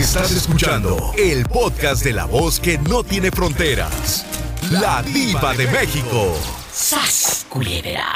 Estás 0.00 0.32
escuchando 0.32 1.12
el 1.18 1.44
podcast 1.44 2.02
de 2.02 2.14
la 2.14 2.24
voz 2.24 2.58
que 2.58 2.78
no 2.78 3.04
tiene 3.04 3.30
fronteras. 3.30 4.24
La 4.70 5.02
diva 5.02 5.52
de 5.52 5.66
México. 5.66 6.34
¡Sas, 6.72 7.44
culebra! 7.50 8.06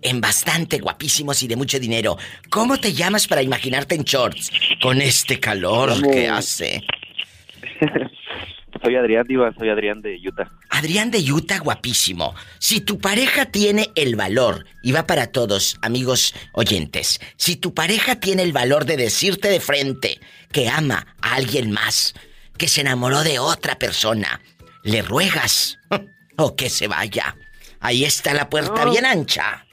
En 0.00 0.22
bastante 0.22 0.78
guapísimos 0.78 1.42
y 1.42 1.46
de 1.46 1.56
mucho 1.56 1.78
dinero. 1.78 2.16
¿Cómo 2.48 2.80
te 2.80 2.94
llamas 2.94 3.28
para 3.28 3.42
imaginarte 3.42 3.94
en 3.96 4.04
shorts? 4.04 4.50
Con 4.80 5.02
este 5.02 5.38
calor 5.38 5.92
que 6.10 6.26
hace. 6.26 6.82
soy 8.84 8.96
Adrián 8.96 9.26
Diva, 9.26 9.50
soy 9.54 9.70
Adrián 9.70 10.02
de 10.02 10.20
Utah. 10.22 10.46
Adrián 10.68 11.10
de 11.10 11.18
Utah, 11.32 11.58
guapísimo. 11.58 12.34
Si 12.58 12.82
tu 12.82 12.98
pareja 12.98 13.46
tiene 13.46 13.90
el 13.94 14.14
valor, 14.14 14.66
y 14.82 14.92
va 14.92 15.06
para 15.06 15.32
todos, 15.32 15.78
amigos 15.80 16.34
oyentes, 16.52 17.18
si 17.36 17.56
tu 17.56 17.72
pareja 17.72 18.20
tiene 18.20 18.42
el 18.42 18.52
valor 18.52 18.84
de 18.84 18.98
decirte 18.98 19.48
de 19.48 19.60
frente 19.60 20.20
que 20.52 20.68
ama 20.68 21.06
a 21.22 21.36
alguien 21.36 21.70
más, 21.70 22.14
que 22.58 22.68
se 22.68 22.82
enamoró 22.82 23.22
de 23.22 23.38
otra 23.38 23.76
persona, 23.76 24.40
le 24.82 25.00
ruegas 25.00 25.78
o 26.36 26.54
que 26.54 26.68
se 26.68 26.86
vaya. 26.86 27.36
Ahí 27.80 28.04
está 28.04 28.34
la 28.34 28.50
puerta 28.50 28.84
bien 28.84 29.06
ancha. 29.06 29.64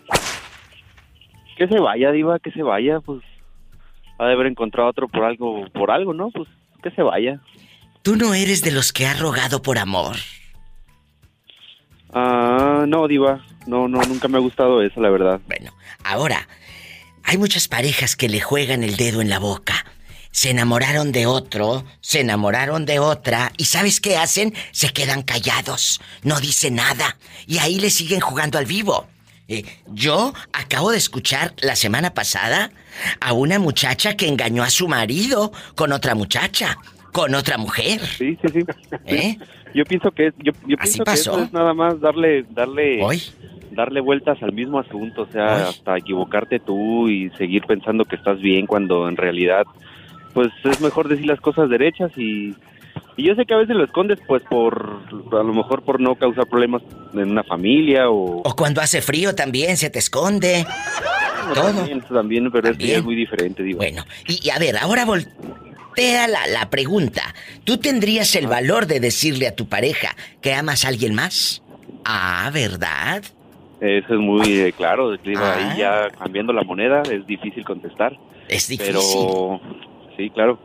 Que 1.57 1.67
se 1.67 1.79
vaya, 1.79 2.11
Diva, 2.11 2.39
que 2.39 2.51
se 2.51 2.63
vaya, 2.63 3.01
pues 3.01 3.21
ha 4.17 4.25
de 4.25 4.33
haber 4.33 4.47
encontrado 4.47 4.89
otro 4.89 5.09
por 5.09 5.25
algo, 5.25 5.65
por 5.73 5.91
algo, 5.91 6.13
¿no? 6.13 6.31
Pues 6.31 6.47
que 6.81 6.91
se 6.91 7.01
vaya. 7.01 7.41
Tú 8.01 8.15
no 8.15 8.33
eres 8.33 8.61
de 8.63 8.71
los 8.71 8.91
que 8.91 9.05
ha 9.05 9.13
rogado 9.13 9.61
por 9.61 9.77
amor. 9.77 10.17
Ah, 12.13 12.85
no, 12.87 13.07
Diva. 13.07 13.45
No, 13.67 13.87
no, 13.87 14.01
nunca 14.01 14.27
me 14.27 14.37
ha 14.37 14.41
gustado 14.41 14.81
eso, 14.81 14.99
la 14.99 15.09
verdad. 15.09 15.39
Bueno, 15.47 15.71
ahora, 16.03 16.47
hay 17.23 17.37
muchas 17.37 17.67
parejas 17.67 18.15
que 18.15 18.27
le 18.27 18.41
juegan 18.41 18.83
el 18.83 18.97
dedo 18.97 19.21
en 19.21 19.29
la 19.29 19.37
boca. 19.37 19.85
Se 20.31 20.49
enamoraron 20.49 21.11
de 21.11 21.27
otro, 21.27 21.85
se 21.99 22.21
enamoraron 22.21 22.85
de 22.85 22.99
otra, 22.99 23.51
y 23.57 23.65
¿sabes 23.65 23.99
qué 23.99 24.17
hacen? 24.17 24.53
Se 24.71 24.93
quedan 24.93 25.21
callados, 25.21 26.01
no 26.23 26.39
dicen 26.39 26.75
nada, 26.75 27.17
y 27.45 27.59
ahí 27.59 27.79
le 27.79 27.89
siguen 27.89 28.21
jugando 28.21 28.57
al 28.57 28.65
vivo. 28.65 29.07
Eh, 29.47 29.65
yo 29.87 30.33
acabo 30.53 30.91
de 30.91 30.97
escuchar 30.97 31.53
la 31.61 31.75
semana 31.75 32.13
pasada 32.13 32.71
a 33.19 33.33
una 33.33 33.59
muchacha 33.59 34.15
que 34.15 34.29
engañó 34.29 34.63
a 34.63 34.69
su 34.69 34.87
marido 34.87 35.51
con 35.75 35.91
otra 35.91 36.15
muchacha 36.15 36.77
con 37.11 37.33
otra 37.35 37.57
mujer. 37.57 37.99
Sí, 38.01 38.37
sí, 38.41 38.47
sí. 38.53 38.65
¿Eh? 39.05 39.37
Yo 39.73 39.85
pienso 39.85 40.11
que 40.11 40.27
es, 40.27 40.33
yo, 40.39 40.51
yo 40.67 40.77
pienso 40.77 41.03
que 41.03 41.13
eso 41.13 41.43
es 41.43 41.53
nada 41.53 41.73
más 41.73 41.99
darle, 41.99 42.43
darle, 42.49 42.99
darle 43.71 44.01
vueltas 44.01 44.41
al 44.43 44.51
mismo 44.51 44.79
asunto, 44.79 45.23
o 45.23 45.31
sea, 45.31 45.69
hasta 45.69 45.97
equivocarte 45.97 46.59
tú 46.59 47.07
y 47.07 47.29
seguir 47.37 47.63
pensando 47.65 48.05
que 48.05 48.15
estás 48.15 48.39
bien 48.41 48.67
cuando 48.67 49.07
en 49.07 49.15
realidad, 49.15 49.63
pues 50.33 50.49
es 50.65 50.81
mejor 50.81 51.07
decir 51.07 51.25
las 51.25 51.39
cosas 51.39 51.69
derechas 51.69 52.11
y, 52.17 52.53
y 53.15 53.23
yo 53.23 53.35
sé 53.35 53.45
que 53.45 53.53
a 53.53 53.57
veces 53.57 53.75
lo 53.75 53.85
escondes, 53.85 54.19
pues 54.27 54.43
por, 54.43 54.99
a 55.31 55.43
lo 55.43 55.53
mejor 55.53 55.83
por 55.83 56.01
no 56.01 56.15
causar 56.15 56.47
problemas 56.47 56.81
en 57.13 57.31
una 57.31 57.43
familia 57.43 58.09
o. 58.09 58.41
O 58.43 58.55
cuando 58.55 58.81
hace 58.81 59.01
frío 59.01 59.33
también 59.35 59.77
se 59.77 59.89
te 59.89 59.99
esconde. 59.99 60.65
Todo. 61.53 61.73
También, 61.73 62.01
también 62.01 62.51
pero 62.51 62.69
es 62.69 63.03
muy 63.03 63.15
diferente, 63.15 63.63
digo. 63.63 63.77
Bueno, 63.77 64.03
y, 64.27 64.45
y 64.45 64.49
a 64.51 64.59
ver, 64.59 64.77
ahora 64.77 65.05
vol 65.05 65.25
plantea 65.93 66.27
la, 66.27 66.47
la 66.47 66.69
pregunta. 66.69 67.21
¿Tú 67.63 67.77
tendrías 67.77 68.35
el 68.35 68.47
valor 68.47 68.87
de 68.87 68.99
decirle 68.99 69.47
a 69.47 69.55
tu 69.55 69.67
pareja 69.67 70.15
que 70.41 70.53
amas 70.53 70.85
a 70.85 70.89
alguien 70.89 71.13
más? 71.13 71.61
Ah, 72.05 72.49
¿verdad? 72.53 73.23
Eso 73.79 74.13
es 74.13 74.19
muy 74.19 74.59
eh, 74.59 74.73
claro, 74.73 75.11
ahí 75.11 75.33
ah. 75.35 75.75
ya 75.77 76.09
cambiando 76.11 76.53
la 76.53 76.63
moneda 76.63 77.01
es 77.01 77.25
difícil 77.25 77.65
contestar. 77.65 78.15
Es 78.47 78.67
difícil. 78.67 78.93
Pero 78.93 79.59
sí, 80.15 80.29
claro. 80.29 80.59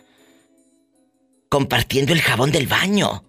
compartiendo 1.48 2.12
el 2.12 2.22
jabón 2.22 2.52
del 2.52 2.66
baño? 2.66 3.24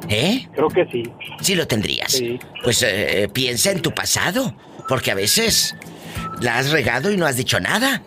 ¿Eh? 0.09 0.47
Creo 0.53 0.67
que 0.69 0.85
sí. 0.87 1.03
Sí 1.41 1.55
lo 1.55 1.67
tendrías. 1.67 2.21
Pues 2.63 2.83
eh, 2.83 3.29
piensa 3.31 3.71
en 3.71 3.81
tu 3.81 3.91
pasado, 3.91 4.53
porque 4.87 5.11
a 5.11 5.15
veces 5.15 5.75
la 6.41 6.57
has 6.57 6.71
regado 6.71 7.11
y 7.11 7.17
no 7.17 7.25
has 7.25 7.37
dicho 7.37 7.59
nada. 7.59 8.01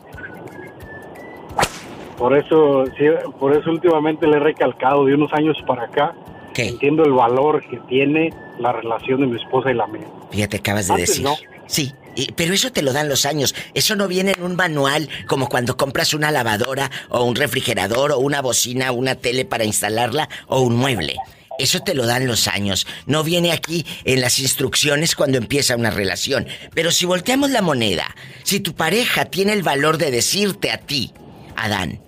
Por 2.18 2.36
eso, 2.36 2.84
sí, 2.98 3.04
por 3.38 3.56
eso 3.56 3.70
últimamente 3.70 4.26
le 4.26 4.36
he 4.36 4.40
recalcado 4.40 5.04
de 5.04 5.14
unos 5.14 5.32
años 5.32 5.56
para 5.66 5.84
acá. 5.84 6.14
¿Qué? 6.52 6.68
Entiendo 6.68 7.04
el 7.04 7.12
valor 7.12 7.64
que 7.68 7.78
tiene 7.88 8.32
la 8.58 8.72
relación 8.72 9.20
de 9.20 9.26
mi 9.26 9.36
esposa 9.36 9.70
y 9.70 9.74
la 9.74 9.86
mía. 9.88 10.06
Fíjate, 10.30 10.58
acabas 10.58 10.88
de 10.88 10.96
decir. 10.96 11.26
Sí, 11.66 11.92
pero 12.36 12.54
eso 12.54 12.72
te 12.72 12.82
lo 12.82 12.92
dan 12.92 13.08
los 13.08 13.26
años. 13.26 13.54
Eso 13.74 13.96
no 13.96 14.08
viene 14.08 14.32
en 14.32 14.42
un 14.42 14.56
manual 14.56 15.08
como 15.26 15.48
cuando 15.48 15.76
compras 15.76 16.14
una 16.14 16.30
lavadora 16.30 16.90
o 17.08 17.24
un 17.24 17.34
refrigerador 17.34 18.12
o 18.12 18.18
una 18.18 18.42
bocina 18.42 18.90
o 18.90 18.94
una 18.94 19.14
tele 19.14 19.44
para 19.44 19.64
instalarla 19.64 20.28
o 20.46 20.60
un 20.60 20.76
mueble. 20.76 21.16
Eso 21.58 21.80
te 21.80 21.94
lo 21.94 22.06
dan 22.06 22.26
los 22.26 22.48
años. 22.48 22.86
No 23.06 23.22
viene 23.22 23.52
aquí 23.52 23.86
en 24.04 24.20
las 24.20 24.38
instrucciones 24.38 25.14
cuando 25.14 25.38
empieza 25.38 25.76
una 25.76 25.90
relación. 25.90 26.48
Pero 26.74 26.90
si 26.90 27.06
volteamos 27.06 27.50
la 27.50 27.62
moneda, 27.62 28.14
si 28.42 28.60
tu 28.60 28.74
pareja 28.74 29.26
tiene 29.26 29.52
el 29.52 29.62
valor 29.62 29.98
de 29.98 30.10
decirte 30.10 30.70
a 30.70 30.78
ti, 30.78 31.12
Adán, 31.56 32.00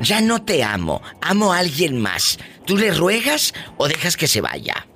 ya 0.00 0.20
no 0.20 0.42
te 0.42 0.62
amo, 0.62 1.02
amo 1.20 1.52
a 1.52 1.58
alguien 1.58 1.98
más, 1.98 2.38
¿tú 2.66 2.76
le 2.76 2.92
ruegas 2.92 3.54
o 3.76 3.88
dejas 3.88 4.16
que 4.16 4.28
se 4.28 4.40
vaya? 4.40 4.86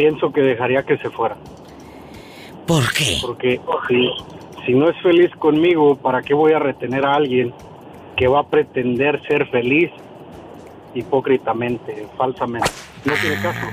Pienso 0.00 0.32
que 0.32 0.40
dejaría 0.40 0.82
que 0.82 0.96
se 0.96 1.10
fuera. 1.10 1.36
¿Por 2.66 2.90
qué? 2.94 3.18
Porque 3.20 3.60
sí, 3.86 4.10
si 4.64 4.72
no 4.72 4.88
es 4.88 4.96
feliz 5.02 5.30
conmigo, 5.38 5.94
¿para 5.96 6.22
qué 6.22 6.32
voy 6.32 6.54
a 6.54 6.58
retener 6.58 7.04
a 7.04 7.16
alguien 7.16 7.52
que 8.16 8.26
va 8.26 8.40
a 8.40 8.46
pretender 8.46 9.20
ser 9.28 9.46
feliz 9.50 9.90
hipócritamente, 10.94 12.06
falsamente? 12.16 12.70
No 13.04 13.12
tiene 13.20 13.36
ah, 13.36 13.42
caso. 13.42 13.66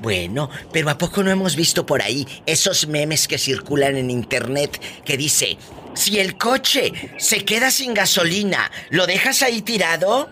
Bueno, 0.00 0.48
pero 0.72 0.88
¿a 0.88 0.96
poco 0.96 1.24
no 1.24 1.32
hemos 1.32 1.56
visto 1.56 1.84
por 1.84 2.00
ahí 2.00 2.24
esos 2.46 2.86
memes 2.86 3.26
que 3.26 3.36
circulan 3.36 3.96
en 3.96 4.08
internet 4.08 4.80
que 5.04 5.16
dice, 5.16 5.58
si 5.94 6.20
el 6.20 6.38
coche 6.38 6.92
se 7.16 7.44
queda 7.44 7.72
sin 7.72 7.92
gasolina, 7.92 8.70
¿lo 8.90 9.04
dejas 9.04 9.42
ahí 9.42 9.62
tirado? 9.62 10.28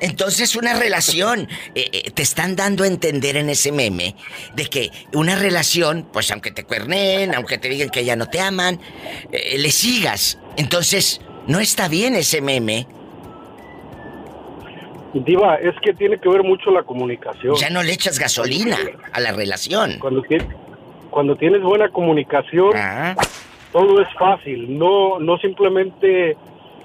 Entonces 0.00 0.56
una 0.56 0.74
relación, 0.74 1.48
eh, 1.74 1.90
eh, 1.92 2.10
te 2.12 2.22
están 2.22 2.56
dando 2.56 2.84
a 2.84 2.86
entender 2.86 3.36
en 3.36 3.50
ese 3.50 3.72
meme 3.72 4.14
de 4.54 4.66
que 4.66 4.90
una 5.12 5.36
relación, 5.36 6.06
pues 6.12 6.30
aunque 6.30 6.50
te 6.50 6.64
cuernen, 6.64 7.34
aunque 7.34 7.58
te 7.58 7.68
digan 7.68 7.90
que 7.90 8.04
ya 8.04 8.16
no 8.16 8.26
te 8.26 8.40
aman, 8.40 8.80
eh, 9.32 9.58
le 9.58 9.70
sigas. 9.70 10.38
Entonces, 10.56 11.20
no 11.46 11.60
está 11.60 11.88
bien 11.88 12.14
ese 12.14 12.40
meme. 12.40 12.86
Diva, 15.14 15.56
es 15.56 15.74
que 15.82 15.94
tiene 15.94 16.18
que 16.18 16.28
ver 16.28 16.42
mucho 16.44 16.70
la 16.70 16.82
comunicación. 16.82 17.56
Ya 17.56 17.70
no 17.70 17.82
le 17.82 17.92
echas 17.92 18.18
gasolina 18.18 18.76
a 19.12 19.20
la 19.20 19.32
relación. 19.32 19.98
Cuando, 19.98 20.22
cuando 21.10 21.36
tienes 21.36 21.62
buena 21.62 21.88
comunicación, 21.88 22.72
ah. 22.76 23.16
todo 23.72 24.00
es 24.02 24.08
fácil. 24.18 24.78
No, 24.78 25.18
no 25.18 25.38
simplemente 25.38 26.36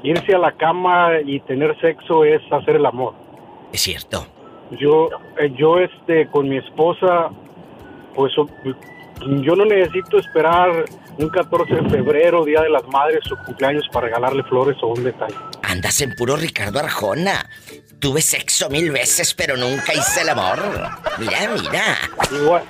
irse 0.03 0.35
a 0.35 0.38
la 0.38 0.51
cama 0.51 1.19
y 1.25 1.39
tener 1.41 1.79
sexo 1.79 2.23
es 2.25 2.41
hacer 2.51 2.75
el 2.75 2.85
amor. 2.85 3.13
Es 3.71 3.81
cierto. 3.81 4.27
Yo, 4.71 5.09
eh, 5.39 5.51
yo 5.57 5.79
este, 5.79 6.27
con 6.27 6.50
mi 6.50 6.57
esposa, 6.57 7.29
pues 8.13 8.33
yo 8.35 9.55
no 9.55 9.65
necesito 9.65 10.19
esperar 10.19 10.85
un 11.17 11.29
14 11.29 11.75
de 11.75 11.89
febrero, 11.89 12.44
Día 12.44 12.61
de 12.61 12.69
las 12.69 12.88
Madres 12.88 13.21
o 13.31 13.45
cumpleaños 13.45 13.88
para 13.91 14.07
regalarle 14.07 14.44
flores 14.44 14.77
o 14.81 14.88
un 14.88 15.03
detalle. 15.03 15.35
Andas 15.61 16.01
en 16.01 16.13
puro 16.15 16.35
Ricardo 16.35 16.79
Arjona. 16.79 17.49
Tuve 17.99 18.21
sexo 18.21 18.69
mil 18.69 18.91
veces, 18.91 19.33
pero 19.33 19.56
nunca 19.56 19.94
hice 19.94 20.21
el 20.21 20.29
amor. 20.29 20.59
Mira, 21.19 21.49
mira. 21.56 21.97
Igual, 22.31 22.63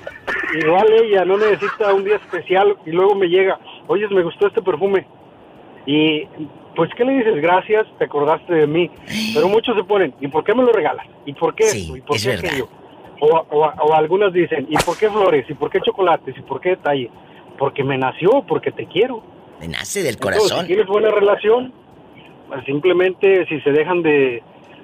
igual 0.54 0.94
ella 0.94 1.26
no 1.26 1.38
necesita 1.38 1.94
un 1.94 2.04
día 2.04 2.18
especial 2.18 2.78
y 2.86 2.92
luego 2.92 3.16
me 3.16 3.28
llega, 3.28 3.58
oye, 3.88 4.08
me 4.10 4.22
gustó 4.22 4.48
este 4.48 4.62
perfume. 4.62 5.08
Y 5.86 6.28
pues, 6.76 6.90
¿qué 6.96 7.06
le 7.06 7.14
dices? 7.18 7.42
Gracias, 7.42 7.86
te 7.98 8.06
acordaste 8.06 8.54
de 8.54 8.68
mí. 8.68 8.90
Pero 9.34 9.48
muchos 9.48 9.76
se 9.76 9.84
ponen, 9.84 10.14
¿y 10.20 10.28
por 10.28 10.44
qué 10.44 10.54
me 10.54 10.64
lo 10.64 10.72
regalas? 10.72 11.06
¿Y 11.26 11.34
por 11.34 11.54
qué 11.56 11.66
¿Y 11.76 12.02
por 12.02 12.20
qué 12.20 12.34
aquello? 12.34 12.68
O, 13.20 13.94
algunas 13.94 14.34
dicen, 14.34 14.68
¿y 14.70 14.76
por 14.78 14.98
qué 14.98 15.10
flores? 15.10 15.46
¿Y 15.50 15.54
por 15.54 15.70
qué 15.70 15.80
chocolates? 15.80 16.38
¿Y 16.38 16.42
por 16.42 16.60
qué 16.60 16.70
detalle? 16.72 17.10
Porque 17.58 17.84
me 17.84 17.98
nació, 17.98 18.44
porque 18.48 18.72
te 18.72 18.86
quiero. 18.86 19.24
Me 19.60 19.68
nace 19.68 20.04
del 20.04 20.18
corazón. 20.18 20.62
si 20.62 20.68
tienes 20.68 20.88
buena 20.88 21.10
relación, 21.10 21.72
pues, 22.50 22.66
simplemente 22.66 23.46
si 23.48 23.62
se 23.62 23.72
dejan 23.72 24.02
de, 24.02 24.44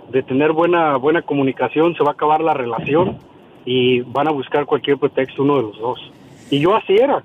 de 0.09 0.23
tener 0.23 0.53
buena, 0.53 0.95
buena 0.97 1.21
comunicación, 1.21 1.95
se 1.95 2.03
va 2.03 2.11
a 2.11 2.13
acabar 2.13 2.41
la 2.41 2.53
relación 2.53 3.17
y 3.65 4.01
van 4.01 4.27
a 4.27 4.31
buscar 4.31 4.65
cualquier 4.65 4.97
pretexto 4.97 5.43
uno 5.43 5.57
de 5.57 5.61
los 5.63 5.79
dos. 5.79 6.11
Y 6.49 6.59
yo 6.59 6.75
así 6.75 6.95
era. 6.95 7.23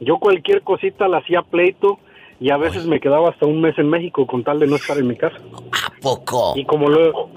Yo 0.00 0.18
cualquier 0.18 0.62
cosita 0.62 1.08
la 1.08 1.18
hacía 1.18 1.42
pleito 1.42 1.98
y 2.40 2.50
a 2.50 2.56
veces 2.56 2.86
me 2.86 2.98
quedaba 3.00 3.28
hasta 3.28 3.44
un 3.44 3.60
mes 3.60 3.78
en 3.78 3.88
México 3.88 4.26
con 4.26 4.42
tal 4.42 4.58
de 4.58 4.66
no 4.66 4.76
estar 4.76 4.96
en 4.96 5.06
mi 5.06 5.16
casa. 5.16 5.36
¿A 5.36 5.92
poco? 6.00 6.54
Y 6.56 6.64
como 6.64 6.88
luego, 6.88 7.28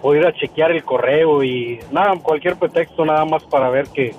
voy 0.00 0.18
ir 0.18 0.26
a 0.26 0.32
chequear 0.32 0.70
el 0.70 0.84
correo 0.84 1.42
y 1.42 1.80
nada, 1.90 2.14
cualquier 2.22 2.56
pretexto 2.56 3.04
nada 3.04 3.24
más 3.24 3.42
para 3.44 3.68
ver 3.70 3.88
que, 3.88 4.14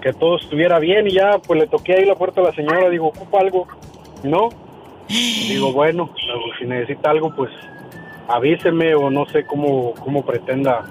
que 0.00 0.12
todo 0.12 0.36
estuviera 0.36 0.78
bien 0.78 1.08
y 1.08 1.12
ya, 1.12 1.38
pues 1.38 1.60
le 1.60 1.66
toqué 1.66 1.94
ahí 1.94 2.04
la 2.04 2.14
puerta 2.14 2.40
a 2.40 2.44
la 2.44 2.52
señora, 2.54 2.88
digo, 2.88 3.08
¿ocupa 3.08 3.40
algo? 3.40 3.66
No, 4.22 4.48
Digo, 5.08 5.72
bueno, 5.72 6.12
si 6.58 6.64
necesita 6.64 7.10
algo, 7.10 7.34
pues 7.34 7.50
avíseme 8.28 8.94
o 8.94 9.10
no 9.10 9.26
sé 9.26 9.44
cómo, 9.44 9.94
cómo 9.94 10.24
pretenda 10.24 10.84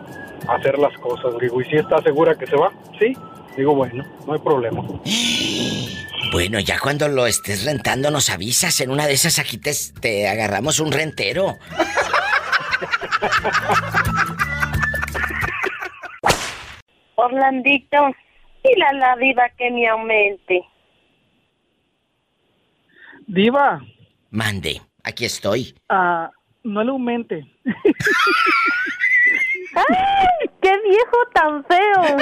hacer 0.47 0.77
las 0.79 0.97
cosas. 0.97 1.37
Digo, 1.39 1.61
¿y 1.61 1.65
si 1.65 1.75
está 1.75 2.01
segura 2.01 2.35
que 2.35 2.47
se 2.47 2.55
va? 2.55 2.71
Sí. 2.99 3.15
Digo, 3.57 3.75
bueno, 3.75 4.03
no 4.27 4.33
hay 4.33 4.39
problema. 4.39 4.83
Bueno, 6.31 6.59
ya 6.59 6.79
cuando 6.79 7.07
lo 7.07 7.25
estés 7.27 7.65
rentando 7.65 8.11
nos 8.11 8.29
avisas. 8.29 8.81
En 8.81 8.91
una 8.91 9.07
de 9.07 9.13
esas 9.13 9.39
aquí 9.39 9.57
te, 9.57 9.71
te 10.01 10.27
agarramos 10.27 10.79
un 10.79 10.91
rentero. 10.91 11.55
Orlandito, 17.15 17.97
y 18.63 18.79
la, 18.79 18.91
la 18.93 19.15
diva 19.15 19.49
que 19.57 19.71
me 19.71 19.87
aumente. 19.87 20.61
Diva, 23.27 23.81
Mande, 24.35 24.81
aquí 25.01 25.23
estoy. 25.23 25.73
Ah, 25.87 26.29
no 26.65 26.83
le 26.83 26.91
aumente. 26.91 27.49
¡Ay! 29.75 30.49
¡Qué 30.61 30.71
viejo 30.83 31.17
tan 31.33 31.63
feo! 31.63 32.17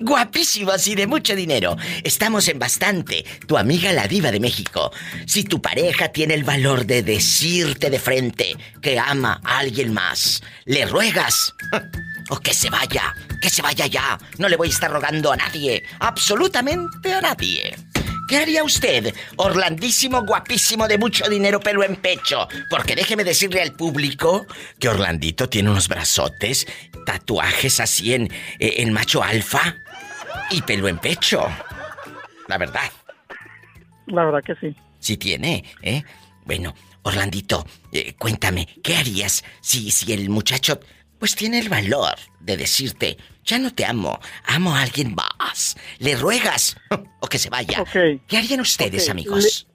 Guapísimos 0.00 0.88
y 0.88 0.96
de 0.96 1.06
mucho 1.06 1.36
dinero. 1.36 1.76
Estamos 2.02 2.48
en 2.48 2.58
bastante. 2.58 3.24
Tu 3.46 3.56
amiga 3.56 3.92
la 3.92 4.08
diva 4.08 4.32
de 4.32 4.40
México. 4.40 4.90
Si 5.24 5.44
tu 5.44 5.62
pareja 5.62 6.08
tiene 6.08 6.34
el 6.34 6.42
valor 6.42 6.84
de 6.84 7.04
decirte 7.04 7.88
de 7.88 8.00
frente 8.00 8.56
que 8.82 8.98
ama 8.98 9.40
a 9.44 9.58
alguien 9.58 9.94
más, 9.94 10.42
le 10.64 10.84
ruegas. 10.86 11.54
O 12.28 12.40
que 12.40 12.52
se 12.52 12.70
vaya, 12.70 13.14
que 13.40 13.48
se 13.48 13.62
vaya 13.62 13.86
ya. 13.86 14.18
No 14.38 14.48
le 14.48 14.56
voy 14.56 14.66
a 14.66 14.72
estar 14.72 14.90
rogando 14.90 15.30
a 15.30 15.36
nadie. 15.36 15.84
Absolutamente 16.00 17.14
a 17.14 17.20
nadie. 17.20 17.76
¿Qué 18.26 18.38
haría 18.38 18.64
usted, 18.64 19.14
Orlandísimo, 19.36 20.22
guapísimo, 20.22 20.88
de 20.88 20.98
mucho 20.98 21.28
dinero, 21.28 21.60
pelo 21.60 21.84
en 21.84 21.96
pecho? 21.96 22.48
Porque 22.68 22.96
déjeme 22.96 23.22
decirle 23.22 23.62
al 23.62 23.72
público 23.72 24.46
que 24.80 24.88
Orlandito 24.88 25.48
tiene 25.48 25.70
unos 25.70 25.88
brazotes, 25.88 26.66
tatuajes 27.04 27.78
así 27.78 28.14
en, 28.14 28.24
eh, 28.58 28.74
en 28.78 28.92
macho 28.92 29.22
alfa 29.22 29.76
y 30.50 30.62
pelo 30.62 30.88
en 30.88 30.98
pecho. 30.98 31.46
La 32.48 32.58
verdad. 32.58 32.90
La 34.06 34.24
verdad 34.24 34.42
que 34.42 34.54
sí. 34.56 34.76
Sí 34.98 35.16
tiene, 35.16 35.64
¿eh? 35.82 36.02
Bueno, 36.44 36.74
Orlandito, 37.02 37.64
eh, 37.92 38.14
cuéntame, 38.14 38.66
¿qué 38.82 38.96
harías 38.96 39.44
si, 39.60 39.92
si 39.92 40.12
el 40.12 40.28
muchacho 40.30 40.80
pues 41.18 41.34
tiene 41.34 41.58
el 41.58 41.68
valor 41.68 42.14
de 42.40 42.56
decirte, 42.56 43.16
ya 43.44 43.58
no 43.58 43.72
te 43.72 43.84
amo, 43.84 44.18
amo 44.44 44.74
a 44.74 44.82
alguien 44.82 45.14
más. 45.14 45.76
Le 45.98 46.16
ruegas 46.16 46.76
o 47.20 47.26
que 47.26 47.38
se 47.38 47.50
vaya. 47.50 47.84
¿Qué 47.92 48.36
harían 48.36 48.60
ustedes, 48.60 49.08
amigos? 49.08 49.66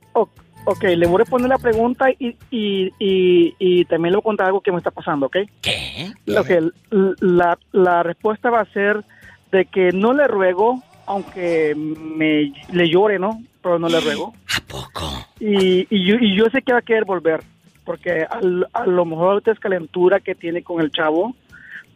ok, 0.66 0.84
le 0.84 1.08
voy 1.08 1.22
a 1.22 1.26
poner 1.26 1.50
la 1.50 1.58
pregunta 1.58 2.10
y, 2.12 2.36
y, 2.52 2.94
y, 3.00 3.86
también 3.86 4.12
le 4.12 4.18
voy 4.18 4.22
a 4.22 4.24
contar 4.24 4.48
algo 4.48 4.62
que 4.62 4.72
me 4.72 4.78
está 4.78 4.92
pasando, 4.92 5.26
¿ok? 5.28 5.38
¿Qué? 5.62 6.14
Lo 6.26 6.44
que, 6.44 6.70
la, 6.92 7.58
la 7.72 8.04
respuesta 8.04 8.50
va 8.50 8.62
a 8.62 8.66
ser 8.72 9.04
de 9.52 9.66
que 9.66 9.92
no 9.92 10.14
le 10.14 10.28
ruego, 10.28 10.84
aunque 11.06 11.74
me 11.76 12.54
le 12.72 12.90
llore, 12.90 13.20
¿no? 13.20 13.42
Pero 13.62 13.80
no 13.80 13.90
le 13.90 14.00
ruego. 14.00 14.34
¿A 14.56 14.62
poco? 14.68 15.10
Y, 15.40 15.88
y, 15.90 16.06
yo, 16.06 16.16
y 16.20 16.36
yo 16.36 16.46
sé 16.52 16.62
que 16.62 16.74
va 16.74 16.80
a 16.80 16.84
querer 16.84 17.06
volver, 17.06 17.44
porque 17.86 18.24
a, 18.24 18.40
a 18.74 18.86
lo 18.86 19.06
mejor 19.06 19.42
es 19.46 19.60
calentura 19.60 20.20
que 20.20 20.36
tiene 20.36 20.64
con 20.64 20.82
el 20.82 20.92
chavo, 20.92 21.36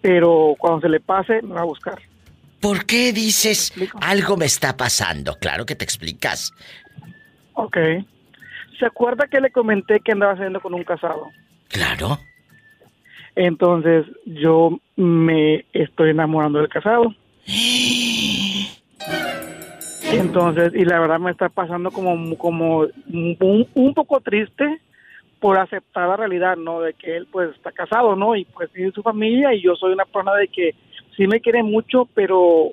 pero 0.02 0.56
cuando 0.58 0.82
se 0.82 0.90
le 0.90 1.00
pase 1.00 1.42
me 1.42 1.54
va 1.54 1.62
a 1.62 1.66
buscar. 1.66 2.00
¿Por 2.60 2.86
qué 2.86 3.14
dices 3.14 3.74
algo 4.02 4.38
me 4.38 4.46
está 4.46 4.76
pasando? 4.76 5.36
Claro 5.40 5.66
que 5.66 5.76
te 5.76 5.84
explicas. 5.84 6.52
Ok. 7.54 7.78
¿Se 8.80 8.86
acuerda 8.86 9.28
que 9.28 9.40
le 9.40 9.52
comenté 9.52 10.00
que 10.00 10.12
andaba 10.12 10.36
saliendo 10.36 10.60
con 10.60 10.74
un 10.74 10.84
casado? 10.84 11.30
Claro. 11.70 12.20
Entonces 13.36 14.06
yo 14.26 14.80
me 14.96 15.66
estoy 15.74 16.12
enamorando 16.12 16.60
del 16.60 16.70
casado. 16.70 17.14
Entonces, 20.12 20.74
y 20.76 20.86
la 20.86 21.00
verdad 21.00 21.20
me 21.20 21.32
está 21.32 21.50
pasando 21.50 21.92
como, 21.92 22.38
como 22.38 22.80
un, 22.80 23.68
un, 23.74 23.94
poco 23.94 24.22
triste 24.22 24.80
por 25.40 25.58
aceptar 25.58 26.08
la 26.08 26.18
realidad, 26.18 26.56
¿no? 26.58 26.82
De 26.82 26.94
que 26.94 27.18
él 27.18 27.28
pues 27.32 27.56
está 27.56 27.72
casado, 27.72 28.16
¿no? 28.16 28.36
Y 28.36 28.46
pues 28.46 28.72
tiene 28.72 28.92
su 28.92 29.04
familia 29.04 29.54
y 29.54 29.62
yo 29.62 29.76
soy 29.76 29.94
una 29.94 30.06
persona 30.06 30.34
de 30.36 30.48
que 30.48 30.76
sí 31.16 31.28
me 31.28 31.40
quiere 31.40 31.64
mucho, 31.64 32.08
pero 32.14 32.72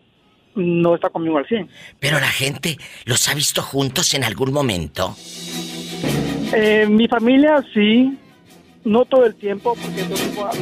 no 0.54 0.94
está 0.94 1.08
conmigo 1.10 1.38
al 1.38 1.46
100. 1.46 1.68
Pero 1.98 2.20
la 2.20 2.28
gente 2.28 2.76
los 3.04 3.28
ha 3.28 3.34
visto 3.34 3.62
juntos 3.62 4.14
en 4.14 4.24
algún 4.24 4.52
momento. 4.52 5.14
Eh, 6.54 6.86
mi 6.88 7.08
familia 7.08 7.64
sí, 7.72 8.18
no 8.84 9.04
todo 9.04 9.24
el 9.24 9.34
tiempo, 9.34 9.74
porque 9.74 10.04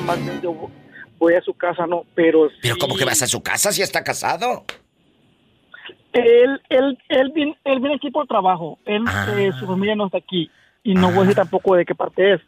más 0.04 0.19
yo 0.42 0.71
voy 1.19 1.35
a 1.35 1.42
su 1.42 1.54
casa, 1.54 1.87
no, 1.87 2.04
pero 2.14 2.49
¿Pero 2.62 2.76
cómo 2.78 2.97
que 2.97 3.04
vas 3.04 3.23
a 3.23 3.26
su 3.26 3.42
casa 3.42 3.73
si 3.73 3.83
está 3.83 4.02
casado? 4.04 4.64
Él, 6.12 6.61
él, 6.69 6.99
él, 7.09 7.33
viene, 7.33 7.57
él 7.64 7.78
viene 7.78 7.97
aquí 7.97 8.11
por 8.11 8.26
trabajo, 8.26 8.78
él, 8.85 9.04
ah. 9.07 9.28
eh, 9.37 9.52
su 9.59 9.66
familia 9.66 9.95
no 9.95 10.07
está 10.07 10.19
aquí, 10.19 10.50
y 10.83 10.95
no 10.95 11.09
voy 11.09 11.19
a 11.19 11.21
decir 11.23 11.37
tampoco 11.37 11.75
de 11.75 11.85
qué 11.85 11.95
parte 11.95 12.35
es. 12.35 12.41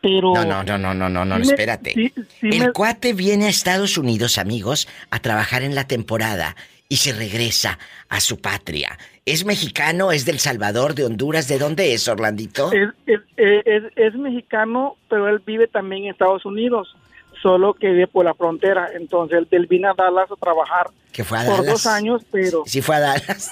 Pero... 0.00 0.34
No, 0.34 0.44
no, 0.44 0.62
no, 0.62 0.76
no, 0.76 0.94
no, 0.94 1.08
no, 1.08 1.24
no, 1.24 1.36
espérate. 1.36 2.12
el 2.42 2.72
cuate 2.72 3.14
viene 3.14 3.46
a 3.46 3.48
Estados 3.48 3.96
Unidos, 3.96 4.38
amigos, 4.38 4.86
a 5.10 5.18
trabajar 5.18 5.62
en 5.62 5.74
la 5.74 5.86
temporada 5.86 6.56
y 6.88 6.96
se 6.96 7.12
regresa 7.12 7.78
a 8.08 8.20
su 8.20 8.40
patria. 8.40 8.98
¿Es 9.24 9.46
mexicano? 9.46 10.12
¿Es 10.12 10.26
del 10.26 10.38
Salvador, 10.38 10.94
de 10.94 11.04
Honduras? 11.04 11.48
¿De 11.48 11.58
dónde 11.58 11.94
es, 11.94 12.06
Orlandito? 12.08 12.70
Es, 12.72 14.14
mexicano, 14.14 14.96
pero 15.08 15.28
él 15.28 15.42
vive 15.46 15.66
también 15.66 16.04
en 16.04 16.10
Estados 16.10 16.44
Unidos, 16.44 16.94
solo 17.42 17.72
que 17.72 17.88
vive 17.88 18.06
por 18.06 18.26
la 18.26 18.34
frontera. 18.34 18.90
Entonces 18.94 19.46
él, 19.50 19.66
vino 19.66 19.90
a 19.90 19.94
Dallas 19.94 20.30
a 20.30 20.36
trabajar 20.36 20.88
¿Que 21.12 21.24
fue 21.24 21.38
a 21.38 21.44
por 21.46 21.64
dos 21.64 21.86
años, 21.86 22.22
pero... 22.30 22.62
Sí 22.66 22.82
fue 22.82 22.96
a 22.96 23.00
Dallas. 23.00 23.50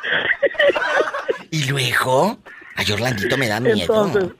¿Y 1.50 1.64
luego? 1.64 2.38
Ay, 2.76 2.92
Orlandito 2.92 3.36
me 3.36 3.48
da 3.48 3.58
miedo. 3.58 3.80
Entonces, 3.80 4.30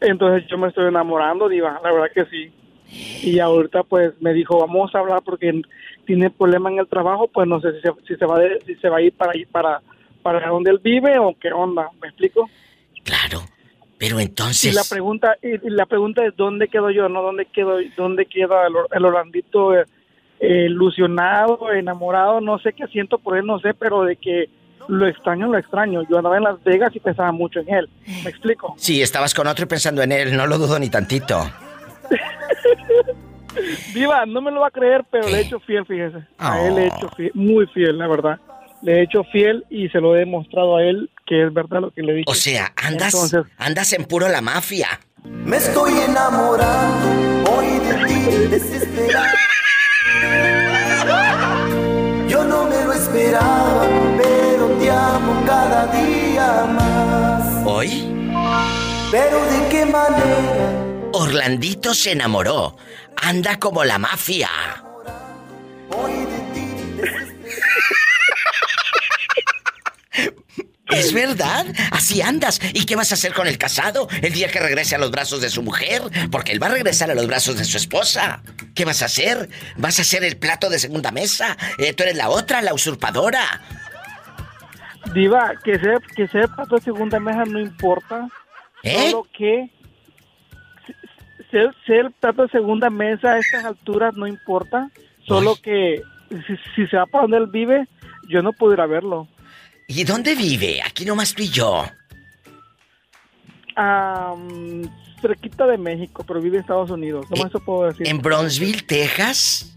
entonces 0.00 0.48
yo 0.50 0.58
me 0.58 0.68
estoy 0.68 0.88
enamorando, 0.88 1.48
Diva, 1.48 1.80
la 1.82 1.92
verdad 1.92 2.10
que 2.12 2.24
sí. 2.26 2.52
Y 3.22 3.38
ahorita 3.38 3.84
pues 3.84 4.12
me 4.20 4.32
dijo, 4.32 4.58
vamos 4.58 4.94
a 4.94 4.98
hablar 4.98 5.22
porque 5.24 5.62
tiene 6.04 6.30
problema 6.30 6.70
en 6.70 6.78
el 6.80 6.86
trabajo, 6.86 7.28
pues 7.28 7.48
no 7.48 7.60
sé 7.60 7.72
si 7.72 7.80
se, 7.80 7.90
si 8.06 8.16
se 8.16 8.26
va 8.26 8.38
si 8.66 8.74
se 8.76 8.88
va 8.88 8.98
a 8.98 9.02
ir 9.02 9.14
para 9.14 9.32
para 9.50 9.80
para 10.22 10.48
donde 10.48 10.70
él 10.70 10.80
vive 10.82 11.18
o 11.18 11.34
qué 11.40 11.52
onda, 11.52 11.88
¿me 12.00 12.08
explico? 12.08 12.48
Claro. 13.04 13.42
Pero 13.96 14.20
entonces 14.20 14.72
Y 14.72 14.74
la 14.74 14.84
pregunta 14.88 15.36
y, 15.42 15.58
la 15.70 15.86
pregunta 15.86 16.26
es 16.26 16.36
dónde 16.36 16.68
quedo 16.68 16.90
yo, 16.90 17.08
no 17.08 17.22
dónde 17.22 17.46
quedo 17.46 17.78
dónde 17.96 18.26
queda 18.26 18.66
el, 18.66 18.74
el 18.90 19.04
Orlandito 19.04 19.74
eh, 19.74 19.86
ilusionado, 20.40 21.72
enamorado, 21.72 22.40
no 22.40 22.58
sé 22.58 22.72
qué 22.72 22.86
siento 22.88 23.18
por 23.18 23.38
él, 23.38 23.46
no 23.46 23.58
sé, 23.60 23.72
pero 23.74 24.02
de 24.02 24.16
que 24.16 24.50
lo 24.88 25.06
extraño, 25.06 25.48
lo 25.48 25.58
extraño. 25.58 26.02
Yo 26.08 26.18
andaba 26.18 26.36
en 26.36 26.44
Las 26.44 26.62
Vegas 26.64 26.94
y 26.94 27.00
pensaba 27.00 27.32
mucho 27.32 27.60
en 27.60 27.74
él. 27.74 27.88
¿Me 28.22 28.30
explico? 28.30 28.74
Sí, 28.76 29.02
estabas 29.02 29.34
con 29.34 29.46
otro 29.46 29.64
y 29.64 29.68
pensando 29.68 30.02
en 30.02 30.12
él, 30.12 30.36
no 30.36 30.46
lo 30.46 30.58
dudo 30.58 30.78
ni 30.78 30.88
tantito. 30.88 31.50
Viva, 33.94 34.26
no 34.26 34.40
me 34.40 34.50
lo 34.50 34.60
va 34.60 34.68
a 34.68 34.70
creer, 34.70 35.04
pero 35.10 35.28
le 35.28 35.38
he 35.38 35.40
hecho 35.42 35.60
fiel, 35.60 35.86
fíjese. 35.86 36.18
A 36.38 36.60
él 36.66 36.74
le 36.74 36.84
he 36.84 36.86
hecho 36.88 37.08
fiel, 37.16 37.30
muy 37.34 37.66
fiel, 37.68 37.98
la 37.98 38.08
verdad. 38.08 38.40
Le 38.82 38.98
he 38.98 39.02
hecho 39.02 39.24
fiel 39.24 39.64
y 39.70 39.88
se 39.88 40.00
lo 40.00 40.14
he 40.14 40.20
demostrado 40.20 40.76
a 40.76 40.82
él 40.82 41.08
que 41.26 41.46
es 41.46 41.54
verdad 41.54 41.80
lo 41.80 41.90
que 41.90 42.02
le 42.02 42.12
dije. 42.14 42.24
O 42.26 42.34
sea, 42.34 42.72
andas, 42.76 43.34
andas 43.56 43.92
en 43.92 44.04
puro 44.04 44.28
la 44.28 44.40
mafia. 44.40 44.88
Me 45.22 45.56
estoy 45.56 45.92
enamorando 46.06 47.50
hoy 47.50 47.66
de 47.78 48.06
ti, 48.06 48.48
desesperado. 48.50 49.36
Yo 52.28 52.44
no 52.44 52.64
me 52.64 52.84
lo 52.84 52.92
esperaba, 52.92 53.86
te 54.84 54.90
amo 54.90 55.42
cada 55.46 55.86
día 55.86 56.66
más. 56.66 57.64
¿Hoy? 57.64 58.04
Pero 59.10 59.42
de 59.46 59.68
qué 59.70 59.86
manera. 59.86 60.84
Orlandito 61.12 61.94
se 61.94 62.12
enamoró 62.12 62.76
anda 63.16 63.58
como 63.58 63.84
la 63.84 63.98
mafia. 63.98 64.50
¿Es 70.90 71.12
verdad? 71.14 71.66
Así 71.90 72.20
andas. 72.20 72.60
¿Y 72.74 72.84
qué 72.84 72.94
vas 72.96 73.10
a 73.12 73.14
hacer 73.14 73.32
con 73.32 73.46
el 73.46 73.56
casado 73.56 74.08
el 74.20 74.34
día 74.34 74.48
que 74.48 74.60
regrese 74.60 74.96
a 74.96 74.98
los 74.98 75.10
brazos 75.10 75.40
de 75.40 75.48
su 75.48 75.62
mujer? 75.62 76.02
Porque 76.30 76.52
él 76.52 76.62
va 76.62 76.66
a 76.66 76.70
regresar 76.70 77.10
a 77.10 77.14
los 77.14 77.26
brazos 77.26 77.56
de 77.56 77.64
su 77.64 77.78
esposa. 77.78 78.42
¿Qué 78.74 78.84
vas 78.84 79.00
a 79.00 79.06
hacer? 79.06 79.48
¿Vas 79.76 79.98
a 79.98 80.04
ser 80.04 80.22
el 80.24 80.36
plato 80.36 80.68
de 80.68 80.78
segunda 80.78 81.10
mesa? 81.10 81.56
Eh, 81.78 81.94
¿Tú 81.94 82.02
eres 82.02 82.16
la 82.16 82.28
otra, 82.28 82.60
la 82.60 82.74
usurpadora? 82.74 83.62
Diva, 85.14 85.54
que 85.62 85.78
sea, 85.78 85.98
que 86.14 86.28
sea 86.28 86.42
el 86.42 86.48
plato 86.48 86.76
de 86.76 86.82
segunda 86.82 87.20
mesa 87.20 87.44
no 87.44 87.60
importa. 87.60 88.28
¿Eh? 88.82 89.10
Solo 89.10 89.26
que 89.32 89.70
ser, 91.86 92.10
plato 92.20 92.42
de 92.42 92.48
segunda 92.48 92.90
mesa 92.90 93.32
a 93.32 93.38
estas 93.38 93.64
alturas 93.64 94.16
no 94.16 94.26
importa, 94.26 94.90
solo 95.26 95.56
que 95.56 96.02
si, 96.74 96.86
se 96.86 96.96
va 96.96 97.06
para 97.06 97.22
donde 97.22 97.36
él 97.38 97.46
vive, 97.46 97.88
yo 98.28 98.42
no 98.42 98.52
pudiera 98.52 98.86
verlo. 98.86 99.28
¿Y 99.86 100.04
dónde 100.04 100.34
vive? 100.34 100.80
Aquí 100.84 101.04
nomás 101.04 101.34
tú 101.34 101.42
y 101.42 101.48
yo. 101.48 101.84
cerquita 105.20 105.66
de 105.66 105.78
México, 105.78 106.24
pero 106.26 106.40
vive 106.40 106.56
en 106.56 106.62
Estados 106.62 106.90
Unidos. 106.90 107.26
Nomás 107.30 107.46
eso 107.46 107.60
puedo 107.60 107.88
decir. 107.88 108.08
¿En 108.08 108.18
Bronzeville, 108.20 108.82
Texas? 108.82 109.76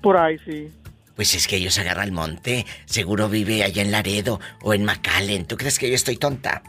Por 0.00 0.16
ahí, 0.16 0.38
sí. 0.38 0.70
Pues 1.16 1.34
es 1.34 1.46
que 1.46 1.56
ellos 1.56 1.78
agarran 1.78 2.06
el 2.06 2.12
monte. 2.12 2.66
Seguro 2.86 3.28
vive 3.28 3.62
allá 3.62 3.82
en 3.82 3.92
Laredo 3.92 4.40
o 4.62 4.74
en 4.74 4.84
McAllen. 4.84 5.46
¿Tú 5.46 5.56
crees 5.56 5.78
que 5.78 5.88
yo 5.88 5.94
estoy 5.94 6.16
tonta? 6.16 6.62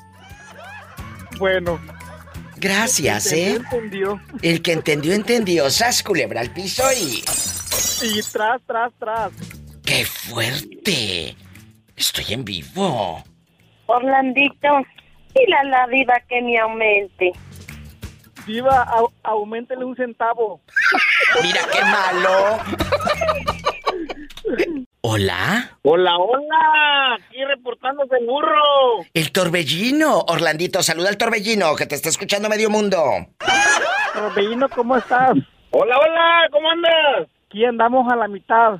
Bueno, 1.38 1.80
Gracias, 2.58 3.32
¿eh? 3.34 3.56
Entendió. 3.56 4.20
El 4.42 4.62
que 4.62 4.72
entendió, 4.72 5.14
entendió. 5.14 5.70
Sas 5.70 6.02
culebra 6.04 6.42
al 6.42 6.52
piso 6.52 6.84
y. 6.94 7.24
Y 8.02 8.22
tras, 8.32 8.62
tras, 8.66 8.92
tras. 8.98 9.32
¡Qué 9.86 10.06
fuerte! 10.06 11.36
Estoy 11.96 12.34
en 12.34 12.46
vivo. 12.46 13.24
Orlandito, 13.86 14.68
dile 15.36 15.56
a 15.58 15.64
la 15.64 15.88
diva 15.88 16.16
que 16.28 16.42
me 16.42 16.58
aumente. 16.58 17.32
Diva, 18.48 18.88
aumentele 19.24 19.86
un 19.86 19.96
centavo. 19.96 20.62
Mira 21.44 21.62
qué 21.72 21.82
malo. 21.82 22.60
¿Hola? 25.02 25.78
Hola, 25.84 26.18
hola. 26.18 27.16
Aquí 27.16 27.44
reportándose 27.46 28.16
el 28.20 28.25
burro. 28.25 29.06
El 29.14 29.32
torbellino. 29.32 30.22
Orlandito, 30.28 30.82
saluda 30.82 31.10
al 31.10 31.18
torbellino, 31.18 31.75
que 31.75 31.86
te 31.86 31.96
está 31.96 32.10
escuchando 32.10 32.50
medio 32.50 32.70
mundo. 32.70 33.02
Torbellino, 34.14 34.68
¿cómo 34.70 34.98
estás? 34.98 35.36
Hola, 35.72 35.98
hola, 35.98 36.48
¿cómo 36.52 36.70
andas? 36.70 37.28
Aquí 37.48 37.66
andamos 37.66 38.12
a 38.12 38.16
la 38.16 38.28
mitad. 38.28 38.80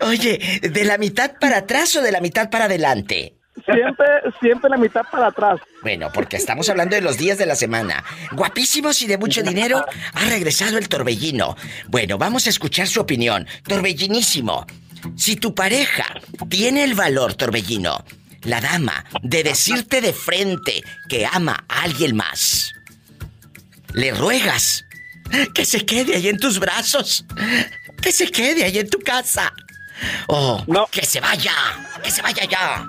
Oye, 0.02 0.60
¿de 0.62 0.84
la 0.84 0.98
mitad 0.98 1.32
para 1.40 1.58
atrás 1.58 1.96
o 1.96 2.02
de 2.02 2.12
la 2.12 2.20
mitad 2.20 2.50
para 2.50 2.66
adelante? 2.66 3.37
Siempre, 3.64 4.06
siempre 4.40 4.70
la 4.70 4.76
mitad 4.76 5.02
para 5.10 5.28
atrás. 5.28 5.60
Bueno, 5.82 6.10
porque 6.12 6.36
estamos 6.36 6.68
hablando 6.68 6.96
de 6.96 7.02
los 7.02 7.18
días 7.18 7.38
de 7.38 7.46
la 7.46 7.54
semana. 7.54 8.04
Guapísimos 8.32 9.00
y 9.02 9.06
de 9.06 9.18
mucho 9.18 9.42
dinero, 9.42 9.84
ha 10.14 10.24
regresado 10.26 10.78
el 10.78 10.88
torbellino. 10.88 11.56
Bueno, 11.88 12.18
vamos 12.18 12.46
a 12.46 12.50
escuchar 12.50 12.86
su 12.86 13.00
opinión. 13.00 13.46
Torbellinísimo. 13.64 14.66
Si 15.16 15.36
tu 15.36 15.54
pareja 15.54 16.04
tiene 16.48 16.84
el 16.84 16.94
valor, 16.94 17.34
Torbellino, 17.34 18.04
la 18.42 18.60
dama 18.60 19.04
de 19.22 19.42
decirte 19.42 20.00
de 20.00 20.12
frente 20.12 20.82
que 21.08 21.26
ama 21.26 21.64
a 21.68 21.82
alguien 21.82 22.16
más, 22.16 22.72
le 23.92 24.12
ruegas 24.12 24.84
que 25.54 25.64
se 25.64 25.84
quede 25.84 26.16
ahí 26.16 26.28
en 26.28 26.38
tus 26.38 26.58
brazos, 26.58 27.24
que 28.00 28.12
se 28.12 28.30
quede 28.30 28.64
ahí 28.64 28.78
en 28.78 28.88
tu 28.88 28.98
casa. 28.98 29.52
O 30.28 30.62
no. 30.68 30.86
que 30.86 31.04
se 31.04 31.20
vaya, 31.20 31.52
que 32.02 32.10
se 32.10 32.22
vaya 32.22 32.44
ya. 32.44 32.88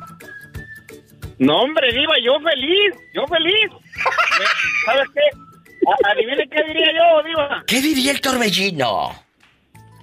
No, 1.39 1.61
hombre, 1.61 1.91
Diva, 1.93 2.15
yo 2.21 2.37
feliz, 2.41 2.95
yo 3.13 3.25
feliz. 3.27 3.71
¿Sabes 4.85 5.07
qué? 5.13 5.21
Adivine 6.11 6.47
qué 6.49 6.63
diría 6.63 6.91
yo, 6.93 7.23
Diva. 7.23 7.63
¿Qué 7.65 7.81
diría 7.81 8.11
el 8.11 8.19
torbellino? 8.19 9.11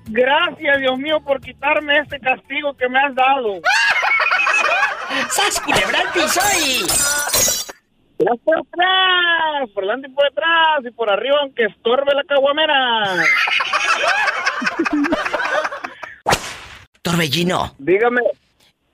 Gracias, 0.07 0.79
Dios 0.79 0.99
mío, 0.99 1.21
por 1.21 1.41
quitarme 1.41 1.99
este 1.99 2.19
castigo 2.21 2.75
que 2.75 2.89
me 2.89 2.99
has 2.99 3.15
dado. 3.15 3.61
¡Sas 5.31 5.61
culebra 5.61 6.01
el 6.01 6.09
piso 6.09 6.41
y... 6.65 6.87
por 8.19 8.59
atrás, 8.59 9.71
por 9.75 9.85
delante 9.85 10.09
y 10.09 10.13
por 10.13 10.25
detrás, 10.25 10.85
y 10.85 10.91
por 10.91 11.11
arriba, 11.11 11.37
aunque 11.43 11.65
estorbe 11.65 12.15
la 12.15 12.25
caguamera. 12.25 12.75
Torbellino. 17.03 17.75
Dígame. 17.79 18.23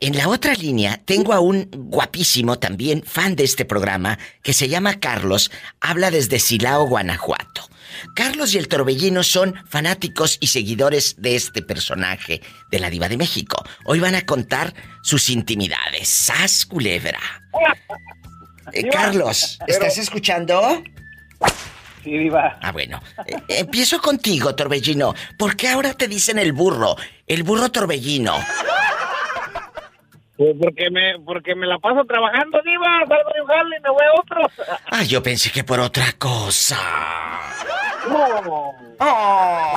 En 0.03 0.17
la 0.17 0.27
otra 0.27 0.55
línea 0.55 1.01
tengo 1.05 1.33
a 1.33 1.39
un 1.39 1.69
guapísimo 1.73 2.59
también 2.59 3.05
fan 3.07 3.37
de 3.37 3.45
este 3.45 3.65
programa 3.65 4.19
que 4.43 4.53
se 4.53 4.69
llama 4.69 4.99
Carlos, 4.99 5.53
habla 5.81 6.11
desde 6.11 6.41
Silao, 6.41 6.89
Guanajuato. 6.89 7.71
Carlos 8.17 8.53
y 8.53 8.59
el 8.59 8.67
Torbellino 8.67 9.23
son 9.23 9.55
fanáticos 9.69 10.39
y 10.41 10.49
seguidores 10.49 11.23
de 11.23 11.37
este 11.37 11.63
personaje 11.63 12.41
de 12.73 12.81
la 12.81 12.91
Diva 12.91 13.09
de 13.09 13.17
México. 13.17 13.65
Hoy 13.85 14.01
van 14.01 14.17
a 14.17 14.27
contar 14.27 14.75
sus 15.05 15.31
intimidades. 15.31 16.09
¡Sas 16.09 16.67
culebra! 16.67 17.21
Eh, 18.73 18.89
Carlos, 18.91 19.61
¿estás 19.69 19.99
escuchando? 19.99 20.83
Sí, 22.03 22.19
Diva. 22.19 22.59
Ah, 22.61 22.73
bueno. 22.73 23.01
Eh, 23.25 23.37
empiezo 23.61 24.01
contigo, 24.01 24.53
Torbellino. 24.57 25.15
¿Por 25.39 25.55
qué 25.55 25.69
ahora 25.69 25.95
te 25.95 26.09
dicen 26.09 26.41
el 26.41 26.53
burro? 26.53 26.97
El 27.29 27.45
burro 27.45 27.71
Torbellino. 27.71 28.35
Pues 30.37 30.57
porque 30.61 30.91
me, 30.91 31.19
porque 31.25 31.55
me 31.55 31.67
la 31.67 31.79
paso 31.79 32.05
trabajando, 32.05 32.61
Diva. 32.65 33.01
Salgo 33.07 33.31
de 33.35 33.41
un 33.43 33.47
jale 33.47 33.77
y 33.77 33.83
me 33.83 33.91
voy 33.91 34.07
a 34.07 34.21
otro. 34.21 34.41
Ah, 34.91 35.05
yo 35.05 35.23
pensé 35.23 35.51
que 35.51 35.65
por 35.65 35.81
otra 35.81 36.13
cosa. 36.19 36.79
No. 38.09 38.75
Oh. 38.99 39.77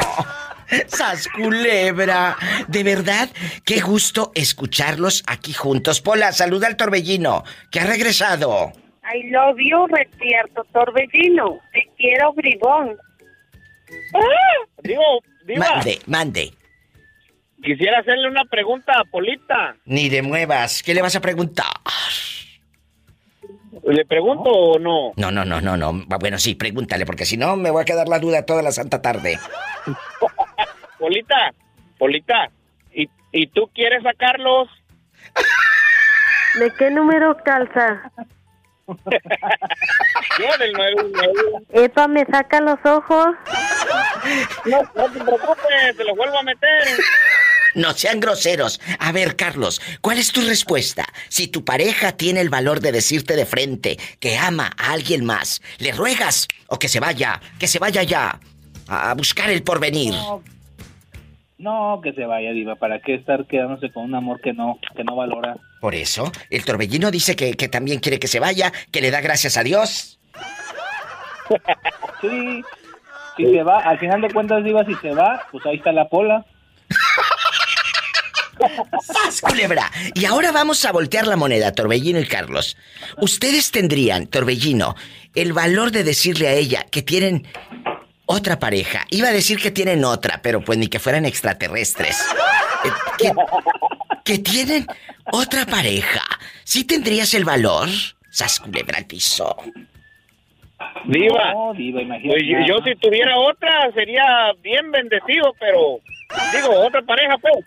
¡Sas 0.88 1.28
culebra! 1.30 2.36
De 2.68 2.84
verdad, 2.84 3.30
qué 3.64 3.80
gusto 3.80 4.32
escucharlos 4.36 5.24
aquí 5.28 5.54
juntos. 5.54 6.02
Pola, 6.02 6.32
saluda 6.32 6.68
al 6.68 6.76
torbellino, 6.76 7.44
que 7.72 7.80
ha 7.80 7.86
regresado. 7.86 8.74
I 9.14 9.30
love 9.30 9.58
you, 9.60 9.86
Retierto 9.88 10.64
Torbellino. 10.74 11.60
Te 11.72 11.88
quiero, 11.98 12.34
bribón. 12.34 12.98
¡Ah! 14.16 14.68
Digo, 14.84 15.04
Diva. 15.46 15.70
Mande, 15.76 16.00
mande. 16.08 16.54
Quisiera 17.66 18.00
hacerle 18.00 18.30
una 18.30 18.46
pregunta 18.46 18.94
a 18.94 19.04
Polita. 19.06 19.76
Ni 19.86 20.08
de 20.08 20.22
muevas. 20.22 20.84
¿Qué 20.84 20.94
le 20.94 21.02
vas 21.02 21.16
a 21.16 21.20
preguntar? 21.20 21.66
¿Le 23.84 24.06
pregunto 24.06 24.52
o 24.52 24.78
no? 24.78 25.14
No, 25.16 25.32
no, 25.32 25.44
no, 25.44 25.60
no, 25.60 25.76
no. 25.76 25.92
Bueno, 26.20 26.38
sí, 26.38 26.54
pregúntale, 26.54 27.08
porque 27.08 27.26
si 27.26 27.38
no 27.38 27.56
me 27.56 27.72
voy 27.72 27.82
a 27.82 27.86
quedar 27.86 28.08
la 28.08 28.20
duda 28.20 28.46
toda 28.46 28.62
la 28.62 28.72
santa 28.72 29.02
tarde. 29.02 29.40
Polita, 31.00 31.54
Polita, 31.98 32.52
¿y, 32.94 33.10
¿y 33.32 33.48
tú 33.48 33.68
quieres 33.74 34.04
sacarlos? 34.04 34.70
¿De 36.60 36.72
qué 36.78 36.92
número 36.92 37.36
calza? 37.44 38.12
Yo 38.88 40.58
del 40.60 40.74
9. 40.74 41.66
Epa, 41.74 42.08
¿me 42.08 42.26
saca 42.26 42.62
los 42.62 42.78
ojos? 42.86 43.28
No, 44.66 44.82
no 44.96 45.12
te 45.12 45.20
preocupes, 45.20 45.98
te 45.98 46.04
los 46.04 46.16
vuelvo 46.16 46.38
a 46.38 46.44
meter. 46.44 46.84
No 47.76 47.92
sean 47.94 48.22
groseros. 48.22 48.80
A 49.00 49.12
ver, 49.12 49.36
Carlos, 49.36 49.82
¿cuál 50.02 50.18
es 50.18 50.32
tu 50.32 50.42
respuesta? 50.42 51.06
Si 51.28 51.48
tu 51.48 51.66
pareja 51.66 52.14
tiene 52.14 52.40
el 52.40 52.50
valor 52.50 52.80
de 52.80 52.94
decirte 52.94 53.36
de 53.36 53.46
frente 53.46 53.98
que 54.20 54.38
ama 54.38 54.72
a 54.78 54.94
alguien 54.94 55.26
más, 55.26 55.62
¿le 55.78 55.92
ruegas 55.92 56.48
o 56.68 56.80
que 56.80 56.88
se 56.88 57.02
vaya, 57.02 57.42
que 57.60 57.68
se 57.68 57.80
vaya 57.80 58.04
ya 58.04 58.40
a 58.88 59.14
buscar 59.14 59.50
el 59.50 59.62
porvenir? 59.62 60.14
No, 61.58 62.00
que 62.02 62.14
se 62.14 62.26
vaya, 62.26 62.52
Diva. 62.52 62.76
¿Para 62.76 63.00
qué 63.00 63.16
estar 63.16 63.46
quedándose 63.46 63.92
con 63.92 64.06
un 64.06 64.16
amor 64.16 64.40
que 64.40 64.54
no, 64.54 64.80
que 64.96 65.04
no 65.04 65.16
valora? 65.16 65.58
Por 65.82 65.96
eso, 65.96 66.32
el 66.50 66.64
torbellino 66.64 67.12
dice 67.12 67.36
que, 67.36 67.54
que 67.54 67.68
también 67.68 68.00
quiere 68.00 68.20
que 68.20 68.28
se 68.28 68.40
vaya, 68.40 68.72
que 68.92 69.02
le 69.02 69.12
da 69.12 69.22
gracias 69.22 69.58
a 69.58 69.64
Dios. 69.64 70.20
sí, 72.22 72.64
si 73.36 73.46
se 73.52 73.64
va, 73.64 73.80
al 73.80 74.00
final 74.00 74.22
de 74.22 74.32
cuentas, 74.32 74.64
Diva, 74.64 74.86
si 74.86 74.96
se 74.96 75.12
va, 75.12 75.44
pues 75.52 75.66
ahí 75.66 75.78
está 75.78 75.92
la 75.92 76.08
pola. 76.08 76.46
¡Sas, 79.02 79.42
culebra! 79.42 79.92
Y 80.14 80.26
ahora 80.26 80.52
vamos 80.52 80.84
a 80.86 80.92
voltear 80.92 81.28
la 81.28 81.36
moneda, 81.36 81.74
Torbellino 81.74 82.20
y 82.20 82.26
Carlos. 82.26 82.78
Ustedes 83.18 83.72
tendrían, 83.72 84.28
Torbellino, 84.28 84.96
el 85.34 85.54
valor 85.54 85.92
de 85.92 86.04
decirle 86.04 86.48
a 86.48 86.54
ella 86.54 86.86
que 86.90 87.02
tienen 87.02 87.48
otra 88.26 88.60
pareja. 88.60 89.06
Iba 89.10 89.30
a 89.30 89.34
decir 89.34 89.60
que 89.60 89.72
tienen 89.72 90.04
otra, 90.04 90.42
pero 90.42 90.64
pues 90.64 90.78
ni 90.78 90.88
que 90.88 91.00
fueran 91.00 91.26
extraterrestres. 91.26 92.18
Eh, 93.24 93.32
que, 94.24 94.40
tienen 94.40 94.88
otra 95.32 95.66
pareja. 95.66 96.24
¿Sí 96.64 96.84
tendrías 96.84 97.34
el 97.34 97.46
valor? 97.46 97.90
¡Sas, 98.30 98.60
culebra 98.60 98.98
al 98.98 99.06
piso! 99.06 99.56
Diva, 101.06 101.54
pues 101.74 102.44
yo 102.68 102.80
si 102.84 102.96
tuviera 102.96 103.38
otra 103.38 103.92
sería 103.94 104.54
bien 104.62 104.92
bendecido, 104.92 105.54
pero 105.60 106.00
Digo, 106.54 106.70
otra 106.86 107.02
pareja, 107.02 107.38
pues. 107.38 107.66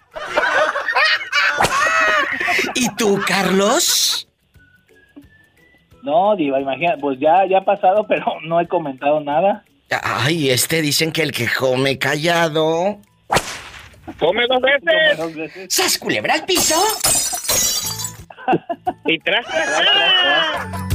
¿Y 2.74 2.94
tú, 2.96 3.20
Carlos? 3.26 4.28
No, 6.02 6.36
Diva, 6.36 6.60
imagina, 6.60 6.96
pues 7.00 7.18
ya, 7.18 7.46
ya 7.46 7.58
ha 7.58 7.64
pasado, 7.64 8.06
pero 8.08 8.24
no 8.44 8.60
he 8.60 8.66
comentado 8.66 9.20
nada. 9.20 9.64
Ay, 10.02 10.50
este 10.50 10.82
dicen 10.82 11.12
que 11.12 11.22
el 11.22 11.32
que 11.32 11.48
come 11.58 11.98
callado. 11.98 12.98
Come 14.18 14.46
dos 14.46 14.60
veces. 14.60 15.74
¿Sas 15.74 15.98
culebra 15.98 16.34
al 16.34 16.44
piso? 16.44 16.74
y 19.06 19.18
tras, 19.18 19.44
tras, 19.46 20.87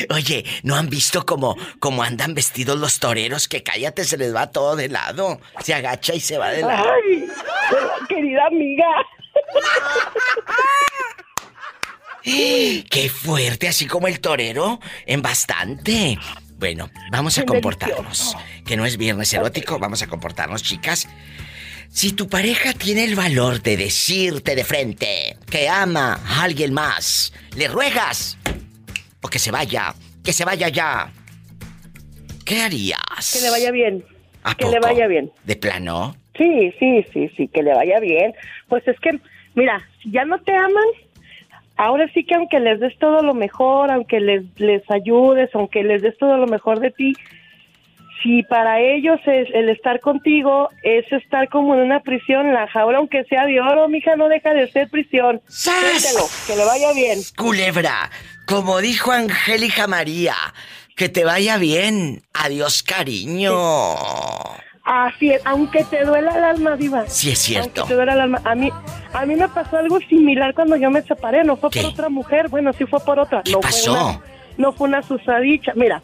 Oye, 0.10 0.44
¿no 0.64 0.76
han 0.76 0.90
visto 0.90 1.26
cómo, 1.26 1.56
cómo 1.80 2.04
andan 2.04 2.34
vestidos 2.34 2.78
los 2.78 3.00
toreros? 3.00 3.48
Que 3.48 3.64
cállate, 3.64 4.04
se 4.04 4.18
les 4.18 4.36
va 4.36 4.52
todo 4.52 4.76
de 4.76 4.90
lado. 4.90 5.40
Se 5.60 5.74
agacha 5.74 6.14
y 6.14 6.20
se 6.20 6.38
va 6.38 6.50
de 6.50 6.62
lado. 6.62 6.90
Ay, 7.06 7.28
querida 8.10 8.48
amiga. 8.48 8.86
¡Qué 12.24 13.10
fuerte! 13.10 13.68
Así 13.68 13.88
como 13.88 14.08
el 14.08 14.20
torero, 14.20 14.80
en 15.06 15.22
bastante. 15.22 16.18
Bueno, 16.58 16.90
vamos 17.12 17.38
a 17.38 17.46
comportarnos. 17.46 18.36
Que 18.66 18.78
no 18.78 18.86
es 18.86 18.98
viernes 18.98 19.34
erótico, 19.34 19.78
vamos 19.78 20.02
a 20.02 20.08
comportarnos, 20.08 20.64
chicas. 20.64 21.08
Si 21.90 22.14
tu 22.14 22.28
pareja 22.28 22.74
tiene 22.74 23.04
el 23.04 23.16
valor 23.16 23.62
de 23.62 23.78
decirte 23.78 24.56
de 24.56 24.64
frente 24.64 25.38
que 25.50 25.70
ama 25.70 26.20
a 26.26 26.44
alguien 26.44 26.74
más, 26.74 27.32
le 27.56 27.68
ruegas 27.68 28.38
o 29.22 29.28
que 29.28 29.40
se 29.40 29.52
vaya, 29.52 29.94
que 30.24 30.34
se 30.34 30.46
vaya 30.46 30.70
ya. 30.70 31.12
¿Qué 32.44 32.62
harías? 32.62 33.34
Que 33.34 33.42
le 33.42 33.50
vaya 33.50 33.72
bien. 33.72 34.04
que 34.58 34.66
le 34.66 34.80
vaya 34.80 35.08
bien. 35.08 35.32
¿De 35.44 35.56
plano? 35.56 36.16
Sí, 36.38 36.74
sí, 36.80 37.06
sí, 37.14 37.30
sí, 37.36 37.48
que 37.48 37.64
le 37.64 37.74
vaya 37.74 38.00
bien. 38.00 38.34
Pues 38.68 38.88
es 38.88 39.00
que, 39.00 39.20
mira, 39.56 39.82
si 40.02 40.12
ya 40.12 40.26
no 40.26 40.40
te 40.40 40.56
aman, 40.56 40.86
ahora 41.78 42.10
sí 42.14 42.24
que 42.24 42.36
aunque 42.36 42.60
les 42.60 42.80
des 42.80 42.98
todo 43.00 43.22
lo 43.22 43.34
mejor, 43.34 43.92
aunque 43.92 44.20
les, 44.20 44.44
les 44.60 44.84
ayudes, 44.92 45.50
aunque 45.54 45.84
les 45.84 46.02
des 46.02 46.18
todo 46.18 46.38
lo 46.38 46.48
mejor 46.48 46.80
de 46.80 46.92
ti, 46.92 47.14
si 48.26 48.42
para 48.44 48.80
ellos 48.82 49.20
es 49.28 49.48
el 49.54 49.70
estar 49.70 50.00
contigo 50.00 50.70
es 50.82 51.10
estar 51.12 51.48
como 51.50 51.76
en 51.76 51.82
una 51.82 52.00
prisión, 52.00 52.54
la 52.54 52.68
jaula, 52.68 52.98
aunque 52.98 53.24
sea 53.26 53.46
de 53.46 53.62
oro, 53.62 53.88
mija, 53.88 54.16
no 54.16 54.30
deja 54.30 54.54
de 54.54 54.72
ser 54.72 54.90
prisión. 54.90 55.42
que 56.48 56.56
le 56.56 56.66
vaya 56.66 56.92
bien. 56.94 57.20
Culebra, 57.38 58.10
como 58.48 58.80
dijo 58.82 59.12
Angélica 59.12 59.86
María, 59.88 60.36
que 60.96 61.08
te 61.10 61.24
vaya 61.24 61.58
bien. 61.58 62.24
Adiós, 62.34 62.82
cariño. 62.82 63.54
Así 64.86 65.32
es, 65.32 65.42
aunque 65.46 65.84
te 65.84 66.06
duela 66.06 66.38
el 66.38 66.44
alma, 66.44 66.76
Diva. 66.76 67.08
Sí, 67.08 67.32
es 67.32 67.40
cierto. 67.40 67.82
Aunque 67.82 67.94
te 67.94 67.96
duela 67.96 68.14
el 68.14 68.22
alma. 68.22 68.42
A 68.44 68.54
mí, 68.54 68.70
a 69.14 69.26
mí 69.26 69.36
me 69.36 69.50
pasó 69.50 69.78
algo 69.78 70.00
similar 70.02 70.54
cuando 70.54 70.76
yo 70.76 70.92
me 70.92 71.02
separé. 71.02 71.44
No 71.44 71.58
fue 71.58 71.72
por 71.72 71.86
otra 71.86 72.10
mujer, 72.10 72.50
bueno, 72.50 72.72
sí 72.74 72.86
fue 72.86 73.00
por 73.00 73.18
otra. 73.18 73.42
¿Qué 73.44 73.52
no 73.52 73.62
pasó? 73.62 73.92
Fue 73.92 74.04
una, 74.04 74.22
no 74.58 74.74
fue 74.74 74.88
una 74.88 75.02
susadicha. 75.02 75.74
Mira, 75.76 76.04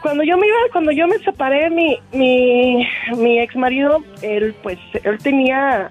cuando 0.00 0.24
yo 0.24 0.38
me 0.38 0.46
iba, 0.46 0.56
cuando 0.72 0.92
yo 0.92 1.06
me 1.06 1.18
separé, 1.18 1.68
mi, 1.68 1.98
mi, 2.12 2.88
mi 3.16 3.38
ex 3.40 3.54
marido, 3.54 4.02
él, 4.22 4.54
pues, 4.62 4.78
él 5.02 5.18
tenía 5.18 5.90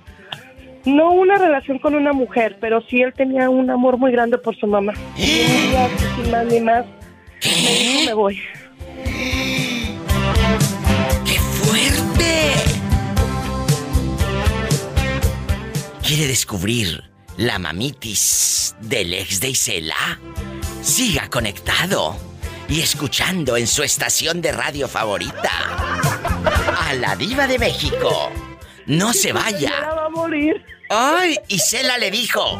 no 0.86 1.12
una 1.12 1.38
relación 1.38 1.78
con 1.78 1.94
una 1.94 2.12
mujer, 2.12 2.58
pero 2.60 2.82
sí 2.90 3.02
él 3.02 3.14
tenía 3.14 3.52
un 3.52 3.70
amor 3.70 3.98
muy 3.98 4.12
grande 4.12 4.40
por 4.40 4.56
su 4.56 4.66
mamá. 4.66 4.94
Y 5.16 5.42
un 5.42 5.70
día, 5.70 5.90
sin 6.16 6.32
más 6.32 6.46
ni 6.48 6.60
más, 6.60 6.86
me 7.44 7.52
dijo, 7.52 8.06
me 8.08 8.14
voy. 8.14 8.42
¿Quiere 16.06 16.28
descubrir 16.28 17.04
la 17.38 17.58
mamitis 17.58 18.76
del 18.82 19.14
ex 19.14 19.40
de 19.40 19.50
Isela? 19.50 20.20
Siga 20.82 21.30
conectado 21.30 22.16
y 22.68 22.82
escuchando 22.82 23.58
en 23.58 23.68
su 23.68 23.84
estación 23.84 24.42
de 24.42 24.52
radio 24.52 24.88
favorita 24.88 25.50
a 26.88 26.94
la 26.94 27.16
diva 27.16 27.48
de 27.48 27.58
México. 27.58 28.30
No 28.86 29.14
se 29.14 29.32
vaya. 29.32 29.72
va 29.96 30.06
a 30.06 30.10
morir. 30.10 30.64
Ay, 30.90 31.40
Isela 31.48 31.98
le 31.98 32.12
dijo. 32.12 32.60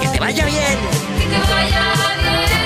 Que 0.00 0.08
te 0.08 0.20
vaya 0.20 0.46
bien. 0.46 0.78
Que 1.18 1.26
te 1.26 1.52
vaya 1.52 1.80
bien. 1.80 2.59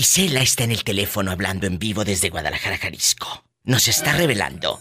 Isela 0.00 0.40
está 0.40 0.64
en 0.64 0.70
el 0.70 0.82
teléfono 0.82 1.30
hablando 1.30 1.66
en 1.66 1.78
vivo 1.78 2.06
desde 2.06 2.30
Guadalajara, 2.30 2.78
Jalisco. 2.78 3.44
Nos 3.64 3.86
está 3.86 4.14
revelando. 4.14 4.80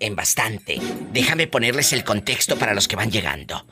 En 0.00 0.16
bastante. 0.16 0.80
Déjame 1.12 1.46
ponerles 1.46 1.92
el 1.92 2.02
contexto 2.02 2.56
para 2.56 2.72
los 2.72 2.88
que 2.88 2.96
van 2.96 3.10
llegando. 3.10 3.66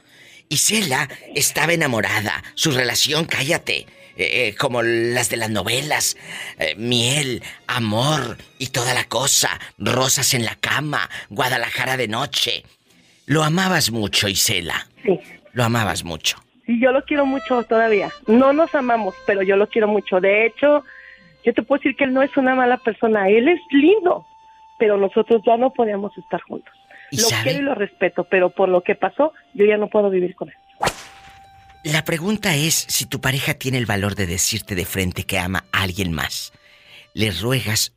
Isela 0.50 1.08
estaba 1.34 1.72
enamorada. 1.72 2.44
Su 2.54 2.72
relación, 2.72 3.24
cállate. 3.24 3.86
Eh, 4.18 4.48
eh, 4.48 4.54
como 4.58 4.82
las 4.82 5.30
de 5.30 5.38
las 5.38 5.48
novelas. 5.48 6.18
Eh, 6.58 6.74
miel, 6.76 7.42
amor 7.66 8.36
y 8.58 8.66
toda 8.66 8.92
la 8.92 9.04
cosa. 9.04 9.58
Rosas 9.78 10.34
en 10.34 10.44
la 10.44 10.56
cama. 10.56 11.08
Guadalajara 11.30 11.96
de 11.96 12.08
noche. 12.08 12.64
Lo 13.24 13.44
amabas 13.44 13.90
mucho, 13.90 14.28
Isela. 14.28 14.90
Sí. 15.02 15.18
Lo 15.54 15.64
amabas 15.64 16.04
mucho. 16.04 16.36
Y 16.68 16.80
yo 16.80 16.92
lo 16.92 17.02
quiero 17.02 17.26
mucho 17.26 17.64
todavía. 17.64 18.10
No 18.28 18.52
nos 18.52 18.72
amamos, 18.76 19.16
pero 19.26 19.42
yo 19.42 19.56
lo 19.56 19.66
quiero 19.66 19.88
mucho. 19.88 20.20
De 20.20 20.46
hecho, 20.46 20.84
yo 21.44 21.52
te 21.52 21.62
puedo 21.62 21.80
decir 21.80 21.96
que 21.96 22.04
él 22.04 22.14
no 22.14 22.22
es 22.22 22.36
una 22.36 22.54
mala 22.54 22.76
persona. 22.76 23.28
Él 23.28 23.48
es 23.48 23.60
lindo. 23.72 24.24
Pero 24.78 24.96
nosotros 24.96 25.42
ya 25.44 25.56
no 25.56 25.72
podíamos 25.72 26.16
estar 26.16 26.40
juntos 26.42 26.72
lo 27.10 27.28
quiero 27.42 27.58
y 27.58 27.62
lo 27.62 27.74
respeto, 27.74 28.24
pero 28.24 28.50
por 28.50 28.68
lo 28.68 28.82
que 28.82 28.94
pasó, 28.94 29.32
yo 29.54 29.64
ya 29.64 29.76
no 29.76 29.88
puedo 29.88 30.10
vivir 30.10 30.34
con 30.34 30.48
él. 30.48 30.54
La 31.84 32.04
pregunta 32.04 32.54
es 32.54 32.74
si 32.74 33.06
tu 33.06 33.20
pareja 33.20 33.54
tiene 33.54 33.78
el 33.78 33.86
valor 33.86 34.14
de 34.14 34.26
decirte 34.26 34.74
de 34.74 34.84
frente 34.84 35.24
que 35.24 35.38
ama 35.38 35.64
a 35.72 35.82
alguien 35.82 36.12
más. 36.12 36.52
Le 37.14 37.30
ruegas 37.30 37.94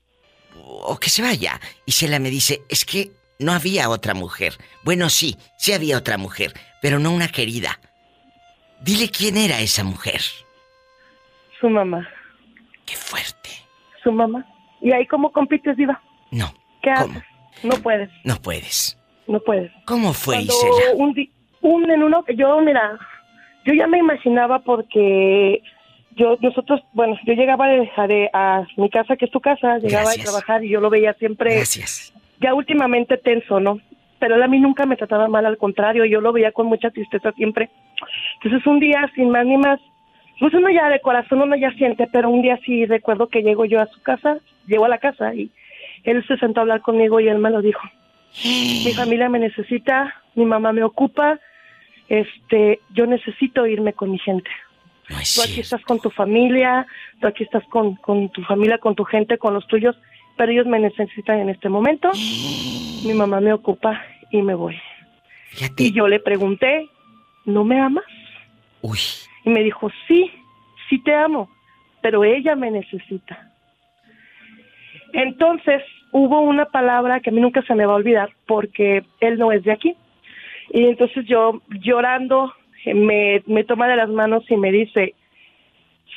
o 0.56 0.98
que 0.98 1.10
se 1.10 1.22
vaya. 1.22 1.60
Y 1.86 1.92
Sela 1.94 2.20
me 2.20 2.30
dice, 2.30 2.62
es 2.70 2.86
que 2.86 3.12
no 3.40 3.52
había 3.52 3.90
otra 3.90 4.14
mujer. 4.14 4.54
Bueno, 4.84 5.10
sí, 5.10 5.38
sí 5.58 5.74
había 5.74 5.98
otra 5.98 6.18
mujer, 6.18 6.54
pero 6.82 7.00
no 7.00 7.12
una 7.12 7.28
querida. 7.28 7.80
Dile 8.82 9.10
quién 9.10 9.38
era 9.38 9.60
esa 9.60 9.84
mujer. 9.84 10.22
Su 11.60 11.70
mamá. 11.70 12.08
Qué 12.86 12.96
fuerte. 12.96 13.50
Su 14.04 14.12
mamá. 14.12 14.46
¿Y 14.82 14.92
ahí 14.92 15.06
cómo 15.06 15.32
compites, 15.32 15.78
Diva? 15.78 16.02
No. 16.32 16.54
¿Qué 16.82 16.90
haces? 16.90 17.24
No 17.64 17.76
puedes. 17.78 18.10
No 18.24 18.36
puedes 18.38 18.98
no 19.32 19.40
puedes. 19.40 19.72
¿Cómo 19.86 20.14
fue, 20.14 20.36
Cuando 20.36 20.54
Un, 20.96 21.30
un, 21.62 21.90
en 21.92 22.04
uno, 22.04 22.24
yo, 22.36 22.62
mira, 22.62 23.00
yo 23.66 23.74
ya 23.74 23.88
me 23.88 23.98
imaginaba 23.98 24.60
porque 24.60 25.62
yo, 26.16 26.38
nosotros, 26.42 26.82
bueno, 26.94 27.18
yo 27.26 27.34
llegaba 27.34 27.68
de, 27.68 28.30
a 28.34 28.66
mi 28.78 28.90
casa, 28.90 29.16
que 29.16 29.26
es 29.26 29.32
tu 29.32 29.40
casa, 29.40 29.78
llegaba 29.80 30.12
a 30.12 30.16
trabajar 30.16 30.64
y 30.64 30.70
yo 30.70 30.82
lo 30.82 30.90
veía 30.90 31.14
siempre. 31.14 31.56
Gracias. 31.56 32.14
Ya 32.40 32.54
últimamente 32.54 33.18
tenso, 33.18 33.60
¿no? 33.60 33.80
Pero 34.22 34.36
él 34.36 34.44
a 34.44 34.48
mí 34.48 34.60
nunca 34.60 34.86
me 34.86 34.96
trataba 34.96 35.28
mal, 35.28 35.48
al 35.48 35.58
contrario, 35.58 36.06
yo 36.06 36.22
lo 36.22 36.32
veía 36.32 36.52
con 36.52 36.68
mucha 36.68 36.92
tristeza 36.92 37.32
siempre. 37.32 37.72
Entonces 38.36 38.66
un 38.68 38.80
día, 38.80 39.10
sin 39.16 39.32
más 39.32 39.46
ni 39.48 39.58
más, 39.58 39.80
pues 40.40 40.54
uno 40.54 40.70
ya 40.70 40.90
de 40.90 41.02
corazón 41.02 41.42
uno 41.42 41.56
ya 41.56 41.72
siente, 41.72 42.08
pero 42.12 42.30
un 42.30 42.44
día 42.44 42.60
sí 42.64 42.86
recuerdo 42.86 43.28
que 43.28 43.42
llego 43.42 43.66
yo 43.66 43.82
a 43.82 43.88
su 43.88 44.00
casa, 44.04 44.38
llego 44.68 44.86
a 44.86 44.90
la 44.90 45.00
casa 45.00 45.34
y 45.34 45.50
él 46.04 46.24
se 46.28 46.38
sentó 46.38 46.60
a 46.60 46.64
hablar 46.64 46.82
conmigo 46.82 47.20
y 47.20 47.28
él 47.28 47.40
me 47.40 47.50
lo 47.50 47.64
dijo. 47.64 47.82
Mi 48.44 48.94
familia 48.94 49.28
me 49.28 49.40
necesita, 49.40 50.14
mi 50.36 50.46
mamá 50.46 50.72
me 50.72 50.84
ocupa, 50.84 51.40
este, 52.08 52.80
yo 52.94 53.06
necesito 53.06 53.66
irme 53.66 53.94
con 53.94 54.12
mi 54.12 54.20
gente. 54.20 54.50
tú 55.08 55.42
aquí 55.42 55.60
estás 55.60 55.82
con 55.84 56.00
tu 56.00 56.10
familia, 56.10 56.86
tú 57.20 57.28
aquí 57.28 57.44
estás 57.44 57.64
con, 57.66 57.96
con 57.96 58.30
tu 58.30 58.44
familia, 58.44 58.78
con 58.78 58.96
tu 58.96 59.04
gente, 59.04 59.38
con 59.38 59.54
los 59.54 59.68
tuyos, 59.68 59.98
pero 60.42 60.54
ellos 60.54 60.66
me 60.66 60.80
necesitan 60.80 61.38
en 61.38 61.50
este 61.50 61.70
momento. 61.70 62.10
mi 63.06 63.14
mamá 63.14 63.40
me 63.40 63.54
ocupa 63.54 64.02
y 64.32 64.42
me 64.42 64.56
voy. 64.56 64.76
Y 65.78 65.94
yo 65.94 66.08
le 66.08 66.20
pregunté, 66.20 66.90
¿no 67.46 67.64
me 67.64 67.80
amas? 67.80 68.06
Uy. 68.82 68.98
Y 69.46 69.52
me 69.52 69.64
dijo, 69.64 69.92
sí, 70.08 70.32
sí 70.90 70.98
te 71.04 71.14
amo, 71.14 71.48
pero 72.02 72.24
ella 72.24 72.56
me 72.56 72.72
necesita. 72.72 73.52
Entonces, 75.14 75.84
hubo 76.12 76.42
una 76.42 76.66
palabra 76.66 77.20
que 77.20 77.30
a 77.30 77.34
mí 77.34 77.40
nunca 77.40 77.62
se 77.62 77.76
me 77.76 77.86
va 77.86 77.94
a 77.94 77.98
olvidar 77.98 78.32
porque 78.48 79.04
él 79.20 79.38
no 79.38 79.52
es 79.52 79.64
de 79.64 79.74
aquí. 79.74 79.96
Y 80.72 80.86
entonces 80.86 81.24
yo 81.28 81.62
llorando 81.84 82.52
me, 82.96 83.44
me 83.46 83.64
toma 83.64 83.88
de 83.88 83.96
las 83.96 84.10
manos 84.10 84.44
y 84.50 84.58
me 84.58 84.72
dice, 84.72 85.14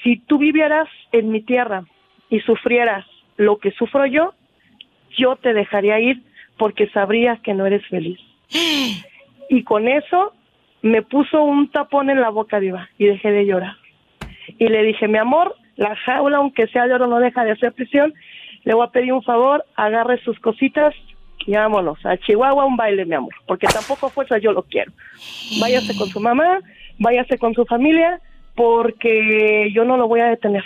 si 0.03 0.17
tú 0.17 0.39
vivieras 0.39 0.89
en 1.13 1.31
mi 1.31 1.43
tierra 1.43 1.85
y 2.31 2.41
sufrieras 2.41 3.05
lo 3.37 3.59
que 3.59 3.71
sufro 3.73 4.07
yo, 4.07 4.35
yo 5.17 5.37
te 5.37 5.55
dejaría 5.55 6.01
ir 6.01 6.23
porque 6.57 6.89
sabría 6.91 7.37
que 7.43 7.55
no 7.55 7.67
eres 7.67 7.87
feliz. 7.87 8.19
Y 9.49 9.63
con 9.63 9.89
eso 9.89 10.33
me 10.83 11.03
puso 11.03 11.43
un 11.43 11.71
tapón 11.71 12.11
en 12.11 12.21
la 12.21 12.31
boca, 12.31 12.61
Diva, 12.61 12.89
y 12.99 13.07
dejé 13.07 13.31
de 13.31 13.47
llorar. 13.47 13.77
Y 14.59 14.69
le 14.69 14.83
dije, 14.83 15.09
mi 15.09 15.19
amor, 15.19 15.57
la 15.77 15.97
jaula, 15.97 16.39
aunque 16.39 16.67
sea 16.69 16.87
de 16.87 16.95
oro, 16.95 17.07
no 17.07 17.19
deja 17.21 17.45
de 17.45 17.57
ser 17.57 17.73
prisión. 17.73 18.15
Le 18.65 18.75
voy 18.75 18.87
a 18.87 18.91
pedir 18.91 19.13
un 19.13 19.23
favor, 19.23 19.65
agarre 19.77 20.19
sus 20.23 20.39
cositas 20.41 20.95
y 21.47 21.53
vámonos 21.53 22.05
a 22.07 22.17
Chihuahua 22.17 22.65
un 22.65 22.77
baile, 22.77 23.05
mi 23.05 23.15
amor, 23.15 23.35
porque 23.47 23.67
tampoco 23.67 24.09
fuerza 24.09 24.39
yo 24.39 24.53
lo 24.53 24.63
quiero. 24.63 24.93
Váyase 25.61 25.97
con 25.97 26.09
su 26.09 26.21
mamá, 26.21 26.61
váyase 26.99 27.39
con 27.39 27.55
su 27.55 27.67
familia, 27.67 28.21
porque 28.55 29.71
yo 29.73 29.85
no 29.85 29.97
lo 29.97 30.09
voy 30.09 30.21
a 30.21 30.27
detener. 30.27 30.65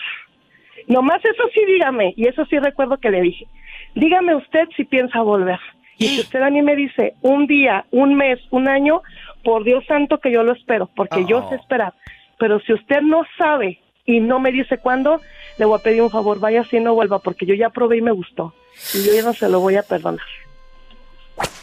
Nomás 0.89 1.25
eso 1.25 1.43
sí 1.55 1.61
dígame, 1.67 2.15
y 2.17 2.27
eso 2.27 2.45
sí 2.47 2.59
recuerdo 2.59 2.97
que 2.99 3.11
le 3.11 3.21
dije. 3.21 3.47
Dígame 3.95 4.35
usted 4.35 4.69
si 4.77 4.85
piensa 4.85 5.21
volver. 5.21 5.61
Y 5.99 6.09
si 6.09 6.21
usted 6.21 6.41
a 6.43 6.51
mí 6.51 6.63
me 6.63 6.77
dice 6.77 7.15
un 7.23 7.47
día, 7.47 7.85
un 7.91 8.15
mes, 8.15 8.39
un 8.51 8.69
año, 8.69 9.03
por 9.45 9.65
Dios 9.65 9.85
santo 9.87 10.19
que 10.19 10.33
yo 10.33 10.43
lo 10.43 10.53
espero, 10.53 10.89
porque 10.95 11.25
yo 11.27 11.49
sé 11.49 11.57
esperar. 11.57 11.93
Pero 12.39 12.61
si 12.61 12.73
usted 12.73 13.03
no 13.03 13.23
sabe 13.37 13.81
y 14.07 14.21
no 14.21 14.39
me 14.39 14.53
dice 14.53 14.79
cuándo, 14.79 15.21
le 15.59 15.65
voy 15.65 15.79
a 15.79 15.83
pedir 15.83 16.03
un 16.03 16.11
favor, 16.11 16.39
vaya 16.39 16.65
si 16.65 16.81
no 16.81 16.95
vuelva, 16.95 17.19
porque 17.19 17.47
yo 17.47 17.55
ya 17.55 17.71
probé 17.71 17.99
y 17.99 18.03
me 18.03 18.13
gustó. 18.13 18.55
Y 18.95 19.05
yo 19.05 19.13
ya 19.13 19.23
no 19.23 19.35
se 19.35 19.49
lo 19.49 19.61
voy 19.61 19.77
a 19.77 19.83
perdonar. 19.83 20.25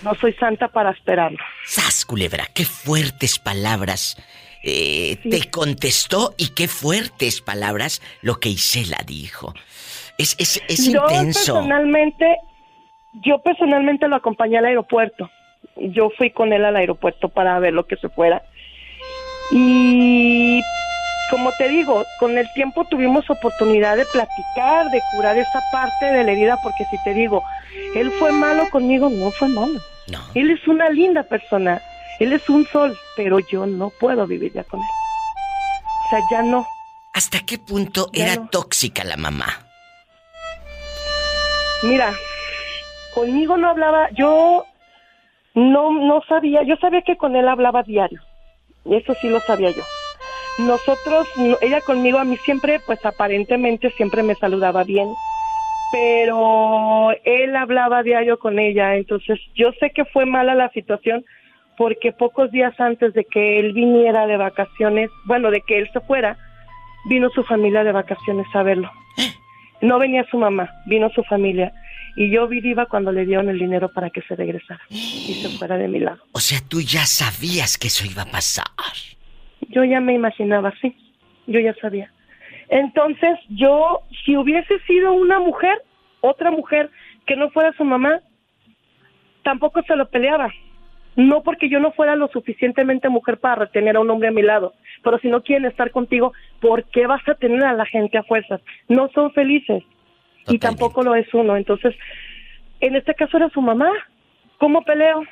No 0.03 0.13
soy 0.15 0.33
santa 0.33 0.67
para 0.67 0.91
esperarlo. 0.91 1.39
¡Sas, 1.65 2.05
culebra! 2.05 2.45
¡Qué 2.53 2.65
fuertes 2.65 3.39
palabras! 3.39 4.17
Eh, 4.67 5.19
Te 5.29 5.51
contestó 5.51 6.33
y 6.37 6.49
qué 6.49 6.67
fuertes 6.67 7.39
palabras 7.39 8.01
lo 8.23 8.39
que 8.39 8.49
Isela 8.49 8.97
dijo. 9.05 9.53
Es, 10.17 10.35
es, 10.39 10.59
es 10.67 10.91
yo 10.91 11.03
intenso. 11.03 11.53
personalmente, 11.53 12.37
yo 13.13 13.43
personalmente 13.43 14.07
lo 14.07 14.15
acompañé 14.15 14.57
al 14.57 14.65
aeropuerto. 14.65 15.29
Yo 15.75 16.09
fui 16.17 16.31
con 16.31 16.51
él 16.51 16.65
al 16.65 16.75
aeropuerto 16.77 17.29
para 17.29 17.59
ver 17.59 17.73
lo 17.73 17.85
que 17.85 17.95
se 17.97 18.09
fuera. 18.09 18.41
Y 19.51 20.61
como 21.29 21.51
te 21.59 21.67
digo, 21.69 22.03
con 22.19 22.35
el 22.37 22.51
tiempo 22.53 22.85
tuvimos 22.85 23.29
oportunidad 23.29 23.97
de 23.97 24.05
platicar, 24.05 24.89
de 24.89 24.99
curar 25.15 25.37
esa 25.37 25.61
parte 25.71 26.05
de 26.07 26.23
la 26.23 26.31
herida, 26.31 26.57
porque 26.63 26.85
si 26.89 26.97
te 27.03 27.13
digo, 27.13 27.43
él 27.95 28.11
fue 28.19 28.31
malo 28.31 28.67
conmigo, 28.71 29.09
no 29.11 29.29
fue 29.29 29.47
malo. 29.49 29.79
No. 30.07 30.19
Él 30.33 30.49
es 30.49 30.67
una 30.67 30.89
linda 30.89 31.21
persona, 31.21 31.81
él 32.19 32.33
es 32.33 32.47
un 32.49 32.67
sol, 32.67 32.97
pero 33.15 33.39
yo 33.39 33.65
no 33.65 33.89
puedo 33.89 34.25
vivir 34.27 34.53
ya 34.53 34.63
con 34.63 34.83
él. 34.83 34.91
O 36.05 36.07
sea, 36.09 36.19
ya 36.19 36.41
no. 36.41 36.67
¿Hasta 37.13 37.39
qué 37.45 37.57
punto 37.57 38.07
Ya 38.13 38.23
era 38.33 38.35
no. 38.35 38.49
tóxica 38.49 39.03
la 39.03 39.17
mamá? 39.17 39.47
Mira, 41.83 42.13
conmigo 43.13 43.57
no 43.57 43.69
hablaba, 43.69 44.09
yo 44.11 44.65
no 45.53 45.91
no 45.91 46.21
sabía, 46.27 46.63
yo 46.63 46.75
sabía 46.77 47.01
que 47.01 47.17
con 47.17 47.35
él 47.35 47.47
hablaba 47.47 47.83
diario. 47.83 48.21
Eso 48.85 49.13
sí 49.21 49.27
lo 49.29 49.41
sabía 49.41 49.71
yo. 49.71 49.83
Nosotros, 50.57 51.27
no- 51.37 51.57
ella 51.61 51.81
conmigo 51.81 52.17
a 52.17 52.23
mí 52.23 52.37
siempre, 52.45 52.79
pues 52.79 52.99
aparentemente 53.03 53.91
siempre 53.91 54.23
me 54.23 54.35
saludaba 54.35 54.83
bien, 54.83 55.17
pero 55.91 57.11
él 57.23 57.55
hablaba 57.55 58.03
diario 58.03 58.37
con 58.39 58.59
ella, 58.59 58.95
entonces 58.95 59.39
yo 59.55 59.71
sé 59.79 59.91
que 59.91 60.05
fue 60.05 60.25
mala 60.25 60.55
la 60.55 60.69
situación 60.69 61.25
porque 61.77 62.11
pocos 62.11 62.51
días 62.51 62.79
antes 62.79 63.13
de 63.13 63.25
que 63.25 63.59
él 63.59 63.73
viniera 63.73 64.27
de 64.27 64.37
vacaciones, 64.37 65.09
bueno, 65.25 65.51
de 65.51 65.61
que 65.61 65.77
él 65.77 65.89
se 65.91 65.99
fuera, 66.01 66.37
vino 67.09 67.29
su 67.29 67.43
familia 67.43 67.83
de 67.83 67.91
vacaciones 67.91 68.47
a 68.53 68.63
verlo. 68.63 68.91
No 69.81 69.99
venía 69.99 70.25
su 70.31 70.37
mamá, 70.37 70.69
vino 70.85 71.09
su 71.09 71.23
familia. 71.23 71.73
Y 72.15 72.31
yo 72.31 72.47
vi 72.47 72.61
viva 72.61 72.85
cuando 72.85 73.11
le 73.11 73.25
dieron 73.25 73.49
el 73.49 73.59
dinero 73.59 73.91
para 73.91 74.09
que 74.09 74.21
se 74.21 74.35
regresara 74.35 74.81
y 74.89 75.33
se 75.33 75.49
fuera 75.57 75.77
de 75.77 75.89
mi 75.89 75.99
lado. 75.99 76.23
O 76.31 76.39
sea, 76.39 76.59
tú 76.67 76.79
ya 76.79 77.05
sabías 77.05 77.77
que 77.77 77.87
eso 77.87 78.05
iba 78.05 78.21
a 78.21 78.31
pasar. 78.31 78.65
Yo 79.67 79.83
ya 79.83 79.99
me 79.99 80.13
imaginaba 80.13 80.69
así, 80.69 80.95
yo 81.45 81.59
ya 81.59 81.75
sabía. 81.75 82.09
Entonces 82.69 83.37
yo, 83.49 84.01
si 84.23 84.37
hubiese 84.37 84.79
sido 84.87 85.13
una 85.13 85.39
mujer, 85.39 85.83
otra 86.21 86.51
mujer 86.51 86.89
que 87.27 87.35
no 87.35 87.49
fuera 87.49 87.73
su 87.73 87.83
mamá, 87.83 88.21
tampoco 89.43 89.81
se 89.83 89.95
lo 89.95 90.09
peleaba. 90.09 90.51
No 91.15 91.43
porque 91.43 91.69
yo 91.69 91.79
no 91.79 91.91
fuera 91.91 92.15
lo 92.15 92.27
suficientemente 92.27 93.07
mujer 93.09 93.39
para 93.39 93.55
retener 93.55 93.95
a 93.95 94.01
un 94.01 94.09
hombre 94.09 94.27
a 94.27 94.33
mi 94.33 94.41
lado, 94.41 94.73
pero 95.03 95.17
si 95.19 95.29
no 95.29 95.43
quieren 95.43 95.65
estar 95.65 95.91
contigo, 95.91 96.33
¿por 96.59 96.83
qué 96.85 97.07
vas 97.07 97.25
a 97.27 97.35
tener 97.35 97.63
a 97.63 97.73
la 97.73 97.85
gente 97.85 98.17
a 98.17 98.23
fuerzas? 98.23 98.59
No 98.89 99.09
son 99.13 99.31
felices 99.31 99.83
y 100.47 100.59
tampoco 100.59 101.03
lo 101.03 101.15
es 101.15 101.33
uno. 101.33 101.55
Entonces, 101.55 101.95
en 102.81 102.95
este 102.95 103.13
caso 103.15 103.37
era 103.37 103.49
su 103.49 103.61
mamá. 103.61 103.89
¿Cómo 104.57 104.83
peleo? 104.83 105.23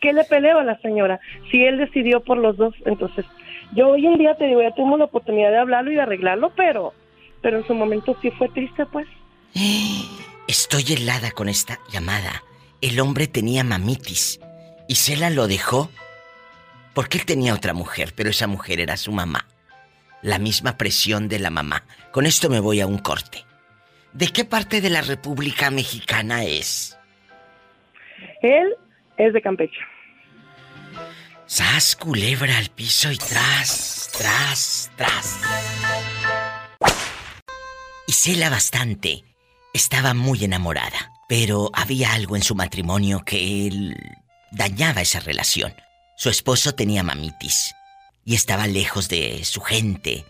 ¿Qué 0.00 0.12
le 0.12 0.24
peleo 0.24 0.58
a 0.58 0.64
la 0.64 0.78
señora? 0.80 1.20
Si 1.50 1.64
él 1.64 1.78
decidió 1.78 2.20
por 2.20 2.36
los 2.36 2.56
dos, 2.56 2.74
entonces 2.84 3.24
yo 3.74 3.90
hoy 3.90 4.06
en 4.06 4.18
día 4.18 4.34
te 4.34 4.46
digo, 4.46 4.60
ya 4.60 4.74
tengo 4.74 4.96
la 4.96 5.04
oportunidad 5.04 5.50
de 5.50 5.58
hablarlo 5.58 5.90
y 5.90 5.94
de 5.94 6.02
arreglarlo, 6.02 6.52
pero, 6.56 6.92
pero 7.40 7.58
en 7.58 7.66
su 7.66 7.74
momento 7.74 8.16
sí 8.20 8.30
fue 8.32 8.48
triste, 8.48 8.84
pues. 8.86 9.06
Estoy 10.48 10.84
helada 10.92 11.30
con 11.30 11.48
esta 11.48 11.78
llamada. 11.90 12.42
El 12.80 13.00
hombre 13.00 13.28
tenía 13.28 13.64
mamitis 13.64 14.40
y 14.92 14.94
Cela 14.94 15.30
lo 15.30 15.48
dejó 15.48 15.90
porque 16.92 17.16
él 17.16 17.24
tenía 17.24 17.54
otra 17.54 17.72
mujer, 17.72 18.12
pero 18.14 18.28
esa 18.28 18.46
mujer 18.46 18.78
era 18.78 18.98
su 18.98 19.10
mamá. 19.10 19.46
La 20.20 20.38
misma 20.38 20.76
presión 20.76 21.30
de 21.30 21.38
la 21.38 21.48
mamá. 21.48 21.84
Con 22.10 22.26
esto 22.26 22.50
me 22.50 22.60
voy 22.60 22.82
a 22.82 22.86
un 22.86 22.98
corte. 22.98 23.42
¿De 24.12 24.28
qué 24.28 24.44
parte 24.44 24.82
de 24.82 24.90
la 24.90 25.00
República 25.00 25.70
Mexicana 25.70 26.44
es? 26.44 26.98
Él 28.42 28.74
es 29.16 29.32
de 29.32 29.40
Campeche. 29.40 29.80
Sas, 31.46 31.96
culebra 31.96 32.58
al 32.58 32.68
piso 32.68 33.10
y 33.10 33.16
tras, 33.16 34.10
tras, 34.18 34.92
tras. 34.94 35.40
Y 38.06 38.12
Cela 38.12 38.50
bastante. 38.50 39.24
Estaba 39.72 40.12
muy 40.12 40.44
enamorada, 40.44 41.12
pero 41.30 41.70
había 41.72 42.12
algo 42.12 42.36
en 42.36 42.42
su 42.42 42.54
matrimonio 42.54 43.22
que 43.24 43.66
él 43.66 43.96
dañaba 44.52 45.00
esa 45.00 45.20
relación. 45.20 45.72
Su 46.16 46.28
esposo 46.30 46.74
tenía 46.74 47.02
mamitis 47.02 47.74
y 48.24 48.34
estaba 48.34 48.66
lejos 48.66 49.08
de 49.08 49.44
su 49.44 49.60
gente, 49.60 50.24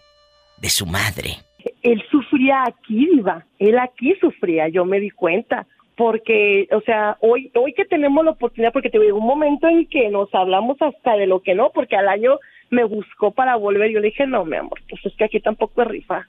de 0.59 0.71
su 0.71 0.87
madre. 0.87 1.37
Él 1.83 2.03
sufría 2.11 2.63
aquí, 2.67 3.07
Diva. 3.15 3.45
Él 3.59 3.79
aquí 3.79 4.15
sufría, 4.21 4.69
yo 4.69 4.85
me 4.85 5.01
di 5.01 5.11
cuenta. 5.11 5.67
Porque, 5.95 6.69
o 6.73 6.81
sea, 6.81 7.19
hoy, 7.21 7.51
hoy 7.55 7.75
que 7.75 7.85
tenemos 7.85 8.25
la 8.25 8.31
oportunidad, 8.31 8.73
porque 8.73 8.89
te 8.89 8.99
digo, 8.99 9.19
un 9.19 9.27
momento 9.27 9.69
en 9.69 9.87
que 9.87 10.09
nos 10.09 10.35
hablamos 10.35 10.79
hasta 10.81 11.17
de 11.17 11.27
lo 11.27 11.43
que 11.43 11.55
no, 11.55 11.71
porque 11.71 11.97
al 11.97 12.09
año 12.09 12.39
me 12.71 12.83
buscó 12.85 13.33
para 13.33 13.57
volver. 13.57 13.91
Yo 13.91 14.01
le 14.01 14.09
dije, 14.09 14.27
no, 14.27 14.45
mi 14.47 14.57
amor, 14.57 14.81
pues 14.89 15.05
es 15.05 15.13
que 15.17 15.25
aquí 15.25 15.41
tampoco 15.41 15.83
es 15.83 15.89
rifa. 15.89 16.27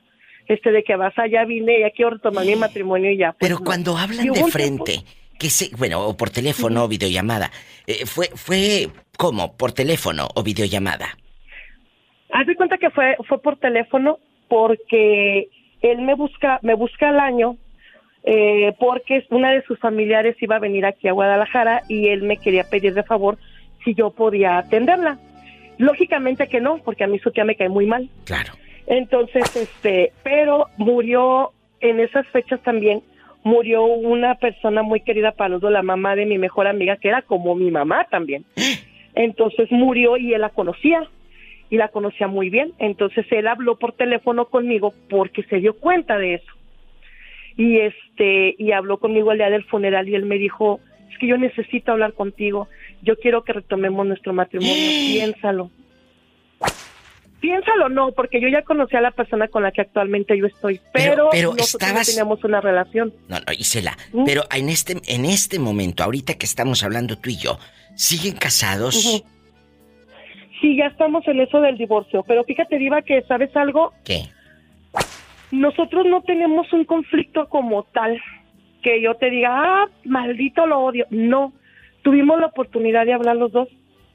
Este 0.47 0.71
de 0.71 0.83
que 0.83 0.97
vas 0.97 1.17
allá, 1.17 1.45
vine, 1.45 1.79
ya 1.79 1.91
quiero 1.91 2.11
retomar 2.11 2.45
mi 2.45 2.57
matrimonio 2.57 3.09
y 3.11 3.17
ya. 3.17 3.31
pues, 3.31 3.37
Pero 3.39 3.59
no. 3.59 3.63
cuando 3.65 3.97
hablan 3.97 4.25
de 4.27 4.31
tiempo- 4.33 4.49
frente, 4.51 4.99
que 5.39 5.49
se, 5.49 5.75
bueno, 5.75 6.01
o 6.07 6.15
por 6.15 6.29
teléfono 6.29 6.85
o 6.85 6.87
videollamada, 6.87 7.51
eh, 7.87 8.05
fue, 8.05 8.27
fue, 8.35 8.89
¿cómo? 9.17 9.55
¿Por 9.57 9.71
teléfono 9.71 10.27
o 10.35 10.43
videollamada? 10.43 11.17
Haz 12.31 12.47
de 12.47 12.55
cuenta 12.55 12.77
que 12.77 12.89
fue, 12.89 13.15
fue 13.27 13.41
por 13.41 13.57
teléfono 13.57 14.19
porque 14.47 15.49
él 15.81 16.01
me 16.01 16.15
busca, 16.15 16.59
me 16.61 16.75
busca 16.75 17.09
al 17.09 17.19
año 17.19 17.57
eh, 18.23 18.73
porque 18.79 19.25
una 19.31 19.51
de 19.51 19.63
sus 19.63 19.77
familiares 19.79 20.35
iba 20.41 20.55
a 20.55 20.59
venir 20.59 20.85
aquí 20.85 21.07
a 21.07 21.11
Guadalajara 21.11 21.83
y 21.89 22.07
él 22.07 22.23
me 22.23 22.37
quería 22.37 22.63
pedir 22.63 22.93
de 22.93 23.03
favor 23.03 23.37
si 23.83 23.93
yo 23.93 24.11
podía 24.11 24.57
atenderla. 24.57 25.19
Lógicamente 25.77 26.47
que 26.47 26.61
no, 26.61 26.77
porque 26.77 27.03
a 27.03 27.07
mí 27.07 27.19
su 27.19 27.31
tía 27.31 27.43
me 27.43 27.55
cae 27.55 27.67
muy 27.67 27.85
mal. 27.85 28.09
Claro. 28.23 28.53
Entonces, 28.87 29.55
este, 29.55 30.13
pero 30.23 30.67
murió 30.77 31.51
en 31.81 31.99
esas 31.99 32.25
fechas 32.27 32.61
también, 32.61 33.01
murió 33.43 33.83
una 33.83 34.35
persona 34.35 34.83
muy 34.83 35.01
querida 35.01 35.31
para 35.31 35.49
los 35.49 35.61
dos, 35.61 35.71
la 35.71 35.83
mamá 35.83 36.15
de 36.15 36.25
mi 36.25 36.37
mejor 36.37 36.67
amiga, 36.67 36.97
que 36.97 37.09
era 37.09 37.21
como 37.21 37.55
mi 37.55 37.71
mamá 37.71 38.07
también. 38.09 38.45
Entonces 39.15 39.71
murió 39.71 40.17
y 40.17 40.33
él 40.33 40.41
la 40.41 40.49
conocía 40.49 41.07
y 41.69 41.77
la 41.77 41.89
conocía 41.89 42.27
muy 42.27 42.49
bien. 42.49 42.73
Entonces 42.79 43.25
él 43.31 43.47
habló 43.47 43.77
por 43.77 43.93
teléfono 43.93 44.45
conmigo 44.45 44.93
porque 45.09 45.43
se 45.43 45.57
dio 45.57 45.75
cuenta 45.77 46.17
de 46.17 46.35
eso. 46.35 46.51
Y 47.57 47.79
este 47.79 48.55
y 48.57 48.71
habló 48.71 48.97
conmigo 48.97 49.31
el 49.31 49.37
día 49.37 49.49
del 49.49 49.63
funeral 49.65 50.09
y 50.09 50.15
él 50.15 50.25
me 50.25 50.37
dijo, 50.37 50.79
"Es 51.11 51.17
que 51.19 51.27
yo 51.27 51.37
necesito 51.37 51.91
hablar 51.91 52.13
contigo. 52.13 52.67
Yo 53.03 53.15
quiero 53.17 53.43
que 53.43 53.53
retomemos 53.53 54.07
nuestro 54.07 54.33
matrimonio. 54.33 54.73
Piénsalo." 55.13 55.69
Piénsalo 57.43 57.89
no, 57.89 58.13
porque 58.13 58.39
yo 58.39 58.47
ya 58.47 58.61
conocí 58.61 58.95
a 58.95 59.01
la 59.01 59.11
persona 59.11 59.49
con 59.49 59.63
la 59.63 59.73
que 59.73 59.81
actualmente 59.81 60.37
yo 60.37 60.45
estoy, 60.45 60.79
pero, 60.93 61.11
Pero- 61.13 61.29
pero 61.29 61.53
nosotros 61.53 61.93
no 61.93 62.01
teníamos 62.01 62.41
una 62.45 62.61
relación. 62.61 63.13
No, 63.27 63.35
no, 63.37 63.51
Isela, 63.59 63.97
pero 64.25 64.43
en 64.49 64.69
este, 64.69 64.95
en 65.13 65.25
este 65.25 65.59
momento, 65.59 66.05
ahorita 66.05 66.35
que 66.35 66.45
estamos 66.45 66.85
hablando 66.85 67.17
tú 67.17 67.29
y 67.31 67.35
yo, 67.35 67.59
¿siguen 67.95 68.37
casados? 68.37 68.95
Sí, 70.61 70.77
ya 70.77 70.85
estamos 70.85 71.27
en 71.27 71.41
eso 71.41 71.59
del 71.59 71.77
divorcio, 71.77 72.23
pero 72.25 72.45
fíjate, 72.45 72.77
Diva, 72.77 73.01
que 73.01 73.21
sabes 73.23 73.53
algo, 73.57 73.91
¿Qué? 74.05 74.29
nosotros 75.51 76.05
no 76.09 76.21
tenemos 76.21 76.71
un 76.71 76.85
conflicto 76.85 77.49
como 77.49 77.83
tal, 77.83 78.21
que 78.81 79.01
yo 79.01 79.15
te 79.15 79.29
diga, 79.29 79.49
ah, 79.51 79.89
maldito 80.05 80.65
lo 80.65 80.79
odio. 80.79 81.07
No, 81.09 81.51
tuvimos 82.03 82.39
la 82.39 82.45
oportunidad 82.47 83.05
de 83.05 83.11
hablar 83.11 83.35
los 83.35 83.51
dos 83.51 83.67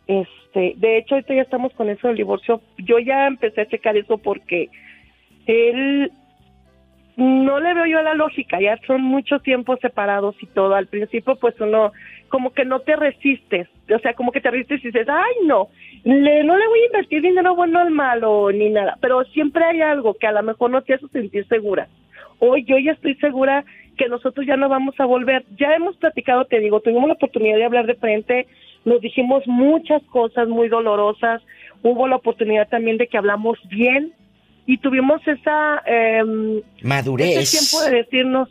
Este, 0.08 0.72
de 0.76 0.96
hecho, 0.96 1.14
ahorita 1.14 1.34
ya 1.34 1.42
estamos 1.42 1.72
con 1.74 1.90
eso 1.90 2.08
del 2.08 2.16
divorcio. 2.16 2.62
Yo 2.78 2.98
ya 2.98 3.26
empecé 3.26 3.60
a 3.60 3.68
checar 3.68 3.96
eso 3.96 4.18
porque 4.18 4.70
él 5.46 6.10
no 7.16 7.60
le 7.60 7.74
veo 7.74 7.84
yo 7.86 8.00
la 8.00 8.14
lógica, 8.14 8.60
ya 8.60 8.78
son 8.86 9.02
muchos 9.02 9.42
tiempos 9.42 9.78
separados 9.80 10.34
y 10.40 10.46
todo. 10.46 10.74
Al 10.74 10.86
principio, 10.86 11.36
pues 11.36 11.60
uno 11.60 11.92
como 12.28 12.52
que 12.52 12.64
no 12.64 12.80
te 12.80 12.96
resistes, 12.96 13.68
o 13.94 13.98
sea, 13.98 14.14
como 14.14 14.32
que 14.32 14.40
te 14.40 14.50
resistes 14.50 14.84
y 14.84 14.88
dices, 14.88 15.08
ay, 15.08 15.46
no, 15.46 15.68
le, 16.04 16.44
no 16.44 16.56
le 16.56 16.68
voy 16.68 16.80
a 16.80 16.86
invertir 16.86 17.22
dinero 17.22 17.54
bueno 17.54 17.80
al 17.80 17.90
malo 17.90 18.52
ni 18.52 18.70
nada, 18.70 18.96
pero 19.00 19.24
siempre 19.24 19.64
hay 19.64 19.80
algo 19.80 20.14
que 20.14 20.26
a 20.26 20.32
lo 20.32 20.42
mejor 20.42 20.70
no 20.70 20.82
te 20.82 20.94
hace 20.94 21.08
sentir 21.08 21.46
segura. 21.48 21.88
Hoy 22.38 22.64
yo 22.64 22.78
ya 22.78 22.92
estoy 22.92 23.14
segura 23.16 23.64
que 23.96 24.08
nosotros 24.08 24.46
ya 24.46 24.56
no 24.56 24.68
vamos 24.68 24.94
a 25.00 25.04
volver. 25.04 25.44
Ya 25.58 25.74
hemos 25.74 25.96
platicado, 25.96 26.44
te 26.44 26.60
digo, 26.60 26.80
tuvimos 26.80 27.08
la 27.08 27.14
oportunidad 27.14 27.56
de 27.56 27.64
hablar 27.64 27.86
de 27.86 27.96
frente, 27.96 28.46
nos 28.84 29.00
dijimos 29.00 29.46
muchas 29.46 30.02
cosas 30.04 30.48
muy 30.48 30.68
dolorosas, 30.68 31.42
hubo 31.82 32.08
la 32.08 32.16
oportunidad 32.16 32.68
también 32.68 32.96
de 32.96 33.06
que 33.06 33.18
hablamos 33.18 33.58
bien 33.68 34.12
y 34.66 34.78
tuvimos 34.78 35.26
esa 35.26 35.82
eh, 35.86 36.62
madurez. 36.82 37.38
Ese 37.38 37.58
tiempo 37.58 37.84
de 37.84 37.96
decirnos, 38.02 38.48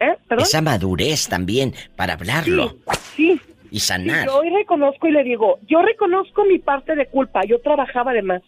¿eh? 0.00 0.16
¿Perdón? 0.28 0.44
Esa 0.44 0.60
madurez 0.60 1.28
también 1.28 1.74
para 1.96 2.14
hablarlo. 2.14 2.76
Sí. 3.16 3.40
Y 3.70 3.80
sanar. 3.80 4.26
yo 4.26 4.38
hoy 4.38 4.50
reconozco 4.50 5.06
y 5.08 5.12
le 5.12 5.22
digo, 5.24 5.58
yo 5.68 5.82
reconozco 5.82 6.44
mi 6.44 6.58
parte 6.58 6.94
de 6.94 7.06
culpa, 7.06 7.42
yo 7.44 7.60
trabajaba 7.60 8.12
de 8.14 8.22
más. 8.22 8.42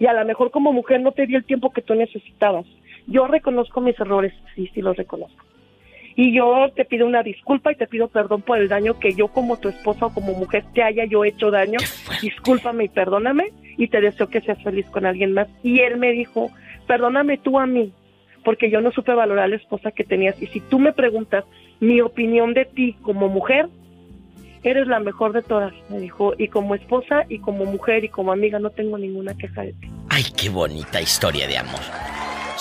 Y 0.00 0.06
a 0.06 0.12
lo 0.12 0.24
mejor 0.24 0.50
como 0.50 0.72
mujer 0.72 1.00
no 1.00 1.12
te 1.12 1.26
di 1.26 1.36
el 1.36 1.44
tiempo 1.44 1.70
que 1.70 1.80
tú 1.80 1.94
necesitabas. 1.94 2.66
Yo 3.06 3.26
reconozco 3.26 3.80
mis 3.80 3.98
errores, 4.00 4.32
sí, 4.54 4.68
sí 4.74 4.82
los 4.82 4.96
reconozco. 4.96 5.44
Y 6.14 6.34
yo 6.34 6.70
te 6.74 6.84
pido 6.84 7.06
una 7.06 7.22
disculpa 7.22 7.72
y 7.72 7.76
te 7.76 7.86
pido 7.86 8.08
perdón 8.08 8.42
por 8.42 8.58
el 8.58 8.68
daño 8.68 8.98
que 8.98 9.14
yo 9.14 9.28
como 9.28 9.58
tu 9.58 9.68
esposa 9.68 10.06
o 10.06 10.14
como 10.14 10.34
mujer 10.34 10.64
te 10.74 10.82
haya 10.82 11.04
yo 11.04 11.24
hecho 11.24 11.50
daño. 11.50 11.78
Discúlpame 12.20 12.84
y 12.84 12.88
perdóname 12.88 13.52
y 13.76 13.88
te 13.88 14.00
deseo 14.00 14.28
que 14.28 14.40
seas 14.40 14.62
feliz 14.62 14.86
con 14.90 15.06
alguien 15.06 15.32
más. 15.32 15.48
Y 15.62 15.80
él 15.80 15.96
me 15.96 16.12
dijo, 16.12 16.50
perdóname 16.86 17.38
tú 17.38 17.58
a 17.58 17.66
mí, 17.66 17.92
porque 18.44 18.70
yo 18.70 18.80
no 18.80 18.92
supe 18.92 19.14
valorar 19.14 19.44
a 19.44 19.48
la 19.48 19.56
esposa 19.56 19.90
que 19.90 20.04
tenías. 20.04 20.40
Y 20.42 20.46
si 20.48 20.60
tú 20.60 20.78
me 20.78 20.92
preguntas 20.92 21.44
mi 21.80 22.00
opinión 22.00 22.54
de 22.54 22.64
ti 22.66 22.96
como 23.02 23.28
mujer, 23.28 23.68
eres 24.62 24.86
la 24.86 25.00
mejor 25.00 25.32
de 25.32 25.42
todas, 25.42 25.72
me 25.88 25.98
dijo. 25.98 26.34
Y 26.38 26.48
como 26.48 26.74
esposa 26.74 27.24
y 27.28 27.38
como 27.38 27.64
mujer 27.64 28.04
y 28.04 28.08
como 28.08 28.32
amiga 28.32 28.58
no 28.58 28.70
tengo 28.70 28.98
ninguna 28.98 29.34
queja 29.34 29.62
de 29.62 29.72
ti. 29.72 29.88
Ay, 30.08 30.24
qué 30.36 30.48
bonita 30.48 31.00
historia 31.00 31.46
de 31.46 31.58
amor. 31.58 31.80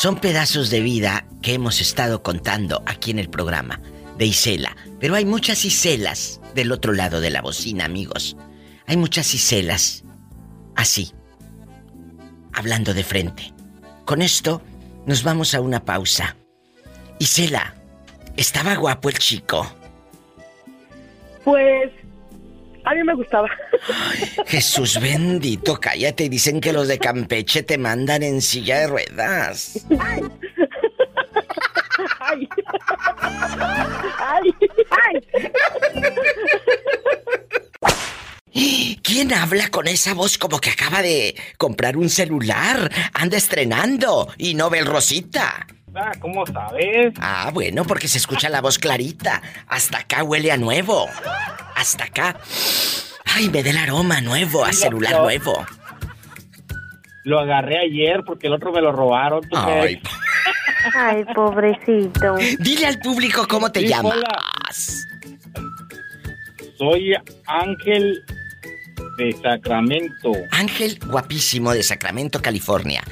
Son 0.01 0.15
pedazos 0.15 0.71
de 0.71 0.81
vida 0.81 1.27
que 1.43 1.53
hemos 1.53 1.79
estado 1.79 2.23
contando 2.23 2.81
aquí 2.87 3.11
en 3.11 3.19
el 3.19 3.29
programa 3.29 3.79
de 4.17 4.25
Isela. 4.25 4.75
Pero 4.99 5.13
hay 5.13 5.25
muchas 5.25 5.63
Iselas 5.63 6.41
del 6.55 6.71
otro 6.71 6.93
lado 6.93 7.21
de 7.21 7.29
la 7.29 7.43
bocina, 7.43 7.85
amigos. 7.85 8.35
Hay 8.87 8.97
muchas 8.97 9.31
Iselas 9.35 10.03
así, 10.75 11.11
hablando 12.51 12.95
de 12.95 13.03
frente. 13.03 13.53
Con 14.03 14.23
esto 14.23 14.63
nos 15.05 15.21
vamos 15.21 15.53
a 15.53 15.61
una 15.61 15.85
pausa. 15.85 16.35
Isela, 17.19 17.75
¿estaba 18.37 18.73
guapo 18.73 19.07
el 19.07 19.19
chico? 19.19 19.71
Pues 21.43 21.91
a 22.83 22.93
mí 22.93 23.03
me 23.03 23.13
gustaba. 23.13 23.47
Jesús 24.47 24.99
bendito, 24.99 25.79
cállate. 25.79 26.29
Dicen 26.29 26.59
que 26.61 26.73
los 26.73 26.87
de 26.87 26.99
Campeche 26.99 27.63
te 27.63 27.77
mandan 27.77 28.23
en 28.23 28.41
silla 28.41 28.79
de 28.79 28.87
ruedas. 28.87 29.85
Ay. 29.99 30.21
Ay. 32.19 32.47
Ay. 34.89 35.21
¿Quién 39.03 39.33
habla 39.33 39.69
con 39.69 39.87
esa 39.87 40.13
voz 40.13 40.37
como 40.37 40.59
que 40.59 40.69
acaba 40.69 41.01
de 41.01 41.35
comprar 41.57 41.97
un 41.97 42.09
celular? 42.09 42.91
Anda 43.13 43.37
estrenando 43.37 44.31
y 44.37 44.53
no 44.53 44.69
ve 44.69 44.79
el 44.79 44.85
Rosita. 44.85 45.67
Ah, 45.95 46.11
¿cómo 46.19 46.45
sabes? 46.45 47.13
Ah, 47.19 47.49
bueno, 47.53 47.83
porque 47.83 48.07
se 48.07 48.17
escucha 48.17 48.49
la 48.49 48.61
voz 48.61 48.79
clarita. 48.79 49.41
Hasta 49.67 49.99
acá 49.99 50.23
huele 50.23 50.51
a 50.51 50.57
nuevo. 50.57 51.07
Hasta 51.75 52.05
acá. 52.05 52.37
Ay, 53.25 53.49
me 53.49 53.61
da 53.63 53.69
el 53.71 53.77
aroma 53.77 54.21
nuevo, 54.21 54.63
a 54.65 54.71
celular 54.73 55.11
lo- 55.13 55.23
nuevo. 55.23 55.65
Lo 57.23 57.39
agarré 57.39 57.77
ayer 57.79 58.23
porque 58.25 58.47
el 58.47 58.53
otro 58.53 58.71
me 58.71 58.81
lo 58.81 58.91
robaron. 58.91 59.41
Ay. 59.53 60.01
Ay, 60.95 61.23
pobrecito. 61.35 62.35
Dile 62.59 62.87
al 62.87 62.99
público 62.99 63.47
cómo 63.47 63.71
te 63.71 63.81
Sí, 63.81 63.87
llamas. 63.89 64.13
hola. 64.15 64.41
Soy 66.77 67.13
Ángel 67.45 68.23
de 69.17 69.31
Sacramento. 69.33 70.31
Ángel 70.51 70.99
guapísimo 71.05 71.73
de 71.73 71.83
Sacramento, 71.83 72.41
California. 72.41 73.03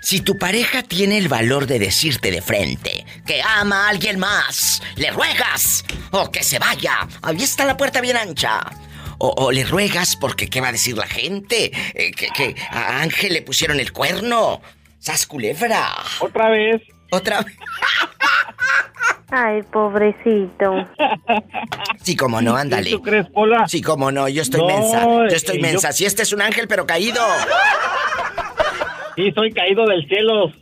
Si 0.00 0.20
tu 0.20 0.38
pareja 0.38 0.82
tiene 0.82 1.18
el 1.18 1.28
valor 1.28 1.66
de 1.66 1.78
decirte 1.78 2.30
de 2.30 2.42
frente 2.42 3.04
que 3.26 3.40
ama 3.42 3.86
a 3.86 3.88
alguien 3.90 4.18
más, 4.18 4.82
le 4.96 5.10
ruegas 5.10 5.84
o 6.10 6.30
que 6.30 6.42
se 6.42 6.58
vaya. 6.58 7.08
Ahí 7.22 7.42
está 7.42 7.64
la 7.64 7.76
puerta 7.76 8.00
bien 8.00 8.16
ancha. 8.16 8.60
O, 9.18 9.28
o 9.36 9.50
le 9.50 9.64
ruegas 9.64 10.14
porque 10.16 10.48
qué 10.48 10.60
va 10.60 10.68
a 10.68 10.72
decir 10.72 10.96
la 10.96 11.06
gente. 11.06 11.72
Eh, 11.94 12.12
que, 12.12 12.28
que 12.28 12.54
a 12.70 13.00
Ángel 13.00 13.32
le 13.32 13.42
pusieron 13.42 13.80
el 13.80 13.92
cuerno. 13.92 14.60
¡Sas 14.98 15.26
culebra! 15.26 15.94
Otra 16.20 16.50
vez. 16.50 16.82
Otra 17.10 17.42
vez. 17.42 17.56
Ay, 19.30 19.62
pobrecito. 19.72 20.86
Sí, 22.02 22.16
como 22.16 22.40
no, 22.40 22.54
ándale. 22.56 22.90
¿Tú 22.90 23.02
crees, 23.02 23.26
Pola? 23.30 23.66
Sí, 23.66 23.82
como 23.82 24.12
no, 24.12 24.28
yo 24.28 24.42
estoy 24.42 24.60
No, 24.60 24.66
mensa. 24.68 25.04
Yo 25.04 25.24
estoy 25.36 25.58
eh, 25.58 25.62
mensa. 25.62 25.88
yo- 25.90 25.92
Si 25.94 26.04
este 26.04 26.22
es 26.22 26.32
un 26.32 26.42
ángel, 26.42 26.68
pero 26.68 26.86
caído. 26.86 27.20
Sí, 29.16 29.32
soy 29.34 29.50
caído 29.52 29.86
del 29.86 30.06
cielo. 30.08 30.52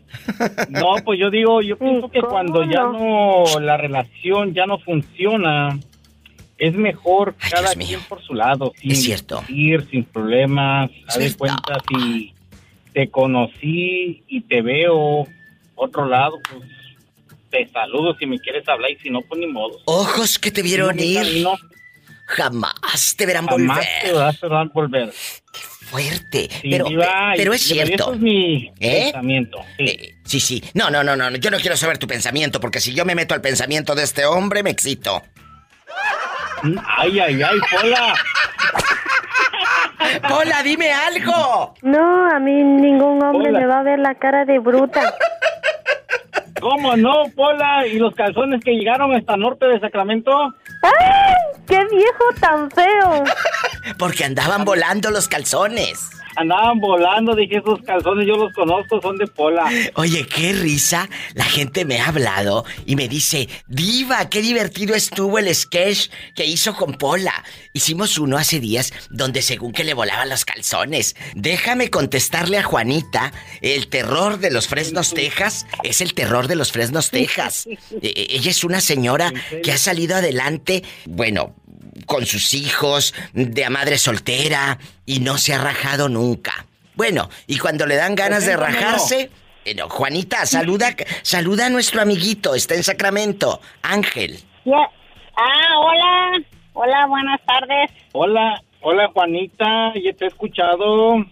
No, 0.71 0.95
pues 1.05 1.19
yo 1.19 1.29
digo, 1.31 1.61
yo 1.61 1.77
pienso 1.77 2.09
que 2.09 2.21
¿cómo 2.21 2.31
cuando 2.33 2.63
ya 2.65 2.83
no, 2.85 3.45
la 3.61 3.77
relación 3.77 4.55
ya 4.55 4.65
no 4.65 4.79
funciona, 4.79 5.79
es 6.57 6.75
mejor 6.75 7.35
cada 7.51 7.75
quien 7.75 8.01
por 8.09 8.23
su 8.23 8.33
lado, 8.33 8.73
sin 8.81 8.93
Es 8.93 9.03
cierto. 9.03 9.37
discutir, 9.41 9.87
sin 9.91 10.05
problemas. 10.05 10.91
Haz 11.09 11.19
de 11.19 11.35
cuenta, 11.35 11.79
si 11.89 12.33
te 12.93 13.11
conocí 13.11 14.23
y 14.29 14.41
te 14.43 14.63
veo 14.63 15.27
otro 15.75 16.07
lado, 16.07 16.39
pues 16.51 16.63
te 17.51 17.69
saludo 17.73 18.17
si 18.19 18.27
me 18.27 18.39
quieres 18.39 18.69
hablar 18.69 18.91
y 18.91 18.97
si 18.99 19.11
no, 19.11 19.21
pues 19.23 19.39
ni 19.41 19.47
modo. 19.47 19.79
Ojos 19.87 20.39
que 20.39 20.51
te 20.51 20.63
vieron 20.63 20.99
ir. 20.99 21.19
camino. 21.23 21.55
Jamás 22.27 23.15
te 23.19 23.27
verán 23.27 23.47
Jamás 23.47 23.77
volver. 23.77 23.87
te 24.03 24.13
vas 24.13 24.43
a 24.43 24.49
ver 24.49 24.69
volver. 24.73 25.13
Fuerte. 25.83 26.49
Sí, 26.63 26.71
pero, 26.71 26.87
pero 27.37 27.53
es 27.53 27.63
eso 27.65 27.75
cierto. 27.75 28.15
es 28.15 28.19
mi 28.21 28.73
¿Eh? 28.81 29.03
pensamiento. 29.05 29.59
Eh, 29.79 30.15
sí, 30.25 30.41
sí. 30.41 30.65
No, 30.73 30.91
no, 30.91 31.05
no, 31.05 31.15
no. 31.17 31.31
Yo 31.37 31.51
no 31.51 31.59
quiero 31.59 31.77
saber 31.77 31.99
tu 31.99 32.07
pensamiento, 32.07 32.59
porque 32.61 32.81
si 32.81 32.95
yo 32.95 33.05
me 33.05 33.15
meto 33.15 33.35
al 33.35 33.43
pensamiento 33.43 33.95
de 33.95 34.05
este 34.05 34.25
hombre, 34.25 34.63
me 34.63 34.71
excito. 34.71 35.23
Ay, 36.97 37.21
ay, 37.21 37.43
ay, 37.43 37.59
Pola. 37.71 38.15
Pola, 40.29 40.63
dime 40.63 40.93
algo. 40.93 41.75
No, 41.83 42.31
a 42.31 42.39
mí 42.39 42.53
ningún 42.63 43.23
hombre 43.23 43.49
Hola. 43.51 43.61
me 43.61 43.67
va 43.67 43.79
a 43.81 43.83
ver 43.83 43.99
la 43.99 44.15
cara 44.15 44.45
de 44.45 44.59
bruta. 44.59 45.15
¿Cómo 46.61 46.97
no, 46.97 47.25
Pola? 47.35 47.87
¿Y 47.87 47.99
los 47.99 48.15
calzones 48.15 48.63
que 48.65 48.73
llegaron 48.73 49.15
hasta 49.15 49.37
norte 49.37 49.67
de 49.67 49.81
Sacramento? 49.81 50.33
¡Ay! 50.83 51.35
¡Qué 51.67 51.79
viejo 51.91 52.25
tan 52.41 52.71
feo! 52.71 53.25
Porque 53.99 54.25
andaban 54.25 54.65
volando 54.65 55.11
los 55.11 55.29
calzones. 55.29 56.11
Andaban 56.37 56.81
volando, 56.81 57.35
dije, 57.35 57.59
esos 57.59 57.81
calzones 57.83 58.27
yo 58.27 58.37
los 58.37 58.53
conozco, 58.53 59.01
son 59.01 59.17
de 59.17 59.27
Pola. 59.27 59.71
Oye, 59.95 60.27
qué 60.27 60.53
risa. 60.53 61.09
La 61.35 61.45
gente 61.45 61.85
me 61.85 62.01
ha 62.01 62.09
hablado 62.09 62.65
y 62.87 62.97
me 62.97 63.09
dice, 63.09 63.49
Diva, 63.69 64.29
qué 64.29 64.43
divertido 64.43 64.95
estuvo 64.95 65.39
el 65.39 65.55
sketch 65.55 66.09
que 66.35 66.45
hizo 66.45 66.75
con 66.75 66.95
Pola. 66.95 67.45
Hicimos 67.73 68.19
uno 68.19 68.37
hace 68.37 68.61
días 68.61 68.93
donde 69.11 69.43
según 69.43 69.73
que 69.73 69.85
le 69.85 69.95
volaban 69.95 70.29
los 70.29 70.45
calzones. 70.45 71.17
Déjame 71.35 71.91
contestarle 71.91 72.59
a 72.59 72.63
Juanita, 72.63 73.33
el 73.61 73.89
terror 73.89 74.39
de 74.39 74.51
los 74.51 74.69
Fresnos, 74.69 75.11
Texas, 75.15 75.67
es 75.83 76.01
el 76.01 76.15
terror 76.15 76.49
de 76.49 76.57
los 76.57 76.73
Fresnos, 76.73 77.11
Texas. 77.11 77.67
E- 78.03 78.09
e- 78.09 78.37
ella 78.37 78.51
es 78.51 78.65
una 78.65 78.81
señora 78.81 79.33
que 79.63 79.73
ha 79.73 79.79
salido 79.79 80.17
adelante, 80.17 80.83
bueno, 81.07 81.55
con 82.07 82.27
sus 82.27 82.55
hijos, 82.55 83.15
de 83.33 83.65
a 83.65 83.71
madre 83.71 83.99
soltera, 83.99 84.79
y 85.07 85.21
no 85.21 85.39
se 85.39 85.55
ha 85.55 85.59
rajado 85.59 86.09
nunca. 86.09 86.67
Bueno, 86.95 87.29
y 87.47 87.59
cuando 87.59 87.87
le 87.87 87.97
dan 87.97 88.15
ganas 88.15 88.47
de 88.47 88.57
rajarse, 88.57 89.31
eh, 89.65 89.75
no, 89.75 89.89
Juanita, 89.89 90.47
saluda, 90.47 90.95
saluda 91.23 91.67
a 91.67 91.71
nuestro 91.71 92.01
amiguito, 92.01 92.55
está 92.55 92.75
en 92.75 92.85
Sacramento, 92.85 93.61
Ángel. 93.83 94.39
Ah, 95.37 95.79
hola. 95.79 96.45
Hola, 96.77 97.07
buenas 97.07 97.41
tardes. 97.47 97.91
Hola, 98.13 98.61
hola 98.81 99.09
Juanita, 99.15 99.93
ya 99.95 100.13
te 100.13 100.25
he 100.25 100.29
escuchado. 100.29 101.25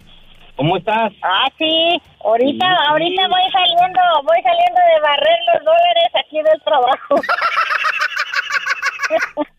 ¿Cómo 0.57 0.77
estás? 0.77 1.13
Ah, 1.23 1.49
sí. 1.59 2.01
Ahorita, 2.25 2.67
sí. 2.67 2.85
ahorita 2.89 3.29
voy 3.29 3.43
saliendo, 3.53 4.01
voy 4.23 4.43
saliendo 4.43 4.81
de 4.81 5.01
barrer 5.03 5.39
los 5.53 5.65
dólares 5.65 6.11
aquí 6.25 6.37
del 6.37 6.63
trabajo. 6.63 7.17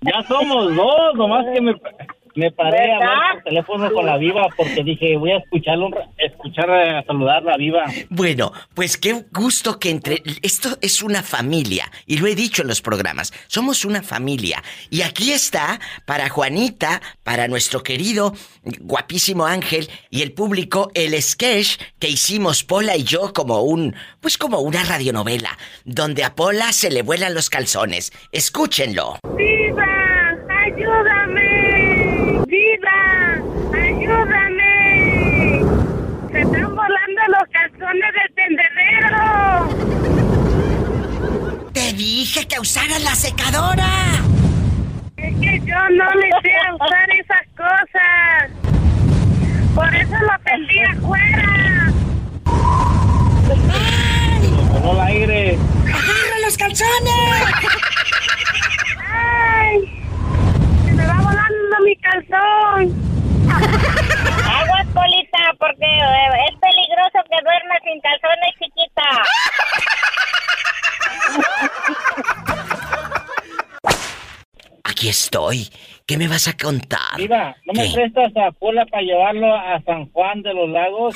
Ya 0.02 0.22
somos 0.24 0.76
dos, 0.76 1.16
nomás 1.16 1.46
que 1.54 1.62
me, 1.62 1.76
me 2.36 2.52
paré 2.52 2.92
a 2.92 2.96
hablar 2.98 3.34
por 3.34 3.44
teléfono 3.44 3.92
con 3.92 4.06
la 4.06 4.18
viva 4.18 4.48
porque 4.56 4.84
dije, 4.84 5.18
voy 5.18 5.32
a 5.32 5.38
escucharlo, 5.38 5.90
escuchar, 6.18 6.70
a 6.70 7.04
saludar 7.04 7.38
a 7.38 7.52
la 7.52 7.58
viva. 7.58 7.84
Bueno, 8.10 8.52
pues 8.74 8.98
qué 8.98 9.26
gusto 9.32 9.80
que 9.80 9.90
entre... 9.90 10.24
Esto 10.42 10.78
es 10.82 11.04
una 11.04 11.24
familia, 11.24 11.92
y 12.06 12.18
lo 12.18 12.28
he 12.28 12.36
dicho 12.36 12.62
en 12.62 12.68
los 12.68 12.82
programas, 12.82 13.34
somos 13.48 13.86
una 13.86 14.02
familia. 14.02 14.64
Y 14.90 15.02
aquí 15.02 15.32
está, 15.32 15.80
para 16.06 16.30
Juanita, 16.30 17.02
para 17.24 17.48
nuestro 17.48 17.84
querido, 17.84 18.34
guapísimo 18.82 19.46
Ángel 19.46 19.90
y 20.10 20.22
el 20.22 20.34
público, 20.34 20.92
el 20.94 21.20
sketch 21.22 21.80
que 22.00 22.10
hicimos 22.10 22.64
Pola 22.64 22.96
y 22.96 23.04
yo 23.04 23.34
como 23.34 23.62
un... 23.62 23.96
Pues 24.22 24.38
como 24.38 24.60
una 24.60 24.84
radionovela, 24.84 25.58
donde 25.84 26.24
a 26.24 26.36
Pola 26.36 26.72
se 26.72 26.90
le 26.90 27.02
vuelan 27.02 27.34
los 27.34 27.50
calzones. 27.50 28.12
Escúchenlo. 28.32 29.20
¡Viva! 29.36 29.53
¡Ayúdame! 32.74 32.80
¡Viva! 32.80 33.00
¡Ayúdame! 33.74 34.74
¡Se 36.32 36.40
están 36.42 36.76
volando 36.76 37.22
los 37.28 37.46
calzones 37.52 38.12
del 38.14 38.30
tendedero! 38.36 39.26
Te 41.74 41.94
dije 41.94 42.48
que 42.48 42.60
usaras 42.60 43.04
la 43.04 43.16
secadora. 43.16 43.86
Es 45.18 45.36
que 45.36 45.60
yo 45.66 45.90
no 45.90 46.14
le 46.16 46.30
sé 46.42 46.54
usar 46.74 47.10
esas 47.12 47.48
cosas. 47.56 48.52
Por 49.76 49.96
eso 49.96 50.18
lo 50.18 50.40
pendí 50.44 50.80
afuera. 50.84 51.92
Voló 54.72 54.94
el 54.94 55.00
aire. 55.08 55.58
¡Agarra 55.88 56.38
los 56.46 56.58
calzones! 56.58 57.44
¡Ay! 59.12 60.03
¡Se 61.74 61.80
me 61.80 61.82
va 61.82 61.82
volando 61.82 61.84
mi 61.84 61.96
calzón! 61.98 62.94
Aguas, 64.46 64.88
Polita, 64.94 65.54
porque 65.60 65.86
eh, 65.86 66.48
es 66.50 66.60
peligroso 66.60 67.20
que 67.30 67.38
duermas 67.44 67.82
sin 67.84 68.00
calzones, 68.02 68.54
chiquita. 68.60 69.24
Aquí 74.84 75.10
estoy. 75.10 75.70
¿Qué 76.06 76.18
me 76.18 76.28
vas 76.28 76.48
a 76.48 76.58
contar? 76.58 77.18
Viva, 77.18 77.56
¿no 77.66 77.74
me 77.74 77.90
prestas 77.90 78.32
a 78.36 78.52
Pola 78.52 78.86
para 78.86 79.04
llevarlo 79.04 79.56
a 79.56 79.82
San 79.86 80.12
Juan 80.12 80.42
de 80.44 80.54
los 80.54 80.70
Lagos? 80.70 81.16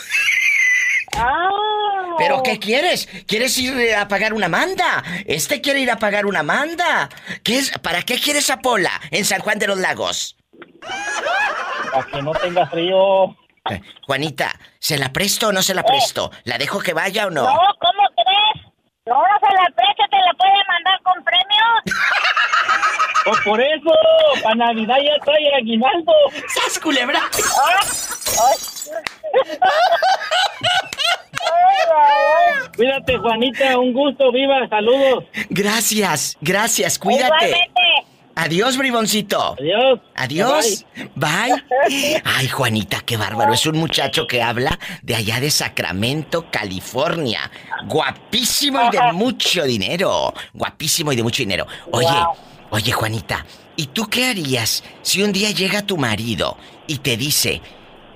Ah. 1.18 2.16
¿Pero 2.18 2.42
qué 2.44 2.58
quieres? 2.58 3.08
¿Quieres 3.28 3.58
ir 3.58 3.94
a 3.96 4.08
pagar 4.08 4.34
una 4.34 4.48
manda? 4.48 5.04
Este 5.26 5.62
quiere 5.62 5.82
ir 5.82 5.92
a 5.92 6.00
pagar 6.00 6.26
una 6.26 6.42
manda. 6.42 7.10
¿Qué 7.44 7.58
es? 7.58 7.78
¿Para 7.80 8.02
qué 8.04 8.18
quieres 8.18 8.50
a 8.50 8.60
Pola 8.60 8.92
en 9.12 9.26
San 9.26 9.42
Juan 9.42 9.60
de 9.60 9.68
los 9.68 9.78
Lagos? 9.78 10.37
Para 11.92 12.06
que 12.08 12.22
no 12.22 12.32
tenga 12.34 12.66
frío. 12.68 13.36
Eh, 13.70 13.82
Juanita, 14.06 14.54
¿se 14.80 14.98
la 14.98 15.12
presto 15.12 15.50
o 15.50 15.52
no 15.52 15.62
se 15.62 15.74
la 15.74 15.84
presto? 15.84 16.32
¿La 16.46 16.58
dejo 16.58 16.80
que 16.80 16.94
vaya 16.94 17.28
o 17.28 17.30
no? 17.30 17.44
No, 17.44 17.60
¿cómo 17.80 18.04
crees? 18.16 18.66
No, 19.06 19.22
se 19.40 19.54
la 19.54 19.66
precio, 19.76 20.06
te 20.10 20.18
la 20.18 20.34
puede 20.38 20.66
mandar 20.68 21.02
con 21.04 21.24
premios. 21.24 21.84
Pues 23.26 23.42
por 23.42 23.60
eso, 23.60 23.92
para 24.42 24.56
Navidad 24.56 24.96
ya 25.04 25.20
trae 25.26 25.54
aguinaldo. 25.56 26.14
¡Sas, 26.48 26.80
culebra! 26.80 27.20
Cuídate, 32.78 33.18
Juanita, 33.18 33.78
un 33.80 33.92
gusto, 33.92 34.32
viva, 34.32 34.66
saludos. 34.70 35.26
Gracias, 35.50 36.38
gracias, 36.40 36.98
cuídate. 37.00 37.48
Igualmente. 37.48 37.82
Adiós, 38.38 38.78
briboncito. 38.78 39.56
Adiós. 39.58 40.00
Adiós. 40.14 40.86
Bye. 41.16 41.64
Ay, 42.24 42.48
Juanita, 42.48 43.02
qué 43.02 43.18
bárbaro. 43.18 43.52
Es 43.52 43.66
un 43.66 43.80
muchacho 43.80 44.28
que 44.28 44.44
habla 44.44 44.78
de 45.02 45.16
allá 45.16 45.40
de 45.40 45.50
Sacramento, 45.50 46.46
California. 46.52 47.50
Guapísimo 47.88 48.80
y 48.88 48.96
de 48.96 49.12
mucho 49.14 49.64
dinero. 49.64 50.36
Guapísimo 50.54 51.12
y 51.12 51.16
de 51.16 51.24
mucho 51.24 51.42
dinero. 51.42 51.66
Oye, 51.92 52.08
oye, 52.70 52.92
Juanita, 52.92 53.44
¿y 53.76 53.88
tú 53.88 54.08
qué 54.08 54.26
harías 54.28 54.84
si 55.02 55.24
un 55.24 55.32
día 55.32 55.50
llega 55.50 55.82
tu 55.82 55.98
marido 55.98 56.58
y 56.86 57.00
te 57.00 57.18
dice, 57.18 57.64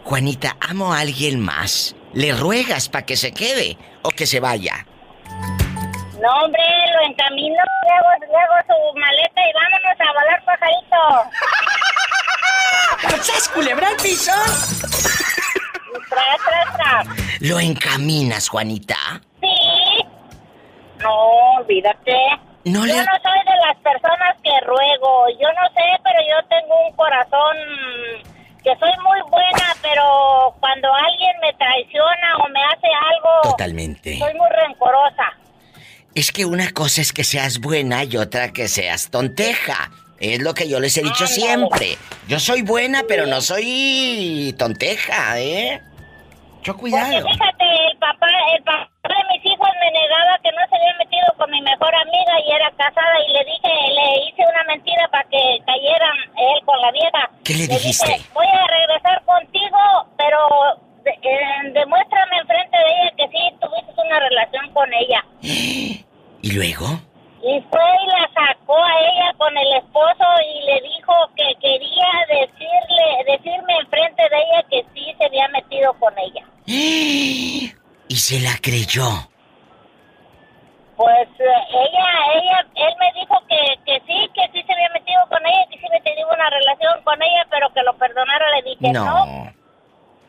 Juanita, 0.04 0.56
amo 0.60 0.94
a 0.94 1.00
alguien 1.00 1.40
más? 1.40 1.96
¿Le 2.14 2.32
ruegas 2.34 2.90
para 2.90 3.08
que 3.08 3.18
se 3.18 3.32
quede 3.32 3.76
o 4.04 4.10
que 4.10 4.28
se 4.28 4.40
vaya? 4.40 4.86
No, 6.22 6.30
hombre, 6.44 6.62
lo 6.94 7.08
encamino, 7.08 7.56
le 7.84 8.38
hago 8.38 8.56
su 8.68 9.00
maleta 9.00 9.42
y 9.42 9.54
vámonos 9.54 9.98
a 10.00 10.14
volar 10.14 10.44
pajarito. 10.46 11.02
¿Sabes 13.24 13.50
culebra 13.50 13.88
al 13.88 13.96
piso? 13.96 14.32
Tras, 16.10 16.38
tras, 16.46 16.78
tras. 16.78 17.08
¿Lo 17.42 17.60
encaminas, 17.60 18.50
Juanita? 18.50 18.96
Sí. 19.42 20.06
No, 21.00 21.56
olvídate. 21.58 22.16
No 22.66 22.86
yo 22.86 22.94
no 22.94 23.18
soy 23.24 23.40
de 23.46 23.56
las 23.66 23.78
personas 23.78 24.38
que 24.44 24.52
ruego. 24.68 25.26
Yo 25.40 25.48
no 25.54 25.68
sé, 25.74 26.00
pero 26.04 26.20
yo 26.30 26.48
tengo 26.50 26.88
un 26.88 26.96
corazón 26.96 27.58
que 28.64 28.76
soy 28.78 28.92
muy 29.02 29.22
buena, 29.32 29.76
pero 29.82 30.54
cuando 30.60 30.94
alguien 30.94 31.36
me 31.42 31.52
traiciona 31.54 32.38
o 32.38 32.48
me 32.50 32.64
hace 32.66 32.88
algo, 32.88 33.42
Totalmente. 33.42 34.20
soy 34.20 34.34
muy 34.36 34.50
rencorosa. 34.50 35.41
Es 36.14 36.32
que 36.32 36.46
una 36.46 36.72
cosa 36.72 37.02
es 37.02 37.14
que 37.14 37.24
seas 37.24 37.60
buena 37.60 38.04
y 38.04 38.18
otra 38.18 38.52
que 38.52 38.68
seas 38.68 39.10
tonteja. 39.10 39.92
Es 40.20 40.42
lo 40.42 40.54
que 40.54 40.68
yo 40.70 40.80
les 40.80 40.96
he 40.98 41.04
dicho 41.04 41.26
siempre. 41.26 41.98
Yo 42.28 42.40
soy 42.40 42.62
buena, 42.62 43.04
pero 43.08 43.26
no 43.26 43.42
soy 43.42 44.54
tonteja, 44.58 45.40
¿eh? 45.40 45.82
Porque 46.64 46.80
cuidado. 46.80 47.28
fíjate, 47.28 47.66
el 47.92 47.98
papá, 47.98 48.28
el 48.56 48.64
papá 48.64 48.92
de 49.02 49.16
mis 49.34 49.46
hijos 49.46 49.68
me 49.82 49.92
negaba 50.00 50.38
que 50.44 50.52
no 50.52 50.62
se 50.70 50.76
había 50.76 50.98
metido 51.00 51.34
con 51.38 51.50
mi 51.50 51.62
mejor 51.62 51.96
amiga 51.96 52.34
y 52.46 52.52
era 52.52 52.70
casada 52.78 53.18
y 53.28 53.34
le 53.34 53.44
dije, 53.46 53.70
le 53.96 54.28
hice 54.28 54.44
una 54.48 54.64
mentira 54.66 55.08
para 55.10 55.24
que 55.24 55.60
cayera 55.66 56.14
él 56.38 56.66
con 56.66 56.80
la 56.82 56.92
vieja. 56.92 57.30
¿Qué 57.44 57.54
le 57.56 57.68
dijiste? 57.68 58.06
dije, 58.06 58.30
voy 58.34 58.46
a 58.46 58.68
regresar 58.68 59.24
contigo, 59.26 59.80
pero 60.18 60.38
de- 61.04 61.12
eh, 61.22 61.72
demuéstrame 61.74 62.38
enfrente 62.38 62.78
de 62.78 62.84
ella 62.84 63.12
que 63.18 63.28
sí 63.30 63.56
tuviste 63.60 64.02
una 64.06 64.20
relación 64.20 64.72
con 64.74 64.90
ella. 64.94 65.24
¿Y 65.42 66.52
luego? 66.54 66.86
Y 67.44 67.60
fue 67.72 67.82
y 68.04 68.08
la 68.08 68.30
sacó 68.36 68.76
a 68.84 69.00
ella 69.00 69.34
con 69.38 69.58
el 69.58 69.74
esposo 69.78 70.26
y 70.46 70.66
le 70.66 70.82
dijo 70.82 71.14
que 71.36 71.56
quería 71.60 72.08
decirle, 72.30 73.24
decirme 73.26 73.78
enfrente 73.80 74.22
de 74.30 74.38
ella 74.38 74.64
que 74.70 74.86
sí 74.94 75.14
se 75.18 75.26
había 75.26 75.48
metido 75.50 75.94
con 76.00 76.14
ella. 76.20 76.46
Y 78.08 78.16
se 78.16 78.42
la 78.42 78.52
creyó. 78.62 79.08
Pues 80.98 81.28
eh, 81.40 81.44
ella, 81.72 82.06
ella, 82.36 82.66
él 82.76 82.94
me 83.00 83.20
dijo 83.20 83.42
que, 83.48 83.58
que 83.86 84.00
sí, 84.06 84.30
que 84.36 84.42
sí 84.52 84.62
se 84.68 84.74
había 84.74 84.90
metido 84.90 85.22
con 85.30 85.40
ella, 85.46 85.66
que 85.72 85.78
sí 85.80 85.86
me 85.90 86.02
tenía 86.02 86.28
una 86.28 86.50
relación 86.50 87.02
con 87.04 87.22
ella, 87.22 87.48
pero 87.50 87.74
que 87.74 87.82
lo 87.84 87.94
perdonara. 87.98 88.46
Le 88.58 88.62
dije, 88.70 88.92
no. 88.92 89.06
No. 89.26 89.54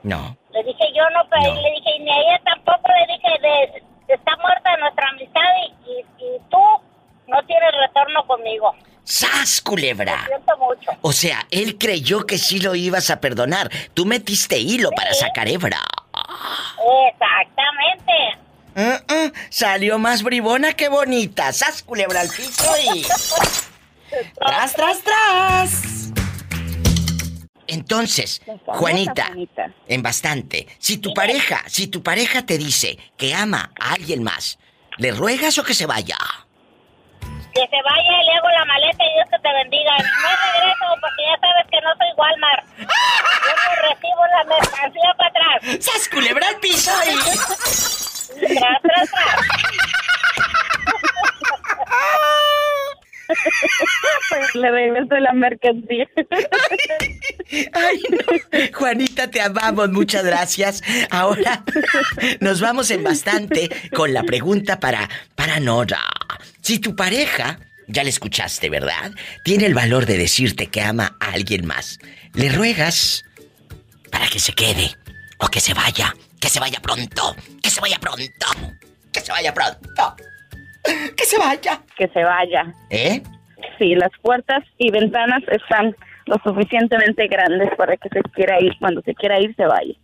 No. 0.03 0.37
Le 0.53 0.63
dije, 0.65 0.85
yo 0.95 1.03
no, 1.11 1.21
pero 1.31 1.55
le 1.55 1.71
dije, 1.71 1.99
ni 2.01 2.11
a 2.11 2.17
ella 2.19 2.41
tampoco. 2.45 2.83
Le 2.89 3.15
dije, 3.15 3.29
de, 3.41 4.15
está 4.15 4.37
muerta 4.37 4.77
nuestra 4.79 5.09
amistad 5.09 5.41
y, 5.87 5.91
y, 5.91 6.01
y 6.27 6.39
tú 6.51 6.61
no 7.29 7.43
tienes 7.47 7.71
retorno 7.87 8.27
conmigo. 8.27 8.75
¡Sas, 9.05 9.61
culebra! 9.61 10.27
Siento 10.27 10.57
mucho. 10.59 10.91
O 11.03 11.13
sea, 11.13 11.47
él 11.51 11.77
creyó 11.79 12.25
que 12.25 12.39
sí 12.39 12.61
lo 12.61 12.75
ibas 12.75 13.11
a 13.11 13.21
perdonar. 13.21 13.69
Tú 13.95 14.07
metiste 14.07 14.59
hilo 14.59 14.91
para 14.91 15.13
sacar 15.13 15.49
hebra. 15.49 15.79
Exactamente. 17.09 18.13
Mm, 18.75 19.33
Salió 19.51 19.99
más 19.99 20.23
bribona 20.23 20.73
que 20.75 20.89
bonita. 20.89 21.53
¡Sas, 21.53 21.83
culebra 21.83 22.21
al 22.21 22.29
piso 22.29 22.73
y... 22.95 23.03
¡Tras, 24.39 24.75
tras, 24.75 25.03
tras! 25.03 26.12
Entonces, 27.73 28.43
Juanita, 28.67 29.33
en 29.89 30.03
bastante. 30.03 30.69
Si 30.79 30.99
tu 30.99 31.15
pareja, 31.15 31.63
si 31.69 31.87
tu 31.87 32.03
pareja 32.03 32.45
te 32.45 32.59
dice 32.59 32.99
que 33.17 33.35
ama 33.35 33.73
a 33.81 33.95
alguien 33.95 34.23
más, 34.23 34.59
¿le 34.99 35.11
ruegas 35.13 35.57
o 35.57 35.65
que 35.65 35.73
se 35.73 35.87
vaya? 35.87 36.19
Que 37.55 37.61
se 37.61 37.83
vaya 37.83 38.23
y 38.23 38.27
le 38.27 38.33
hago 38.33 38.49
la 38.51 38.65
maleta 38.67 39.03
y 39.03 39.15
Dios 39.15 39.27
que 39.31 39.39
te 39.39 39.53
bendiga. 39.55 39.97
No 39.97 40.29
regreso 40.53 40.85
porque 41.01 41.23
ya 41.25 41.41
sabes 41.41 41.67
que 41.71 41.81
no 41.81 41.97
soy 41.97 42.13
Walmart. 42.15 42.65
Yo 42.77 43.55
no 43.57 43.71
recibo 43.89 44.27
la 44.27 44.45
mercancía 44.45 45.15
para 45.17 45.31
atrás. 45.31 45.57
¡Sas, 45.83 46.09
culebra 46.11 46.49
al 46.49 46.57
piso 46.57 46.93
y... 47.07 47.15
Tras, 48.55 48.83
tras, 48.83 49.11
tras. 49.11 49.37
Le 54.55 54.71
regreso 54.71 55.15
la 55.17 55.33
mercancía. 55.33 56.09
Ay, 57.73 58.03
no. 58.11 58.69
Juanita, 58.79 59.31
te 59.31 59.41
amamos, 59.41 59.91
muchas 59.91 60.25
gracias. 60.25 60.83
Ahora 61.11 61.65
nos 62.41 62.61
vamos 62.61 62.91
en 62.91 63.03
bastante 63.05 63.71
con 63.95 64.13
la 64.13 64.23
pregunta 64.23 64.81
para, 64.81 65.09
para 65.35 65.61
Nora. 65.61 66.03
Si 66.61 66.79
tu 66.79 66.95
pareja 66.95 67.59
Ya 67.89 68.05
le 68.05 68.11
escuchaste, 68.11 68.71
¿verdad? 68.71 69.13
Tiene 69.45 69.67
el 69.67 69.75
valor 69.75 70.07
de 70.07 70.17
decirte 70.17 70.69
que 70.69 70.81
ama 70.81 71.17
a 71.21 71.33
alguien 71.33 71.67
más. 71.67 71.99
Le 72.33 72.49
ruegas 72.49 73.25
para 74.11 74.29
que 74.29 74.39
se 74.39 74.53
quede 74.53 74.97
o 75.39 75.49
que 75.49 75.61
se 75.61 75.75
vaya, 75.75 76.15
que 76.41 76.49
se 76.49 76.61
vaya 76.61 76.81
pronto, 76.81 77.37
que 77.63 77.71
se 77.71 77.81
vaya 77.81 77.99
pronto, 77.99 78.47
que 79.13 79.21
se 79.21 79.33
vaya 79.33 79.53
pronto. 79.53 80.17
Que 81.17 81.25
se 81.25 81.39
vaya. 81.39 81.81
Que 81.97 82.09
se 82.09 82.25
vaya. 82.25 82.75
¿Eh? 82.91 83.23
Sí, 83.79 83.95
las 83.95 84.11
puertas 84.21 84.65
y 84.79 84.91
ventanas 84.91 85.43
están 85.49 85.95
lo 86.27 86.37
suficientemente 86.45 87.27
grandes 87.29 87.71
para 87.77 87.97
que 87.97 88.09
se 88.09 88.23
quiera 88.35 88.61
ir. 88.61 88.73
Cuando 88.79 89.03
se 89.03 89.15
quiera 89.15 89.41
ir, 89.41 89.55
se 89.57 89.67
vaya. 89.67 89.95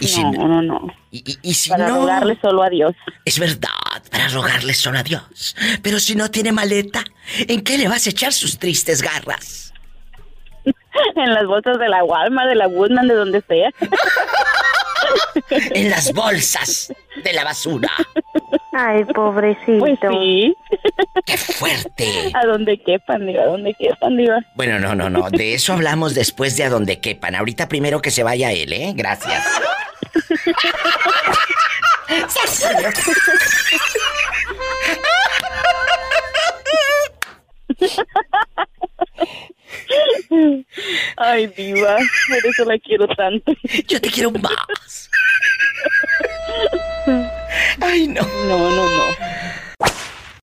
¿Y 0.00 0.24
no, 0.24 0.48
no, 0.48 0.62
no. 0.62 0.94
¿Y, 1.12 1.54
si 1.54 1.70
para 1.70 1.88
rogarle 1.88 2.36
solo 2.40 2.62
a 2.64 2.70
Dios. 2.70 2.94
Es 3.24 3.38
verdad, 3.38 3.68
para 4.10 4.26
rogarle 4.28 4.74
solo 4.74 4.98
a 4.98 5.02
Dios. 5.04 5.54
Pero 5.82 6.00
si 6.00 6.16
no 6.16 6.30
tiene 6.30 6.50
maleta, 6.50 7.04
¿en 7.46 7.62
qué 7.62 7.78
le 7.78 7.86
vas 7.86 8.06
a 8.06 8.10
echar 8.10 8.32
sus 8.32 8.58
tristes 8.58 9.00
garras? 9.00 9.72
en 11.16 11.34
las 11.34 11.46
bolsas 11.46 11.78
de 11.78 11.88
la 11.88 12.04
Walmart, 12.04 12.48
de 12.48 12.56
la 12.56 12.68
Woodman, 12.68 13.08
de 13.08 13.14
donde 13.14 13.42
sea. 13.42 13.70
en 15.50 15.90
las 15.90 16.12
bolsas 16.12 16.92
de 17.22 17.32
la 17.32 17.44
basura. 17.44 17.90
Ay, 18.72 19.04
pobrecito. 19.04 19.78
Pues 19.78 19.98
sí. 20.00 20.56
¡Qué 21.26 21.36
fuerte! 21.36 22.32
A 22.34 22.46
donde 22.46 22.78
quepan, 22.78 23.26
digo, 23.26 23.40
a 23.40 23.46
donde 23.46 23.74
quepan, 23.74 24.16
digo. 24.16 24.34
Bueno, 24.54 24.78
no, 24.78 24.94
no, 24.94 25.10
no. 25.10 25.28
De 25.30 25.54
eso 25.54 25.74
hablamos 25.74 26.14
después 26.14 26.56
de 26.56 26.64
a 26.64 26.70
donde 26.70 27.00
quepan. 27.00 27.34
Ahorita 27.34 27.68
primero 27.68 28.00
que 28.00 28.10
se 28.10 28.22
vaya 28.22 28.52
él, 28.52 28.72
¿eh? 28.72 28.92
Gracias. 28.94 29.42
Ay, 41.16 41.46
diva, 41.48 41.96
por 42.28 42.46
eso 42.50 42.64
la 42.64 42.78
quiero 42.78 43.06
tanto. 43.08 43.52
Yo 43.88 44.00
te 44.00 44.10
quiero 44.10 44.30
más. 44.32 45.10
Ay, 47.80 48.06
no. 48.08 48.22
No, 48.48 48.58
no, 48.70 48.84
no. 48.84 49.04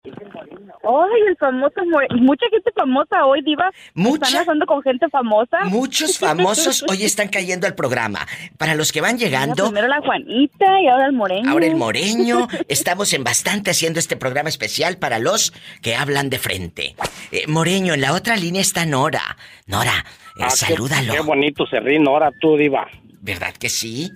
Ay, 0.02 1.22
el 1.28 1.36
famoso, 1.36 1.82
mucha 2.16 2.46
gente 2.50 2.72
famosa 2.74 3.26
hoy, 3.26 3.42
Diva. 3.42 3.70
¿Mucha? 3.94 4.28
Están 4.28 4.42
hablando 4.42 4.66
con 4.66 4.82
gente 4.82 5.10
famosa. 5.10 5.66
Muchos 5.66 6.18
famosos 6.18 6.86
hoy 6.90 7.04
están 7.04 7.28
cayendo 7.28 7.68
al 7.68 7.76
programa. 7.76 8.20
Para 8.58 8.76
los 8.76 8.94
que 8.94 9.02
van 9.02 9.18
llegando. 9.18 9.66
primero 9.66 9.90
la 9.90 10.00
Juanita 10.00 10.82
y 10.82 10.88
ahora 10.88 11.06
el 11.08 11.14
Moreño. 11.14 11.50
Ahora 11.52 11.66
el 11.66 11.76
Moreño. 11.76 12.48
Estamos 12.70 13.14
en 13.14 13.26
bastante 13.26 13.72
haciendo 13.72 14.00
este 14.00 14.16
programa 14.16 14.48
especial 14.48 14.98
para 14.98 15.20
los 15.20 15.52
que 15.82 15.96
hablan 15.96 16.30
de 16.30 16.40
frente. 16.40 16.96
Eh, 17.32 17.46
Moreño, 17.48 17.94
en 17.94 18.02
la 18.02 18.14
otra 18.14 18.38
línea 18.38 18.62
está 18.62 18.86
Nora. 18.86 19.36
Nora, 19.68 20.06
eh, 20.38 20.44
ah, 20.44 20.50
salúdalo. 20.50 21.12
Qué, 21.12 21.20
bonito 21.20 21.68
se 21.68 21.82
ríe 21.82 22.00
Nora, 22.00 22.32
tú, 22.40 22.56
Diva. 22.56 22.88
¿Verdad 23.22 23.54
que 23.54 23.68
sí? 23.68 24.10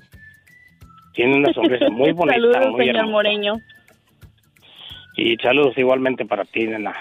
Tiene 1.13 1.35
una 1.35 1.53
sonrisa 1.53 1.89
muy 1.89 2.13
bonita. 2.13 2.35
Saludos, 2.35 2.77
señor 2.77 3.07
Moreño. 3.07 3.55
Y 5.15 5.35
saludos 5.37 5.77
igualmente 5.77 6.25
para 6.25 6.43
ti, 6.45 6.65
nena. 6.65 6.93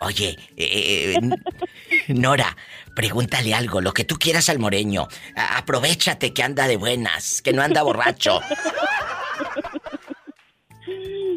Oye, 0.00 0.36
eh, 0.56 1.14
Nora, 2.08 2.56
pregúntale 2.94 3.54
algo, 3.54 3.80
lo 3.80 3.92
que 3.92 4.04
tú 4.04 4.16
quieras 4.16 4.48
al 4.48 4.58
moreño. 4.58 5.06
aprovechate 5.36 6.34
que 6.34 6.42
anda 6.42 6.66
de 6.66 6.76
buenas, 6.76 7.40
que 7.42 7.52
no 7.52 7.62
anda 7.62 7.82
borracho. 7.82 8.40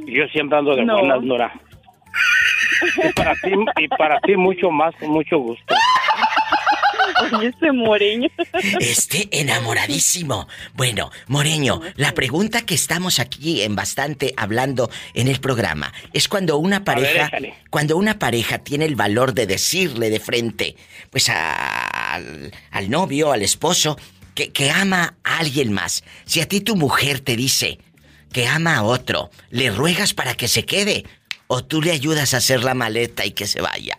Yo 0.07 0.25
siempre 0.28 0.57
ando 0.57 0.75
de 0.75 0.84
buenas, 0.84 1.21
Nora. 1.21 1.53
Y 3.03 3.13
para 3.13 3.34
ti, 3.36 3.51
y 3.80 3.88
para 3.88 4.19
ti 4.21 4.36
mucho 4.36 4.69
más, 4.71 4.95
con 4.95 5.09
mucho 5.09 5.38
gusto. 5.38 5.75
Este 7.41 7.72
Moreño. 7.72 8.30
Este 8.80 9.28
enamoradísimo. 9.32 10.47
Bueno, 10.74 11.11
Moreño, 11.28 11.82
la 11.95 12.13
pregunta 12.13 12.61
que 12.61 12.76
estamos 12.76 13.20
aquí 13.20 13.61
en 13.61 13.76
bastante 13.76 14.34
hablando 14.38 14.89
en 15.13 15.28
el 15.28 15.39
programa 15.39 15.93
es 16.13 16.28
cuando 16.28 16.57
una 16.57 16.84
pareja, 16.84 17.30
cuando 17.70 17.97
una 17.97 18.20
pareja 18.20 18.59
tiene 18.59 18.86
el 18.86 18.95
valor 18.95 19.34
de 19.34 19.47
decirle 19.47 20.09
de 20.09 20.20
frente, 20.20 20.76
pues 21.09 21.30
al, 21.30 22.51
al 22.72 22.89
novio, 22.89 23.32
al 23.32 23.41
esposo, 23.41 23.97
que, 24.34 24.51
que 24.51 24.72
ama 24.72 25.15
a 25.24 25.39
alguien 25.39 25.74
más. 25.74 26.03
Si 26.26 26.41
a 26.41 26.47
ti 26.47 26.61
tu 26.61 26.76
mujer 26.76 27.20
te 27.20 27.36
dice 27.36 27.80
que 28.32 28.47
ama 28.47 28.78
a 28.78 28.84
otro, 28.84 29.32
¿le 29.49 29.72
ruegas 29.72 30.13
para 30.13 30.36
que 30.36 30.47
se 30.47 30.65
quede? 30.65 31.05
¿O 31.47 31.63
tú 31.63 31.82
le 31.82 31.91
ayudas 31.91 32.34
a 32.34 32.38
hacer 32.38 32.63
la 32.63 32.74
maleta 32.74 33.26
y 33.26 33.32
que 33.32 33.47
se 33.47 33.61
vaya? 33.61 33.97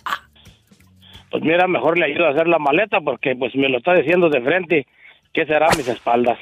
Pues 1.30 1.42
mira, 1.42 1.66
mejor 1.66 1.98
le 1.98 2.06
ayudo 2.06 2.26
a 2.26 2.30
hacer 2.30 2.48
la 2.48 2.58
maleta 2.58 3.00
porque 3.00 3.36
pues 3.36 3.54
me 3.54 3.68
lo 3.68 3.78
está 3.78 3.94
diciendo 3.94 4.28
de 4.28 4.40
frente. 4.40 4.86
¿Qué 5.32 5.44
será 5.46 5.66
a 5.66 5.76
mis 5.76 5.88
espaldas? 5.88 6.38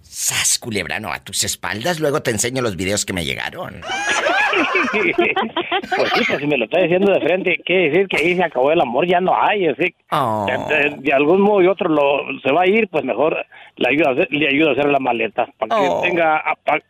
Sas, 0.00 0.58
culebrano, 0.58 1.12
a 1.12 1.22
tus 1.22 1.44
espaldas. 1.44 2.00
Luego 2.00 2.22
te 2.22 2.30
enseño 2.30 2.62
los 2.62 2.76
videos 2.76 3.04
que 3.04 3.12
me 3.12 3.24
llegaron. 3.24 3.80
pues 4.92 6.10
sí, 6.14 6.22
pues 6.26 6.40
si 6.40 6.46
me 6.46 6.58
lo 6.58 6.64
está 6.64 6.80
diciendo 6.80 7.12
de 7.12 7.20
frente, 7.20 7.62
quiere 7.64 7.90
decir 7.90 8.08
que 8.08 8.16
ahí 8.18 8.36
se 8.36 8.44
acabó 8.44 8.72
el 8.72 8.80
amor, 8.80 9.06
ya 9.06 9.20
no 9.20 9.32
hay. 9.40 9.68
Así, 9.68 9.94
oh. 10.10 10.46
de, 10.46 11.12
algún 11.12 11.40
modo 11.40 11.62
y 11.62 11.66
otro 11.66 11.88
lo, 11.88 12.24
se 12.42 12.52
va 12.52 12.62
a 12.62 12.66
ir, 12.66 12.88
pues 12.88 13.04
mejor 13.04 13.44
le 13.76 13.88
ayudo 13.88 14.08
a 14.08 14.12
hacer, 14.12 14.28
le 14.30 14.48
ayudo 14.48 14.70
a 14.70 14.72
hacer 14.72 14.86
la 14.86 14.98
maleta. 14.98 15.46
Para 15.58 15.80
que 15.80 15.88
oh. 15.88 16.00
tenga, 16.02 16.42
para 16.64 16.82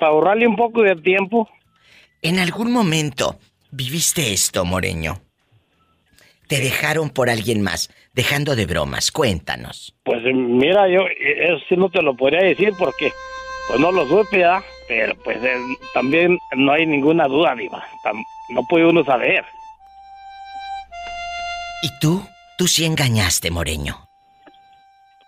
ahorrarle 0.00 0.46
un 0.46 0.56
poco 0.56 0.82
de 0.82 0.96
tiempo. 0.96 1.48
¿En 2.22 2.38
algún 2.38 2.72
momento 2.72 3.36
viviste 3.70 4.32
esto, 4.32 4.64
Moreño? 4.64 5.25
Te 6.46 6.60
dejaron 6.60 7.10
por 7.10 7.30
alguien 7.30 7.62
más, 7.62 7.90
dejando 8.14 8.56
de 8.56 8.66
bromas. 8.66 9.10
Cuéntanos. 9.10 9.94
Pues 10.04 10.22
mira, 10.24 10.88
yo 10.88 11.02
eso 11.18 11.64
sí 11.68 11.76
no 11.76 11.90
te 11.90 12.02
lo 12.02 12.16
podría 12.16 12.42
decir 12.42 12.72
porque 12.78 13.12
pues 13.68 13.80
no 13.80 13.92
lo 13.92 14.06
supe, 14.06 14.38
¿verdad? 14.38 14.62
Pero 14.88 15.14
pues 15.24 15.38
eh, 15.42 15.58
también 15.92 16.38
no 16.56 16.72
hay 16.72 16.86
ninguna 16.86 17.26
duda, 17.26 17.54
Diva. 17.54 17.84
No 18.50 18.62
puede 18.68 18.86
uno 18.86 19.04
saber. 19.04 19.44
¿Y 21.82 21.90
tú? 22.00 22.24
Tú 22.56 22.66
sí 22.66 22.84
engañaste, 22.84 23.50
Moreño. 23.50 24.08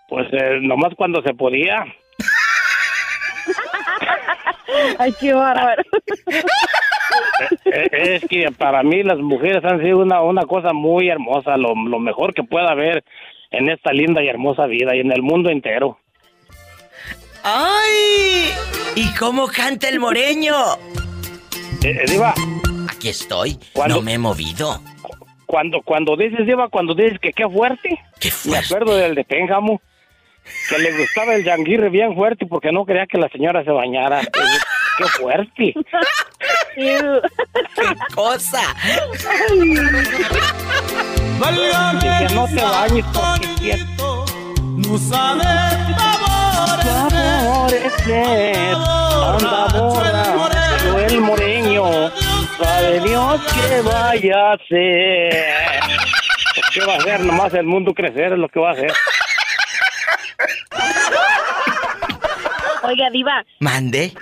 Pues 0.07 0.27
eh, 0.31 0.59
nomás 0.61 0.93
cuando 0.95 1.21
se 1.21 1.33
podía. 1.33 1.85
Ay, 4.99 5.13
qué 5.19 5.33
bárbaro. 5.33 5.83
Eh, 7.65 7.89
es 7.91 8.25
que 8.25 8.51
para 8.57 8.83
mí 8.83 9.03
las 9.03 9.19
mujeres 9.19 9.63
han 9.63 9.81
sido 9.81 9.99
una, 9.99 10.21
una 10.21 10.43
cosa 10.43 10.73
muy 10.73 11.09
hermosa, 11.09 11.57
lo, 11.57 11.75
mejor 11.75 12.33
que 12.33 12.43
pueda 12.43 12.71
haber 12.71 13.03
en 13.51 13.69
esta 13.69 13.91
linda 13.91 14.23
y 14.23 14.27
hermosa 14.27 14.65
vida 14.65 14.95
y 14.95 14.99
en 14.99 15.11
el 15.11 15.21
mundo 15.21 15.49
entero. 15.49 15.97
¡Ay! 17.43 18.51
¿Y 18.95 19.13
cómo 19.15 19.47
canta 19.47 19.89
el 19.89 19.99
moreño? 19.99 20.55
Eh, 21.83 22.05
eh 22.07 22.21
Aquí 22.89 23.09
estoy, 23.09 23.57
no 23.87 24.01
me 24.01 24.13
he 24.13 24.17
movido. 24.17 24.81
Cuando, 25.45 25.81
cuando 25.81 26.15
dices, 26.15 26.45
Diva, 26.45 26.69
cuando 26.69 26.93
dices 26.93 27.19
que 27.19 27.31
qué 27.31 27.47
fuerte, 27.47 27.97
qué 28.19 28.29
fuerte. 28.29 28.59
me 28.59 28.65
acuerdo 28.65 28.97
del 28.97 29.15
de 29.15 29.23
Pénjamo, 29.23 29.81
que 30.69 30.79
le 30.79 30.97
gustaba 30.97 31.35
el 31.35 31.43
yanguirre 31.43 31.89
bien 31.89 32.15
fuerte 32.15 32.45
porque 32.45 32.71
no 32.71 32.85
quería 32.85 33.05
que 33.07 33.17
la 33.17 33.29
señora 33.29 33.63
se 33.63 33.71
bañara. 33.71 34.21
¡Qué 34.97 35.05
fuerte! 35.05 35.73
¡Qué 36.75 37.21
cosa! 38.13 38.61
que 41.99 42.35
no 42.35 42.47
te 42.47 42.61
bañes 42.61 43.05
porque 43.13 43.47
quieto. 43.59 44.25
No 44.57 44.97
sabe 44.97 45.43
favorecer. 47.57 48.75
Anda 48.75 49.67
borra, 49.73 51.05
el 51.07 51.21
moreño. 51.21 52.09
Sabe 52.57 52.99
Dios 53.01 53.41
que 53.53 53.81
vaya 53.81 54.53
a 54.53 54.57
ser. 54.67 55.79
¿Qué 56.73 56.81
va 56.85 56.93
a 56.93 56.97
hacer? 56.97 57.21
Nomás 57.21 57.53
el 57.53 57.65
mundo 57.65 57.93
crecer 57.93 58.33
es 58.33 58.39
lo 58.39 58.49
que 58.49 58.59
va 58.59 58.69
a 58.69 58.73
hacer. 58.73 58.91
Oiga, 62.83 63.09
Diva. 63.11 63.45
Mande. 63.59 64.13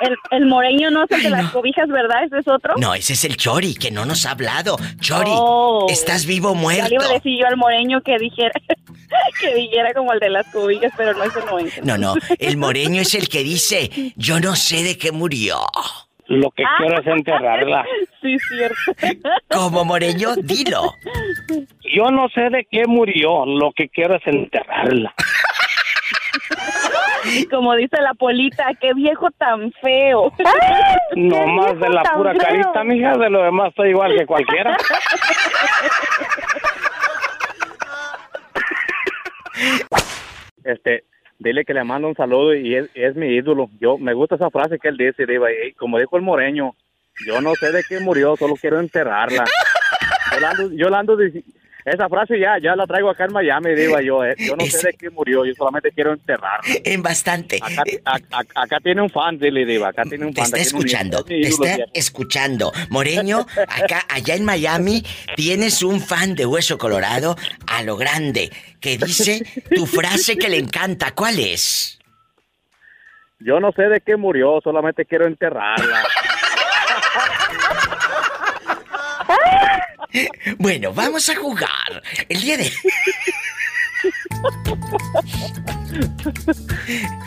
El, 0.00 0.16
el, 0.30 0.46
moreño 0.46 0.90
no 0.90 1.04
es 1.04 1.10
el 1.10 1.24
de 1.24 1.30
las 1.30 1.50
cobijas, 1.50 1.88
¿verdad? 1.88 2.22
¿Ese 2.24 2.38
es 2.38 2.46
otro? 2.46 2.74
No, 2.76 2.94
ese 2.94 3.14
es 3.14 3.24
el 3.24 3.36
Chori, 3.36 3.74
que 3.74 3.90
no 3.90 4.04
nos 4.04 4.26
ha 4.26 4.30
hablado. 4.30 4.76
Chori, 5.00 5.32
oh. 5.32 5.86
¿estás 5.90 6.24
vivo 6.24 6.50
o 6.50 6.54
muerto? 6.54 6.84
Ya 6.84 6.88
le 6.88 6.94
iba 6.94 7.04
a 7.06 7.14
decir 7.14 7.36
yo 7.36 7.46
al 7.46 7.56
moreño 7.56 8.00
que 8.02 8.16
dijera, 8.18 8.52
que 9.40 9.54
dijera 9.54 9.92
como 9.94 10.12
el 10.12 10.20
de 10.20 10.30
las 10.30 10.46
cobijas, 10.52 10.92
pero 10.96 11.14
no, 11.14 11.24
ese 11.24 11.40
no 11.44 11.58
es. 11.58 11.84
No, 11.84 11.98
no, 11.98 12.14
el 12.38 12.56
moreño 12.56 13.02
es 13.02 13.14
el 13.14 13.28
que 13.28 13.42
dice, 13.42 13.90
yo 14.14 14.38
no 14.38 14.54
sé 14.54 14.84
de 14.84 14.96
qué 14.96 15.10
murió. 15.10 15.58
Lo 16.28 16.50
que 16.50 16.62
quiero 16.78 17.00
es 17.00 17.06
enterrarla. 17.06 17.84
Sí, 18.20 18.36
cierto. 18.48 19.24
Como 19.48 19.84
moreño, 19.84 20.34
dilo. 20.42 20.92
Yo 21.94 22.10
no 22.10 22.28
sé 22.30 22.50
de 22.50 22.66
qué 22.68 22.82
murió, 22.84 23.46
lo 23.46 23.70
que 23.70 23.88
quiero 23.88 24.16
es 24.16 24.26
enterrarla. 24.26 25.14
Como 27.50 27.74
dice 27.74 28.00
la 28.00 28.14
polita, 28.14 28.66
qué 28.80 28.94
viejo 28.94 29.30
tan 29.32 29.72
feo. 29.82 30.32
No 31.16 31.46
más 31.46 31.78
de 31.80 31.88
la 31.88 32.02
pura 32.02 32.34
carita, 32.34 32.84
mija, 32.84 33.16
de 33.16 33.30
lo 33.30 33.42
demás 33.42 33.70
estoy 33.70 33.90
igual 33.90 34.16
que 34.16 34.26
cualquiera. 34.26 34.76
Este, 40.62 41.04
dile 41.38 41.64
que 41.64 41.74
le 41.74 41.82
mando 41.82 42.08
un 42.08 42.14
saludo 42.14 42.54
y 42.54 42.76
es, 42.76 43.16
mi 43.16 43.28
ídolo. 43.28 43.70
Yo 43.80 43.96
me 43.98 44.12
gusta 44.12 44.34
esa 44.34 44.50
frase 44.50 44.78
que 44.78 44.88
él 44.88 44.96
dice, 44.96 45.26
Diva, 45.26 45.48
y 45.50 45.72
como 45.72 45.98
dijo 45.98 46.16
el 46.16 46.22
moreño, 46.22 46.74
yo 47.26 47.40
no 47.40 47.54
sé 47.54 47.72
de 47.72 47.82
qué 47.88 48.00
murió, 48.00 48.36
solo 48.36 48.54
quiero 48.54 48.78
enterrarla. 48.78 49.44
Yo 50.72 50.94
ando, 50.94 51.16
esa 51.90 52.08
frase 52.08 52.38
ya, 52.38 52.58
ya 52.62 52.74
la 52.76 52.86
traigo 52.86 53.10
acá 53.10 53.24
en 53.24 53.32
Miami, 53.32 53.74
digo 53.74 54.00
yo. 54.00 54.24
Eh. 54.24 54.34
Yo 54.38 54.56
no 54.56 54.64
sé 54.66 54.88
de 54.88 54.94
qué 54.94 55.10
murió, 55.10 55.44
yo 55.44 55.54
solamente 55.54 55.90
quiero 55.92 56.12
enterrarla. 56.12 56.74
En 56.84 57.02
bastante. 57.02 57.60
Acá, 58.04 58.80
tiene 58.80 59.02
un 59.02 59.10
fan, 59.10 59.38
dile, 59.38 59.64
Diva. 59.64 59.88
Acá 59.88 60.02
tiene 60.04 60.26
un 60.26 60.34
fan. 60.34 60.50
Te 60.50 60.58
está 60.58 60.58
escuchando, 60.58 61.24
te 61.24 61.40
está 61.40 61.76
escuchando. 61.94 62.72
Moreño, 62.90 63.46
acá, 63.68 64.02
allá 64.08 64.34
en 64.34 64.44
Miami, 64.44 65.02
tienes 65.36 65.82
un 65.82 66.00
fan 66.00 66.34
de 66.34 66.46
Hueso 66.46 66.78
Colorado 66.78 67.36
a 67.66 67.82
lo 67.82 67.96
grande 67.96 68.50
que 68.80 68.98
dice 68.98 69.44
tu 69.74 69.86
frase 69.86 70.36
que 70.36 70.48
le 70.48 70.58
encanta. 70.58 71.12
¿Cuál 71.14 71.38
es? 71.38 71.98
Yo 73.40 73.60
no 73.60 73.70
sé 73.72 73.82
de 73.82 74.00
qué 74.00 74.16
murió, 74.16 74.60
solamente 74.62 75.04
quiero 75.04 75.26
enterrarla. 75.26 76.02
Bueno, 80.58 80.92
vamos 80.92 81.28
a 81.28 81.36
jugar. 81.36 82.02
El 82.28 82.40
día 82.40 82.56
de... 82.56 82.72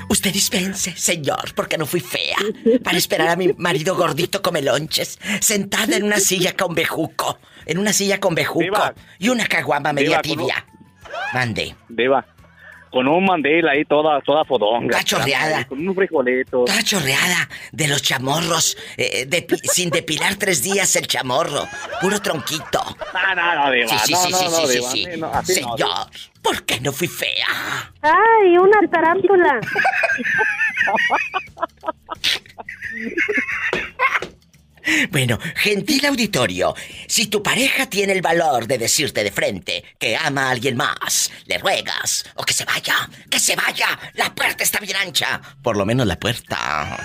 Usted 0.09 0.31
dispense, 0.31 0.95
señor, 0.95 1.53
porque 1.55 1.77
no 1.77 1.85
fui 1.85 1.99
fea. 1.99 2.37
Para 2.83 2.97
esperar 2.97 3.29
a 3.29 3.35
mi 3.35 3.53
marido 3.53 3.95
gordito 3.95 4.41
come 4.41 4.61
lonches, 4.61 5.19
sentada 5.39 5.95
en 5.95 6.03
una 6.03 6.19
silla 6.19 6.55
con 6.55 6.73
bejuco. 6.73 7.39
En 7.65 7.77
una 7.77 7.93
silla 7.93 8.19
con 8.19 8.35
bejuco. 8.35 8.93
Y 9.19 9.29
una 9.29 9.45
caguama 9.47 9.93
media 9.93 10.21
tibia. 10.21 10.65
Mande. 11.33 11.75
Viva 11.89 12.25
con 12.91 13.07
un 13.07 13.25
mandil 13.25 13.67
ahí 13.67 13.85
toda, 13.85 14.21
toda 14.21 14.45
fodonga. 14.45 14.99
Está 14.99 15.03
chorreada. 15.03 15.65
Con 15.65 15.87
un 15.87 15.95
frijolito. 15.95 16.65
Está 16.65 16.83
chorreada 16.83 17.49
de 17.71 17.87
los 17.87 18.01
chamorros. 18.01 18.77
Eh, 18.97 19.27
sin 19.63 19.89
depilar 19.89 20.35
tres 20.35 20.61
días 20.61 20.95
el 20.95 21.07
chamorro. 21.07 21.67
Puro 22.01 22.21
tronquito. 22.21 22.83
No, 23.13 23.35
no, 23.35 23.55
no, 23.55 23.71
Diva. 23.71 23.97
Sí, 23.99 24.13
sí, 24.13 24.33
sí, 24.33 24.45
sí, 24.49 24.67
sí, 24.67 24.81
sí, 25.43 25.53
Señor, 25.53 26.07
¿por 26.41 26.63
qué 26.63 26.81
no 26.81 26.91
fui 26.91 27.07
fea? 27.07 27.47
Ay, 28.01 28.57
una 28.57 28.79
tarántula. 28.89 29.61
Bueno, 35.11 35.39
gentil 35.55 36.05
auditorio, 36.05 36.75
si 37.07 37.27
tu 37.27 37.41
pareja 37.43 37.87
tiene 37.87 38.13
el 38.13 38.21
valor 38.21 38.67
de 38.67 38.77
decirte 38.77 39.23
de 39.23 39.31
frente 39.31 39.83
que 39.99 40.15
ama 40.15 40.47
a 40.47 40.51
alguien 40.51 40.75
más, 40.77 41.31
le 41.45 41.57
ruegas 41.57 42.25
o 42.35 42.43
que 42.43 42.53
se 42.53 42.65
vaya, 42.65 42.95
que 43.29 43.39
se 43.39 43.55
vaya, 43.55 43.99
la 44.13 44.33
puerta 44.33 44.63
está 44.63 44.79
bien 44.79 44.97
ancha, 44.97 45.41
por 45.61 45.77
lo 45.77 45.85
menos 45.85 46.07
la 46.07 46.19
puerta. 46.19 46.97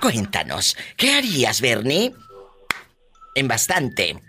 Cuéntanos, 0.00 0.76
¿qué 0.96 1.14
harías, 1.14 1.60
Bernie? 1.60 2.12
En 3.34 3.48
bastante. 3.48 4.20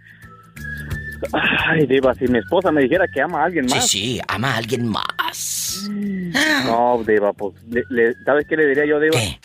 Ay, 1.31 1.85
Diva, 1.87 2.13
si 2.13 2.27
mi 2.27 2.39
esposa 2.39 2.71
me 2.71 2.81
dijera 2.81 3.07
que 3.07 3.21
ama 3.21 3.41
a 3.41 3.45
alguien 3.45 3.65
más. 3.65 3.89
Sí, 3.89 3.99
sí, 3.99 4.21
ama 4.27 4.53
a 4.53 4.57
alguien 4.57 4.87
más. 4.87 5.87
No, 6.65 7.03
Diva, 7.07 7.33
pues, 7.33 7.55
¿sabes 8.25 8.45
qué 8.47 8.57
le 8.57 8.67
diría 8.67 8.85
yo, 8.85 8.99
Diva? 8.99 9.17
¿Qué? 9.17 9.39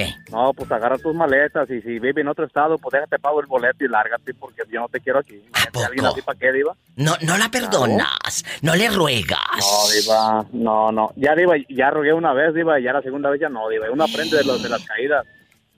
¿Qué? 0.00 0.14
No, 0.30 0.52
pues 0.54 0.70
agarra 0.70 0.96
tus 0.98 1.14
maletas 1.14 1.68
y 1.70 1.80
si 1.82 1.98
vive 1.98 2.20
en 2.20 2.28
otro 2.28 2.46
estado, 2.46 2.78
pues 2.78 2.92
déjate 2.92 3.18
pago 3.18 3.40
el 3.40 3.46
boleto 3.46 3.84
y 3.84 3.88
lárgate 3.88 4.34
porque 4.34 4.62
yo 4.70 4.80
no 4.80 4.88
te 4.88 5.00
quiero 5.00 5.18
aquí. 5.18 5.42
¿Alguien 5.84 6.06
así 6.06 6.22
para 6.22 6.38
qué, 6.38 6.52
Diva? 6.52 6.74
No, 6.96 7.12
no 7.22 7.36
la 7.36 7.48
perdonas, 7.50 8.44
no 8.62 8.74
le 8.74 8.88
ruegas. 8.88 9.38
No, 9.58 9.92
Diva, 9.92 10.46
no, 10.52 10.92
no. 10.92 11.12
Ya, 11.16 11.34
Diva, 11.34 11.54
ya 11.68 11.90
rogué 11.90 12.12
una 12.12 12.32
vez, 12.32 12.54
Diva, 12.54 12.80
y 12.80 12.84
ya 12.84 12.92
la 12.92 13.02
segunda 13.02 13.30
vez 13.30 13.40
ya 13.40 13.48
no, 13.48 13.68
Diva. 13.68 13.90
Uno 13.90 14.04
aprende 14.04 14.36
de, 14.36 14.44
los, 14.44 14.62
de 14.62 14.68
las 14.68 14.84
caídas. 14.86 15.26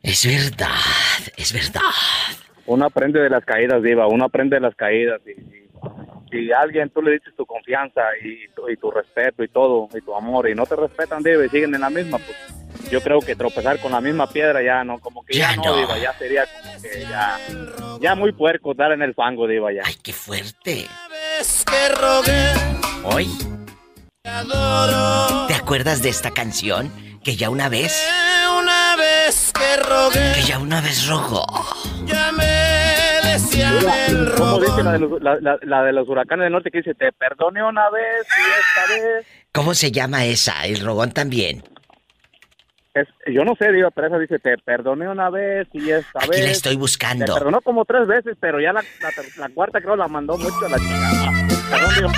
Es 0.02 0.26
verdad, 0.26 0.68
es 1.36 1.52
verdad. 1.52 1.80
Uno 2.66 2.86
aprende 2.86 3.20
de 3.20 3.30
las 3.30 3.44
caídas, 3.44 3.82
Diva, 3.82 4.06
uno 4.06 4.26
aprende 4.26 4.56
de 4.56 4.60
las 4.60 4.74
caídas. 4.74 5.20
Y, 5.26 5.61
si 6.30 6.50
a 6.50 6.60
alguien 6.60 6.90
tú 6.90 7.02
le 7.02 7.12
dices 7.12 7.34
tu 7.36 7.44
confianza 7.44 8.00
y, 8.22 8.44
y, 8.72 8.76
tu 8.76 8.90
respeto 8.90 9.44
y 9.44 9.48
todo, 9.48 9.88
y 9.94 10.00
tu 10.00 10.14
amor, 10.14 10.48
y 10.48 10.54
no 10.54 10.64
te 10.66 10.76
respetan, 10.76 11.20
y 11.20 11.48
siguen 11.48 11.74
en 11.74 11.80
la 11.82 11.90
misma, 11.90 12.18
pues 12.18 12.36
yo 12.90 13.00
creo 13.00 13.20
que 13.20 13.36
tropezar 13.36 13.78
con 13.80 13.92
la 13.92 14.00
misma 14.00 14.26
piedra 14.26 14.62
ya 14.62 14.82
no, 14.84 14.98
como 14.98 15.24
que 15.24 15.36
ya, 15.36 15.54
no, 15.56 15.76
Diva, 15.76 15.98
ya 15.98 16.12
sería 16.14 16.44
como 16.46 16.82
que 16.82 17.00
ya, 17.00 17.38
ya 18.00 18.14
muy 18.14 18.32
puerco 18.32 18.74
dar 18.74 18.92
en 18.92 19.02
el 19.02 19.14
fango, 19.14 19.46
Diva, 19.46 19.72
ya. 19.72 19.82
Ay, 19.84 19.94
qué 20.02 20.12
fuerte. 20.12 20.86
que 21.66 22.52
Hoy. 23.04 23.28
¿Te 25.48 25.54
acuerdas 25.54 26.02
de 26.02 26.08
esta 26.08 26.30
canción? 26.30 26.90
Que 27.22 27.36
ya 27.36 27.50
una 27.50 27.68
vez. 27.68 28.08
Una 28.58 28.96
vez 28.96 29.52
que 29.52 29.76
rogué. 29.82 30.32
Que 30.34 30.42
ya 30.42 30.58
una 30.58 30.80
vez 30.80 31.06
rogó. 31.06 31.46
Ya 32.06 32.32
me 32.32 32.91
decía 33.32 33.70
el 34.08 34.32
¿Cómo 34.36 34.58
dice 34.60 34.82
la 34.82 34.92
de, 34.92 34.98
los, 34.98 35.22
la, 35.22 35.82
de 35.82 35.92
los 35.92 36.08
huracanes 36.08 36.44
del 36.44 36.52
norte 36.52 36.70
que 36.70 36.78
dice, 36.78 36.94
te 36.94 37.12
perdone 37.12 37.62
una 37.62 37.90
vez 37.90 38.26
y 38.26 38.40
esta 38.40 38.94
vez? 38.94 39.26
¿Cómo 39.52 39.74
se 39.74 39.90
llama 39.90 40.24
esa? 40.24 40.64
El 40.64 40.80
rogón 40.80 41.12
también. 41.12 41.62
Es, 42.94 43.08
yo 43.26 43.44
no 43.44 43.54
sé, 43.58 43.72
digo, 43.72 43.90
Teresa 43.90 44.18
dice, 44.18 44.38
te 44.38 44.58
perdoné 44.58 45.08
una 45.08 45.30
vez 45.30 45.66
y 45.72 45.90
esta 45.90 46.18
Aquí 46.18 46.28
vez. 46.30 46.44
la 46.44 46.50
estoy 46.50 46.76
buscando. 46.76 47.24
Te 47.24 47.32
perdonó 47.32 47.60
como 47.62 47.86
tres 47.86 48.06
veces, 48.06 48.36
pero 48.38 48.60
ya 48.60 48.72
la, 48.72 48.84
la, 49.38 49.48
cuarta 49.48 49.80
creo 49.80 49.96
la 49.96 50.08
mandó 50.08 50.36
mucho 50.36 50.66
a 50.66 50.68
la 50.68 50.78
chica. 50.78 51.10
Perdón, 51.70 51.94
digo. 51.96 52.10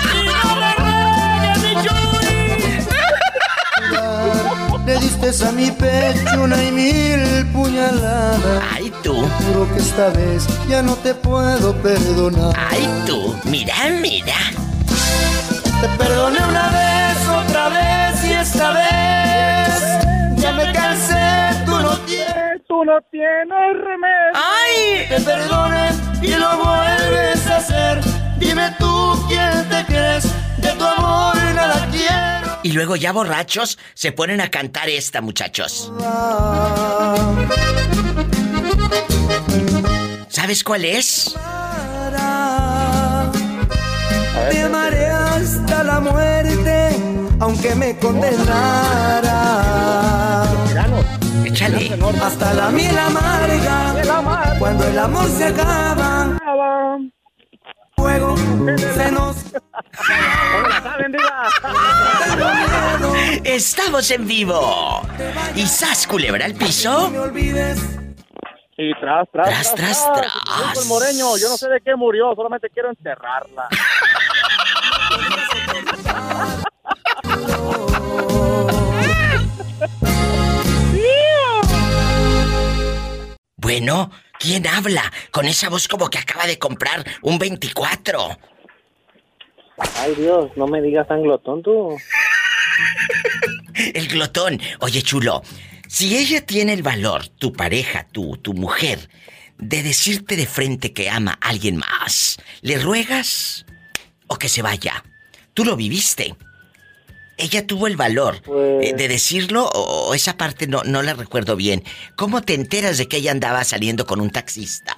Le 4.85 4.99
diste 4.99 5.45
a 5.45 5.51
mi 5.51 5.71
pecho 5.71 6.43
una 6.43 6.63
y 6.63 6.71
mil 6.71 7.45
puñaladas. 7.51 8.63
Ay, 8.71 8.91
tú. 9.01 9.13
Juro 9.13 9.67
que 9.73 9.79
esta 9.79 10.09
vez 10.09 10.45
ya 10.69 10.81
no 10.81 10.95
te 10.97 11.13
puedo 11.15 11.73
perdonar. 11.81 12.53
Ay, 12.69 12.87
tú. 13.07 13.35
Mira, 13.45 13.73
mira. 14.01 14.35
Te 15.81 15.87
perdoné 15.97 16.37
una 16.47 16.69
vez, 16.69 17.17
otra 17.27 17.69
vez 17.69 18.25
y 18.25 18.33
esta 18.33 18.71
vez 18.71 20.35
ya 20.37 20.51
me 20.53 20.71
cansé, 20.71 21.65
tú 21.65 21.79
no 21.79 21.97
tienes, 22.05 22.61
tú 22.67 22.85
no 22.85 23.01
tienes 23.11 23.73
remedio. 23.83 24.33
¡Ay! 24.35 25.07
Te 25.09 25.19
Y 32.65 32.71
luego 32.71 32.95
ya 32.95 33.11
borrachos 33.11 33.77
se 33.93 34.11
ponen 34.11 34.41
a 34.41 34.49
cantar 34.49 34.89
esta, 34.89 35.21
muchachos. 35.21 35.93
¿Sabes 40.29 40.63
cuál 40.63 40.83
es? 40.83 41.35
Te 44.49 44.63
amaré 44.63 45.05
hasta 45.05 45.83
la 45.83 45.99
muerte, 45.99 46.89
aunque 47.39 47.75
me 47.75 47.95
condenara. 47.99 48.41
Échale. 51.45 51.95
Hasta 52.19 52.51
la 52.55 52.71
miel 52.71 52.97
amarga, 52.97 54.57
cuando 54.57 54.87
el 54.87 54.97
amor 54.97 55.29
se 55.37 55.45
acaba. 55.45 56.35
Fuego 58.15 58.37
se 58.37 59.11
nos. 59.11 59.35
Estamos 63.43 64.09
en 64.11 64.27
vivo. 64.27 65.01
¿Y 65.55 65.65
Sas 65.65 66.07
Culebra 66.07 66.45
al 66.45 66.53
piso? 66.53 67.11
Y 68.77 68.93
tras, 68.99 69.27
tras, 69.31 69.49
tras, 69.49 69.75
tras, 69.75 70.13
tras. 70.13 70.81
El 70.81 70.87
moreño, 70.87 71.37
yo 71.37 71.49
no 71.49 71.57
sé 71.57 71.69
de 71.69 71.81
qué 71.81 71.95
murió, 71.95 72.33
solamente 72.35 72.69
quiero 72.69 72.89
enterrarla. 72.89 73.67
Bueno, 83.57 84.11
¿quién 84.39 84.67
habla? 84.67 85.11
Con 85.31 85.45
esa 85.45 85.69
voz 85.69 85.87
como 85.87 86.09
que 86.09 86.17
acaba 86.17 86.45
de 86.45 86.59
comprar 86.59 87.05
un 87.21 87.37
24. 87.37 88.37
Ay 89.97 90.15
Dios, 90.15 90.51
no 90.55 90.67
me 90.67 90.81
digas 90.81 91.07
tan 91.07 91.21
glotón 91.21 91.61
tú. 91.61 91.97
el 93.93 94.07
glotón. 94.07 94.59
Oye, 94.79 95.01
chulo, 95.01 95.41
si 95.87 96.17
ella 96.17 96.45
tiene 96.45 96.73
el 96.73 96.83
valor, 96.83 97.27
tu 97.27 97.53
pareja, 97.53 98.07
tú, 98.11 98.37
tu 98.37 98.53
mujer, 98.53 99.09
de 99.57 99.83
decirte 99.83 100.35
de 100.35 100.45
frente 100.45 100.93
que 100.93 101.09
ama 101.09 101.37
a 101.41 101.49
alguien 101.49 101.77
más, 101.77 102.37
¿le 102.61 102.77
ruegas 102.77 103.65
o 104.27 104.37
que 104.37 104.49
se 104.49 104.61
vaya? 104.61 105.03
Tú 105.53 105.63
lo 105.63 105.75
viviste. 105.75 106.35
Ella 107.37 107.67
tuvo 107.67 107.87
el 107.87 107.97
valor 107.97 108.41
eh, 108.81 108.93
de 108.95 109.07
decirlo 109.07 109.69
o, 109.73 110.13
esa 110.13 110.37
parte 110.37 110.67
no, 110.67 110.83
no 110.83 111.01
la 111.01 111.13
recuerdo 111.13 111.55
bien. 111.55 111.83
¿Cómo 112.15 112.41
te 112.41 112.53
enteras 112.53 112.97
de 112.97 113.07
que 113.07 113.17
ella 113.17 113.31
andaba 113.31 113.63
saliendo 113.63 114.05
con 114.05 114.21
un 114.21 114.29
taxista? 114.29 114.95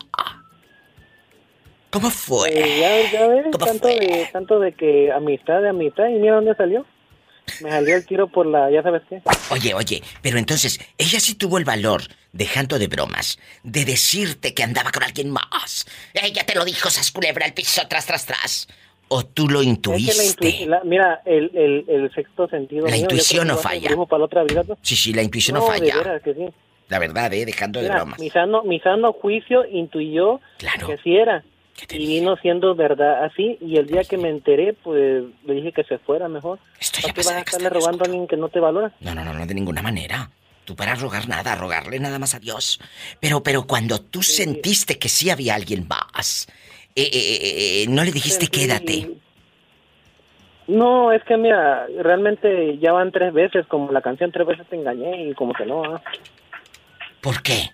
¿Cómo 1.89 2.09
fue? 2.09 2.49
Eh, 2.53 3.09
ya, 3.11 3.27
ves, 3.27 3.45
tanto, 3.57 3.87
De, 3.87 4.29
tanto 4.31 4.59
de 4.59 4.73
que 4.73 5.11
amistad 5.11 5.61
de 5.61 5.69
amistad 5.69 6.09
y 6.09 6.19
mira 6.19 6.35
dónde 6.35 6.53
salió. 6.55 6.85
Me 7.61 7.71
salió 7.71 7.95
el 7.95 8.05
tiro 8.05 8.27
por 8.27 8.45
la, 8.45 8.69
ya 8.69 8.83
sabes 8.83 9.03
qué. 9.09 9.21
Oye, 9.51 9.73
oye, 9.73 10.03
pero 10.21 10.37
entonces, 10.37 10.79
ella 10.97 11.19
sí 11.21 11.33
tuvo 11.33 11.57
el 11.57 11.63
valor, 11.63 12.03
dejando 12.33 12.77
de 12.77 12.87
bromas, 12.87 13.39
de 13.63 13.85
decirte 13.85 14.53
que 14.53 14.63
andaba 14.63 14.91
con 14.91 15.03
alguien 15.03 15.31
más. 15.31 15.87
Ella 16.13 16.45
te 16.45 16.55
lo 16.55 16.65
dijo, 16.65 16.89
sas 16.89 17.11
culebra, 17.11 17.45
el 17.45 17.53
piso, 17.53 17.81
tras, 17.87 18.05
tras, 18.05 18.25
tras. 18.25 18.67
¿O 19.09 19.25
tú 19.25 19.47
lo 19.47 19.63
intuiste? 19.63 20.67
mira, 20.83 21.21
el, 21.25 21.51
el, 21.53 21.85
el, 21.87 22.13
sexto 22.13 22.47
sentido. 22.47 22.87
La 22.87 22.97
intuición 22.97 23.47
no 23.47 23.57
falla. 23.57 23.89
Para 24.07 24.19
la 24.19 24.25
otra 24.25 24.43
vida, 24.43 24.63
Sí, 24.81 24.95
sí, 24.95 25.13
la 25.13 25.23
intuición 25.23 25.57
no, 25.57 25.65
falla. 25.65 26.19
que 26.19 26.33
sí. 26.33 26.45
La 26.89 26.99
verdad, 26.99 27.33
¿eh? 27.33 27.45
Dejando 27.45 27.81
de 27.81 27.89
bromas. 27.89 28.19
Mi 28.19 28.29
sano, 28.29 28.63
mi 28.63 28.79
sano 28.79 29.13
juicio 29.13 29.65
intuyó 29.65 30.39
que 30.57 30.97
sí 31.03 31.15
era. 31.15 31.43
Y 31.89 32.07
vino 32.07 32.35
siendo 32.37 32.73
verdad 32.73 33.23
así, 33.23 33.57
y 33.61 33.77
el 33.77 33.85
día 33.85 34.03
que 34.03 34.17
me 34.17 34.29
enteré, 34.29 34.73
pues 34.73 35.25
le 35.45 35.53
dije 35.53 35.71
que 35.71 35.83
se 35.83 35.99
fuera 35.99 36.27
mejor. 36.27 36.59
Esto 36.79 36.99
ya 37.05 37.13
vas 37.13 37.27
a 37.29 37.39
estarle 37.39 37.69
robando 37.69 38.03
a 38.03 38.05
alguien 38.07 38.27
que 38.27 38.35
no 38.35 38.49
te 38.49 38.59
valora? 38.59 38.91
No, 38.99 39.13
no, 39.13 39.23
no, 39.23 39.33
no, 39.33 39.45
de 39.45 39.53
ninguna 39.53 39.83
manera. 39.83 40.31
Tú 40.65 40.75
para 40.75 40.95
rogar 40.95 41.29
nada, 41.29 41.55
rogarle 41.55 41.99
nada 41.99 42.17
más 42.17 42.33
a 42.33 42.39
Dios. 42.39 42.79
Pero, 43.19 43.43
pero 43.43 43.67
cuando 43.67 44.01
tú 44.01 44.23
sentiste 44.23 44.97
que 44.97 45.07
sí 45.07 45.29
había 45.29 45.53
alguien 45.53 45.87
más, 45.87 46.47
eh, 46.99 47.09
eh, 47.13 47.83
eh, 47.83 47.85
no 47.89 48.03
le 48.03 48.11
dijiste 48.11 48.47
quédate. 48.47 49.11
No, 50.67 51.11
es 51.11 51.23
que 51.25 51.37
mira, 51.37 51.85
realmente 52.01 52.77
ya 52.79 52.91
van 52.91 53.11
tres 53.11 53.31
veces, 53.33 53.67
como 53.67 53.91
la 53.91 54.01
canción 54.01 54.31
tres 54.31 54.47
veces 54.47 54.67
te 54.67 54.75
engañé 54.75 55.29
y 55.29 55.33
como 55.35 55.53
que 55.53 55.65
no. 55.65 55.83
¿ah? 55.83 56.01
¿Por 57.21 57.43
qué? 57.43 57.69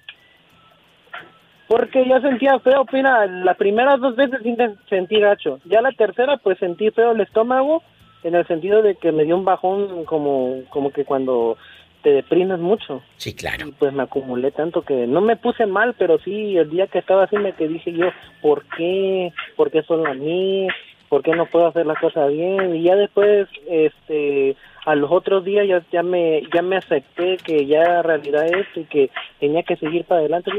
Porque 1.70 2.06
yo 2.06 2.20
sentía 2.20 2.60
feo, 2.60 2.86
mira, 2.92 3.26
las 3.26 3.56
primeras 3.56 4.02
dos 4.02 4.16
veces 4.18 4.42
sentí 4.90 5.20
gacho. 5.22 5.60
Ya 5.66 5.82
la 5.82 5.94
tercera, 5.94 6.36
pues 6.36 6.60
sentí 6.60 6.92
feo 6.92 7.14
el 7.14 7.22
estómago, 7.22 7.82
en 8.24 8.36
el 8.36 8.46
sentido 8.46 8.82
de 8.82 8.96
que 8.96 9.14
me 9.14 9.24
dio 9.24 9.38
un 9.38 9.46
bajón 9.46 10.04
como, 10.04 10.64
como 10.70 10.92
que 10.92 11.06
cuando 11.06 11.58
te 12.04 12.12
deprimes 12.12 12.60
mucho. 12.60 13.02
Sí, 13.18 13.34
claro. 13.34 13.68
Y 13.68 13.72
pues 13.72 13.94
me 13.94 14.04
acumulé 14.04 14.52
tanto 14.52 14.84
que 14.84 15.08
no 15.08 15.22
me 15.22 15.38
puse 15.38 15.66
mal, 15.66 15.96
pero 15.98 16.20
sí, 16.20 16.58
el 16.58 16.70
día 16.70 16.88
que 16.88 17.00
estaba 17.00 17.24
así 17.24 17.38
me 17.38 17.54
que 17.54 17.68
dije 17.68 17.94
yo, 17.94 18.08
¿por 18.42 18.66
qué? 18.78 19.32
¿Por 19.56 19.72
qué 19.72 19.82
solo 19.84 20.06
a 20.08 20.14
mí? 20.14 20.68
¿Por 21.10 21.24
qué 21.24 21.32
no 21.32 21.46
puedo 21.46 21.68
hacer 21.68 21.86
las 21.86 21.98
cosas 22.00 22.30
bien? 22.32 22.76
Y 22.76 22.84
ya 22.84 22.96
después, 22.96 23.48
este, 23.68 24.56
a 24.86 24.96
los 24.96 25.12
otros 25.12 25.46
días 25.46 25.66
ya, 25.68 25.82
ya 25.92 26.04
me 26.04 26.44
ya 26.54 26.62
me 26.62 26.78
acepté 26.78 27.38
que 27.38 27.66
ya 27.66 28.02
realidad 28.02 28.48
es 28.48 28.68
y 28.76 28.84
que 28.84 29.10
tenía 29.40 29.64
que 29.64 29.78
seguir 29.78 30.04
para 30.06 30.20
adelante. 30.20 30.52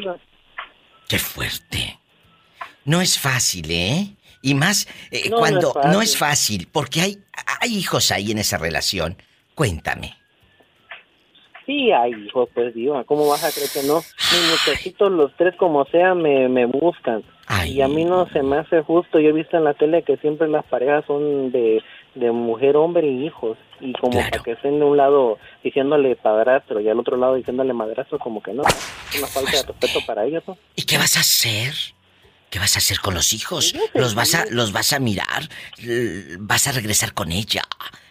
Qué 1.08 1.18
fuerte. 1.18 1.98
No 2.84 3.00
es 3.00 3.18
fácil, 3.18 3.70
¿eh? 3.70 4.06
Y 4.42 4.54
más 4.54 4.86
eh, 5.10 5.30
cuando 5.30 5.74
no 5.90 6.02
es, 6.02 6.16
fácil, 6.16 6.68
porque 6.70 7.00
hay, 7.00 7.18
hay 7.60 7.76
hijos 7.76 8.10
ahí 8.12 8.30
en 8.30 8.38
esa 8.38 8.58
relación. 8.58 9.16
Cuéntame. 9.54 10.23
Sí, 11.66 11.92
hay 11.92 12.12
hijos, 12.12 12.48
pues 12.54 12.74
digo, 12.74 13.02
¿cómo 13.06 13.26
vas 13.28 13.44
a 13.44 13.50
creer 13.50 13.70
que 13.70 13.82
no? 13.84 13.96
Mis 13.96 14.50
muchachitos, 14.50 15.10
los 15.10 15.34
tres 15.36 15.54
como 15.56 15.84
sea, 15.86 16.14
me, 16.14 16.48
me 16.48 16.66
buscan. 16.66 17.22
Y 17.66 17.80
a 17.80 17.88
mí 17.88 18.04
no 18.04 18.26
se 18.28 18.42
me 18.42 18.58
hace 18.58 18.82
justo. 18.82 19.18
Yo 19.18 19.30
he 19.30 19.32
visto 19.32 19.56
en 19.56 19.64
la 19.64 19.74
tele 19.74 20.02
que 20.02 20.16
siempre 20.18 20.48
las 20.48 20.64
parejas 20.64 21.04
son 21.06 21.50
de, 21.52 21.82
de 22.14 22.30
mujer, 22.30 22.76
hombre 22.76 23.06
y 23.06 23.26
hijos. 23.26 23.58
Y 23.80 23.92
como 23.94 24.18
para 24.18 24.42
que 24.42 24.52
estén 24.52 24.78
de 24.78 24.84
un 24.84 24.96
lado 24.96 25.38
diciéndole 25.62 26.16
padrastro 26.16 26.80
y 26.80 26.88
al 26.88 26.98
otro 26.98 27.16
lado 27.16 27.34
diciéndole 27.34 27.72
madrastro, 27.72 28.18
como 28.18 28.42
que 28.42 28.52
no. 28.52 28.62
Es 28.62 29.18
una 29.18 29.26
falta 29.26 29.50
de 29.50 29.62
respeto 29.62 30.00
para 30.06 30.24
ellos, 30.24 30.42
¿no? 30.46 30.56
¿Y 30.74 30.82
qué 30.82 30.96
vas 30.96 31.16
a 31.16 31.20
hacer? 31.20 31.72
¿Qué 32.54 32.60
vas 32.60 32.76
a 32.76 32.78
hacer 32.78 33.00
con 33.00 33.14
los 33.14 33.32
hijos? 33.32 33.74
¿Los 33.94 34.14
vas 34.14 34.36
a, 34.36 34.44
los 34.48 34.70
vas 34.70 34.92
a 34.92 35.00
mirar? 35.00 35.42
¿Vas 36.38 36.68
a 36.68 36.70
regresar 36.70 37.12
con 37.12 37.32
ella? 37.32 37.62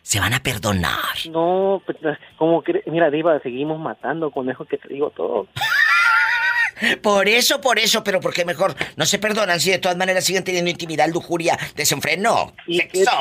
¿Se 0.02 0.20
van 0.20 0.34
a 0.34 0.44
perdonar? 0.44 1.16
No, 1.32 1.82
pues, 1.86 1.98
como 2.38 2.62
que, 2.62 2.84
mira, 2.88 3.10
Diva, 3.10 3.40
seguimos 3.40 3.80
matando, 3.80 4.32
conejo, 4.32 4.66
que 4.66 4.78
te 4.78 4.90
digo 4.90 5.12
todo. 5.12 5.48
Por 7.02 7.30
eso, 7.30 7.62
por 7.62 7.80
eso, 7.80 8.04
pero 8.04 8.20
¿por 8.20 8.34
qué 8.34 8.44
mejor 8.44 8.76
no 8.98 9.06
se 9.06 9.18
perdonan 9.18 9.62
si 9.62 9.72
de 9.72 9.78
todas 9.78 9.96
maneras 9.96 10.26
siguen 10.26 10.44
teniendo 10.44 10.70
intimidad, 10.70 11.08
lujuria, 11.08 11.58
desenfreno, 11.78 12.52
¿Y 12.68 12.80
sexo? 12.80 13.12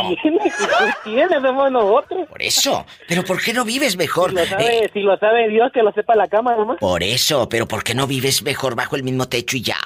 ¿Quién 1.05 1.29
somos 1.29 1.71
nosotros? 1.71 2.29
Por 2.29 2.43
eso, 2.43 2.85
pero 3.07 3.23
¿por 3.23 3.41
qué 3.41 3.53
no 3.53 3.65
vives 3.65 3.97
mejor? 3.97 4.31
Si 4.31 4.37
lo, 4.37 4.47
sabe, 4.47 4.79
eh, 4.79 4.91
si 4.93 5.01
lo 5.03 5.17
sabe 5.19 5.49
Dios, 5.49 5.71
que 5.73 5.83
lo 5.85 5.93
sepa 5.93 6.17
la 6.17 6.27
cama 6.27 6.57
nomás. 6.57 6.79
Por 6.79 7.05
eso, 7.05 7.49
pero 7.49 7.69
¿por 7.69 7.85
qué 7.85 7.95
no 7.95 8.09
vives 8.09 8.43
mejor 8.43 8.75
bajo 8.75 8.97
el 8.97 9.05
mismo 9.05 9.29
techo 9.29 9.57
y 9.57 9.63
ya? 9.63 9.79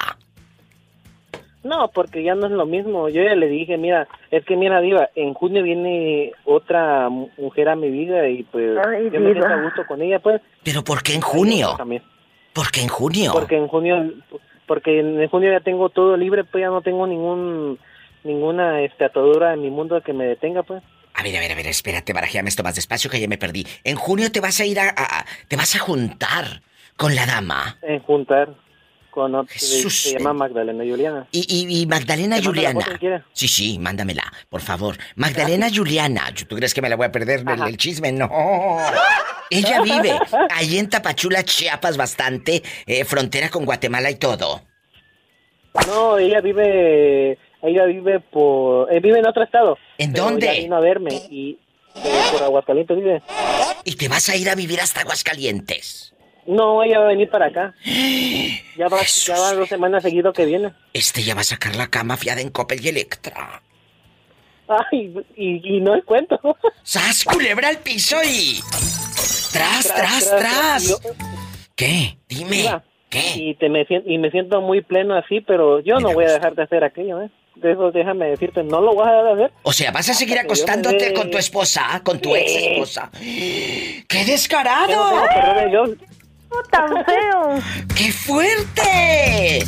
No, 1.66 1.88
porque 1.88 2.22
ya 2.22 2.34
no 2.34 2.46
es 2.46 2.52
lo 2.52 2.64
mismo. 2.64 3.08
Yo 3.08 3.22
ya 3.22 3.34
le 3.34 3.48
dije, 3.48 3.76
mira, 3.76 4.06
es 4.30 4.44
que 4.44 4.56
mira, 4.56 4.80
Diva, 4.80 5.10
en 5.16 5.34
junio 5.34 5.62
viene 5.62 6.32
otra 6.44 7.08
mujer 7.08 7.68
a 7.68 7.76
mi 7.76 7.90
vida 7.90 8.28
y 8.28 8.44
pues 8.44 8.76
yo 9.12 9.20
me 9.20 9.32
siento 9.32 9.46
a 9.46 9.62
gusto 9.62 9.86
con 9.86 10.00
ella, 10.00 10.20
pues. 10.20 10.40
¿Pero 10.62 10.84
por 10.84 11.02
qué 11.02 11.14
en 11.14 11.20
junio? 11.20 11.74
También. 11.76 12.02
¿Por 12.52 12.70
qué 12.70 12.82
en 12.82 12.88
junio? 12.88 13.32
Porque 13.32 13.56
en 13.56 13.66
junio, 13.66 14.12
porque 14.66 15.00
en 15.00 15.28
junio 15.28 15.50
ya 15.50 15.60
tengo 15.60 15.88
todo 15.88 16.16
libre, 16.16 16.44
pues 16.44 16.62
ya 16.62 16.68
no 16.68 16.82
tengo 16.82 17.06
ningún 17.06 17.78
ninguna 18.22 18.80
este, 18.82 19.04
atadura 19.04 19.54
en 19.54 19.62
mi 19.62 19.70
mundo 19.70 20.00
que 20.02 20.12
me 20.12 20.24
detenga, 20.24 20.62
pues. 20.62 20.82
A 21.14 21.22
ver, 21.22 21.36
a 21.36 21.40
ver, 21.40 21.52
a 21.52 21.54
ver, 21.54 21.66
espérate, 21.66 22.12
barajéame 22.12 22.48
esto 22.48 22.62
más 22.62 22.74
despacio 22.74 23.10
que 23.10 23.20
ya 23.20 23.28
me 23.28 23.38
perdí. 23.38 23.66
En 23.84 23.96
junio 23.96 24.30
te 24.30 24.40
vas 24.40 24.60
a 24.60 24.66
ir 24.66 24.78
a, 24.78 24.94
te 25.48 25.56
vas 25.56 25.74
a 25.74 25.78
juntar 25.78 26.60
con 26.96 27.14
la 27.14 27.26
dama. 27.26 27.78
En 27.82 28.00
juntar 28.00 28.54
con 29.16 29.48
se 29.48 30.12
llama 30.12 30.34
Magdalena 30.34 30.84
Juliana. 30.84 31.26
Y, 31.32 31.80
y, 31.80 31.86
Magdalena 31.86 32.36
Juliana. 32.42 32.84
Sí, 33.32 33.48
sí, 33.48 33.78
mándamela, 33.78 34.30
por 34.50 34.60
favor. 34.60 34.98
Magdalena 35.14 35.68
Juliana. 35.74 36.24
¿Tú 36.46 36.54
crees 36.54 36.74
que 36.74 36.82
me 36.82 36.90
la 36.90 36.96
voy 36.96 37.06
a 37.06 37.12
perder 37.12 37.42
el, 37.66 37.76
chisme? 37.78 38.12
No. 38.12 38.28
Ella 39.48 39.80
vive 39.80 40.18
ahí 40.50 40.76
en 40.76 40.90
Tapachula, 40.90 41.42
Chiapas, 41.44 41.96
bastante, 41.96 42.62
eh, 42.84 43.06
frontera 43.06 43.48
con 43.48 43.64
Guatemala 43.64 44.10
y 44.10 44.16
todo. 44.16 44.60
No, 45.86 46.18
ella 46.18 46.42
vive, 46.42 47.38
ella 47.62 47.86
vive 47.86 48.20
por, 48.20 48.92
eh, 48.92 49.00
vive 49.00 49.20
en 49.20 49.26
otro 49.26 49.44
estado. 49.44 49.78
¿En 49.96 50.12
dónde? 50.12 50.50
Ella 50.50 50.60
vino 50.60 50.76
a 50.76 50.80
verme 50.80 51.22
y 51.30 51.58
eh, 51.94 52.20
por 52.32 52.42
Aguascalientes 52.42 52.96
vive. 52.98 53.22
¿Y 53.84 53.96
te 53.96 54.08
vas 54.08 54.28
a 54.28 54.36
ir 54.36 54.50
a 54.50 54.54
vivir 54.54 54.78
hasta 54.78 55.00
Aguascalientes? 55.00 56.12
No, 56.46 56.82
ella 56.82 57.00
va 57.00 57.06
a 57.06 57.08
venir 57.08 57.30
para 57.30 57.46
acá. 57.46 57.74
Ya 58.76 58.88
va, 58.88 59.00
ya 59.02 59.40
va 59.40 59.54
dos 59.54 59.70
semanas 59.70 60.02
seguido 60.02 60.34
que 60.34 60.44
viene. 60.44 60.70
Este 60.92 61.22
ya 61.22 61.34
va 61.34 61.40
a 61.40 61.44
sacar 61.44 61.74
la 61.76 61.86
cama 61.86 62.18
fiada 62.18 62.42
en 62.42 62.50
Coppel 62.50 62.84
y 62.84 62.90
Electra. 62.90 63.62
Ay, 64.68 65.14
y, 65.34 65.80
no 65.80 65.94
es 65.94 66.04
cuento. 66.04 66.38
¡Sas, 66.82 67.24
culebra 67.24 67.68
al 67.68 67.78
piso 67.78 68.16
y... 68.22 68.60
¡Tras, 69.50 69.94
tras, 69.94 70.30
tras! 70.36 71.00
¿Qué? 71.74 72.18
Dime. 72.28 72.82
¿Qué? 73.08 73.32
Y, 73.36 73.54
te 73.54 73.70
me, 73.70 73.86
y 73.88 74.18
me 74.18 74.30
siento 74.30 74.60
muy 74.60 74.82
pleno 74.82 75.16
así, 75.16 75.40
pero 75.40 75.80
yo 75.80 75.98
no 76.00 76.12
voy 76.12 76.26
a 76.26 76.32
dejar 76.32 76.54
de 76.54 76.64
hacer 76.64 76.84
aquello, 76.84 77.22
¿eh? 77.22 77.30
De 77.54 77.72
eso 77.72 77.90
déjame 77.90 78.26
decirte, 78.26 78.62
no 78.62 78.82
lo 78.82 78.94
voy 78.94 79.08
a 79.08 79.12
dejar 79.12 79.24
de 79.24 79.32
hacer. 79.44 79.56
O 79.62 79.72
sea, 79.72 79.90
vas 79.90 80.10
a 80.10 80.14
seguir 80.14 80.38
acostándote 80.38 81.14
con 81.14 81.30
tu 81.30 81.38
esposa, 81.38 82.02
con 82.04 82.18
tu 82.20 82.36
ex 82.36 82.54
esposa. 82.54 83.10
¡Qué 83.20 84.24
descarado! 84.26 85.24
Tan 86.70 87.04
feo! 87.04 87.62
¡Qué 87.96 88.12
fuerte! 88.12 89.64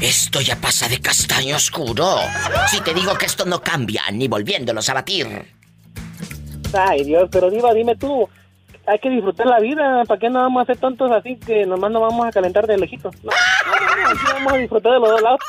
Esto 0.00 0.40
ya 0.40 0.56
pasa 0.56 0.88
de 0.88 1.00
castaño 1.00 1.56
oscuro. 1.56 2.18
Si 2.68 2.80
te 2.80 2.92
digo 2.92 3.16
que 3.16 3.26
esto 3.26 3.44
no 3.46 3.62
cambia, 3.62 4.02
ni 4.12 4.28
volviéndolos 4.28 4.88
a 4.88 4.94
batir. 4.94 5.26
Ay, 6.72 7.04
Dios, 7.04 7.28
pero 7.32 7.50
Diva, 7.50 7.72
dime 7.72 7.96
tú. 7.96 8.28
Hay 8.86 8.98
que 8.98 9.08
disfrutar 9.08 9.46
la 9.46 9.58
vida. 9.58 10.04
¿Para 10.06 10.20
qué 10.20 10.28
no 10.28 10.40
vamos 10.40 10.62
a 10.62 10.66
ser 10.66 10.76
tontos 10.76 11.10
así 11.10 11.36
que 11.36 11.66
nomás 11.66 11.90
nos 11.90 12.02
vamos 12.02 12.26
a 12.26 12.30
calentar 12.30 12.66
de 12.66 12.78
lejito? 12.78 13.10
No, 13.22 13.32
no, 13.32 14.32
vamos 14.34 14.52
a 14.52 14.56
disfrutar 14.56 14.92
de 14.92 15.00
los 15.00 15.10
dos 15.10 15.22
lados. 15.22 15.40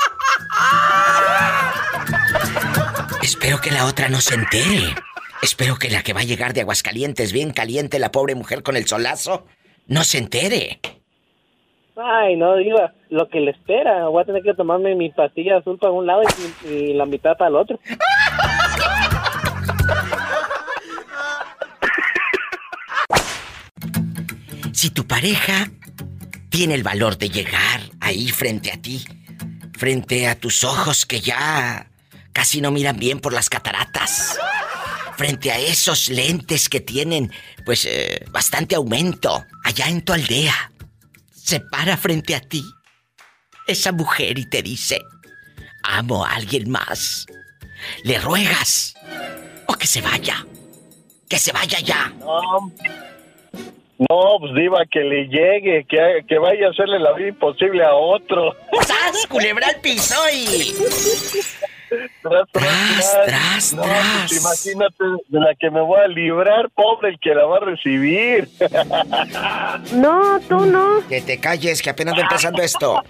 Espero 3.21 3.59
que 3.59 3.71
la 3.71 3.85
otra 3.85 4.09
no 4.09 4.21
se 4.21 4.35
entere. 4.35 4.95
Espero 5.41 5.77
que 5.77 5.89
la 5.89 6.01
que 6.01 6.13
va 6.13 6.21
a 6.21 6.23
llegar 6.23 6.53
de 6.53 6.61
Aguascalientes, 6.61 7.31
bien 7.31 7.51
caliente, 7.51 7.99
la 7.99 8.11
pobre 8.11 8.33
mujer 8.33 8.63
con 8.63 8.75
el 8.75 8.87
solazo, 8.87 9.45
no 9.87 10.03
se 10.03 10.17
entere. 10.19 10.79
Ay, 11.95 12.35
no, 12.35 12.55
Diva, 12.57 12.93
lo 13.09 13.27
que 13.27 13.39
le 13.39 13.51
espera. 13.51 14.07
Voy 14.07 14.21
a 14.21 14.25
tener 14.25 14.43
que 14.43 14.53
tomarme 14.53 14.95
mi 14.95 15.09
pastilla 15.09 15.57
azul 15.57 15.79
para 15.79 15.93
un 15.93 16.05
lado 16.05 16.21
y, 16.69 16.93
la 16.93 17.05
mitad 17.05 17.35
para 17.37 17.49
el 17.49 17.55
otro. 17.55 17.79
Si 24.73 24.91
tu 24.91 25.07
pareja 25.07 25.71
tiene 26.49 26.75
el 26.75 26.83
valor 26.83 27.17
de 27.17 27.29
llegar 27.29 27.81
ahí 27.99 28.27
frente 28.27 28.71
a 28.71 28.79
ti, 28.79 29.03
frente 29.75 30.27
a 30.27 30.39
tus 30.39 30.63
ojos 30.63 31.07
que 31.07 31.19
ya 31.19 31.87
casi 32.31 32.61
no 32.61 32.69
miran 32.69 32.99
bien 32.99 33.19
por 33.19 33.33
las 33.33 33.49
cataratas, 33.49 34.39
frente 35.17 35.51
a 35.51 35.59
esos 35.59 36.09
lentes 36.09 36.69
que 36.69 36.79
tienen, 36.79 37.31
pues, 37.65 37.85
eh, 37.85 38.23
bastante 38.29 38.75
aumento, 38.75 39.43
allá 39.63 39.87
en 39.87 40.03
tu 40.03 40.13
aldea, 40.13 40.71
se 41.33 41.59
para 41.59 41.97
frente 41.97 42.35
a 42.35 42.39
ti 42.39 42.63
esa 43.65 43.91
mujer 43.91 44.37
y 44.37 44.47
te 44.47 44.61
dice, 44.61 45.01
amo 45.83 46.23
a 46.23 46.35
alguien 46.35 46.69
más, 46.69 47.25
le 48.03 48.19
ruegas 48.19 48.93
o 49.65 49.73
que 49.73 49.87
se 49.87 50.01
vaya, 50.01 50.45
que 51.27 51.39
se 51.39 51.51
vaya 51.51 51.79
ya. 51.79 52.13
No, 52.19 52.71
no, 53.97 54.37
pues 54.39 54.53
diva, 54.53 54.85
que 54.85 54.99
le 54.99 55.27
llegue, 55.27 55.85
que, 55.89 56.23
que 56.27 56.37
vaya 56.37 56.67
a 56.67 56.69
hacerle 56.69 56.99
la 56.99 57.13
vida 57.13 57.29
imposible 57.29 57.83
a 57.83 57.95
otro. 57.95 58.55
¡Sas, 58.85 59.25
culebra 59.27 59.67
al 59.67 59.81
piso 59.81 60.15
y... 60.31 60.75
Tras, 62.21 62.47
tras, 62.51 63.25
tras. 63.25 63.73
no, 63.73 63.81
pues 63.83 64.37
imagínate 64.37 65.03
de 65.27 65.39
la 65.39 65.55
que 65.55 65.69
me 65.69 65.81
voy 65.81 65.99
a 65.99 66.07
librar, 66.07 66.69
pobre 66.71 67.09
el 67.09 67.19
que 67.19 67.33
la 67.33 67.45
va 67.45 67.57
a 67.57 67.61
recibir. 67.61 68.49
No, 69.93 70.39
tú 70.47 70.65
no. 70.65 71.07
Que 71.07 71.21
te 71.21 71.39
calles, 71.39 71.81
que 71.81 71.89
apenas 71.89 72.15
va 72.15 72.21
empezando 72.21 72.61
esto. 72.61 73.03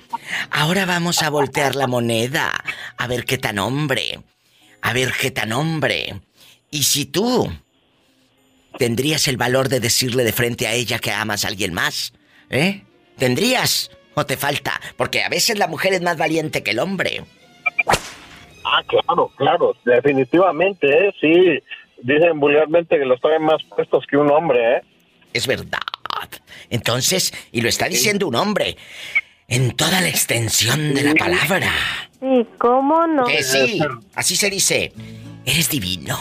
Ahora 0.51 0.85
vamos 0.85 1.21
a 1.23 1.29
voltear 1.29 1.75
la 1.75 1.87
moneda. 1.87 2.51
A 2.97 3.07
ver 3.07 3.25
qué 3.25 3.37
tan 3.37 3.59
hombre. 3.59 4.19
A 4.81 4.93
ver 4.93 5.11
qué 5.19 5.31
tan 5.31 5.51
hombre. 5.51 6.21
Y 6.71 6.83
si 6.83 7.05
tú 7.05 7.49
¿Tendrías 8.77 9.27
el 9.27 9.37
valor 9.37 9.69
de 9.69 9.79
decirle 9.79 10.23
de 10.23 10.31
frente 10.31 10.67
a 10.67 10.73
ella 10.73 10.99
que 10.99 11.11
amas 11.11 11.45
a 11.45 11.47
alguien 11.47 11.73
más? 11.73 12.13
¿Eh? 12.49 12.83
¿Tendrías? 13.17 13.89
¿O 14.13 14.25
te 14.25 14.37
falta? 14.37 14.79
Porque 14.95 15.23
a 15.23 15.29
veces 15.29 15.57
la 15.57 15.67
mujer 15.67 15.93
es 15.93 16.01
más 16.01 16.17
valiente 16.17 16.61
que 16.61 16.71
el 16.71 16.79
hombre. 16.79 17.25
Ah, 18.69 18.83
claro, 18.85 19.31
claro, 19.37 19.75
definitivamente, 19.85 20.87
¿eh? 20.87 21.13
Sí, 21.21 21.63
dicen 22.01 22.39
vulgarmente 22.39 22.97
que 22.97 23.05
los 23.05 23.19
traen 23.21 23.43
más 23.43 23.63
puestos 23.63 24.05
que 24.09 24.17
un 24.17 24.29
hombre, 24.31 24.77
¿eh? 24.77 24.81
Es 25.33 25.47
verdad. 25.47 25.79
Entonces, 26.69 27.33
y 27.51 27.61
lo 27.61 27.69
está 27.69 27.87
diciendo 27.87 28.27
un 28.27 28.35
hombre, 28.35 28.75
en 29.47 29.71
toda 29.71 30.01
la 30.01 30.09
extensión 30.09 30.93
de 30.93 31.03
la 31.03 31.13
palabra. 31.15 31.71
¿Y 32.21 32.43
cómo 32.57 33.07
no? 33.07 33.25
Que 33.25 33.41
sí, 33.41 33.79
así 34.15 34.35
se 34.35 34.49
dice. 34.49 34.91
Eres 35.45 35.69
divino 35.69 36.17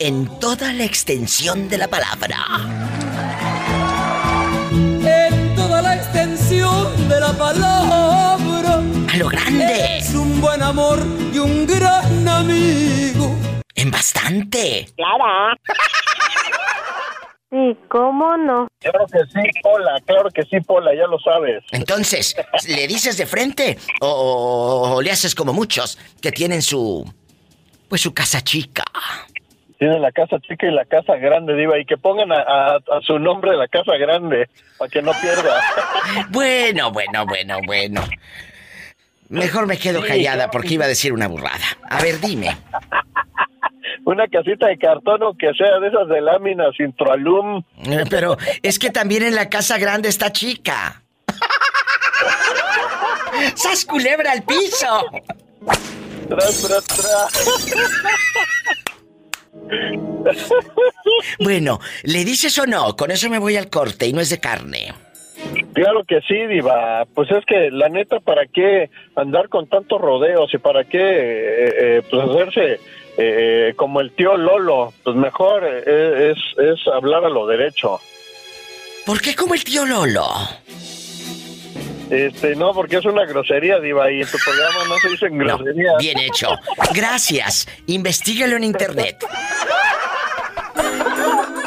en 0.00 0.26
toda 0.40 0.72
la 0.72 0.84
extensión 0.84 1.68
de 1.68 1.78
la 1.78 1.86
palabra. 1.86 2.38
En 4.72 5.54
toda 5.54 5.82
la 5.82 5.94
extensión 5.94 7.08
de 7.08 7.20
la 7.20 7.32
palabra. 7.34 8.37
A 9.18 9.20
lo 9.20 9.28
grande. 9.30 9.98
Es 9.98 10.14
un 10.14 10.40
buen 10.40 10.62
amor 10.62 11.00
y 11.34 11.38
un 11.38 11.66
gran 11.66 12.28
amigo. 12.28 13.34
En 13.74 13.90
bastante. 13.90 14.86
Claro. 14.94 15.56
¿Y 17.50 17.74
cómo 17.88 18.36
no? 18.36 18.68
Claro 18.78 19.06
que 19.10 19.18
sí, 19.18 19.40
Pola, 19.60 20.00
claro 20.06 20.30
que 20.30 20.44
sí, 20.44 20.60
Pola, 20.60 20.94
ya 20.94 21.08
lo 21.08 21.18
sabes. 21.18 21.64
Entonces, 21.72 22.36
¿le 22.68 22.86
dices 22.86 23.16
de 23.16 23.26
frente 23.26 23.76
o, 24.02 24.92
o 24.94 25.02
le 25.02 25.10
haces 25.10 25.34
como 25.34 25.52
muchos 25.52 25.98
que 26.22 26.30
tienen 26.30 26.62
su... 26.62 27.04
pues 27.88 28.00
su 28.00 28.14
casa 28.14 28.40
chica? 28.42 28.84
tiene 29.78 30.00
la 30.00 30.10
casa 30.10 30.38
chica 30.40 30.66
y 30.66 30.72
la 30.72 30.84
casa 30.84 31.16
grande, 31.16 31.54
Diva, 31.54 31.78
y 31.78 31.84
que 31.84 31.96
pongan 31.96 32.32
a, 32.32 32.78
su 33.06 33.18
nombre 33.18 33.56
la 33.56 33.68
casa 33.68 33.96
grande, 33.96 34.48
para 34.76 34.90
que 34.90 35.02
no 35.02 35.12
pierda. 35.20 35.62
Bueno, 36.30 36.90
bueno, 36.90 37.26
bueno, 37.26 37.58
bueno. 37.66 38.02
Mejor 39.28 39.66
me 39.66 39.78
quedo 39.78 40.02
callada 40.02 40.50
porque 40.50 40.74
iba 40.74 40.86
a 40.86 40.88
decir 40.88 41.12
una 41.12 41.28
burrada. 41.28 41.64
A 41.88 42.02
ver, 42.02 42.18
dime. 42.20 42.56
Una 44.04 44.26
casita 44.26 44.66
de 44.68 44.78
cartón 44.78 45.22
o 45.22 45.36
que 45.36 45.52
sea 45.52 45.78
de 45.80 45.88
esas 45.88 46.08
de 46.08 46.22
láminas 46.22 46.70
introalum. 46.78 47.62
Eh, 47.84 48.04
pero 48.08 48.38
es 48.62 48.78
que 48.78 48.88
también 48.90 49.22
en 49.22 49.34
la 49.34 49.50
casa 49.50 49.76
grande 49.76 50.08
está 50.08 50.32
chica. 50.32 51.02
¡Sas 53.54 53.84
culebra 53.84 54.32
al 54.32 54.42
piso! 54.44 55.04
Tras, 56.28 56.62
tras, 56.62 56.84
tras. 56.84 57.68
Bueno, 61.40 61.80
¿le 62.04 62.24
dices 62.24 62.56
o 62.58 62.66
no? 62.66 62.96
Con 62.96 63.10
eso 63.10 63.28
me 63.28 63.38
voy 63.38 63.56
al 63.56 63.68
corte 63.68 64.06
y 64.06 64.12
no 64.12 64.20
es 64.20 64.30
de 64.30 64.40
carne. 64.40 64.94
Claro 65.78 66.02
que 66.04 66.20
sí, 66.22 66.34
Diva. 66.48 67.06
Pues 67.14 67.30
es 67.30 67.44
que 67.46 67.70
la 67.70 67.88
neta, 67.88 68.18
¿para 68.18 68.46
qué 68.46 68.90
andar 69.14 69.48
con 69.48 69.68
tantos 69.68 70.00
rodeos 70.00 70.52
y 70.52 70.58
para 70.58 70.82
qué 70.82 70.98
eh, 70.98 71.74
eh, 71.80 72.02
pues 72.10 72.28
hacerse 72.28 72.80
eh, 73.16 73.74
como 73.76 74.00
el 74.00 74.10
tío 74.10 74.36
Lolo? 74.36 74.92
Pues 75.04 75.14
mejor 75.14 75.64
es, 75.64 76.36
es 76.58 76.88
hablar 76.92 77.24
a 77.24 77.28
lo 77.28 77.46
derecho. 77.46 78.00
¿Por 79.06 79.20
qué 79.20 79.36
como 79.36 79.54
el 79.54 79.62
tío 79.62 79.86
Lolo? 79.86 80.26
Este, 82.10 82.56
no, 82.56 82.74
porque 82.74 82.96
es 82.96 83.04
una 83.04 83.24
grosería, 83.24 83.78
Diva, 83.78 84.10
y 84.10 84.22
en 84.22 84.26
tu 84.26 84.38
programa 84.44 84.84
no 84.88 84.96
se 84.96 85.10
dicen 85.10 85.38
groserías. 85.38 85.94
bien 86.00 86.18
hecho. 86.18 86.48
Gracias. 86.92 87.68
Investígalo 87.86 88.56
en 88.56 88.64
internet. 88.64 89.24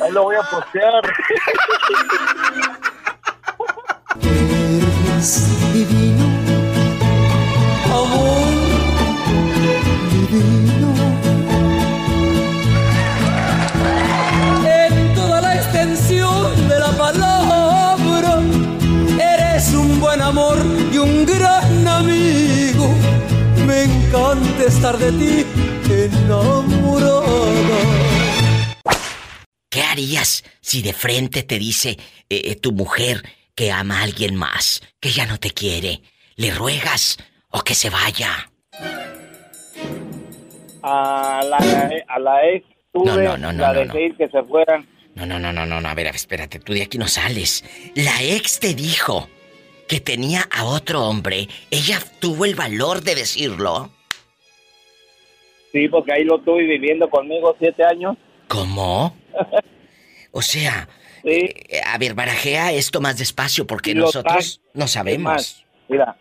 Ahí 0.02 0.12
lo 0.12 0.24
voy 0.24 0.36
a 0.36 0.42
postear. 0.42 1.02
Eres 4.24 5.74
divino, 5.74 6.26
amor 7.86 8.48
divino. 10.14 10.94
En 14.66 15.16
toda 15.16 15.42
la 15.42 15.56
extensión 15.56 16.68
de 16.68 16.80
la 16.80 16.92
palabra 16.98 17.42
un 19.76 20.00
buen 20.00 20.22
amor 20.22 20.58
y 20.92 20.98
un 20.98 21.26
gran 21.26 21.88
amigo. 21.88 22.94
Me 23.66 23.84
encanta 23.84 24.64
estar 24.68 24.98
de 24.98 25.12
ti 25.12 25.46
enamorada. 25.90 27.22
¿Qué 29.70 29.82
harías 29.84 30.44
si 30.60 30.82
de 30.82 30.94
frente 30.94 31.44
te 31.44 31.58
dice 31.60 31.92
eh, 32.30 32.42
eh, 32.46 32.56
tu 32.56 32.72
mujer 32.72 33.24
que 33.56 33.72
ama 33.72 34.00
a 34.00 34.04
alguien 34.04 34.36
más, 34.36 34.82
que 35.00 35.10
ya 35.10 35.26
no 35.26 35.40
te 35.40 35.52
quiere? 35.52 36.02
¿Le 36.36 36.52
ruegas 36.52 37.18
o 37.50 37.62
que 37.62 37.76
se 37.76 37.90
vaya? 37.90 38.52
A 40.84 41.42
la, 41.46 41.92
a 42.08 42.20
la 42.20 42.50
ex 42.50 42.66
tuve, 42.92 43.24
no, 43.24 43.38
no, 43.38 43.54
no, 43.54 43.62
la 43.62 43.74
dejé 43.74 44.14
que 44.18 44.28
se 44.30 44.44
fueran. 44.44 44.88
No, 45.16 45.26
no, 45.26 45.40
no, 45.40 45.52
no, 45.52 45.66
no, 45.66 45.88
a 45.88 45.94
ver, 45.94 46.08
espérate, 46.08 46.60
tú 46.60 46.74
de 46.74 46.84
aquí 46.84 46.98
no 46.98 47.08
sales. 47.08 47.64
La 47.96 48.24
ex 48.24 48.60
te 48.60 48.74
dijo 48.74 49.30
que 49.88 50.00
tenía 50.00 50.48
a 50.50 50.64
otro 50.66 51.06
hombre, 51.06 51.50
ella 51.70 52.00
tuvo 52.20 52.46
el 52.46 52.56
valor 52.56 53.02
de 53.02 53.16
decirlo. 53.16 53.92
Sí, 55.72 55.88
porque 55.90 56.14
ahí 56.14 56.24
lo 56.24 56.40
tuve 56.40 56.64
viviendo 56.64 57.10
conmigo 57.10 57.56
siete 57.60 57.84
años. 57.84 58.18
¿Cómo? 58.48 59.16
o 60.32 60.42
sea, 60.42 60.88
eh, 61.24 61.82
a 61.86 61.98
ver, 61.98 62.14
barajea 62.14 62.72
esto 62.72 63.02
más 63.02 63.18
despacio 63.18 63.68
porque 63.68 63.94
nosotros 63.94 64.62
no 64.74 64.88
sabemos. 64.88 65.66
mira, 65.88 66.18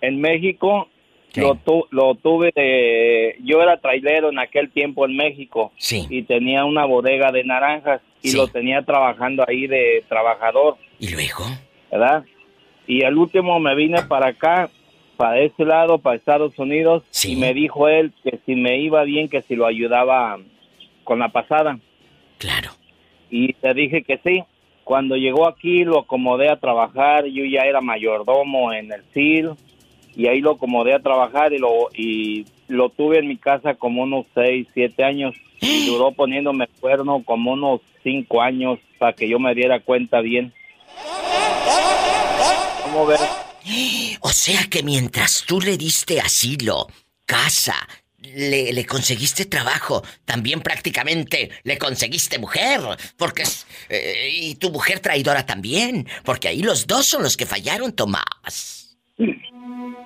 en 0.00 0.20
México 0.20 0.88
lo, 1.34 1.58
lo, 1.90 2.14
tuve 2.14 2.52
de... 2.54 3.36
Yo 3.42 3.62
era 3.62 3.78
trailero 3.78 4.30
en 4.30 4.38
aquel 4.38 4.70
tiempo 4.70 5.06
en 5.06 5.16
México. 5.16 5.72
Sí. 5.78 6.06
Y 6.08 6.22
tenía 6.22 6.64
una 6.64 6.84
bodega 6.84 7.32
de 7.32 7.44
naranjas 7.44 8.00
y 8.22 8.32
lo 8.32 8.48
tenía 8.48 8.82
trabajando 8.82 9.44
ahí 9.46 9.66
de 9.66 10.04
trabajador. 10.08 10.76
¿Y 10.98 11.08
luego? 11.08 11.44
¿Verdad? 11.90 12.24
Y 12.86 13.04
al 13.04 13.16
último 13.18 13.58
me 13.60 13.74
vine 13.74 14.02
para 14.02 14.28
acá, 14.28 14.70
para 15.16 15.40
este 15.40 15.64
lado, 15.64 15.98
para 15.98 16.16
Estados 16.16 16.58
Unidos, 16.58 17.02
y 17.24 17.36
me 17.36 17.54
dijo 17.54 17.88
él 17.88 18.12
que 18.22 18.38
si 18.44 18.54
me 18.54 18.78
iba 18.78 19.02
bien, 19.04 19.28
que 19.28 19.42
si 19.42 19.56
lo 19.56 19.66
ayudaba 19.66 20.38
con 21.02 21.18
la 21.18 21.30
pasada. 21.30 21.78
Claro. 22.38 22.70
Y 23.30 23.52
te 23.54 23.74
dije 23.74 24.02
que 24.02 24.18
sí. 24.18 24.44
Cuando 24.84 25.16
llegó 25.16 25.48
aquí 25.48 25.84
lo 25.84 26.00
acomodé 26.00 26.50
a 26.50 26.60
trabajar, 26.60 27.24
yo 27.24 27.44
ya 27.44 27.62
era 27.62 27.80
mayordomo 27.80 28.72
en 28.72 28.92
el 28.92 29.02
CIL, 29.14 29.52
y 30.14 30.28
ahí 30.28 30.40
lo 30.40 30.52
acomodé 30.52 30.94
a 30.94 31.00
trabajar 31.00 31.52
y 31.52 31.58
lo, 31.58 31.88
y 31.94 32.46
lo 32.68 32.90
tuve 32.90 33.18
en 33.18 33.28
mi 33.28 33.36
casa 33.36 33.74
como 33.74 34.02
unos 34.02 34.26
seis, 34.34 34.68
siete 34.74 35.04
años. 35.04 35.34
Y 35.60 35.86
duró 35.90 36.12
poniéndome 36.12 36.68
cuerno 36.80 37.22
como 37.24 37.52
unos 37.52 37.80
cinco 38.02 38.42
años 38.42 38.78
para 38.98 39.14
que 39.14 39.28
yo 39.28 39.38
me 39.38 39.54
diera 39.54 39.80
cuenta 39.80 40.20
bien. 40.20 40.52
O 44.20 44.28
sea 44.28 44.66
que 44.70 44.82
mientras 44.82 45.44
tú 45.46 45.60
le 45.60 45.76
diste 45.76 46.20
asilo, 46.20 46.86
casa, 47.24 47.74
le, 48.34 48.86
conseguiste 48.86 49.44
trabajo, 49.44 50.02
también 50.24 50.60
prácticamente 50.60 51.50
le 51.62 51.78
conseguiste 51.78 52.38
mujer, 52.38 52.80
porque 53.16 53.44
eh, 53.88 54.30
y 54.32 54.54
tu 54.56 54.70
mujer 54.70 55.00
traidora 55.00 55.46
también, 55.46 56.06
porque 56.24 56.48
ahí 56.48 56.62
los 56.62 56.86
dos 56.86 57.06
son 57.06 57.22
los 57.22 57.36
que 57.36 57.46
fallaron, 57.46 57.92
Tomás. 57.92 58.98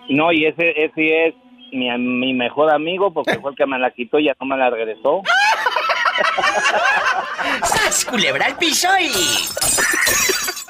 No, 0.09 0.33
y 0.33 0.47
ese, 0.47 0.71
ese 0.77 1.29
es 1.29 1.35
mi, 1.73 1.91
mi 1.99 2.35
mejor 2.35 2.73
amigo, 2.73 3.13
porque 3.13 3.39
fue 3.39 3.53
el 3.53 3.57
que 3.57 3.67
me 3.67 3.79
la 3.79 3.91
quitó 3.91 4.19
y 4.19 4.27
ya 4.27 4.37
no 4.41 4.47
me 4.47 4.57
la 4.57 4.71
regresó. 4.71 5.23
¡Sas, 7.63 8.05
culebra 8.05 8.47
al 8.47 8.57
piso 8.57 8.89
y... 9.01 9.11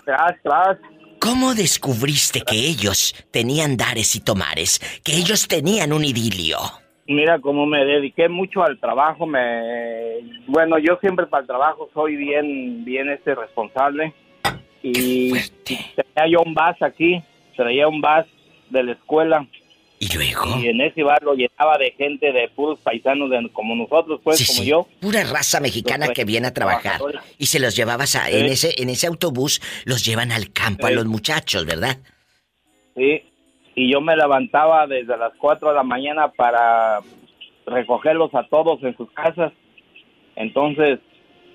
Tras, 0.04 0.34
tras. 0.42 0.78
¿Cómo 1.20 1.54
descubriste 1.54 2.42
que 2.42 2.56
ellos 2.56 3.14
tenían 3.32 3.76
dares 3.76 4.14
y 4.16 4.20
tomares? 4.20 4.80
Que 5.02 5.16
ellos 5.16 5.48
tenían 5.48 5.92
un 5.92 6.04
idilio. 6.04 6.58
Mira, 7.08 7.40
como 7.40 7.66
me 7.66 7.84
dediqué 7.84 8.28
mucho 8.28 8.62
al 8.62 8.78
trabajo, 8.78 9.26
me... 9.26 10.20
Bueno, 10.46 10.78
yo 10.78 10.98
siempre 11.00 11.26
para 11.26 11.40
el 11.40 11.46
trabajo 11.46 11.88
soy 11.92 12.16
bien, 12.16 12.84
bien 12.84 13.08
este 13.08 13.34
responsable. 13.34 14.14
Y 14.82 15.32
tenía 15.64 16.28
yo 16.30 16.42
un 16.44 16.54
bus 16.54 16.82
aquí, 16.82 17.22
traía 17.56 17.88
un 17.88 18.00
bus 18.00 18.26
de 18.70 18.82
la 18.82 18.92
escuela 18.92 19.46
¿Y 20.00 20.14
luego? 20.14 20.58
Y 20.58 20.68
en 20.68 20.80
ese 20.80 21.02
bar 21.02 21.22
lo 21.22 21.34
llenaba 21.34 21.76
de 21.76 21.92
gente, 21.92 22.32
de 22.32 22.48
puros 22.54 22.78
paisanos 22.80 23.30
como 23.52 23.74
nosotros, 23.74 24.20
pues, 24.22 24.46
como 24.46 24.62
yo. 24.62 24.86
Pura 25.00 25.24
raza 25.24 25.60
mexicana 25.60 26.08
que 26.08 26.24
viene 26.24 26.48
a 26.48 26.54
trabajar. 26.54 27.00
Y 27.36 27.46
se 27.46 27.58
los 27.58 27.74
llevabas 27.74 28.14
a, 28.14 28.30
en 28.30 28.46
ese 28.46 28.74
en 28.80 28.90
ese 28.90 29.08
autobús, 29.08 29.60
los 29.84 30.04
llevan 30.04 30.30
al 30.30 30.52
campo 30.52 30.86
a 30.86 30.90
los 30.90 31.06
muchachos, 31.06 31.66
¿verdad? 31.66 31.98
Sí, 32.94 33.22
y 33.78 33.88
yo 33.92 34.00
me 34.00 34.16
levantaba 34.16 34.88
desde 34.88 35.16
las 35.16 35.32
4 35.38 35.68
de 35.68 35.74
la 35.76 35.84
mañana 35.84 36.32
para 36.32 36.98
recogerlos 37.64 38.34
a 38.34 38.42
todos 38.42 38.82
en 38.82 38.96
sus 38.96 39.08
casas. 39.12 39.52
Entonces, 40.34 40.98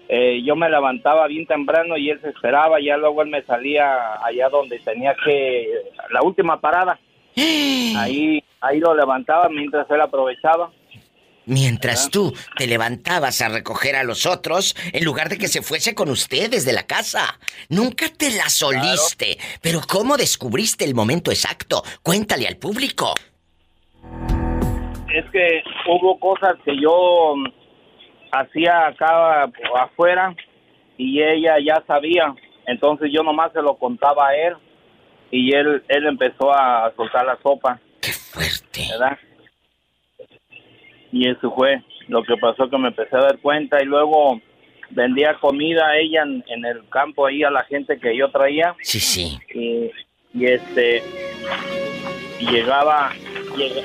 eh, 0.07 0.41
yo 0.41 0.55
me 0.55 0.69
levantaba 0.69 1.27
bien 1.27 1.45
temprano 1.45 1.97
y 1.97 2.09
él 2.09 2.21
se 2.21 2.29
esperaba, 2.29 2.79
ya 2.79 2.95
luego 2.95 3.23
él 3.23 3.27
me 3.27 3.41
salía 3.43 4.23
allá 4.23 4.47
donde 4.47 4.79
tenía 4.79 5.13
que, 5.25 5.67
la 6.11 6.21
última 6.23 6.61
parada. 6.61 6.97
Ahí, 7.97 8.41
ahí 8.61 8.79
lo 8.79 8.95
levantaba 8.95 9.49
mientras 9.49 9.89
él 9.91 9.99
aprovechaba. 9.99 10.71
Mientras 11.45 12.09
tú 12.09 12.33
te 12.57 12.67
levantabas 12.67 13.41
a 13.41 13.49
recoger 13.49 13.95
a 13.95 14.03
los 14.03 14.25
otros, 14.25 14.75
en 14.93 15.03
lugar 15.03 15.29
de 15.29 15.37
que 15.37 15.47
se 15.47 15.61
fuese 15.61 15.93
con 15.93 16.09
ustedes 16.09 16.65
de 16.65 16.73
la 16.73 16.83
casa. 16.83 17.39
Nunca 17.69 18.05
te 18.09 18.31
la 18.31 18.49
soliste. 18.49 19.37
Pero 19.61 19.81
¿cómo 19.87 20.15
descubriste 20.17 20.85
el 20.85 20.95
momento 20.95 21.31
exacto? 21.31 21.83
Cuéntale 22.01 22.47
al 22.47 22.57
público. 22.57 23.13
Es 25.13 25.25
que 25.31 25.63
hubo 25.87 26.19
cosas 26.19 26.55
que 26.65 26.75
yo 26.81 27.35
mm, 27.35 27.45
hacía 28.31 28.87
acá 28.87 29.43
afuera 29.79 30.35
y 30.97 31.21
ella 31.21 31.55
ya 31.65 31.83
sabía. 31.85 32.33
Entonces 32.65 33.09
yo 33.13 33.21
nomás 33.21 33.51
se 33.51 33.61
lo 33.61 33.75
contaba 33.77 34.29
a 34.29 34.35
él 34.35 34.55
y 35.29 35.53
él, 35.53 35.83
él 35.87 36.05
empezó 36.07 36.51
a 36.51 36.91
soltar 36.95 37.25
la 37.25 37.37
sopa. 37.43 37.79
¡Qué 38.01 38.11
fuerte! 38.11 38.87
¿Verdad? 38.89 39.17
Y 41.13 41.29
eso 41.29 41.53
fue 41.53 41.83
lo 42.07 42.23
que 42.23 42.35
pasó 42.37 42.67
que 42.67 42.77
me 42.79 42.87
empecé 42.87 43.15
a 43.15 43.21
dar 43.21 43.37
cuenta 43.37 43.81
y 43.81 43.85
luego 43.85 44.41
vendía 44.89 45.35
comida 45.35 45.87
a 45.87 45.97
ella 45.97 46.23
en, 46.23 46.65
el 46.65 46.89
campo 46.89 47.27
ahí 47.27 47.43
a 47.43 47.51
la 47.51 47.63
gente 47.65 47.99
que 47.99 48.17
yo 48.17 48.31
traía. 48.31 48.75
Sí, 48.81 48.99
sí. 48.99 49.39
Y, 49.53 49.91
este 50.43 51.03
y 52.39 52.47
llegaba 52.47 53.11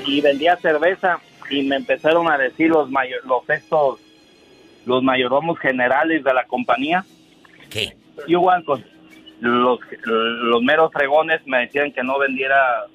y, 0.07 0.19
vendía 0.21 0.55
cerveza 0.55 1.19
y 1.51 1.61
me 1.61 1.75
empezaron 1.75 2.27
a 2.27 2.39
decir 2.39 2.71
los 2.71 2.89
mayor, 2.89 3.23
los 3.27 3.47
estos 3.47 3.99
los 4.87 5.03
mayordomos 5.03 5.59
generales 5.59 6.23
de 6.23 6.33
la 6.33 6.45
compañía. 6.47 7.05
¿Qué? 7.69 7.95
Yo, 8.27 8.41
con 8.65 8.83
los, 9.39 9.79
los 10.03 10.63
meros 10.63 10.91
fregones 10.91 11.45
me 11.45 11.59
decían 11.59 11.91
que 11.91 12.01
no 12.01 12.17
vendiera, 12.17 12.85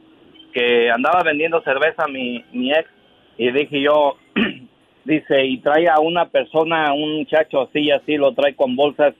que 0.53 0.91
andaba 0.91 1.22
vendiendo 1.22 1.62
cerveza 1.62 2.09
mi, 2.09 2.45
mi 2.53 2.72
ex. 2.72 2.91
Y 3.39 3.53
dije 3.53 3.80
yo, 3.80 4.16
dice, 5.05 5.45
y 5.45 5.59
trae 5.59 5.89
a 5.89 6.01
una 6.01 6.28
persona, 6.28 6.93
un 6.93 7.18
muchacho 7.18 7.62
así 7.62 7.80
y 7.80 7.91
así, 7.91 8.16
lo 8.16 8.35
trae 8.35 8.55
con 8.55 8.76
bolsas 8.76 9.14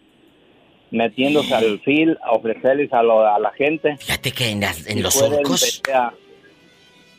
metiéndose 0.91 1.55
al 1.55 1.81
fil 1.81 2.17
a 2.23 2.33
ofrecerles 2.33 2.93
a, 2.93 3.01
a 3.01 3.39
la 3.39 3.53
gente. 3.57 3.97
Fíjate 3.97 4.33
que 4.33 4.51
en, 4.51 4.63
en 4.63 5.03
los 5.03 5.15
surcos... 5.15 5.83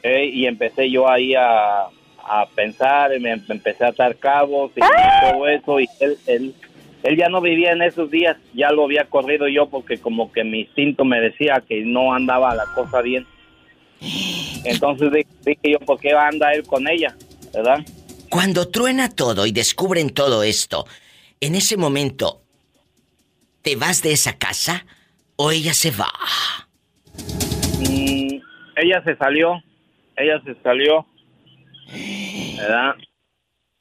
Eh, 0.07 0.25
y 0.31 0.45
empecé 0.45 0.91
yo 0.91 1.09
ahí 1.09 1.33
a, 1.33 1.85
a 2.23 2.45
pensar, 2.53 3.11
y 3.15 3.19
me 3.19 3.31
empecé 3.31 3.85
a 3.85 3.87
atar 3.87 4.15
cabos 4.17 4.71
y 4.75 4.79
todo 4.79 5.47
eso, 5.47 5.79
y 5.79 5.87
él, 5.99 6.15
él 6.27 6.55
él 7.05 7.17
ya 7.17 7.29
no 7.29 7.39
vivía 7.39 7.71
en 7.71 7.83
esos 7.83 8.09
días, 8.09 8.35
ya 8.55 8.71
lo 8.71 8.85
había 8.85 9.05
corrido 9.05 9.47
yo 9.47 9.67
porque 9.67 9.99
como 9.99 10.31
que 10.31 10.43
mi 10.43 10.61
instinto 10.61 11.05
me 11.05 11.21
decía 11.21 11.63
que 11.67 11.81
no 11.85 12.11
andaba 12.11 12.55
la 12.55 12.65
cosa 12.73 13.01
bien. 13.01 13.27
Entonces 14.65 15.11
dije 15.45 15.71
yo, 15.71 15.79
¿por 15.79 15.99
qué 15.99 16.13
anda 16.13 16.51
él 16.53 16.63
con 16.63 16.87
ella? 16.87 17.15
¿Verdad? 17.55 17.85
Cuando 18.29 18.67
truena 18.69 19.09
todo 19.09 19.45
y 19.45 19.51
descubren 19.51 20.09
todo 20.09 20.43
esto, 20.43 20.85
en 21.39 21.55
ese 21.55 21.77
momento, 21.77 22.41
¿te 23.61 23.75
vas 23.75 24.01
de 24.01 24.11
esa 24.11 24.37
casa 24.37 24.85
o 25.35 25.51
ella 25.51 25.73
se 25.73 25.91
va? 25.91 26.11
Mm, 27.79 28.41
ella 28.75 29.03
se 29.03 29.15
salió, 29.15 29.61
ella 30.17 30.41
se 30.43 30.55
salió, 30.61 31.05
¿verdad? 32.57 32.95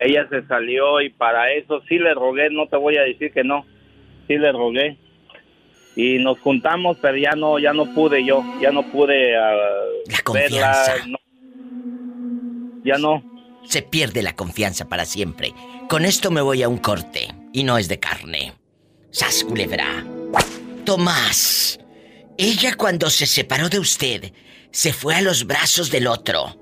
ella 0.04 0.28
se 0.28 0.46
salió 0.46 1.00
y 1.00 1.10
para 1.10 1.52
eso 1.52 1.82
sí 1.88 1.98
le 1.98 2.14
rogué, 2.14 2.50
no 2.50 2.66
te 2.66 2.76
voy 2.76 2.96
a 2.96 3.02
decir 3.02 3.32
que 3.32 3.44
no, 3.44 3.64
sí 4.26 4.36
le 4.36 4.52
rogué. 4.52 4.98
Y 5.96 6.18
nos 6.18 6.40
juntamos, 6.40 6.98
pero 7.00 7.16
ya 7.16 7.32
no, 7.32 7.58
ya 7.58 7.72
no 7.72 7.94
pude 7.94 8.24
yo, 8.24 8.42
ya 8.60 8.72
no 8.72 8.82
pude 8.90 9.38
uh, 9.38 10.32
verla. 10.32 10.84
ya 12.84 12.98
no. 12.98 13.22
Se 13.64 13.82
pierde 13.82 14.22
la 14.22 14.34
confianza 14.34 14.88
para 14.88 15.04
siempre. 15.04 15.52
Con 15.88 16.04
esto 16.04 16.30
me 16.30 16.40
voy 16.40 16.62
a 16.62 16.68
un 16.68 16.78
corte 16.78 17.28
y 17.52 17.64
no 17.64 17.78
es 17.78 17.88
de 17.88 17.98
carne. 17.98 18.52
Sas 19.10 19.44
culebra. 19.44 20.04
Tomás, 20.84 21.78
ella 22.36 22.74
cuando 22.76 23.08
se 23.10 23.26
separó 23.26 23.68
de 23.68 23.78
usted, 23.78 24.32
se 24.70 24.92
fue 24.92 25.14
a 25.14 25.22
los 25.22 25.46
brazos 25.46 25.90
del 25.90 26.08
otro. 26.08 26.56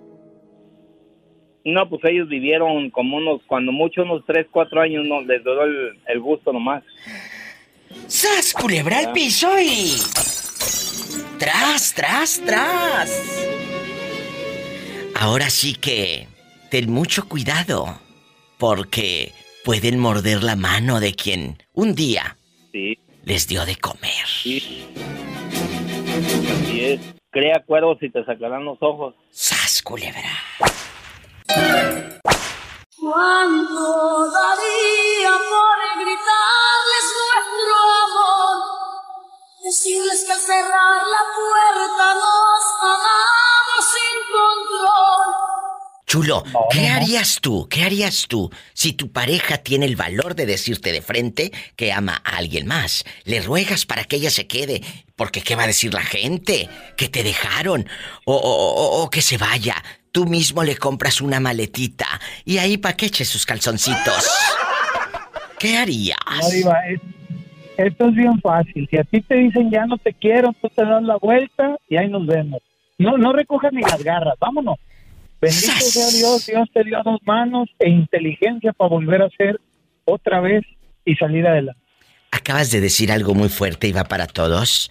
No, 1.64 1.88
pues 1.88 2.02
ellos 2.04 2.28
vivieron 2.28 2.90
como 2.90 3.16
unos, 3.16 3.40
cuando 3.46 3.72
mucho, 3.72 4.02
unos 4.02 4.22
3, 4.26 4.46
4 4.50 4.80
años, 4.80 5.04
no, 5.06 5.22
les 5.22 5.42
duró 5.44 5.64
el, 5.64 6.20
gusto 6.20 6.52
nomás. 6.52 6.82
¡Sas, 8.06 8.52
culebra 8.52 8.98
al 8.98 9.12
piso 9.12 9.48
y... 9.60 9.94
¡Tras, 11.38 11.94
tras, 11.94 12.42
tras! 12.44 13.48
Ahora 15.14 15.50
sí 15.50 15.74
que... 15.74 16.31
Ten 16.72 16.90
mucho 16.90 17.28
cuidado, 17.28 18.00
porque 18.56 19.34
pueden 19.62 19.98
morder 19.98 20.42
la 20.42 20.56
mano 20.56 21.00
de 21.00 21.12
quien 21.14 21.62
un 21.74 21.94
día 21.94 22.38
sí. 22.72 22.98
les 23.24 23.46
dio 23.46 23.66
de 23.66 23.76
comer. 23.76 24.26
Sí. 24.26 24.88
Así 26.50 26.84
es. 26.86 27.00
Crea 27.30 27.58
acuerdos 27.58 27.98
y 28.00 28.08
te 28.08 28.24
sacarán 28.24 28.64
los 28.64 28.78
ojos. 28.80 29.14
¡Sas, 29.30 29.82
culebra! 29.82 30.32
¿Cuánto 32.98 34.30
daría 34.32 35.32
por 35.50 35.76
gritarles 36.00 37.06
nuestro 37.20 37.76
amor? 38.06 38.56
Decirles 39.62 40.24
que 40.24 40.32
al 40.32 40.40
cerrar 40.40 41.02
la 41.04 41.22
puerta 41.36 42.14
nos 42.14 42.64
amamos 42.80 43.84
sin 43.92 44.16
control. 44.32 45.11
Chulo, 46.12 46.44
¿qué 46.70 46.88
harías 46.88 47.40
tú? 47.40 47.66
¿Qué 47.70 47.84
harías 47.84 48.26
tú 48.28 48.50
si 48.74 48.92
tu 48.92 49.12
pareja 49.12 49.56
tiene 49.56 49.86
el 49.86 49.96
valor 49.96 50.34
de 50.34 50.44
decirte 50.44 50.92
de 50.92 51.00
frente 51.00 51.52
que 51.74 51.90
ama 51.90 52.20
a 52.22 52.36
alguien 52.36 52.66
más? 52.66 53.06
Le 53.24 53.40
ruegas 53.40 53.86
para 53.86 54.04
que 54.04 54.16
ella 54.16 54.28
se 54.28 54.46
quede, 54.46 54.82
porque 55.16 55.40
¿qué 55.40 55.56
va 55.56 55.62
a 55.62 55.68
decir 55.68 55.94
la 55.94 56.02
gente? 56.02 56.68
Que 56.98 57.08
te 57.08 57.22
dejaron 57.22 57.88
o, 58.26 58.34
o 58.34 59.08
que 59.08 59.22
se 59.22 59.38
vaya 59.38 59.76
tú 60.12 60.26
mismo 60.26 60.62
le 60.64 60.76
compras 60.76 61.22
una 61.22 61.40
maletita 61.40 62.04
y 62.44 62.58
ahí 62.58 62.76
pa' 62.76 62.92
que 62.92 63.06
eche 63.06 63.24
sus 63.24 63.46
calzoncitos. 63.46 64.28
¿Qué 65.58 65.78
harías? 65.78 66.18
esto 67.78 68.08
es 68.08 68.14
bien 68.14 68.38
fácil. 68.42 68.86
Si 68.90 68.98
a 68.98 69.04
ti 69.04 69.22
te 69.22 69.36
dicen 69.36 69.70
ya 69.70 69.86
no 69.86 69.96
te 69.96 70.12
quiero, 70.12 70.52
tú 70.60 70.68
te 70.68 70.84
das 70.84 71.02
la 71.04 71.16
vuelta 71.16 71.78
y 71.88 71.96
ahí 71.96 72.10
nos 72.10 72.26
vemos. 72.26 72.60
No, 72.98 73.16
no 73.16 73.32
recojas 73.32 73.72
ni 73.72 73.80
las 73.80 74.04
garras, 74.04 74.34
vámonos. 74.38 74.76
Bendito 75.42 75.72
sea 75.80 76.08
Dios, 76.08 76.46
Dios 76.46 76.68
te 76.72 76.84
dio 76.84 77.02
dos 77.04 77.20
manos 77.24 77.68
e 77.80 77.90
inteligencia 77.90 78.72
para 78.72 78.90
volver 78.90 79.22
a 79.22 79.28
ser 79.30 79.60
otra 80.04 80.40
vez 80.40 80.62
y 81.04 81.16
salir 81.16 81.44
adelante. 81.44 81.80
Acabas 82.30 82.70
de 82.70 82.80
decir 82.80 83.10
algo 83.10 83.34
muy 83.34 83.48
fuerte 83.48 83.88
y 83.88 83.92
va 83.92 84.04
para 84.04 84.28
todos. 84.28 84.88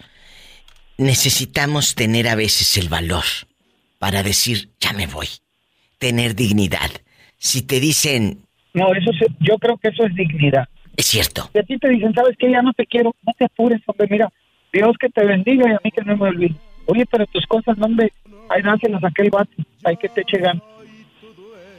Necesitamos 0.98 1.94
tener 1.94 2.28
a 2.28 2.34
veces 2.34 2.76
el 2.76 2.90
valor 2.90 3.24
para 3.98 4.22
decir, 4.22 4.68
ya 4.78 4.92
me 4.92 5.06
voy. 5.06 5.28
Tener 5.96 6.34
dignidad. 6.34 6.90
Si 7.38 7.62
te 7.62 7.80
dicen... 7.80 8.42
No, 8.74 8.92
eso 8.94 9.10
yo 9.40 9.56
creo 9.56 9.78
que 9.78 9.88
eso 9.88 10.04
es 10.04 10.14
dignidad. 10.14 10.68
Es 10.98 11.06
cierto. 11.06 11.48
Si 11.50 11.58
a 11.60 11.62
ti 11.62 11.78
te 11.78 11.88
dicen, 11.88 12.12
¿sabes 12.12 12.36
qué? 12.38 12.50
Ya 12.50 12.60
no 12.60 12.74
te 12.74 12.84
quiero, 12.84 13.14
no 13.26 13.32
te 13.38 13.46
apures, 13.46 13.80
hombre, 13.86 14.06
mira, 14.10 14.30
Dios 14.70 14.96
que 15.00 15.08
te 15.08 15.24
bendiga 15.24 15.66
y 15.66 15.72
a 15.72 15.80
mí 15.82 15.90
que 15.90 16.02
no 16.02 16.14
me 16.14 16.28
olvide. 16.28 16.54
Oye, 16.86 17.06
pero 17.06 17.26
tus 17.26 17.46
cosas, 17.46 17.76
hombre, 17.80 18.12
ahí 18.48 18.62
dáselas 18.62 19.02
a 19.04 19.08
aquel 19.08 19.30
vato, 19.30 19.50
hay 19.84 19.96
que 19.96 20.08
te 20.08 20.22
eche 20.22 20.40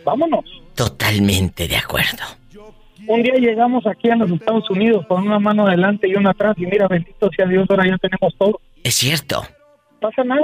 Vámonos. 0.03 0.45
Totalmente 0.75 1.67
de 1.67 1.77
acuerdo. 1.77 2.23
un 3.07 3.23
día 3.23 3.35
llegamos 3.35 3.85
aquí 3.87 4.09
a 4.09 4.15
los 4.15 4.31
Estados 4.31 4.69
Unidos 4.69 5.05
con 5.07 5.25
una 5.25 5.39
mano 5.39 5.67
adelante 5.67 6.07
y 6.07 6.15
una 6.15 6.31
atrás 6.31 6.55
y 6.57 6.65
mira, 6.65 6.87
bendito 6.87 7.29
sea 7.35 7.45
Dios, 7.45 7.67
ahora 7.69 7.87
ya 7.87 7.97
tenemos 7.97 8.35
todo. 8.37 8.59
Es 8.83 8.95
cierto. 8.95 9.43
No 10.01 10.09
pasa 10.09 10.23
nada, 10.23 10.43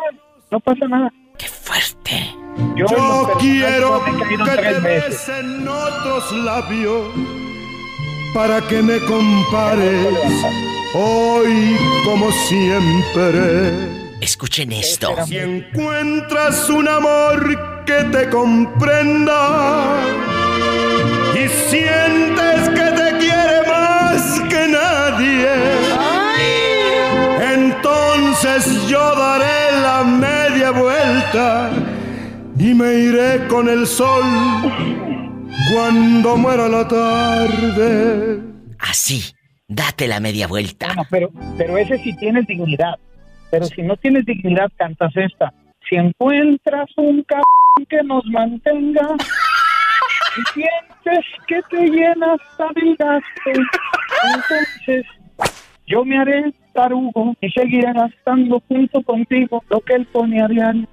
no 0.51 0.59
pasa 0.59 0.88
nada. 0.88 1.11
¡Qué 1.38 1.47
fuerte! 1.47 2.39
Yo, 2.76 2.86
quiero 3.39 4.03
que 4.03 4.38
te 4.38 4.80
besen 4.80 5.67
otros 5.67 6.32
labios 6.43 7.07
para 8.34 8.61
que 8.67 8.82
me 8.82 8.99
compares 8.99 10.45
hoy 10.93 11.78
como 12.05 12.32
siempre. 12.32 13.99
Escuchen 14.22 14.72
esto. 14.74 15.15
Si 15.26 15.38
encuentras 15.38 16.70
un 16.70 16.88
amor 16.88 17.86
que 17.86 18.03
te 18.11 18.30
comprenda 18.30 19.95
y 21.34 21.47
sientes 21.70 22.70
que 22.70 22.91
te 22.99 23.17
quiere 23.17 23.67
más 23.67 24.41
que 24.49 24.67
nadie, 24.67 25.47
entonces 27.53 28.88
yo 28.89 29.15
daré 29.15 29.82
la 29.82 30.03
media 30.03 30.72
vuelta 30.72 31.72
y 32.57 32.74
me 32.74 32.93
iré 32.95 33.47
con 33.47 33.70
el 33.70 33.88
sol 33.88 34.24
cuando 35.74 36.36
muera 36.36 36.67
la 36.67 36.86
tarde. 36.86 38.41
Así, 38.80 39.34
date 39.67 40.07
la 40.07 40.20
media 40.20 40.47
vuelta. 40.47 40.93
pero, 41.09 41.32
pero 41.57 41.78
ese 41.78 41.97
sí 41.99 42.13
tienes 42.17 42.45
dignidad. 42.47 42.95
Pero 43.52 43.66
si 43.66 43.82
no 43.82 43.95
tienes 43.97 44.26
dignidad, 44.26 44.72
cantas 44.78 45.12
esta. 45.16 45.54
Si 45.89 45.95
encuentras 45.95 46.89
un 46.97 47.24
cabrón 47.24 47.86
que 47.89 48.04
nos 48.04 48.26
mantenga 48.26 49.08
y 50.38 50.41
sientes 50.54 51.26
que 51.47 51.62
te 51.70 51.88
llenas 51.88 52.39
gasto, 52.97 53.52
entonces 54.24 55.06
yo 55.88 56.06
me 56.06 56.20
haré 56.20 56.54
tarugo 56.74 57.36
y 57.41 57.50
seguiré 57.50 57.91
gastando 57.93 58.62
junto 58.68 59.02
contigo 59.02 59.64
lo 59.70 59.80
que 59.82 59.95
él 59.95 60.06
pone 60.08 60.41
a 60.41 60.47
diario. 60.47 60.88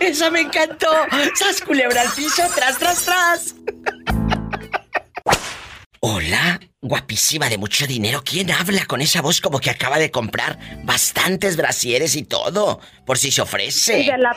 Eso 0.00 0.30
me 0.30 0.42
encantó. 0.42 0.88
¡Sas 1.34 1.60
culebra 1.60 2.02
piso! 2.14 2.42
¡Tras, 2.54 2.78
tras, 2.78 3.04
tras! 3.04 3.56
Hola, 6.04 6.58
guapísima 6.80 7.48
de 7.48 7.58
mucho 7.58 7.86
dinero. 7.86 8.22
¿Quién 8.24 8.50
habla 8.50 8.86
con 8.86 9.00
esa 9.00 9.22
voz 9.22 9.40
como 9.40 9.60
que 9.60 9.70
acaba 9.70 10.00
de 10.00 10.10
comprar 10.10 10.58
bastantes 10.82 11.56
brasieres 11.56 12.16
y 12.16 12.24
todo? 12.24 12.80
Por 13.06 13.18
si 13.18 13.30
se 13.30 13.40
ofrece. 13.40 14.00
Y 14.00 14.06
de 14.06 14.18
la, 14.18 14.36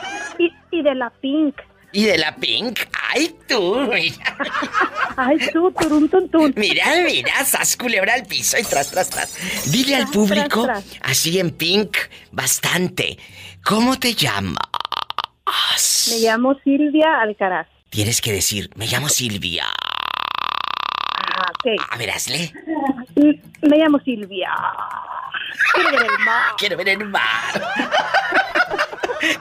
y, 0.70 0.82
de 0.82 0.94
la 0.94 1.10
Pink. 1.10 1.56
¿Y 1.90 2.04
de 2.04 2.18
la 2.18 2.36
Pink? 2.36 2.78
¡Ay, 3.12 3.34
tú! 3.48 3.90
¡Ay, 5.16 5.38
tú, 5.52 5.72
turun, 5.72 6.08
tun, 6.08 6.54
Mira, 6.54 6.84
mira, 7.04 7.44
sas 7.44 7.76
culebra 7.76 8.14
al 8.14 8.26
piso 8.26 8.56
y 8.56 8.62
tras, 8.62 8.92
tras, 8.92 9.10
tras. 9.10 9.72
Dile 9.72 9.96
al 9.96 10.06
público, 10.06 10.68
así 11.02 11.40
en 11.40 11.50
Pink, 11.50 11.96
bastante. 12.30 13.18
¿Cómo 13.64 13.98
te 13.98 14.14
llamas? 14.14 14.56
Me 16.12 16.20
llamo 16.20 16.54
Silvia 16.62 17.20
Alcaraz. 17.22 17.66
Tienes 17.90 18.20
que 18.20 18.30
decir, 18.30 18.70
me 18.76 18.86
llamo 18.86 19.08
Silvia. 19.08 19.66
A 21.90 21.96
ver, 21.96 22.10
hazle. 22.10 22.52
Me 23.62 23.76
llamo 23.78 23.98
Silvia. 24.00 24.50
Quiero 25.74 25.90
ver 25.90 26.02
el 26.02 26.24
mar. 26.24 26.52
Quiero 26.58 26.76
ver 26.76 26.88
el 26.88 27.04
mar. 27.04 27.62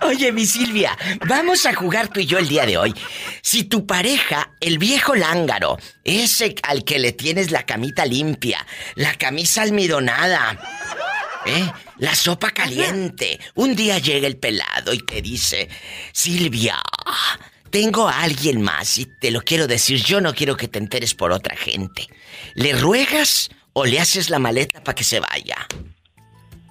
Oye, 0.01 0.31
mi 0.31 0.45
Silvia, 0.45 0.97
vamos 1.27 1.65
a 1.65 1.73
jugar 1.73 2.07
tú 2.07 2.19
y 2.19 2.25
yo 2.25 2.37
el 2.37 2.47
día 2.47 2.65
de 2.65 2.77
hoy. 2.77 2.93
Si 3.41 3.65
tu 3.65 3.85
pareja, 3.85 4.51
el 4.59 4.77
viejo 4.77 5.15
lángaro, 5.15 5.77
ese 6.03 6.55
al 6.63 6.83
que 6.83 6.97
le 6.97 7.11
tienes 7.11 7.51
la 7.51 7.63
camita 7.63 8.05
limpia, 8.05 8.65
la 8.95 9.13
camisa 9.15 9.61
almidonada, 9.61 10.57
¿eh? 11.45 11.71
La 11.97 12.15
sopa 12.15 12.51
caliente. 12.51 13.39
Un 13.55 13.75
día 13.75 13.99
llega 13.99 14.27
el 14.27 14.37
pelado 14.37 14.93
y 14.93 14.99
te 14.99 15.21
dice, 15.21 15.69
Silvia, 16.11 16.81
tengo 17.75 18.07
a 18.07 18.23
alguien 18.23 18.61
más 18.61 18.97
y 18.97 19.05
te 19.05 19.31
lo 19.31 19.41
quiero 19.41 19.67
decir, 19.67 20.01
yo 20.01 20.21
no 20.21 20.33
quiero 20.33 20.55
que 20.55 20.69
te 20.69 20.79
enteres 20.79 21.13
por 21.13 21.33
otra 21.33 21.57
gente. 21.57 22.07
¿Le 22.53 22.71
ruegas 22.71 23.49
o 23.73 23.83
le 23.83 23.99
haces 23.99 24.29
la 24.29 24.39
maleta 24.39 24.81
para 24.81 24.95
que 24.95 25.03
se 25.03 25.19
vaya? 25.19 25.57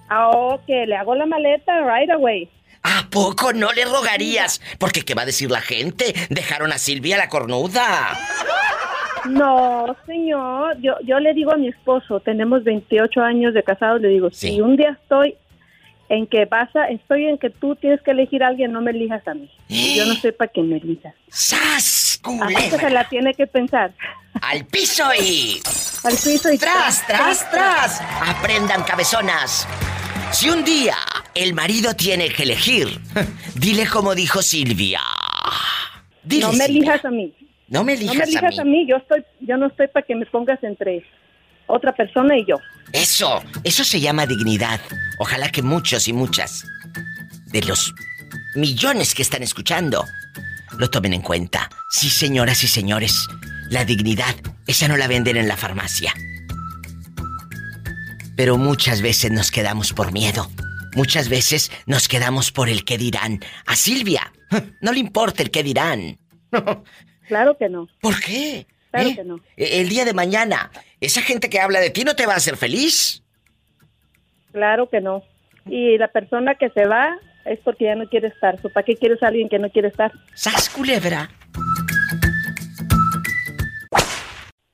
Ah, 0.09 0.29
ok, 0.29 0.67
le 0.67 0.95
hago 0.95 1.13
la 1.13 1.27
maleta 1.27 1.73
right 1.81 2.09
away. 2.09 2.49
¿A 2.81 3.07
poco 3.11 3.53
no 3.53 3.71
le 3.71 3.85
rogarías? 3.85 4.59
Porque 4.79 5.03
¿qué 5.03 5.13
va 5.13 5.21
a 5.21 5.25
decir 5.27 5.51
la 5.51 5.61
gente? 5.61 6.11
Dejaron 6.31 6.71
a 6.71 6.79
Silvia 6.79 7.17
la 7.17 7.29
cornuda. 7.29 8.17
No, 9.25 9.95
señor. 10.07 10.75
Yo, 10.81 10.95
yo 11.03 11.19
le 11.19 11.35
digo 11.35 11.51
a 11.51 11.57
mi 11.57 11.67
esposo, 11.67 12.19
tenemos 12.19 12.63
28 12.63 13.21
años 13.21 13.53
de 13.53 13.61
casados, 13.61 14.01
le 14.01 14.07
digo, 14.07 14.31
si 14.31 14.59
un 14.59 14.75
día 14.75 14.97
estoy 14.99 15.35
en 16.09 16.27
que 16.27 16.45
pasa, 16.45 16.87
estoy 16.87 17.25
en 17.25 17.37
que 17.37 17.49
tú 17.49 17.75
tienes 17.75 18.01
que 18.01 18.11
elegir 18.11 18.43
a 18.43 18.47
alguien, 18.47 18.71
no 18.71 18.81
me 18.81 18.91
elijas 18.91 19.27
a 19.27 19.33
mí. 19.33 19.49
Yo 19.69 20.05
no 20.05 20.13
sé 20.21 20.31
para 20.31 20.51
que 20.51 20.61
me 20.61 20.77
elijas. 20.77 21.15
¡Sas! 21.29 22.21
Que 22.23 22.77
se 22.77 22.89
la 22.89 23.07
tiene 23.07 23.33
que 23.33 23.47
pensar. 23.47 23.91
¡Al 24.41 24.65
piso 24.65 25.03
y... 25.19 25.61
Al 26.03 26.13
piso 26.13 26.51
y... 26.51 26.57
¡Tras, 26.57 27.05
tras, 27.05 27.49
tras! 27.51 28.01
Aprendan, 28.01 28.83
cabezonas. 28.83 29.67
Si 30.31 30.49
un 30.49 30.63
día 30.63 30.95
el 31.33 31.53
marido 31.53 31.93
tiene 31.95 32.29
que 32.29 32.43
elegir, 32.43 32.87
dile 33.59 33.85
como 33.87 34.15
dijo 34.15 34.41
Silvia. 34.41 35.01
no 36.23 36.53
me 36.53 36.65
elijas 36.65 37.05
a 37.05 37.11
mí. 37.11 37.33
No 37.67 37.83
me 37.83 37.93
elijas, 37.93 38.15
no 38.15 38.19
me 38.19 38.25
elijas 38.25 38.59
a, 38.59 38.63
mí. 38.63 38.85
Yo 38.87 38.97
estoy, 38.97 39.23
yo 39.39 39.57
no 39.57 39.67
estoy 39.67 39.87
para 39.87 40.05
que 40.05 40.15
me 40.15 40.25
pongas 40.25 40.63
entre 40.63 41.03
otra 41.67 41.93
persona 41.93 42.37
y 42.37 42.45
yo. 42.45 42.55
Eso, 42.91 43.43
eso 43.63 43.83
se 43.83 43.99
llama 43.99 44.25
dignidad. 44.25 44.79
Ojalá 45.19 45.49
que 45.49 45.61
muchos 45.61 46.07
y 46.07 46.13
muchas 46.13 46.65
de 47.47 47.61
los 47.63 47.93
millones 48.55 49.13
que 49.13 49.21
están 49.21 49.43
escuchando 49.43 50.05
lo 50.77 50.89
tomen 50.89 51.13
en 51.13 51.21
cuenta. 51.21 51.69
Sí, 51.89 52.09
señoras 52.09 52.63
y 52.63 52.67
señores, 52.67 53.27
la 53.69 53.85
dignidad, 53.85 54.35
esa 54.67 54.87
no 54.87 54.97
la 54.97 55.07
venden 55.07 55.37
en 55.37 55.47
la 55.47 55.57
farmacia. 55.57 56.13
Pero 58.35 58.57
muchas 58.57 59.01
veces 59.01 59.31
nos 59.31 59.51
quedamos 59.51 59.93
por 59.93 60.11
miedo. 60.11 60.49
Muchas 60.95 61.29
veces 61.29 61.71
nos 61.85 62.07
quedamos 62.07 62.51
por 62.51 62.69
el 62.69 62.85
que 62.85 62.97
dirán. 62.97 63.39
A 63.65 63.75
Silvia, 63.75 64.33
no 64.81 64.91
le 64.91 64.99
importa 64.99 65.43
el 65.43 65.51
que 65.51 65.63
dirán. 65.63 66.17
Claro 67.27 67.57
que 67.57 67.69
no. 67.69 67.87
¿Por 68.01 68.19
qué? 68.19 68.67
Claro 68.95 69.09
¿Eh? 69.09 69.15
que 69.15 69.23
no. 69.23 69.39
E, 69.57 69.81
el 69.81 69.89
día 69.89 70.05
de 70.05 70.13
mañana, 70.13 70.71
¿esa 71.01 71.21
gente 71.21 71.49
que 71.49 71.59
habla 71.59 71.79
de 71.79 71.89
ti 71.89 72.03
no 72.03 72.15
te 72.15 72.25
va 72.25 72.33
a 72.33 72.37
hacer 72.37 72.55
feliz? 72.55 73.23
Claro 74.51 74.89
que 74.89 75.01
no. 75.01 75.21
Y 75.65 75.97
la 75.97 76.07
persona 76.07 76.55
que 76.55 76.69
se 76.69 76.85
va 76.85 77.17
es 77.45 77.59
porque 77.59 77.85
ya 77.85 77.95
no 77.95 78.07
quiere 78.07 78.29
estar. 78.29 78.57
¿Para 78.73 78.85
qué 78.85 78.95
quieres 78.95 79.21
a 79.21 79.27
alguien 79.27 79.49
que 79.49 79.59
no 79.59 79.69
quiere 79.69 79.89
estar? 79.89 80.11
¡Sas 80.33 80.69
culebra! 80.69 81.29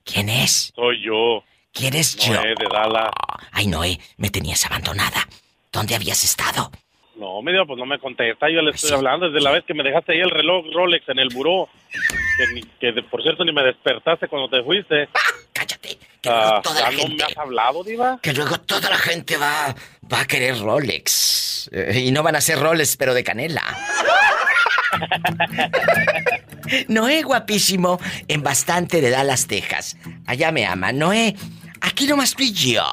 ¿Quién 0.04 0.28
es? 0.28 0.72
Soy 0.74 1.04
yo. 1.04 1.42
¿Quién 1.72 1.94
es 1.94 2.14
yo? 2.16 2.34
de 2.34 2.54
Dallas. 2.70 3.10
Ay, 3.50 3.66
Noé, 3.66 3.98
me 4.18 4.30
tenías 4.30 4.64
abandonada. 4.66 5.26
¿Dónde 5.72 5.94
habías 5.94 6.22
estado? 6.22 6.70
No, 7.16 7.42
medio, 7.42 7.66
pues 7.66 7.78
no 7.78 7.86
me 7.86 7.98
contesta. 7.98 8.48
Yo 8.48 8.62
le 8.62 8.70
estoy 8.70 8.92
hablando 8.92 9.30
desde 9.30 9.44
la 9.44 9.50
vez 9.50 9.64
que 9.64 9.74
me 9.74 9.82
dejaste 9.82 10.12
ahí 10.12 10.20
el 10.20 10.30
reloj 10.30 10.64
Rolex 10.72 11.08
en 11.08 11.18
el 11.18 11.28
buró. 11.28 11.68
Que, 12.80 12.92
por 13.10 13.22
cierto 13.22 13.44
ni 13.44 13.52
me 13.52 13.62
despertaste 13.62 14.28
cuando 14.28 14.48
te 14.48 14.62
fuiste. 14.62 15.08
¡Cállate! 15.52 15.98
Que 16.22 16.30
ah, 16.30 16.60
toda 16.62 16.80
la 16.80 16.92
gente, 16.92 17.08
no 17.08 17.16
me 17.16 17.24
has 17.24 17.36
hablado, 17.36 17.84
Diva? 17.84 18.18
Que 18.22 18.32
luego 18.32 18.58
toda 18.60 18.88
la 18.88 18.96
gente 18.96 19.36
va, 19.36 19.74
va 20.10 20.20
a 20.20 20.26
querer 20.26 20.58
Rolex. 20.58 21.68
Eh, 21.72 22.04
y 22.06 22.10
no 22.12 22.22
van 22.22 22.36
a 22.36 22.40
ser 22.40 22.58
Rolex, 22.58 22.96
pero 22.96 23.12
de 23.12 23.24
canela. 23.24 23.62
Noé, 26.88 27.22
guapísimo, 27.22 28.00
en 28.28 28.42
bastante 28.42 29.00
de 29.00 29.10
Dallas, 29.10 29.46
Texas. 29.46 29.96
Allá 30.26 30.52
me 30.52 30.64
ama. 30.64 30.92
Noé, 30.92 31.34
aquí 31.80 32.06
nomás 32.06 32.30
estoy 32.30 32.52
yo. 32.52 32.84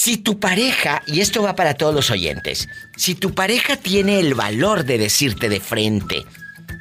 Si 0.00 0.16
tu 0.16 0.38
pareja, 0.38 1.02
y 1.08 1.20
esto 1.22 1.42
va 1.42 1.56
para 1.56 1.74
todos 1.74 1.92
los 1.92 2.12
oyentes, 2.12 2.68
si 2.96 3.16
tu 3.16 3.34
pareja 3.34 3.74
tiene 3.74 4.20
el 4.20 4.34
valor 4.34 4.84
de 4.84 4.96
decirte 4.96 5.48
de 5.48 5.58
frente 5.58 6.22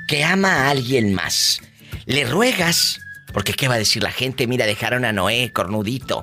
que 0.08 0.24
ama 0.24 0.50
a 0.54 0.70
alguien 0.70 1.16
más, 1.16 1.60
le 2.06 2.26
ruegas, 2.26 3.02
porque 3.34 3.54
¿qué 3.54 3.68
va 3.68 3.74
a 3.74 3.80
decir 3.80 4.04
la 4.04 4.12
gente? 4.12 4.46
Mira, 4.46 4.68
dejaron 4.68 5.04
a 5.04 5.14
Noé 5.14 5.52
cornudito. 5.52 6.22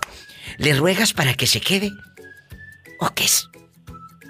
¿Le 0.59 0.73
ruegas 0.73 1.13
para 1.13 1.35
que 1.35 1.49
se 1.49 1.61
quede? 1.61 1.91
¿O 3.01 3.09
que, 3.13 3.25
es, 3.25 3.51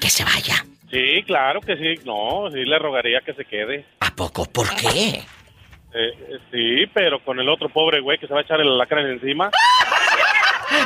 que 0.01 0.09
se 0.09 0.24
vaya? 0.24 0.65
Sí, 0.91 1.23
claro 1.27 1.61
que 1.61 1.77
sí. 1.77 2.01
No, 2.07 2.51
sí 2.51 2.65
le 2.65 2.78
rogaría 2.78 3.20
que 3.20 3.35
se 3.35 3.45
quede. 3.45 3.85
¿A 4.01 4.11
poco? 4.16 4.47
¿Por 4.47 4.74
qué? 4.74 5.09
Eh, 5.11 5.23
eh, 5.93 6.39
sí, 6.51 6.91
pero 6.95 7.23
con 7.23 7.39
el 7.39 7.49
otro 7.51 7.69
pobre 7.69 8.01
güey 8.01 8.16
que 8.16 8.27
se 8.27 8.32
va 8.32 8.41
a 8.41 8.43
echar 8.43 8.62
el 8.62 8.78
lacra 8.78 9.03
encima. 9.03 9.51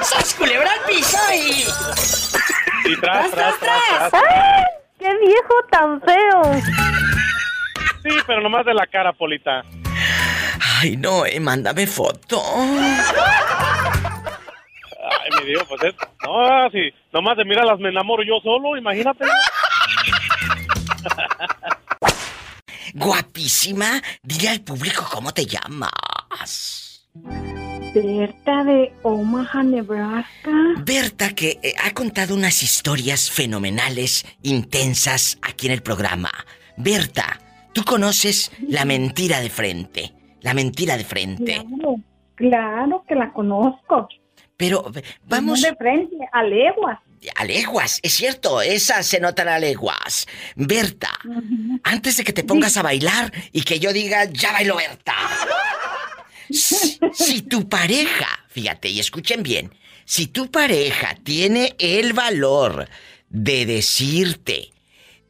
¡Sas 0.03 0.35
culebra 0.35 0.71
al 0.73 0.81
piso 0.87 1.19
y... 1.35 1.65
tras, 3.01 3.31
tras, 3.31 3.59
tras, 3.59 4.15
¡Ay! 4.15 4.65
¡Qué 4.99 5.17
viejo 5.19 5.55
tan 5.71 6.01
feo! 6.03 6.43
Sí, 8.03 8.11
pero 8.27 8.41
nomás 8.41 8.65
de 8.67 8.75
la 8.75 8.87
cara, 8.87 9.13
Polita. 9.13 9.65
Ay, 10.81 10.97
no, 10.97 11.27
eh, 11.27 11.41
mándame 11.41 11.87
foto. 11.87 12.43
Ay, 15.11 15.31
mi 15.41 15.47
Dios, 15.47 15.65
pues 15.69 15.83
es... 15.85 15.95
No, 16.25 16.71
si 16.71 16.93
nomás 17.13 17.37
de 17.37 17.45
las 17.45 17.79
me 17.79 17.89
enamoro 17.89 18.23
yo 18.23 18.41
solo, 18.43 18.77
imagínate. 18.77 19.25
Guapísima, 22.95 24.01
dile 24.23 24.49
al 24.51 24.61
público 24.63 25.07
cómo 25.11 25.33
te 25.33 25.47
llamas. 25.47 27.07
Berta 27.95 28.65
de 28.65 28.93
Omaha, 29.03 29.63
Nebraska. 29.63 30.51
Berta 30.85 31.35
que 31.35 31.59
eh, 31.63 31.75
ha 31.83 31.93
contado 31.95 32.35
unas 32.35 32.63
historias 32.63 33.31
fenomenales, 33.31 34.27
intensas 34.43 35.39
aquí 35.43 35.67
en 35.67 35.73
el 35.73 35.83
programa. 35.83 36.31
Berta, 36.77 37.41
tú 37.73 37.85
conoces 37.85 38.53
la 38.67 38.85
mentira 38.85 39.41
de 39.41 39.51
frente. 39.51 40.13
La 40.41 40.55
mentira 40.55 40.97
de 40.97 41.05
frente. 41.05 41.55
Claro, 41.55 41.97
claro 42.35 43.05
que 43.09 43.15
la 43.15 43.33
conozco. 43.33 44.09
Pero 44.57 44.85
vamos. 45.25 45.63
de 45.63 45.75
frente, 45.77 46.17
a 46.33 46.43
leguas. 46.43 46.99
A 47.35 47.45
leguas, 47.45 47.99
es 48.03 48.13
cierto, 48.13 48.63
esas 48.63 49.07
se 49.07 49.19
notan 49.19 49.49
a 49.49 49.59
leguas. 49.59 50.29
Berta, 50.55 51.11
antes 51.83 52.17
de 52.17 52.25
que 52.25 52.33
te 52.33 52.45
pongas 52.45 52.77
a 52.77 52.83
bailar 52.83 53.33
y 53.51 53.63
que 53.63 53.81
yo 53.81 53.93
diga, 53.93 54.27
ya 54.27 54.53
bailo 54.53 54.77
Berta. 54.77 55.15
Si, 56.51 57.43
tu 57.43 57.69
pareja, 57.69 58.27
fíjate 58.49 58.89
y 58.89 59.01
escuchen 59.01 59.43
bien, 59.43 59.75
si 60.05 60.27
tu 60.27 60.51
pareja 60.51 61.17
tiene 61.23 61.75
el 61.79 62.13
valor 62.13 62.89
de 63.29 63.67
decirte, 63.67 64.71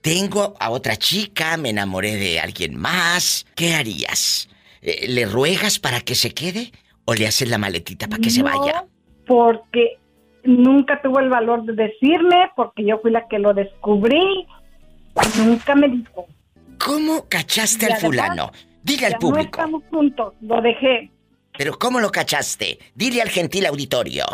tengo 0.01 0.55
a 0.61 0.71
otra 0.71 0.97
chica, 0.97 1.57
me 1.57 1.71
enamoré 1.71 2.17
de 2.17 2.41
alguien 2.41 2.77
más, 2.77 3.47
¿qué 3.55 3.75
harías? 3.75 4.49
Eh, 4.83 5.07
¿Le 5.09 5.27
ruegas 5.27 5.79
para 5.79 6.01
que 6.01 6.15
se 6.15 6.33
quede 6.33 6.73
o 7.05 7.15
le 7.15 7.27
haces 7.27 7.49
la 7.49 7.59
maletita 7.59 8.07
para 8.07 8.23
que 8.23 8.31
se 8.31 8.43
vaya? 8.43 8.85
Porque 9.27 9.99
nunca 10.45 11.01
tuvo 11.03 11.21
el 11.21 11.29
valor 11.29 11.65
de 11.65 11.75
decirme, 11.75 12.51
porque 12.57 12.85
yo 12.85 12.99
fui 13.01 13.11
la 13.11 13.27
que 13.29 13.39
lo 13.39 13.55
descubrí. 13.55 14.47
Nunca 15.37 15.75
me 15.75 15.89
dijo. 15.89 16.27
¿Cómo 16.79 17.29
cachaste 17.29 17.87
al 17.87 17.99
fulano? 17.99 18.53
Diga 18.89 19.07
al 19.09 19.15
público. 19.15 19.59
No 19.59 19.65
estamos 19.65 19.83
juntos, 19.91 20.35
lo 20.41 20.61
dejé. 20.61 21.11
¿Pero 21.57 21.79
cómo 21.79 22.01
lo 22.01 22.11
cachaste? 22.11 22.79
Dile 22.95 23.21
al 23.23 23.29
gentil 23.29 23.67
auditorio. 23.67 24.25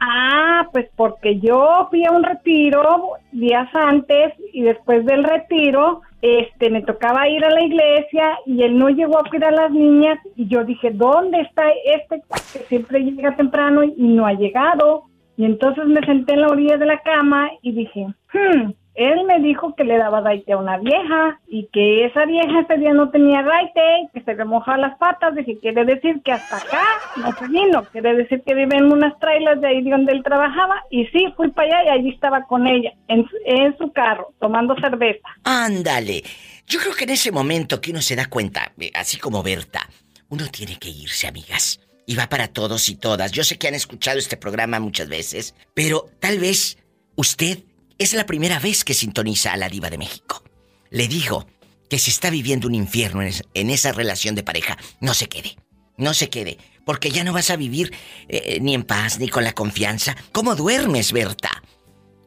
Ah, 0.00 0.68
pues 0.72 0.88
porque 0.94 1.38
yo 1.40 1.86
fui 1.88 2.04
a 2.04 2.10
un 2.10 2.22
retiro 2.22 3.12
días 3.32 3.68
antes 3.74 4.34
y 4.52 4.62
después 4.62 5.06
del 5.06 5.24
retiro 5.24 6.02
este, 6.20 6.70
me 6.70 6.82
tocaba 6.82 7.28
ir 7.28 7.44
a 7.44 7.50
la 7.50 7.62
iglesia 7.62 8.38
y 8.44 8.62
él 8.62 8.76
no 8.78 8.88
llegó 8.90 9.18
a 9.18 9.28
cuidar 9.28 9.54
a 9.54 9.62
las 9.62 9.70
niñas 9.70 10.18
y 10.34 10.48
yo 10.48 10.64
dije, 10.64 10.90
¿dónde 10.90 11.40
está 11.40 11.64
este 11.84 12.22
que 12.52 12.58
siempre 12.66 13.00
llega 13.00 13.36
temprano 13.36 13.84
y 13.84 13.94
no 13.96 14.26
ha 14.26 14.32
llegado? 14.32 15.04
Y 15.36 15.44
entonces 15.44 15.86
me 15.86 16.04
senté 16.04 16.34
en 16.34 16.42
la 16.42 16.48
orilla 16.48 16.76
de 16.76 16.86
la 16.86 17.00
cama 17.00 17.50
y 17.62 17.72
dije, 17.72 18.06
hmm, 18.32 18.72
él 18.96 19.24
me 19.24 19.40
dijo 19.40 19.74
que 19.74 19.84
le 19.84 19.98
daba 19.98 20.20
raite 20.20 20.52
a 20.52 20.56
una 20.56 20.78
vieja 20.78 21.38
y 21.46 21.68
que 21.72 22.06
esa 22.06 22.24
vieja 22.24 22.60
ese 22.60 22.78
día 22.78 22.94
no 22.94 23.10
tenía 23.10 23.42
raite, 23.42 23.80
que 24.14 24.22
se 24.22 24.34
le 24.34 24.44
mojaba 24.44 24.78
las 24.78 24.98
patas. 24.98 25.34
Dije, 25.34 25.58
quiere 25.60 25.84
decir 25.84 26.22
que 26.24 26.32
hasta 26.32 26.56
acá 26.56 26.82
no 27.16 27.30
se 27.32 27.46
vino, 27.48 27.84
quiere 27.92 28.14
decir 28.14 28.42
que 28.44 28.54
vive 28.54 28.76
en 28.76 28.90
unas 28.90 29.18
trailas 29.18 29.60
de 29.60 29.68
ahí 29.68 29.82
donde 29.88 30.12
él 30.12 30.22
trabajaba. 30.22 30.82
Y 30.90 31.06
sí, 31.08 31.32
fui 31.36 31.50
para 31.50 31.68
allá 31.68 31.84
y 31.84 31.98
allí 31.98 32.10
estaba 32.10 32.44
con 32.44 32.66
ella, 32.66 32.92
en, 33.08 33.26
en 33.44 33.76
su 33.76 33.92
carro, 33.92 34.32
tomando 34.40 34.74
cerveza. 34.76 35.28
Ándale. 35.44 36.22
Yo 36.66 36.80
creo 36.80 36.94
que 36.94 37.04
en 37.04 37.10
ese 37.10 37.30
momento 37.30 37.80
que 37.80 37.90
uno 37.90 38.00
se 38.00 38.16
da 38.16 38.26
cuenta, 38.26 38.72
eh, 38.80 38.90
así 38.94 39.18
como 39.18 39.42
Berta, 39.42 39.86
uno 40.30 40.46
tiene 40.50 40.78
que 40.78 40.88
irse, 40.88 41.28
amigas. 41.28 41.80
Y 42.06 42.16
va 42.16 42.28
para 42.28 42.48
todos 42.48 42.88
y 42.88 42.96
todas. 42.96 43.32
Yo 43.32 43.44
sé 43.44 43.58
que 43.58 43.68
han 43.68 43.74
escuchado 43.74 44.18
este 44.18 44.36
programa 44.36 44.80
muchas 44.80 45.08
veces, 45.08 45.54
pero 45.74 46.06
tal 46.18 46.38
vez 46.38 46.78
usted 47.16 47.58
es 47.98 48.14
la 48.14 48.26
primera 48.26 48.58
vez 48.58 48.84
que 48.84 48.94
sintoniza 48.94 49.52
a 49.52 49.56
la 49.56 49.68
diva 49.68 49.90
de 49.90 49.98
México. 49.98 50.42
Le 50.90 51.08
digo 51.08 51.46
que 51.88 51.98
si 51.98 52.10
está 52.10 52.30
viviendo 52.30 52.68
un 52.68 52.74
infierno 52.74 53.22
en, 53.22 53.70
esa 53.70 53.92
relación 53.92 54.34
de 54.34 54.42
pareja, 54.42 54.76
no 55.00 55.14
se 55.14 55.28
quede. 55.28 55.56
No 55.96 56.12
se 56.12 56.28
quede, 56.28 56.58
porque 56.84 57.10
ya 57.10 57.24
no 57.24 57.32
vas 57.32 57.50
a 57.50 57.56
vivir 57.56 57.92
eh, 58.28 58.58
ni 58.60 58.74
en 58.74 58.82
paz 58.82 59.18
ni 59.18 59.28
con 59.28 59.44
la 59.44 59.52
confianza. 59.52 60.14
¿Cómo 60.30 60.54
duermes, 60.54 61.12
Berta? 61.12 61.62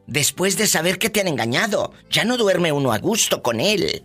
Después 0.08 0.58
de 0.58 0.66
saber 0.66 0.98
que 0.98 1.08
te 1.08 1.20
han 1.20 1.28
engañado, 1.28 1.92
ya 2.10 2.24
no 2.24 2.36
duerme 2.36 2.72
uno 2.72 2.92
a 2.92 2.98
gusto 2.98 3.42
con 3.42 3.60
él. 3.60 4.02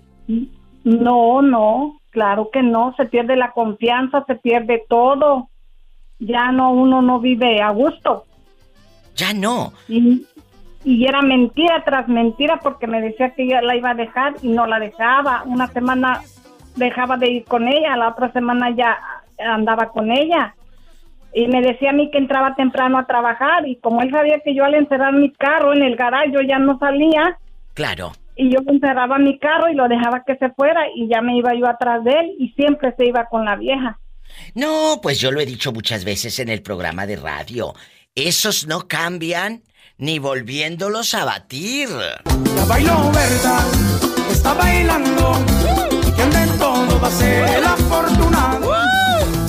No, 0.84 1.42
no, 1.42 2.00
claro 2.12 2.52
que 2.54 2.62
no, 2.62 2.94
se 2.96 3.06
pierde 3.06 3.36
la 3.36 3.54
confianza, 3.54 4.24
se 4.28 4.36
pierde 4.36 4.84
todo. 4.88 5.50
Ya 6.20 6.52
no, 6.52 6.72
uno 6.72 7.02
no 7.02 7.20
vive 7.20 7.60
a 7.60 7.72
gusto. 7.72 8.26
Ya 9.16 9.34
no 9.34 9.74
y 10.86 11.04
era 11.08 11.24
mentira 11.24 11.84
tras 11.84 12.08
mentira 12.08 12.60
porque 12.62 12.86
me 12.86 13.02
decía 13.02 13.32
que 13.32 13.48
yo 13.50 13.60
la 13.60 13.76
iba 13.76 13.90
a 13.90 13.96
dejar 13.96 14.36
y 14.44 14.50
no 14.50 14.68
la 14.68 14.80
dejaba. 14.80 15.42
Una 15.48 15.66
semana 15.68 16.22
dejaba 16.76 17.18
de 17.18 17.28
ir 17.28 17.46
con 17.46 17.68
ella, 17.68 17.98
la 17.98 18.10
otra 18.10 18.32
semana 18.32 18.70
ya 18.70 19.00
andaba 19.40 19.90
con 19.90 20.12
ella. 20.12 20.56
Y 21.34 21.48
me 21.48 21.62
decía 21.62 21.90
a 21.90 21.94
mí 21.94 22.12
que 22.12 22.20
entraba 22.20 22.56
temprano 22.56 23.00
a 23.00 23.08
trabajar 23.08 23.68
y 23.68 23.78
como 23.78 24.04
él 24.04 24.12
sabía 24.12 24.40
que 24.42 24.54
yo 24.54 24.64
al 24.64 24.76
encerrar 24.76 25.14
mi 25.14 25.32
carro 25.34 25.74
en 25.74 25.82
el 25.82 25.96
garaje 25.96 26.32
yo 26.32 26.42
ya 26.42 26.60
no 26.60 26.78
salía. 26.78 27.40
Claro. 27.74 28.12
Y 28.36 28.52
yo 28.52 28.60
encerraba 28.68 29.18
mi 29.18 29.40
carro 29.40 29.70
y 29.70 29.74
lo 29.74 29.88
dejaba 29.88 30.24
que 30.24 30.36
se 30.36 30.50
fuera 30.52 30.82
y 30.96 31.08
ya 31.08 31.22
me 31.22 31.36
iba 31.36 31.56
yo 31.56 31.68
atrás 31.68 32.04
de 32.04 32.12
él 32.12 32.36
y 32.38 32.50
siempre 32.50 32.94
se 32.96 33.06
iba 33.06 33.26
con 33.26 33.44
la 33.44 33.56
vieja. 33.56 33.98
No, 34.54 35.00
pues 35.02 35.20
yo 35.20 35.32
lo 35.32 35.40
he 35.40 35.46
dicho 35.48 35.72
muchas 35.72 36.06
veces 36.06 36.38
en 36.38 36.50
el 36.50 36.62
programa 36.62 37.08
de 37.08 37.16
radio. 37.16 37.74
Esos 38.14 38.68
no 38.68 38.88
cambian 38.88 39.64
ni 39.98 40.20
volviéndolos 40.20 41.14
a 41.14 41.26
batir. 41.26 41.90
Ya 42.56 42.66
bailó 42.66 43.12
verdad, 43.12 43.64
está 44.32 44.54
bailando. 44.54 45.40
Y 46.08 46.12
quien 46.12 46.30
de 46.32 46.48
todo 46.58 47.00
va 47.00 47.08
a 47.08 47.12
ser 47.12 47.48
el 47.50 47.66
afortunado. 47.66 48.74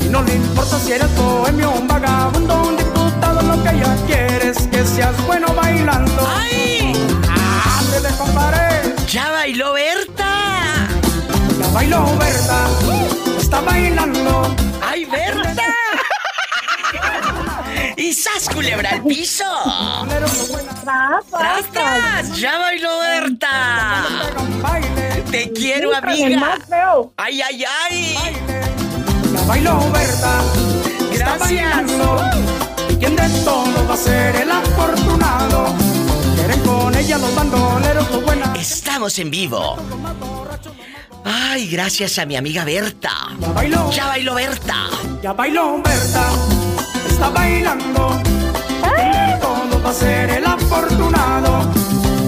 Y 0.00 0.08
no 0.08 0.22
le 0.22 0.34
importa 0.34 0.78
si 0.78 0.92
eres 0.92 1.14
bohemio, 1.16 1.70
un 1.70 1.88
vagabundo, 1.88 2.62
un 2.62 2.76
diputado, 2.76 3.42
lo 3.42 3.62
que 3.62 3.70
ella 3.70 3.96
quiere 4.06 4.50
es 4.50 4.66
que 4.68 4.84
seas 4.84 5.26
bueno 5.26 5.48
bailando. 5.54 6.28
¡Ay! 6.28 6.92
¡Ándele, 7.78 8.14
compadre! 8.16 8.94
¡Ya 9.08 9.30
bailó 9.30 9.72
Berta! 9.72 10.88
Ya 11.58 11.68
bailó 11.72 12.04
Berta, 12.18 12.68
está 13.38 13.60
bailando. 13.62 14.54
¡Ay, 14.80 15.04
Berta! 15.06 15.65
¡Y 17.96 18.12
sas, 18.12 18.48
culebra 18.52 18.90
al 18.90 19.02
piso! 19.04 19.44
¡Tras, 21.30 21.72
tras! 21.72 22.36
¡Ya 22.38 22.58
bailó 22.58 22.98
Berta! 22.98 24.04
¡Te 25.30 25.50
quiero, 25.52 25.96
amiga! 25.96 26.58
¡Ay, 27.16 27.40
ay, 27.40 27.64
ay! 27.64 28.16
Ya 29.32 29.40
bailó 29.46 29.90
Berta. 29.90 30.42
Gracias. 31.14 31.90
¿Y 32.90 32.96
quién 32.96 33.16
de 33.16 33.28
todos 33.44 33.90
va 33.90 33.94
a 33.94 33.96
ser 33.96 34.36
el 34.36 34.50
afortunado? 34.50 35.74
Quieren 36.36 36.60
con 36.60 36.94
ella 36.94 37.16
los 37.16 37.34
bandoleros, 37.34 38.10
los 38.10 38.24
buenas. 38.24 38.58
Estamos 38.58 39.18
en 39.18 39.30
vivo. 39.30 39.76
Ay, 41.24 41.66
gracias 41.68 42.18
a 42.18 42.26
mi 42.26 42.36
amiga 42.36 42.64
Berta. 42.64 43.10
Ya 43.40 43.48
bailó. 43.52 43.90
Ya 43.90 44.06
bailó 44.06 44.34
Berta. 44.34 44.90
Ya 45.22 45.32
bailó 45.32 45.82
Berta 45.82 46.30
está 47.16 47.30
bailando. 47.30 48.20
Todo 49.40 49.82
va 49.82 49.90
a 49.90 49.94
ser 49.94 50.28
el 50.28 50.44
afortunado. 50.44 51.72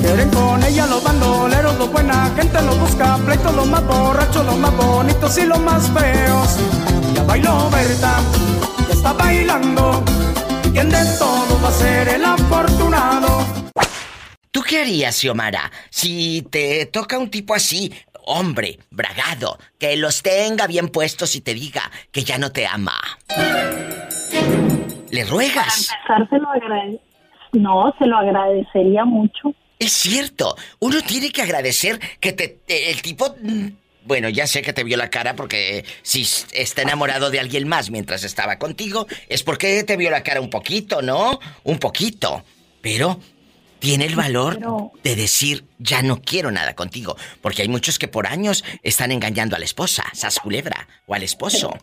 Quieren 0.01 0.31
con 0.31 0.63
ella 0.65 0.87
los 0.87 1.05
bandoleros, 1.05 1.77
los 1.77 1.93
buena 1.93 2.33
gente 2.35 2.63
los 2.63 2.79
busca, 2.79 3.19
pleitos 3.19 3.55
los 3.55 3.67
más 3.67 3.87
borrachos, 3.87 4.47
los 4.47 4.57
más 4.57 4.75
bonitos 4.77 5.37
y 5.37 5.45
los 5.45 5.61
más 5.61 5.91
feos. 5.91 6.57
Ya 7.15 7.23
bailó 7.25 7.69
Berta, 7.71 8.21
ya 8.89 8.95
está 8.95 9.13
bailando. 9.13 10.03
¿Quién 10.73 10.89
de 10.89 11.05
todos 11.19 11.63
va 11.63 11.69
a 11.69 11.73
ser 11.73 12.09
el 12.09 12.25
afortunado? 12.25 13.47
¿Tú 14.51 14.63
qué 14.63 14.81
harías, 14.81 15.17
Xiomara, 15.17 15.71
si 15.91 16.47
te 16.51 16.87
toca 16.87 17.19
un 17.19 17.31
tipo 17.31 17.55
así, 17.55 17.93
hombre, 18.25 18.79
bragado, 18.91 19.59
que 19.79 19.99
los 19.99 20.23
tenga 20.23 20.67
bien 20.67 20.89
puestos 20.89 21.37
y 21.37 21.43
te 21.43 21.53
diga 21.53 21.91
que 22.11 22.25
ya 22.25 22.39
no 22.39 22.51
te 22.53 22.67
ama? 22.67 22.99
¿Le 25.11 25.25
ruegas? 25.25 25.91
Para 26.07 26.23
empezar, 26.23 26.29
se 26.31 26.39
lo. 26.39 27.01
No, 27.53 27.95
se 27.99 28.07
lo 28.07 28.19
agradecería 28.19 29.05
mucho. 29.05 29.55
Es 29.79 29.93
cierto, 29.93 30.57
uno 30.81 31.01
tiene 31.03 31.31
que 31.31 31.43
agradecer 31.43 32.01
que 32.21 32.33
te, 32.33 32.61
el 32.91 33.01
tipo... 33.01 33.35
Mm, 33.41 33.69
bueno, 34.05 34.29
ya 34.31 34.47
sé 34.47 34.63
que 34.63 34.73
te 34.73 34.85
vio 34.85 34.97
la 34.97 35.11
cara 35.11 35.37
porque 35.37 35.85
si 36.03 36.27
está 36.53 36.83
enamorado 36.83 37.31
de 37.31 37.41
alguien 37.41 37.69
más 37.69 37.91
mientras 37.91 38.25
estaba 38.25 38.59
contigo, 38.59 39.07
es 39.29 39.43
porque 39.43 39.85
te 39.85 39.97
vio 39.99 40.11
la 40.11 40.23
cara 40.23 40.41
un 40.41 40.49
poquito, 40.49 41.03
¿no? 41.03 41.39
Un 41.65 41.79
poquito. 41.79 42.43
Pero 42.81 43.21
tiene 43.79 44.07
el 44.07 44.17
valor 44.17 44.59
de 45.03 45.15
decir, 45.15 45.67
ya 45.79 46.03
no 46.03 46.23
quiero 46.23 46.51
nada 46.51 46.75
contigo. 46.75 47.17
Porque 47.43 47.63
hay 47.63 47.69
muchos 47.69 47.99
que 47.99 48.09
por 48.09 48.27
años 48.27 48.65
están 48.83 49.13
engañando 49.13 49.57
a 49.57 49.59
la 49.59 49.67
esposa, 49.67 50.05
sas 50.15 50.41
culebra, 50.41 50.89
o 51.07 51.15
al 51.15 51.23
esposo. 51.23 51.77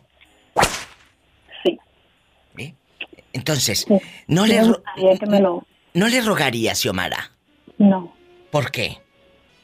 Entonces, 3.36 3.86
no 4.28 4.46
le, 4.46 4.62
no 5.92 6.08
le 6.08 6.20
rogaría, 6.22 6.74
Xiomara. 6.74 7.32
No. 7.76 8.14
¿Por 8.50 8.70
qué? 8.70 8.98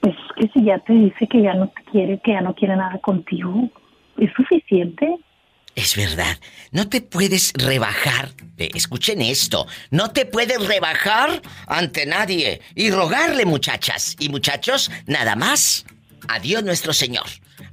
Pues 0.01 0.15
que 0.37 0.49
si 0.53 0.65
ya 0.67 0.79
te 0.81 0.93
dice 0.93 1.27
que 1.27 1.41
ya 1.41 1.55
no 1.55 1.69
te 1.69 1.83
quiere, 1.91 2.21
que 2.23 2.33
ya 2.33 2.43
no 2.43 2.55
quiere 2.55 2.77
nada 2.77 2.99
contigo, 2.99 3.71
¿es 4.19 4.31
suficiente? 4.37 5.17
Es 5.75 5.97
verdad, 5.97 6.37
no 6.71 6.91
te 6.91 7.01
puedes 7.01 7.55
rebajar, 7.55 8.29
escuchen 8.59 9.23
esto, 9.23 9.67
no 9.91 10.11
te 10.11 10.27
puedes 10.27 10.67
rebajar 10.67 11.41
ante 11.67 12.05
nadie 12.05 12.61
y 12.75 12.91
rogarle 12.91 13.47
muchachas 13.47 14.17
y 14.19 14.29
muchachos, 14.29 14.91
nada 15.07 15.35
más, 15.35 15.87
a 16.29 16.41
Dios 16.41 16.63
nuestro 16.63 16.93
Señor, 16.93 17.25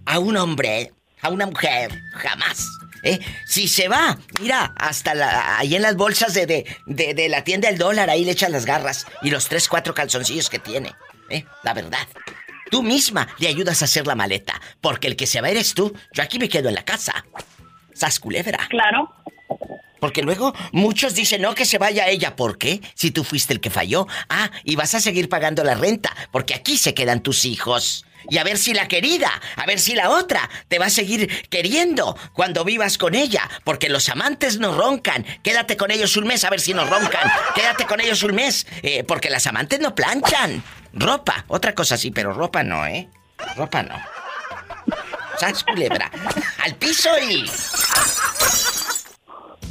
a 0.06 0.20
un 0.20 0.38
hombre, 0.38 0.94
a 1.22 1.30
una 1.30 1.46
mujer, 1.46 1.92
jamás. 2.14 2.70
¿Eh? 3.04 3.20
Si 3.46 3.68
se 3.68 3.88
va, 3.88 4.18
mira, 4.42 4.74
hasta 4.76 5.14
la, 5.14 5.58
ahí 5.58 5.76
en 5.76 5.82
las 5.82 5.96
bolsas 5.96 6.34
de, 6.34 6.46
de, 6.46 7.14
de, 7.14 7.30
la 7.30 7.44
tienda 7.44 7.70
del 7.70 7.78
dólar, 7.78 8.10
ahí 8.10 8.26
le 8.26 8.32
echan 8.32 8.52
las 8.52 8.66
garras 8.66 9.08
y 9.22 9.30
los 9.30 9.48
tres, 9.48 9.68
cuatro 9.68 9.94
calzoncillos 9.94 10.50
que 10.50 10.60
tiene. 10.60 10.94
¿Eh? 11.30 11.46
La 11.64 11.74
verdad. 11.74 12.08
Tú 12.70 12.84
misma 12.84 13.28
le 13.40 13.48
ayudas 13.48 13.82
a 13.82 13.86
hacer 13.86 14.06
la 14.06 14.16
maleta, 14.16 14.62
porque 14.82 15.08
el 15.08 15.16
que 15.16 15.28
se 15.28 15.42
va 15.42 15.50
eres 15.50 15.74
tú. 15.74 15.96
Yo 16.14 16.24
aquí 16.24 16.38
me 16.38 16.50
quedo 16.50 16.70
en 16.70 16.76
la 16.76 16.86
casa. 16.86 17.26
Sas 17.94 18.20
culebra. 18.20 18.60
Claro. 18.70 19.14
Porque 20.00 20.22
luego 20.22 20.54
muchos 20.72 21.14
dicen, 21.14 21.42
no, 21.42 21.56
que 21.56 21.66
se 21.66 21.78
vaya 21.78 22.08
ella. 22.08 22.36
¿Por 22.36 22.58
qué? 22.58 22.82
Si 22.94 23.12
tú 23.12 23.24
fuiste 23.24 23.54
el 23.54 23.60
que 23.60 23.70
falló. 23.70 24.08
Ah, 24.30 24.52
y 24.64 24.76
vas 24.76 24.96
a 24.96 25.02
seguir 25.02 25.30
pagando 25.30 25.64
la 25.64 25.76
renta, 25.76 26.16
porque 26.32 26.54
aquí 26.54 26.78
se 26.78 26.94
quedan 26.94 27.22
tus 27.22 27.44
hijos. 27.46 28.06
Y 28.30 28.38
a 28.38 28.44
ver 28.44 28.58
si 28.58 28.74
la 28.74 28.88
querida, 28.88 29.32
a 29.56 29.66
ver 29.66 29.80
si 29.80 29.96
la 29.96 30.10
otra 30.10 30.50
te 30.68 30.80
va 30.80 30.88
a 30.88 30.90
seguir 30.90 31.48
queriendo 31.50 32.18
cuando 32.34 32.66
vivas 32.66 32.98
con 32.98 33.16
ella, 33.16 33.50
porque 33.64 33.90
los 33.90 34.10
amantes 34.10 34.60
no 34.60 34.76
roncan. 34.76 35.26
Quédate 35.44 35.78
con 35.78 35.92
ellos 35.92 36.18
un 36.18 36.28
mes 36.28 36.44
a 36.44 36.50
ver 36.50 36.60
si 36.60 36.74
no 36.74 36.86
roncan. 36.86 37.32
Quédate 37.56 37.86
con 37.86 38.02
ellos 38.02 38.24
un 38.24 38.36
mes, 38.36 38.68
eh, 38.84 39.04
porque 39.04 39.30
las 39.30 39.48
amantes 39.48 39.80
no 39.80 39.96
planchan. 39.96 40.64
Ropa, 40.94 41.46
otra 41.48 41.74
cosa 41.74 41.98
sí, 41.98 42.12
pero 42.12 42.34
ropa 42.34 42.64
no, 42.64 42.86
¿eh? 42.86 43.10
Ropa 43.56 43.84
no. 43.84 43.96
¿Sabes, 45.38 45.64
culebra? 45.64 46.12
Al 46.66 46.76
piso 46.76 47.10
y. 47.30 47.46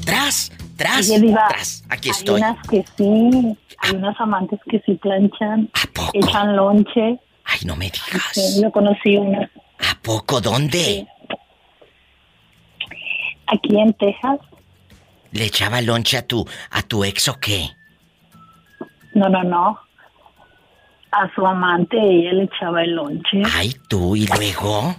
Tras, 0.07 0.51
tras, 0.77 1.09
tras. 1.09 1.85
Aquí 1.91 2.09
estoy. 2.09 2.41
Hay 2.41 2.51
unas 2.51 2.69
que 2.69 2.85
sí, 2.97 3.59
hay 3.79 3.97
unas 3.97 4.19
amantes 4.21 4.59
que 4.71 4.81
sí 4.87 4.95
planchan. 4.95 5.71
¿A 5.75 5.87
poco? 5.93 6.11
Echan 6.15 6.57
lonche. 6.57 7.21
Ay, 7.49 7.61
no 7.65 7.77
me 7.77 7.87
digas. 7.87 8.31
Sí, 8.33 8.61
yo 8.63 8.71
conocí 8.71 9.17
una. 9.17 9.51
¿A 9.79 10.01
poco? 10.03 10.41
¿Dónde? 10.41 11.07
Aquí 13.47 13.81
en 13.81 13.95
Texas. 13.95 14.39
¿Le 15.33 15.45
echaba 15.45 15.81
lonche 15.81 16.19
a 16.19 16.27
tu, 16.27 16.47
a 16.71 16.83
tu 16.83 17.05
ex 17.05 17.29
o 17.29 17.41
qué? 17.41 17.71
No, 19.15 19.29
no, 19.29 19.43
no. 19.45 19.79
A 21.11 21.35
su 21.35 21.47
amante 21.47 21.97
ella 21.97 22.33
le 22.33 22.45
echaba 22.45 22.83
el 22.83 22.95
lonche. 22.95 23.43
Ay, 23.55 23.75
tú, 23.89 24.15
¿y 24.15 24.27
luego? 24.27 24.95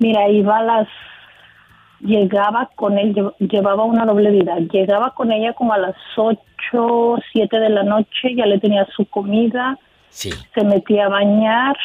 Mira, 0.00 0.28
iba 0.28 0.58
a 0.58 0.62
las... 0.62 0.88
Llegaba 2.04 2.70
con 2.76 2.98
él, 2.98 3.14
llevaba 3.38 3.84
una 3.84 4.04
doble 4.04 4.30
vida. 4.30 4.58
Llegaba 4.70 5.14
con 5.14 5.32
ella 5.32 5.54
como 5.54 5.72
a 5.72 5.78
las 5.78 5.96
ocho, 6.16 7.16
siete 7.32 7.58
de 7.58 7.70
la 7.70 7.82
noche, 7.82 8.34
ya 8.36 8.46
le 8.46 8.60
tenía 8.60 8.86
su 8.94 9.06
comida. 9.06 9.78
Sí. 10.10 10.30
Se 10.54 10.64
metía 10.64 11.06
a 11.06 11.08
bañar 11.08 11.76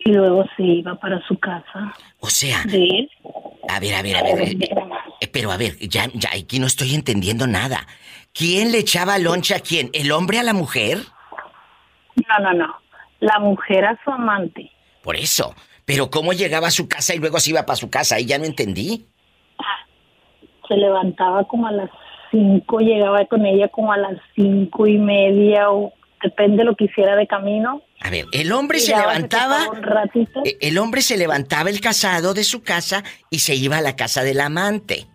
y 0.00 0.12
luego 0.12 0.44
se 0.56 0.62
iba 0.62 0.94
para 0.94 1.20
su 1.26 1.38
casa. 1.38 1.94
O 2.20 2.28
sea... 2.28 2.62
¿Sí? 2.68 3.08
A 3.68 3.80
ver, 3.80 3.94
a 3.94 4.02
ver, 4.02 4.16
a 4.16 4.22
ver. 4.22 4.40
Eh, 4.42 4.58
eh, 5.20 5.28
pero 5.32 5.50
a 5.50 5.56
ver, 5.56 5.76
ya, 5.80 6.04
ya 6.14 6.28
aquí 6.32 6.60
no 6.60 6.66
estoy 6.66 6.94
entendiendo 6.94 7.46
nada. 7.46 7.86
¿Quién 8.32 8.70
le 8.70 8.78
echaba 8.78 9.18
lonche 9.18 9.54
a 9.54 9.60
quién? 9.60 9.90
¿El 9.92 10.12
hombre 10.12 10.38
a 10.38 10.42
la 10.42 10.52
mujer? 10.52 10.98
No, 12.14 12.38
no, 12.44 12.52
no. 12.52 12.76
La 13.20 13.38
mujer 13.40 13.86
a 13.86 13.98
su 14.04 14.10
amante. 14.10 14.70
Por 15.02 15.16
eso. 15.16 15.54
Pero 15.86 16.10
¿cómo 16.10 16.32
llegaba 16.32 16.66
a 16.68 16.72
su 16.72 16.88
casa 16.88 17.14
y 17.14 17.18
luego 17.18 17.40
se 17.40 17.50
iba 17.50 17.64
para 17.64 17.76
su 17.76 17.88
casa? 17.88 18.16
Ahí 18.16 18.26
ya 18.26 18.38
no 18.38 18.44
entendí. 18.44 19.06
Se 20.68 20.76
levantaba 20.76 21.44
como 21.44 21.68
a 21.68 21.72
las 21.72 21.90
cinco, 22.32 22.80
llegaba 22.80 23.24
con 23.26 23.46
ella 23.46 23.68
como 23.68 23.92
a 23.92 23.96
las 23.96 24.18
cinco 24.34 24.88
y 24.88 24.98
media 24.98 25.70
o 25.70 25.92
depende 26.20 26.58
de 26.58 26.64
lo 26.64 26.74
que 26.74 26.86
hiciera 26.86 27.14
de 27.14 27.28
camino. 27.28 27.82
A 28.00 28.10
ver, 28.10 28.26
el 28.32 28.50
hombre 28.50 28.80
se 28.80 28.96
levantaba. 28.96 29.68
Un 29.70 29.82
ratito. 29.82 30.42
Eh, 30.44 30.58
el 30.60 30.76
hombre 30.78 31.02
se 31.02 31.16
levantaba 31.16 31.70
el 31.70 31.80
casado 31.80 32.34
de 32.34 32.42
su 32.42 32.64
casa 32.64 33.04
y 33.30 33.38
se 33.38 33.54
iba 33.54 33.78
a 33.78 33.80
la 33.80 33.94
casa 33.94 34.24
del 34.24 34.40
amante. 34.40 35.06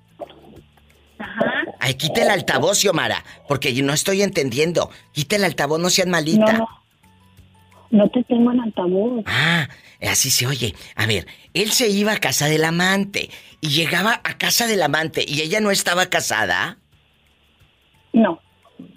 Ajá. 1.20 1.54
Ay, 1.82 1.96
quita 1.96 2.22
el 2.22 2.30
altavoz, 2.30 2.80
Xiomara, 2.80 3.26
porque 3.50 3.74
yo 3.74 3.84
no 3.84 3.92
estoy 3.92 4.22
entendiendo. 4.22 4.90
Quita 5.12 5.36
el 5.36 5.44
altavoz, 5.44 5.82
no 5.82 5.90
seas 5.90 6.08
malita. 6.08 6.54
No, 6.54 6.60
no. 6.60 6.82
No 7.92 8.10
te 8.10 8.24
tengo 8.24 8.52
en 8.54 8.62
altavoz. 8.62 9.24
Ah, 9.28 9.68
así 10.08 10.30
se 10.30 10.48
oye. 10.48 10.76
A 10.96 11.06
ver, 11.06 11.28
él 11.54 11.72
se 11.72 11.90
iba 11.90 12.14
a 12.14 12.18
casa 12.18 12.48
del 12.48 12.64
amante 12.64 13.30
y 13.60 13.70
llegaba 13.70 14.22
a 14.24 14.38
casa 14.38 14.68
del 14.68 14.82
amante 14.82 15.24
y 15.28 15.42
ella 15.42 15.60
no 15.60 15.72
estaba 15.72 16.08
casada. 16.08 16.78
No. 18.14 18.42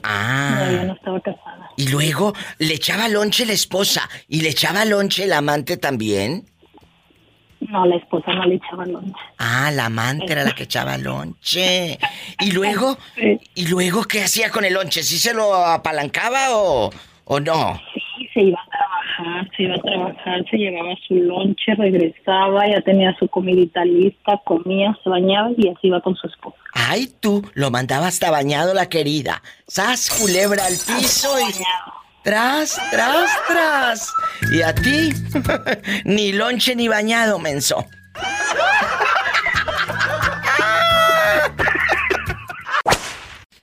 Ah. 0.03 0.57
No, 0.61 0.71
ella 0.71 0.85
no 0.85 0.95
estaba 0.95 1.21
casada. 1.21 1.71
Y 1.77 1.89
luego 1.89 2.35
le 2.59 2.75
echaba 2.75 3.09
lonche 3.09 3.47
la 3.47 3.53
esposa 3.53 4.09
y 4.29 4.41
le 4.41 4.51
echaba 4.51 4.85
lonche 4.85 5.25
el 5.25 5.33
amante 5.33 5.77
también. 5.77 6.47
No, 7.61 7.87
la 7.87 7.97
esposa 7.97 8.33
no 8.35 8.45
le 8.45 8.57
echaba 8.57 8.85
lonche. 8.85 9.15
Ah, 9.39 9.71
la 9.73 9.87
amante 9.87 10.33
era 10.33 10.45
la 10.45 10.55
que 10.55 10.65
echaba 10.65 10.99
lonche. 10.99 11.99
¿Y 12.41 12.51
luego? 12.53 12.99
¿Y 13.55 13.67
luego 13.69 14.05
qué 14.05 14.23
hacía 14.23 14.51
con 14.51 14.65
el 14.65 14.75
lonche? 14.75 15.03
¿Sí 15.03 15.19
se 15.19 15.33
lo 15.33 15.55
apalancaba 15.55 16.57
o, 16.57 16.91
o 17.25 17.41
no? 17.41 17.81
Sí, 17.95 18.01
se 18.35 18.43
iba 18.43 18.59
a 18.61 18.69
trabajar, 18.69 19.51
se 19.57 19.63
iba 19.63 19.75
a 19.77 19.79
trabajar, 19.79 20.45
se 20.51 20.57
llevaba 20.57 20.95
su 21.07 21.15
lonche, 21.15 21.75
regresaba, 21.77 22.69
ya 22.69 22.81
tenía 22.83 23.15
su 23.19 23.29
comidita 23.29 23.85
lista, 23.85 24.41
comía, 24.45 24.99
se 25.03 25.09
bañaba 25.09 25.51
y 25.57 25.69
así 25.69 25.87
iba 25.87 26.01
con 26.01 26.17
su 26.17 26.27
esposa. 26.27 26.59
Ay, 26.75 27.09
tú, 27.21 27.49
lo 27.55 27.71
mandaba 27.71 28.09
hasta 28.09 28.31
bañado 28.31 28.75
la 28.75 28.89
querida. 28.89 29.41
Sas, 29.67 30.11
culebra 30.21 30.67
al 30.67 30.73
piso 30.73 31.29
y... 31.39 31.53
Tras, 32.25 32.81
tras, 32.91 33.31
tras. 33.47 34.13
Y 34.51 34.63
a 34.63 34.75
ti, 34.75 35.11
ni 36.07 36.33
lonche 36.33 36.75
ni 36.75 36.89
bañado, 36.89 37.39
menso. 37.39 37.85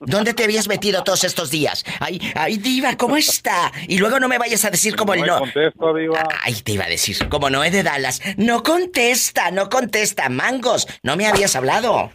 ¿Dónde 0.04 0.34
te 0.34 0.44
habías 0.44 0.68
metido 0.68 1.04
todos 1.04 1.24
estos 1.24 1.50
días? 1.50 1.84
Ay, 2.00 2.20
ay, 2.34 2.56
diva, 2.56 2.96
¿cómo 2.96 3.16
está? 3.16 3.72
Y 3.86 3.98
luego 3.98 4.18
no 4.18 4.28
me 4.28 4.38
vayas 4.38 4.64
a 4.64 4.70
decir 4.70 4.96
como 4.96 5.14
el 5.14 5.22
no. 5.22 5.38
contesto, 5.38 5.94
diva. 5.94 6.26
Ay, 6.42 6.54
te 6.54 6.72
iba 6.72 6.84
a 6.84 6.88
decir, 6.88 7.28
como 7.28 7.50
Noé 7.50 7.70
de 7.70 7.82
Dallas. 7.82 8.20
No 8.36 8.62
contesta, 8.62 9.50
no 9.50 9.68
contesta. 9.68 10.28
Mangos, 10.28 10.88
no 11.02 11.16
me 11.16 11.26
habías 11.26 11.54
hablado. 11.54 12.10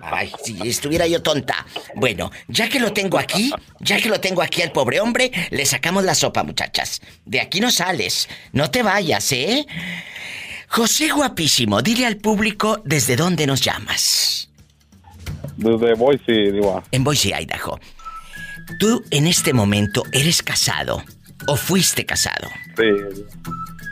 Ay, 0.00 0.32
si 0.44 0.68
estuviera 0.68 1.06
yo 1.06 1.22
tonta. 1.22 1.64
Bueno, 1.94 2.30
ya 2.48 2.68
que 2.68 2.80
lo 2.80 2.92
tengo 2.92 3.18
aquí, 3.18 3.52
ya 3.80 3.98
que 3.98 4.08
lo 4.08 4.20
tengo 4.20 4.42
aquí 4.42 4.60
al 4.60 4.72
pobre 4.72 5.00
hombre, 5.00 5.30
le 5.50 5.64
sacamos 5.64 6.04
la 6.04 6.14
sopa, 6.14 6.42
muchachas. 6.42 7.00
De 7.24 7.40
aquí 7.40 7.60
no 7.60 7.70
sales. 7.70 8.28
No 8.52 8.70
te 8.70 8.82
vayas, 8.82 9.30
¿eh? 9.32 9.66
José 10.68 11.10
guapísimo, 11.10 11.80
dile 11.80 12.06
al 12.06 12.16
público 12.16 12.80
desde 12.84 13.16
dónde 13.16 13.46
nos 13.46 13.60
llamas. 13.60 14.51
Desde 15.56 15.94
Boise, 15.94 16.32
diva. 16.52 16.82
En 16.90 17.04
Boise, 17.04 17.28
Idaho. 17.40 17.78
Tú 18.78 19.02
en 19.10 19.26
este 19.26 19.52
momento 19.52 20.02
eres 20.12 20.42
casado 20.42 21.02
o 21.46 21.56
fuiste 21.56 22.06
casado. 22.06 22.48
Sí. 22.76 23.22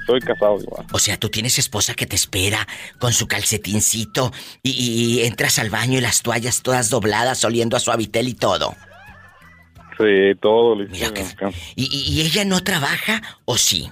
Soy 0.07 0.21
casado, 0.21 0.59
diva. 0.59 0.85
O 0.93 0.99
sea, 0.99 1.17
tú 1.19 1.29
tienes 1.29 1.59
esposa 1.59 1.95
que 1.95 2.07
te 2.07 2.17
espera 2.17 2.67
con 2.99 3.13
su 3.13 3.27
calcetincito 3.29 4.33
y, 4.63 4.71
y 4.71 5.25
entras 5.27 5.59
al 5.59 5.71
baño 5.71 5.99
y 5.99 6.01
las 6.01 6.23
toallas 6.23 6.63
todas 6.63 6.91
dobladas, 6.91 7.45
oliendo 7.45 7.77
a 7.77 7.81
suavitel 7.81 8.29
y 8.29 8.35
todo. 8.35 8.75
Sí, 9.99 10.35
todo. 10.41 10.77
listo. 10.77 10.93
Mira 10.95 11.13
que- 11.13 11.55
¿Y, 11.77 11.85
y- 11.85 12.13
y 12.15 12.21
ella 12.23 12.45
no 12.45 12.63
trabaja 12.65 13.21
o 13.45 13.59
sí? 13.59 13.91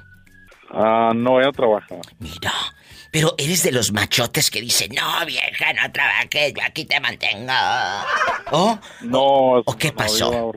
Ah, 0.70 1.12
no, 1.14 1.40
ella 1.40 1.52
trabaja. 1.52 1.96
Mira, 2.18 2.52
pero 3.10 3.34
eres 3.38 3.62
de 3.62 3.72
los 3.72 3.92
machotes 3.92 4.50
que 4.50 4.60
dicen, 4.60 4.90
no, 4.94 5.26
vieja, 5.26 5.72
no 5.72 5.90
trabajes, 5.92 6.52
yo 6.54 6.62
aquí 6.64 6.84
te 6.84 7.00
mantengo. 7.00 7.52
¿Oh? 8.52 8.78
No. 9.02 9.20
¿O 9.64 9.76
qué 9.78 9.88
no, 9.88 9.94
pasó? 9.94 10.52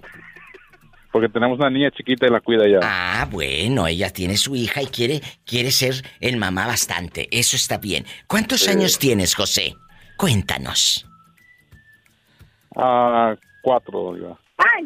Porque 1.11 1.27
tenemos 1.27 1.59
una 1.59 1.69
niña 1.69 1.91
chiquita 1.91 2.25
y 2.25 2.29
la 2.29 2.39
cuida 2.39 2.63
ya. 2.67 2.79
Ah, 2.81 3.27
bueno, 3.29 3.85
ella 3.87 4.09
tiene 4.11 4.37
su 4.37 4.55
hija 4.55 4.81
y 4.81 4.87
quiere, 4.87 5.21
quiere 5.45 5.71
ser 5.71 5.95
el 6.21 6.37
mamá 6.37 6.67
bastante. 6.67 7.27
Eso 7.37 7.57
está 7.57 7.77
bien. 7.77 8.05
¿Cuántos 8.27 8.61
Sí. 8.61 8.69
años 8.71 8.97
tienes, 8.97 9.35
José? 9.35 9.75
Cuéntanos. 10.17 11.05
Ah, 12.77 13.35
cuatro, 13.61 14.13
diva. 14.13 14.39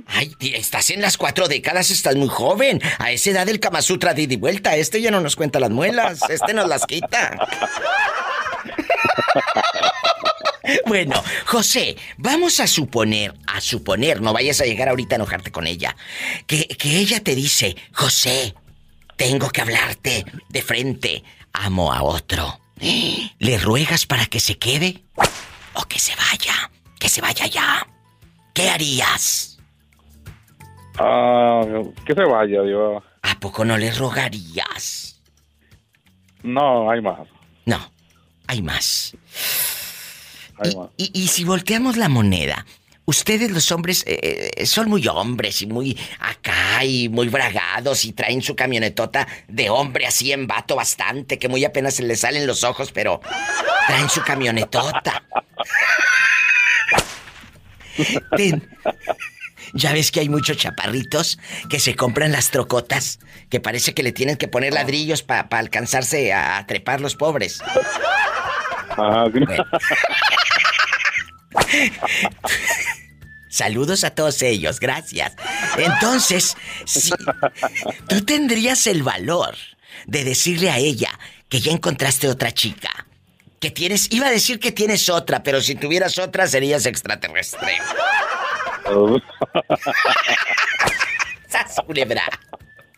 Ay, 0.08 0.36
estás 0.40 0.90
en 0.90 1.02
las 1.02 1.18
cuatro 1.18 1.48
décadas, 1.48 1.92
estás 1.92 2.16
muy 2.16 2.28
joven. 2.28 2.82
A 3.00 3.12
esa 3.12 3.32
edad 3.32 3.50
el 3.50 3.60
Kama 3.60 3.82
Sutra 3.82 4.14
de 4.14 4.24
y 4.24 4.36
vuelta. 4.36 4.76
Este 4.76 5.02
ya 5.02 5.12
no 5.12 5.22
nos 5.22 5.36
cuenta 5.36 5.60
las 5.60 5.72
muelas, 5.72 6.20
este 6.30 6.54
nos 6.54 6.68
las 6.68 6.86
quita. 6.86 7.38
Bueno, 10.88 11.24
José, 11.46 11.96
vamos 12.18 12.60
a 12.60 12.66
suponer, 12.66 13.36
a 13.46 13.62
suponer, 13.62 14.22
no 14.22 14.34
vayas 14.34 14.62
a 14.62 14.66
llegar 14.66 14.90
ahorita 14.90 15.16
a 15.16 15.18
enojarte 15.18 15.52
con 15.52 15.68
ella, 15.68 15.96
que, 16.48 16.68
que 16.68 16.98
ella 16.98 17.20
te 17.24 17.36
dice, 17.36 17.76
José, 17.94 18.56
tengo 19.16 19.50
que 19.50 19.62
hablarte 19.62 20.26
de 20.50 20.62
frente, 20.62 21.24
amo 21.54 21.94
a 21.94 22.02
otro. 22.02 22.60
¿Le 22.80 23.58
ruegas 23.58 24.06
para 24.06 24.26
que 24.26 24.40
se 24.40 24.58
quede? 24.58 25.04
¿O 25.74 25.84
que 25.84 26.00
se 26.00 26.16
vaya? 26.16 26.72
Que 27.00 27.10
se 27.10 27.22
vaya 27.22 27.48
ya. 27.48 27.88
¿Qué 28.54 28.70
harías? 28.70 29.55
Ah, 30.98 31.62
que 32.06 32.14
se 32.14 32.24
vaya, 32.24 32.62
Dios. 32.62 33.04
¿A 33.22 33.40
poco 33.40 33.66
no 33.66 33.78
le 33.78 33.92
rogarías? 33.92 35.22
No, 36.44 36.90
hay 36.90 37.02
más. 37.02 37.28
No, 37.66 37.92
hay 38.48 38.62
más. 38.62 39.18
y, 40.96 41.28
si 41.28 41.44
volteamos 41.44 41.98
la 41.98 42.08
moneda, 42.08 42.66
ustedes 43.06 43.52
los 43.52 43.72
hombres 43.72 44.04
eh, 44.08 44.52
eh, 44.56 44.66
son 44.66 44.90
muy 44.90 45.06
hombres 45.08 45.62
y 45.62 45.68
muy 45.68 45.98
acá 46.20 46.86
y 46.86 47.10
muy 47.10 47.28
bragados 47.28 48.06
y 48.06 48.14
traen 48.14 48.42
su 48.42 48.56
camionetota 48.56 49.28
de 49.48 49.70
hombre 49.70 50.06
así 50.06 50.32
en 50.32 50.48
vato 50.48 50.76
bastante, 50.76 51.38
que 51.40 51.50
muy 51.50 51.66
apenas 51.66 51.96
se 51.96 52.04
les 52.04 52.22
salen 52.22 52.48
los 52.48 52.64
ojos, 52.64 52.92
pero 52.92 53.20
traen 53.88 54.10
su 54.10 54.22
camionetota. 54.22 55.24
Ya 59.76 59.92
ves 59.92 60.10
que 60.10 60.22
hay 60.22 60.30
muchos 60.30 60.56
chaparritos 60.56 61.38
que 61.70 61.82
se 61.82 61.96
compran 61.96 62.32
las 62.32 62.50
trocotas, 62.50 63.20
que 63.50 63.60
parece 63.60 63.94
que 63.94 64.04
le 64.04 64.14
tienen 64.14 64.38
que 64.38 64.48
poner 64.48 64.74
ladrillos 64.74 65.22
para 65.22 65.48
alcanzarse 65.52 66.32
a, 66.32 66.66
trepar 66.66 67.02
los 67.02 67.16
pobres. 67.16 67.60
Ah, 68.98 69.26
Saludos 73.50 74.06
a 74.06 74.12
todos 74.12 74.42
ellos, 74.42 74.80
gracias. 74.80 75.36
Entonces, 75.78 76.56
si 76.86 77.12
tú 78.08 78.24
tendrías 78.24 78.88
el 78.88 79.04
valor 79.04 79.56
de 80.08 80.24
decirle 80.24 80.70
a 80.70 80.78
ella 80.78 81.20
que 81.50 81.60
ya 81.60 81.74
encontraste 81.74 82.30
otra 82.30 82.54
chica, 82.54 83.08
que 83.60 83.72
tienes, 83.72 84.08
iba 84.12 84.28
a 84.28 84.32
decir 84.32 84.60
que 84.60 84.72
tienes 84.72 85.10
otra, 85.10 85.44
pero 85.44 85.60
si 85.60 85.76
tuvieras 85.76 86.18
otra 86.18 86.48
serías 86.48 86.86
extraterrestre. 86.86 87.78
¡Sas, 91.48 91.76
culebra! 91.86 92.24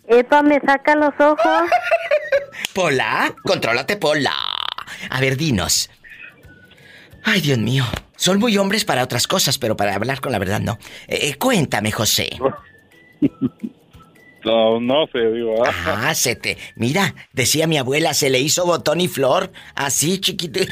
Epa, 0.08 0.42
me 0.42 0.60
saca 0.62 0.96
los 0.96 1.14
ojos. 1.20 1.70
Pola, 2.74 3.34
contrólate, 3.44 3.98
Pola. 3.98 4.36
A 5.10 5.20
ver, 5.20 5.38
dinos. 5.38 5.90
Ay, 7.24 7.42
Dios 7.42 7.58
mío. 7.58 7.84
Son 8.16 8.40
muy 8.40 8.58
hombres 8.58 8.86
para 8.86 9.04
otras 9.04 9.28
cosas, 9.28 9.58
pero 9.58 9.76
para 9.76 9.94
hablar 9.96 10.22
con 10.22 10.32
la 10.32 10.40
verdad 10.40 10.60
no. 10.60 10.80
Eh, 11.08 11.36
cuéntame, 11.36 11.92
José. 11.92 12.30
No, 14.44 14.80
no 14.80 15.08
sé, 15.08 15.20
digo. 15.20 15.62
Ah, 15.86 16.16
se 16.16 16.36
te. 16.36 16.58
Mira, 16.76 17.14
decía 17.34 17.68
mi 17.68 17.78
abuela, 17.78 18.14
se 18.14 18.30
le 18.30 18.40
hizo 18.40 18.66
botón 18.66 19.02
y 19.02 19.08
flor. 19.10 19.52
Así, 19.76 20.20
chiquito. 20.20 20.62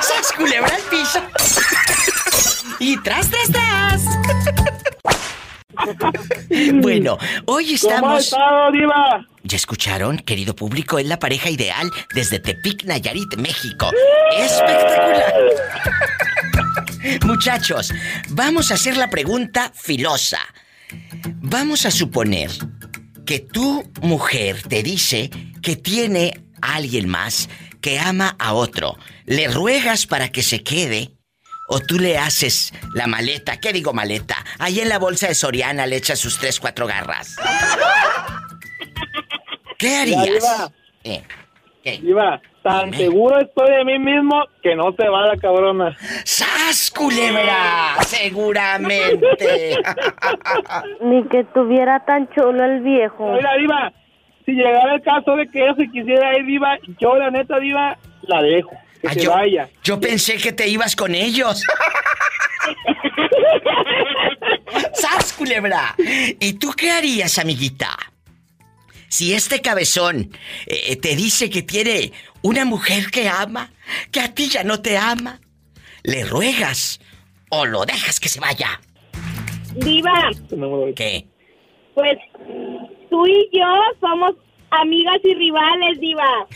¡Sas 0.00 0.32
culebra 0.36 0.74
al 0.74 0.82
piso! 0.82 1.20
Y 2.80 2.96
tras, 3.02 3.30
tras, 3.30 3.52
tras. 3.52 4.02
bueno, 6.82 7.18
hoy 7.46 7.74
estamos. 7.74 8.00
¿Cómo 8.00 8.18
estado, 8.18 8.72
Diva? 8.72 9.26
¿Ya 9.44 9.56
escucharon, 9.56 10.18
querido 10.18 10.56
público? 10.56 10.98
Es 10.98 11.06
la 11.06 11.18
pareja 11.18 11.50
ideal 11.50 11.90
desde 12.14 12.40
Tepic, 12.40 12.84
Nayarit, 12.84 13.36
México. 13.36 13.90
¡Espectacular! 14.36 15.34
Muchachos, 17.26 17.92
vamos 18.30 18.70
a 18.70 18.74
hacer 18.74 18.96
la 18.96 19.08
pregunta 19.10 19.70
filosa. 19.74 20.40
Vamos 21.42 21.86
a 21.86 21.90
suponer 21.90 22.50
que 23.26 23.40
tu 23.40 23.90
mujer 24.02 24.62
te 24.62 24.82
dice 24.82 25.30
que 25.62 25.76
tiene 25.76 26.42
a 26.62 26.76
alguien 26.76 27.08
más 27.08 27.48
que 27.80 27.98
ama 27.98 28.36
a 28.38 28.54
otro. 28.54 28.96
¿Le 29.24 29.48
ruegas 29.48 30.06
para 30.06 30.30
que 30.30 30.42
se 30.42 30.62
quede? 30.62 31.12
¿O 31.72 31.78
tú 31.78 31.98
le 31.98 32.18
haces 32.18 32.72
la 32.94 33.06
maleta? 33.06 33.60
¿Qué 33.60 33.72
digo 33.72 33.92
maleta? 33.92 34.34
Ahí 34.58 34.80
en 34.80 34.88
la 34.88 34.98
bolsa 34.98 35.28
de 35.28 35.34
Soriana 35.36 35.86
le 35.86 35.96
echas 35.96 36.18
sus 36.18 36.36
tres, 36.36 36.58
cuatro 36.58 36.84
garras. 36.84 37.36
¿Qué 39.78 39.96
harías? 39.96 40.72
Eh, 41.04 41.22
tan 42.62 42.92
seguro 42.92 43.38
estoy 43.38 43.70
de 43.70 43.84
mí 43.84 44.00
mismo 44.00 44.44
que 44.64 44.74
no 44.74 44.92
se 44.98 45.08
va 45.08 45.28
la 45.28 45.36
cabrona. 45.36 45.96
¡Sas, 46.24 46.90
culebra! 46.90 47.94
Seguramente. 48.04 49.76
Ni 51.00 51.22
que 51.28 51.44
tuviera 51.54 52.04
tan 52.04 52.28
chulo 52.30 52.64
el 52.64 52.80
viejo. 52.80 53.32
Mira, 53.32 53.54
Diva, 53.54 53.92
si 54.44 54.52
llegara 54.52 54.96
el 54.96 55.02
caso 55.02 55.36
de 55.36 55.48
que 55.48 55.62
ella 55.62 55.74
se 55.76 55.88
quisiera 55.88 56.36
ir, 56.36 56.46
Diva, 56.46 56.78
yo 56.98 57.14
la 57.14 57.30
neta, 57.30 57.60
Diva, 57.60 57.96
la 58.22 58.42
dejo. 58.42 58.76
Que 59.00 59.08
ah, 59.08 59.14
se 59.14 59.22
yo, 59.22 59.30
vaya. 59.30 59.68
Yo 59.82 60.00
pensé 60.00 60.36
que 60.36 60.52
te 60.52 60.68
ibas 60.68 60.94
con 60.94 61.14
ellos. 61.14 61.62
¡Sas, 64.94 65.32
culebra! 65.32 65.94
¿Y 65.98 66.52
tú 66.54 66.72
qué 66.76 66.90
harías, 66.90 67.38
amiguita? 67.38 67.96
Si 69.08 69.34
este 69.34 69.60
cabezón 69.60 70.30
eh, 70.66 70.96
te 70.96 71.16
dice 71.16 71.50
que 71.50 71.62
tiene 71.62 72.12
una 72.42 72.64
mujer 72.64 73.10
que 73.10 73.28
ama, 73.28 73.72
que 74.12 74.20
a 74.20 74.32
ti 74.34 74.48
ya 74.48 74.62
no 74.62 74.80
te 74.80 74.96
ama, 74.96 75.40
¿le 76.04 76.24
ruegas 76.24 77.00
o 77.48 77.66
lo 77.66 77.84
dejas 77.84 78.20
que 78.20 78.28
se 78.28 78.38
vaya? 78.38 78.80
Diva. 79.74 80.30
¿Qué? 80.94 81.26
Pues 81.94 82.18
tú 83.10 83.26
y 83.26 83.48
yo 83.52 83.66
somos 84.00 84.34
amigas 84.70 85.16
y 85.24 85.34
rivales, 85.34 86.00
Diva. 86.00 86.46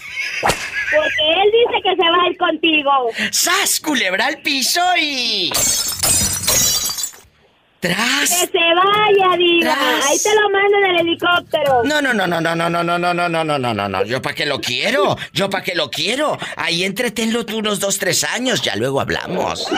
Porque 0.91 1.43
él 1.43 1.51
dice 1.53 1.83
que 1.83 1.97
se 1.97 2.11
va 2.11 2.23
a 2.23 2.29
ir 2.29 2.37
contigo. 2.37 2.91
¡Sas, 3.31 3.81
culebra 3.81 4.27
al 4.27 4.39
piso 4.39 4.81
y... 4.99 5.51
¡Tras! 7.81 8.31
¡Que 8.31 8.47
se 8.47 8.59
vaya, 8.59 9.37
Diva! 9.37 9.77
Ahí 10.07 10.19
te 10.19 10.35
lo 10.35 10.49
mando 10.49 10.79
en 10.79 10.85
el 10.85 11.01
helicóptero. 11.01 11.83
No, 11.85 12.01
no, 12.01 12.15
no, 12.15 12.27
no, 12.27 12.41
no, 12.41 12.55
no, 12.55 12.71
no, 12.71 12.83
no, 12.83 12.99
no, 12.99 13.13
no, 13.13 13.29
no, 13.29 13.45
no, 13.45 13.59
no, 13.59 13.75
no, 13.75 13.89
no. 13.91 14.05
Yo 14.05 14.23
para 14.23 14.35
qué 14.35 14.47
lo 14.47 14.59
quiero. 14.59 15.19
Yo 15.35 15.51
para 15.51 15.63
qué 15.63 15.75
lo 15.75 15.91
quiero. 15.91 16.39
Ahí 16.57 16.85
entretenlo 16.85 17.45
tú 17.45 17.59
unos 17.59 17.81
dos, 17.81 17.99
tres 17.99 18.25
años. 18.25 18.63
Ya 18.63 18.75
luego 18.77 19.03
hablamos. 19.03 19.69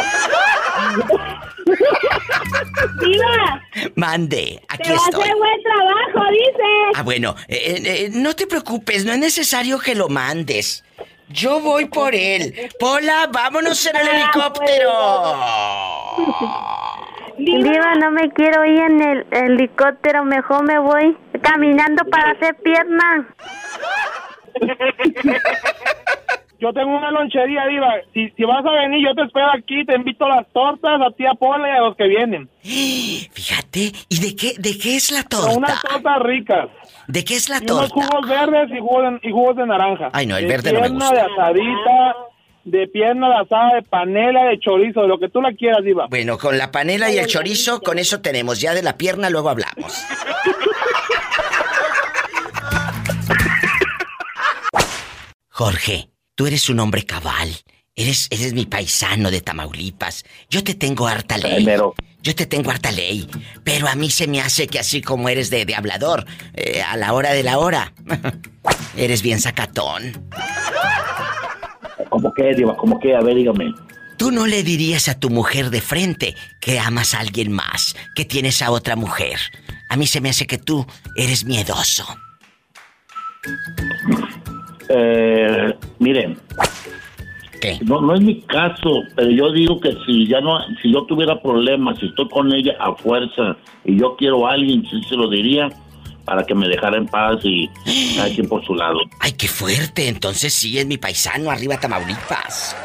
¡Diva! 3.00 3.62
Mande, 3.94 4.60
aquí 4.68 4.82
te 4.84 4.90
va 4.90 4.96
estoy. 4.96 5.22
a 5.22 5.24
hacer 5.24 5.36
buen 5.36 5.62
trabajo, 5.62 6.30
dice. 6.30 6.62
Ah, 6.94 7.02
bueno, 7.02 7.34
eh, 7.48 7.82
eh, 7.84 8.10
no 8.12 8.34
te 8.34 8.46
preocupes, 8.46 9.04
no 9.04 9.12
es 9.12 9.18
necesario 9.18 9.78
que 9.78 9.94
lo 9.94 10.08
mandes. 10.08 10.84
Yo 11.28 11.60
voy 11.60 11.86
por 11.86 12.14
él. 12.14 12.70
Pola, 12.78 13.28
vámonos 13.32 13.84
en 13.86 13.96
el 13.96 14.08
helicóptero. 14.08 14.92
Diva, 17.38 17.94
no 17.96 18.10
me 18.12 18.30
quiero 18.30 18.64
ir 18.64 18.80
en 18.80 19.02
el 19.02 19.26
helicóptero, 19.30 20.24
mejor 20.24 20.64
me 20.64 20.78
voy 20.78 21.16
caminando 21.42 22.04
para 22.04 22.30
hacer 22.32 22.56
pierna. 22.62 23.28
Yo 26.58 26.72
tengo 26.72 26.96
una 26.96 27.10
lonchería, 27.10 27.66
Diva. 27.66 27.94
Si, 28.14 28.30
si 28.30 28.44
vas 28.44 28.64
a 28.64 28.70
venir, 28.70 29.06
yo 29.06 29.14
te 29.14 29.22
espero 29.22 29.48
aquí. 29.52 29.84
Te 29.84 29.94
invito 29.94 30.24
a 30.24 30.36
las 30.36 30.52
tortas, 30.52 31.00
a 31.00 31.10
ti 31.10 31.26
a 31.26 31.34
Pola 31.34 31.68
y 31.68 31.72
a 31.72 31.80
los 31.80 31.96
que 31.96 32.08
vienen. 32.08 32.48
Fíjate, 32.62 33.92
¿y 34.08 34.20
de 34.20 34.34
qué, 34.34 34.54
de 34.58 34.78
qué 34.78 34.96
es 34.96 35.10
la 35.10 35.22
torta? 35.22 35.56
unas 35.56 35.82
tortas 35.82 36.18
ricas. 36.22 36.68
¿De 37.08 37.24
qué 37.24 37.34
es 37.34 37.48
la 37.48 37.58
y 37.58 37.66
torta? 37.66 37.94
Unos 37.94 38.08
jugos 38.08 38.28
verdes 38.28 38.70
y 38.76 38.80
jugos, 38.80 39.02
de, 39.02 39.28
y 39.28 39.32
jugos 39.32 39.56
de 39.56 39.66
naranja. 39.66 40.08
Ay, 40.12 40.26
no, 40.26 40.36
el 40.36 40.44
de 40.44 40.48
verde 40.48 40.72
no 40.72 40.80
me 40.80 40.88
pierna, 40.88 41.08
gusta. 41.08 41.14
de 41.14 41.32
asadita, 41.32 42.16
de 42.64 42.88
pierna 42.88 43.28
de 43.28 43.34
asada, 43.36 43.74
de 43.74 43.82
panela, 43.82 44.44
de 44.44 44.58
chorizo, 44.58 45.02
de 45.02 45.08
lo 45.08 45.18
que 45.18 45.28
tú 45.28 45.42
la 45.42 45.52
quieras, 45.52 45.84
Diva. 45.84 46.06
Bueno, 46.08 46.38
con 46.38 46.56
la 46.56 46.70
panela 46.72 47.10
y 47.10 47.18
el 47.18 47.26
chorizo, 47.26 47.80
con 47.80 47.98
eso 47.98 48.20
tenemos. 48.22 48.60
Ya 48.60 48.72
de 48.74 48.82
la 48.82 48.96
pierna 48.96 49.28
luego 49.30 49.50
hablamos. 49.50 50.04
Jorge, 55.50 56.10
tú 56.36 56.46
eres 56.46 56.68
un 56.68 56.78
hombre 56.78 57.04
cabal. 57.04 57.48
Eres, 57.96 58.28
eres 58.30 58.52
mi 58.52 58.66
paisano 58.66 59.30
de 59.30 59.40
Tamaulipas. 59.40 60.24
Yo 60.50 60.62
te 60.62 60.74
tengo 60.74 61.08
harta 61.08 61.38
ley. 61.38 61.56
Primero. 61.56 61.94
Yo 62.22 62.34
te 62.34 62.44
tengo 62.44 62.70
harta 62.70 62.92
ley. 62.92 63.26
Pero 63.64 63.88
a 63.88 63.94
mí 63.94 64.10
se 64.10 64.28
me 64.28 64.40
hace 64.40 64.66
que 64.66 64.78
así 64.78 65.00
como 65.00 65.30
eres 65.30 65.48
de, 65.48 65.64
de 65.64 65.74
hablador, 65.74 66.26
eh, 66.54 66.82
a 66.82 66.96
la 66.96 67.14
hora 67.14 67.32
de 67.32 67.42
la 67.42 67.58
hora, 67.58 67.94
eres 68.96 69.22
bien 69.22 69.40
sacatón. 69.40 70.28
¿Cómo 72.10 72.32
que, 72.34 72.54
Diva? 72.54 72.76
¿Cómo 72.76 73.00
que? 73.00 73.16
A 73.16 73.20
ver, 73.20 73.34
dígame. 73.34 73.72
Tú 74.18 74.30
no 74.30 74.46
le 74.46 74.62
dirías 74.62 75.08
a 75.08 75.18
tu 75.18 75.30
mujer 75.30 75.70
de 75.70 75.80
frente 75.80 76.34
que 76.60 76.78
amas 76.78 77.14
a 77.14 77.20
alguien 77.20 77.52
más, 77.52 77.96
que 78.14 78.24
tienes 78.24 78.60
a 78.60 78.70
otra 78.70 78.94
mujer. 78.96 79.38
A 79.88 79.96
mí 79.96 80.06
se 80.06 80.20
me 80.20 80.30
hace 80.30 80.46
que 80.46 80.58
tú 80.58 80.86
eres 81.16 81.44
miedoso. 81.44 82.06
Eh, 84.88 85.74
miren, 85.98 86.38
¿Qué? 87.60 87.78
No, 87.82 88.00
no 88.00 88.14
es 88.14 88.20
mi 88.20 88.42
caso, 88.42 89.02
pero 89.14 89.30
yo 89.30 89.50
digo 89.52 89.80
que 89.80 89.96
si 90.04 90.26
ya 90.26 90.40
no, 90.40 90.58
si 90.82 90.92
yo 90.92 91.04
tuviera 91.04 91.40
problemas, 91.40 91.98
si 91.98 92.06
estoy 92.06 92.28
con 92.28 92.52
ella 92.52 92.76
a 92.78 92.94
fuerza 92.94 93.56
y 93.84 93.98
yo 93.98 94.14
quiero 94.16 94.46
a 94.46 94.52
alguien, 94.52 94.84
sí 94.90 95.00
se 95.08 95.16
lo 95.16 95.28
diría 95.28 95.70
para 96.24 96.44
que 96.44 96.54
me 96.54 96.68
dejara 96.68 96.98
en 96.98 97.06
paz 97.06 97.38
y 97.44 97.68
cada 98.16 98.28
quien 98.28 98.48
por 98.48 98.64
su 98.64 98.74
lado. 98.74 98.98
Ay, 99.20 99.32
qué 99.32 99.48
fuerte. 99.48 100.08
Entonces 100.08 100.52
sí 100.52 100.78
es 100.78 100.86
mi 100.86 100.98
paisano, 100.98 101.50
arriba 101.50 101.78
Tamaulipas. 101.78 102.76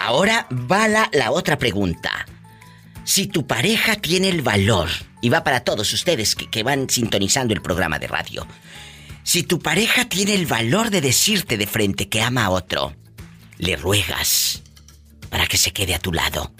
Ahora 0.00 0.46
va 0.70 0.88
la, 0.88 1.10
la 1.12 1.32
otra 1.32 1.58
pregunta. 1.58 2.10
Si 3.02 3.26
tu 3.26 3.46
pareja 3.46 3.96
tiene 3.96 4.28
el 4.28 4.42
valor, 4.42 4.88
y 5.24 5.30
va 5.30 5.42
para 5.42 5.60
todos 5.60 5.90
ustedes 5.94 6.34
que, 6.34 6.50
que 6.50 6.62
van 6.62 6.90
sintonizando 6.90 7.54
el 7.54 7.62
programa 7.62 7.98
de 7.98 8.06
radio, 8.08 8.46
si 9.24 9.42
tu 9.42 9.58
pareja 9.58 10.08
tiene 10.08 10.34
el 10.34 10.46
valor 10.46 10.90
de 10.90 11.00
decirte 11.00 11.56
de 11.56 11.66
frente 11.66 12.08
que 12.08 12.22
ama 12.22 12.44
a 12.44 12.50
otro, 12.50 12.92
le 13.58 13.74
ruegas 13.74 14.62
para 15.30 15.46
que 15.46 15.56
se 15.56 15.72
quede 15.72 15.94
a 15.94 15.98
tu 15.98 16.12
lado 16.12 16.52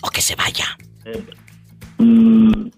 o 0.00 0.08
que 0.08 0.22
se 0.22 0.36
vaya. 0.36 0.64
Eh, 1.04 2.70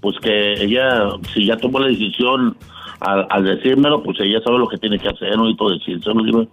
pues 0.00 0.16
que 0.20 0.62
ella, 0.62 1.08
si 1.32 1.46
ya 1.46 1.56
tomó 1.56 1.80
la 1.80 1.88
decisión 1.88 2.56
al, 3.00 3.44
decírmelo, 3.44 4.02
pues 4.02 4.20
ella 4.20 4.40
sabe 4.44 4.58
lo 4.58 4.68
que 4.68 4.76
tiene 4.76 4.98
que 4.98 5.08
hacer, 5.08 5.36
no 5.36 5.56
todo 5.56 5.70
decírselo, 5.70 6.22
digo. 6.22 6.46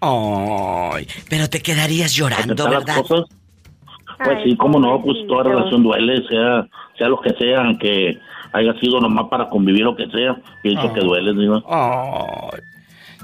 Ay, 0.00 1.06
pero 1.28 1.48
te 1.48 1.62
quedarías 1.62 2.12
llorando, 2.12 2.68
¿verdad? 2.68 3.04
Pues 3.06 4.38
sí, 4.44 4.56
cómo 4.56 4.80
no, 4.80 5.00
pues 5.02 5.16
toda 5.28 5.44
relación 5.44 5.84
duele, 5.84 6.26
sea, 6.28 6.66
sea 6.98 7.08
lo 7.08 7.20
que 7.20 7.30
sea, 7.34 7.60
aunque 7.60 8.18
haya 8.52 8.72
sido 8.80 9.00
nomás 9.00 9.28
para 9.28 9.48
convivir 9.48 9.86
o 9.86 9.96
que 9.96 10.06
sea, 10.08 10.36
pienso 10.62 10.92
que 10.92 11.00
duele, 11.00 11.32
digo. 11.34 11.62
Ay, 11.68 12.60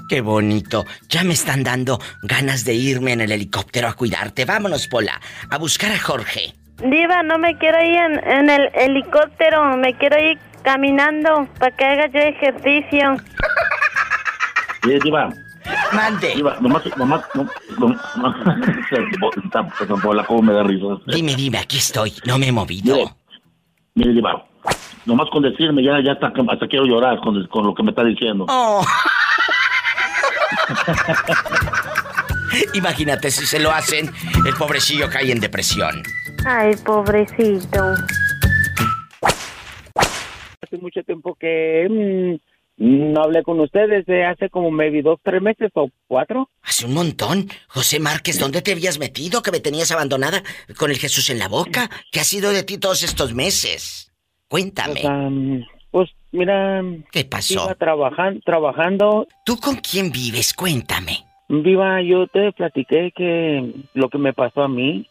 qué 0.09 0.21
bonito. 0.21 0.85
Ya 1.09 1.23
me 1.23 1.33
están 1.33 1.63
dando 1.63 1.99
ganas 2.23 2.65
de 2.65 2.73
irme 2.75 3.13
en 3.13 3.21
el 3.21 3.31
helicóptero 3.31 3.87
a 3.87 3.93
cuidarte. 3.93 4.45
Vámonos, 4.45 4.87
Pola, 4.87 5.19
a 5.49 5.57
buscar 5.57 5.91
a 5.91 5.99
Jorge. 5.99 6.53
Diva, 6.83 7.23
no 7.23 7.39
me 7.39 7.57
quiero 7.57 7.81
ir 7.81 8.21
en, 8.23 8.49
el 8.49 8.69
helicóptero, 8.75 9.77
me 9.77 9.95
quiero 9.95 10.19
ir 10.19 10.37
caminando 10.61 11.47
para 11.57 11.75
que 11.75 11.85
haga 11.85 12.07
yo 12.07 12.19
ejercicio. 12.19 13.15
Sí, 14.83 14.99
Diva. 15.03 15.33
Mande. 15.91 16.35
Diva, 16.35 16.55
nomás, 16.61 16.83
nomás, 16.97 17.25
no, 17.33 17.49
no, 17.79 17.87
no, 18.17 18.35
me 20.43 20.53
da 20.53 20.63
risa. 20.63 20.85
Dime, 21.07 21.35
dime, 21.35 21.57
aquí 21.57 21.77
estoy, 21.77 22.13
no 22.25 22.37
me 22.37 22.47
he 22.47 22.51
movido. 22.51 23.17
Mire, 23.95 24.13
Diva, 24.13 24.45
nomás 25.07 25.29
con 25.31 25.41
decirme, 25.41 25.83
ya, 25.83 25.99
ya 26.03 26.11
hasta, 26.11 26.27
hasta 26.27 26.67
quiero 26.67 26.85
llorar 26.85 27.19
con, 27.19 27.47
con 27.47 27.65
lo 27.65 27.73
que 27.73 27.81
me 27.81 27.89
está 27.91 28.03
diciendo. 28.03 28.45
Oh. 28.47 28.85
Imagínate 32.73 33.31
si 33.31 33.45
se 33.45 33.59
lo 33.59 33.71
hacen, 33.71 34.11
el 34.45 34.53
pobrecillo 34.55 35.09
cae 35.09 35.31
en 35.31 35.39
depresión. 35.39 36.03
Ay, 36.45 36.75
pobrecito. 36.85 37.93
Hace 40.61 40.77
mucho 40.81 41.01
tiempo 41.03 41.35
que 41.39 41.87
mm, 41.89 43.13
no 43.13 43.21
hablé 43.21 43.43
con 43.43 43.59
ustedes, 43.59 44.05
de 44.05 44.25
hace 44.25 44.49
como 44.49 44.71
maybe 44.71 45.01
dos, 45.01 45.19
tres 45.23 45.41
meses 45.41 45.71
o 45.75 45.89
cuatro. 46.07 46.49
Hace 46.61 46.85
un 46.85 46.93
montón. 46.93 47.49
José 47.67 47.99
Márquez, 47.99 48.39
¿dónde 48.39 48.61
te 48.61 48.73
habías 48.73 48.99
metido? 48.99 49.41
Que 49.41 49.51
me 49.51 49.59
tenías 49.59 49.91
abandonada 49.91 50.43
con 50.77 50.91
el 50.91 50.97
Jesús 50.97 51.29
en 51.29 51.39
la 51.39 51.47
boca. 51.47 51.89
¿Qué 52.11 52.19
ha 52.19 52.25
sido 52.25 52.51
de 52.51 52.63
ti 52.63 52.77
todos 52.77 53.03
estos 53.03 53.33
meses? 53.33 54.06
Cuéntame. 54.47 55.01
Pues, 55.01 55.65
pues 55.91 56.09
mira. 56.31 56.83
¿Qué 57.11 57.25
pasó? 57.25 57.65
Iba 57.65 57.75
trabajan, 57.75 58.41
trabajando. 58.41 59.27
¿Tú 59.45 59.57
con 59.57 59.75
quién 59.75 60.11
vives? 60.11 60.53
Cuéntame. 60.53 61.25
Viva, 61.49 62.01
yo 62.01 62.27
te 62.27 62.51
platiqué 62.51 63.11
que 63.15 63.73
lo 63.93 64.09
que 64.09 64.17
me 64.17 64.33
pasó 64.33 64.63
a 64.63 64.67
mí. 64.67 65.07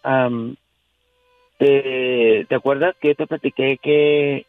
te, 1.59 2.47
¿Te 2.49 2.55
acuerdas 2.55 2.95
que 3.01 3.15
te 3.15 3.27
platiqué 3.27 3.79
que 3.83 4.47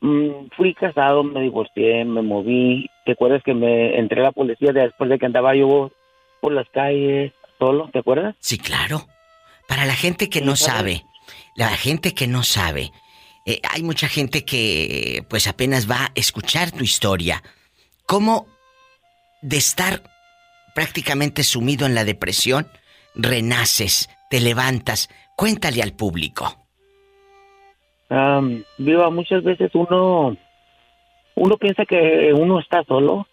mm, 0.00 0.48
fui 0.56 0.72
casado, 0.74 1.22
me 1.22 1.42
divorcié, 1.42 2.04
me 2.04 2.22
moví? 2.22 2.88
¿Te 3.04 3.12
acuerdas 3.12 3.42
que 3.42 3.52
me 3.52 3.98
entré 3.98 4.20
a 4.20 4.24
la 4.24 4.32
policía 4.32 4.72
después 4.72 5.10
de 5.10 5.18
que 5.18 5.26
andaba 5.26 5.54
yo 5.54 5.90
por 6.40 6.52
las 6.52 6.68
calles 6.70 7.32
solo? 7.58 7.90
¿Te 7.92 7.98
acuerdas? 7.98 8.34
Sí, 8.40 8.56
claro. 8.56 9.02
Para 9.68 9.84
la 9.84 9.94
gente 9.94 10.30
que 10.30 10.40
no 10.40 10.56
sabe, 10.56 11.04
la 11.54 11.68
gente 11.68 12.14
que 12.14 12.26
no 12.26 12.42
sabe, 12.42 12.92
eh, 13.46 13.60
hay 13.70 13.82
mucha 13.82 14.08
gente 14.08 14.44
que 14.44 15.22
pues 15.28 15.46
apenas 15.46 15.90
va 15.90 16.06
a 16.06 16.12
escuchar 16.14 16.70
tu 16.72 16.82
historia. 16.82 17.42
¿Cómo 18.06 18.46
de 19.42 19.58
estar 19.58 20.02
prácticamente 20.74 21.42
sumido 21.42 21.86
en 21.86 21.94
la 21.94 22.04
depresión, 22.04 22.66
renaces, 23.14 24.08
te 24.30 24.40
levantas? 24.40 25.10
Cuéntale 25.36 25.82
al 25.82 25.92
público. 25.92 26.56
viva, 28.78 29.10
muchas 29.10 29.42
veces 29.42 29.70
uno, 29.74 30.36
uno 31.34 31.56
piensa 31.58 31.84
que 31.84 32.32
uno 32.34 32.60
está 32.60 32.82
solo, 32.84 33.26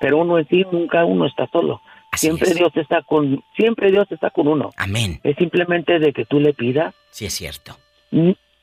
pero 0.00 0.18
uno 0.18 0.38
en 0.38 0.48
sí 0.48 0.64
nunca 0.72 1.04
uno 1.04 1.26
está 1.26 1.46
solo. 1.52 1.82
siempre 2.14 2.54
Dios 2.54 2.72
está 2.74 3.02
con, 3.02 3.44
siempre 3.54 3.90
Dios 3.90 4.06
está 4.10 4.30
con 4.30 4.48
uno. 4.48 4.70
Amén. 4.78 5.20
Es 5.24 5.36
simplemente 5.36 5.98
de 5.98 6.14
que 6.14 6.24
tú 6.24 6.40
le 6.40 6.54
pidas. 6.54 6.94
Sí 7.10 7.26
es 7.26 7.34
cierto 7.34 7.76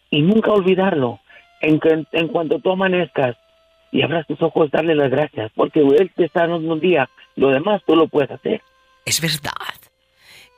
y 0.09 0.21
nunca 0.21 0.51
olvidarlo. 0.51 1.19
En, 1.61 1.79
en 2.11 2.27
cuanto 2.29 2.59
tú 2.59 2.71
amanezcas 2.71 3.35
y 3.91 4.01
abras 4.01 4.25
tus 4.27 4.41
ojos, 4.41 4.71
darle 4.71 4.95
las 4.95 5.11
gracias, 5.11 5.51
porque 5.55 5.81
Él 5.81 6.11
te 6.15 6.25
está 6.25 6.47
dando 6.47 6.73
un 6.73 6.79
día, 6.79 7.09
lo 7.35 7.49
demás 7.49 7.81
tú 7.85 7.95
lo 7.95 8.07
puedes 8.07 8.31
hacer. 8.31 8.61
Es 9.05 9.21
verdad. 9.21 9.51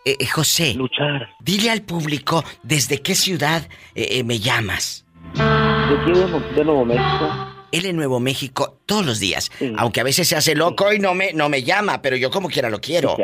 Eh, 0.06 0.18
eh, 0.19 0.26
José, 0.28 0.73
luchar. 0.73 1.30
Dile 1.40 1.69
al 1.69 1.84
público 1.84 2.44
desde 2.64 3.02
qué 3.02 3.15
ciudad 3.15 3.68
eh, 3.95 4.23
me 4.23 4.40
llamas. 4.40 5.06
De 5.36 6.56
de 6.56 6.65
Nuevo 6.65 6.86
México. 6.86 7.30
Él 7.72 7.86
en 7.86 7.95
Nuevo 7.95 8.19
México 8.19 8.80
todos 8.86 9.06
los 9.06 9.19
días, 9.19 9.49
aunque 9.78 10.02
a 10.02 10.03
veces 10.03 10.28
se 10.28 10.36
hace 10.36 10.56
loco 10.56 10.91
y 10.91 10.99
no 10.99 11.14
me, 11.14 11.32
no 11.32 11.48
me 11.48 11.64
llama, 11.64 12.02
pero 12.02 12.18
yo 12.18 12.30
como 12.30 12.49
quiera 12.49 12.69
lo 12.69 12.82
quiero. 12.82 13.15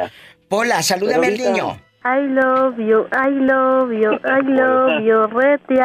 Pola, 0.47 0.81
salúdame 0.83 1.27
al 1.27 1.37
niño. 1.37 1.81
I 2.09 2.21
love 2.27 2.79
you, 2.79 3.05
I 3.11 3.29
love 3.29 3.91
you, 3.91 4.13
I 4.23 4.39
love 4.41 5.03
you, 5.03 5.27
rete 5.27 5.75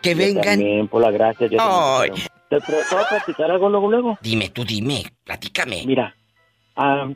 Que 0.00 0.14
vengan. 0.14 0.44
También, 0.44 0.86
por 0.86 1.02
la 1.02 1.10
gracia. 1.10 1.48
Yo 1.48 1.58
Ay. 1.60 2.10
¿Te 2.48 2.60
puedo 2.60 2.82
platicar 3.08 3.50
algo 3.50 3.68
luego, 3.68 3.90
luego? 3.90 4.18
Dime, 4.22 4.50
tú 4.50 4.64
dime, 4.64 5.02
platícame. 5.24 5.82
Mira, 5.84 6.14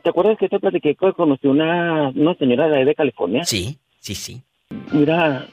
¿te 0.03 0.09
acuerdas 0.09 0.37
que 0.37 0.49
te 0.49 0.59
platiqué 0.59 0.95
que 0.95 1.13
conocí 1.13 1.47
una, 1.47 2.09
una 2.09 2.35
señora 2.35 2.67
de 2.67 2.79
ahí 2.79 2.83
de 2.83 2.95
California? 2.95 3.45
Sí, 3.45 3.77
sí, 3.99 4.15
sí. 4.15 4.41
Mira, 4.91 5.47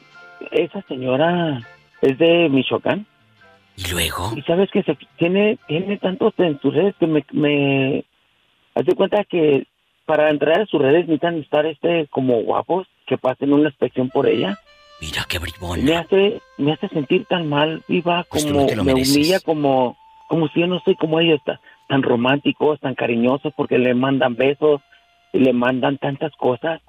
esa 0.51 0.83
señora 0.89 1.63
es 2.03 2.19
de 2.19 2.49
Michoacán. 2.49 3.07
¿Y 3.77 3.93
luego? 3.93 4.33
Y 4.35 4.43
sabes 4.43 4.69
que 4.73 4.83
se 4.83 4.99
tiene, 5.19 5.57
tiene 5.69 5.99
tantos 5.99 6.35
en 6.39 6.61
sus 6.61 6.75
redes 6.75 6.97
que 6.99 7.07
me, 7.07 7.25
me... 7.31 8.05
Haz 8.75 8.87
cuenta 8.97 9.23
que 9.23 9.69
para 10.09 10.31
entrar 10.31 10.63
a 10.63 10.67
sus 10.67 10.81
redes 10.81 11.03
necesitan 11.03 11.37
estar 11.37 11.67
este 11.67 12.09
como 12.11 12.41
guapos 12.43 12.87
que 13.07 13.19
pasen 13.19 13.53
una 13.53 13.69
inspección 13.69 14.09
por 14.09 14.27
ella. 14.27 14.59
Mira 15.03 15.27
qué 15.29 15.39
bribón. 15.39 15.85
Me 15.85 15.99
hace, 15.99 16.41
me 16.57 16.73
hace 16.73 16.89
sentir 16.89 17.27
tan 17.27 17.47
mal, 17.47 17.85
viva, 17.89 18.25
pues 18.31 18.47
como 18.47 18.67
me 18.85 18.95
humilla, 18.95 19.39
como, 19.41 19.99
como 20.27 20.49
si 20.49 20.61
yo 20.61 20.67
no 20.67 20.81
soy 20.81 20.97
como 20.97 21.21
ellos, 21.21 21.41
tan 21.89 22.03
románticos, 22.03 22.81
tan 22.81 22.95
cariñosos, 22.95 23.53
porque 23.55 23.77
le 23.77 23.95
mandan 23.95 24.35
besos 24.35 24.81
y 25.35 25.41
le 25.41 25.53
mandan 25.53 25.99
tantas 25.99 26.33
cosas. 26.39 26.81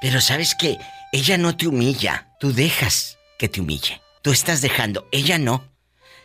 Pero 0.00 0.20
sabes 0.20 0.54
que 0.54 0.76
ella 1.12 1.36
no 1.36 1.56
te 1.56 1.66
humilla, 1.66 2.28
tú 2.38 2.52
dejas 2.52 3.18
que 3.40 3.48
te 3.48 3.60
humille. 3.60 4.00
Tú 4.22 4.30
estás 4.30 4.62
dejando, 4.62 5.04
ella 5.10 5.36
no. 5.36 5.64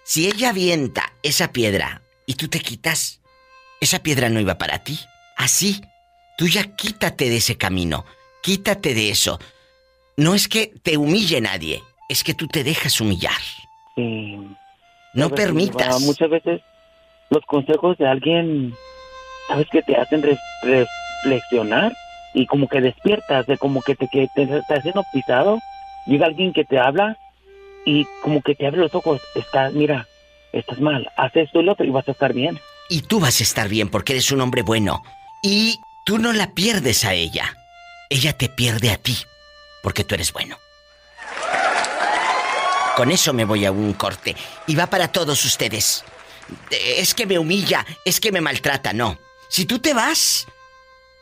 Si 0.03 0.27
ella 0.27 0.51
avienta 0.51 1.13
esa 1.23 1.51
piedra 1.51 2.03
y 2.27 2.35
tú 2.35 2.47
te 2.47 2.59
quitas, 2.59 3.21
esa 3.81 4.03
piedra 4.03 4.29
no 4.29 4.39
iba 4.39 4.59
para 4.59 4.83
ti. 4.83 4.99
Así 5.35 5.81
Tú 6.37 6.47
ya 6.47 6.75
quítate 6.75 7.29
de 7.29 7.37
ese 7.37 7.57
camino, 7.57 8.05
quítate 8.41 8.93
de 8.93 9.09
eso. 9.09 9.39
No 10.17 10.35
es 10.35 10.47
que 10.47 10.71
te 10.83 10.97
humille 10.97 11.41
nadie, 11.41 11.81
es 12.09 12.23
que 12.23 12.33
tú 12.33 12.47
te 12.47 12.63
dejas 12.63 12.99
humillar. 13.01 13.41
No 15.13 15.29
permitas. 15.29 16.01
Muchas 16.01 16.29
veces 16.29 16.61
los 17.29 17.45
consejos 17.45 17.97
de 17.97 18.07
alguien, 18.07 18.75
sabes 19.47 19.67
que 19.71 19.81
te 19.81 19.95
hacen 19.95 20.23
reflexionar 20.63 21.93
y 22.33 22.45
como 22.45 22.67
que 22.67 22.81
despiertas, 22.81 23.45
de 23.47 23.57
como 23.57 23.81
que 23.81 23.95
te, 23.95 24.07
que 24.07 24.27
te 24.35 24.43
estás 24.43 24.79
haciendo 24.79 25.03
pisado. 25.13 25.59
Llega 26.07 26.25
alguien 26.25 26.53
que 26.53 26.65
te 26.65 26.79
habla 26.79 27.17
y 27.85 28.05
como 28.21 28.41
que 28.41 28.55
te 28.55 28.67
abre 28.67 28.81
los 28.81 28.93
ojos. 28.95 29.21
Estás, 29.35 29.73
mira, 29.73 30.07
estás 30.51 30.79
mal, 30.79 31.09
haz 31.17 31.35
esto 31.35 31.61
y 31.61 31.63
lo 31.63 31.73
otro 31.73 31.85
y 31.85 31.89
vas 31.89 32.07
a 32.07 32.11
estar 32.11 32.33
bien. 32.33 32.59
Y 32.89 33.01
tú 33.01 33.19
vas 33.19 33.39
a 33.39 33.43
estar 33.43 33.69
bien 33.69 33.89
porque 33.89 34.13
eres 34.13 34.31
un 34.31 34.41
hombre 34.41 34.61
bueno. 34.61 35.03
Y 35.41 35.79
Tú 36.03 36.17
no 36.17 36.33
la 36.33 36.51
pierdes 36.51 37.05
a 37.05 37.13
ella. 37.13 37.57
Ella 38.09 38.33
te 38.33 38.49
pierde 38.49 38.91
a 38.91 38.97
ti, 38.97 39.17
porque 39.81 40.03
tú 40.03 40.15
eres 40.15 40.33
bueno. 40.33 40.57
Con 42.95 43.09
eso 43.09 43.33
me 43.33 43.45
voy 43.45 43.65
a 43.65 43.71
un 43.71 43.93
corte. 43.93 44.35
Y 44.67 44.75
va 44.75 44.87
para 44.87 45.07
todos 45.07 45.43
ustedes. 45.45 46.03
Es 46.69 47.13
que 47.13 47.25
me 47.25 47.39
humilla, 47.39 47.85
es 48.05 48.19
que 48.19 48.31
me 48.31 48.41
maltrata, 48.41 48.93
no. 48.93 49.17
Si 49.49 49.65
tú 49.65 49.79
te 49.79 49.93
vas, 49.93 50.45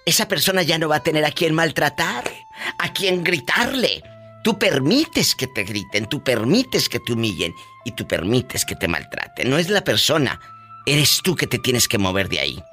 esa 0.06 0.28
persona 0.28 0.64
ya 0.64 0.78
no 0.78 0.90
va 0.90 0.98
a 0.98 1.03
tener 1.03 1.24
a 1.26 1.32
quien 1.32 1.53
maltratar, 1.53 2.30
a 2.78 2.91
quien 2.91 3.24
gritarle. 3.24 4.03
Tú 4.44 4.58
permites 4.58 5.36
que 5.36 5.48
te 5.48 5.64
griten, 5.64 6.08
tú 6.08 6.24
permites 6.24 6.90
que 6.90 6.99
te 6.99 7.14
humillen 7.14 7.53
y 7.86 7.91
tú 7.91 8.08
permites 8.08 8.66
que 8.66 8.76
te 8.76 8.88
maltraten. 8.88 9.49
No 9.49 9.58
es 9.58 9.70
la 9.70 9.84
persona, 9.84 10.40
eres 10.88 11.22
tú 11.24 11.36
que 11.36 11.48
te 11.48 11.60
tienes 11.60 11.88
que 11.88 11.99
mover 11.99 12.28
de 12.28 12.40
ahí. 12.40 12.64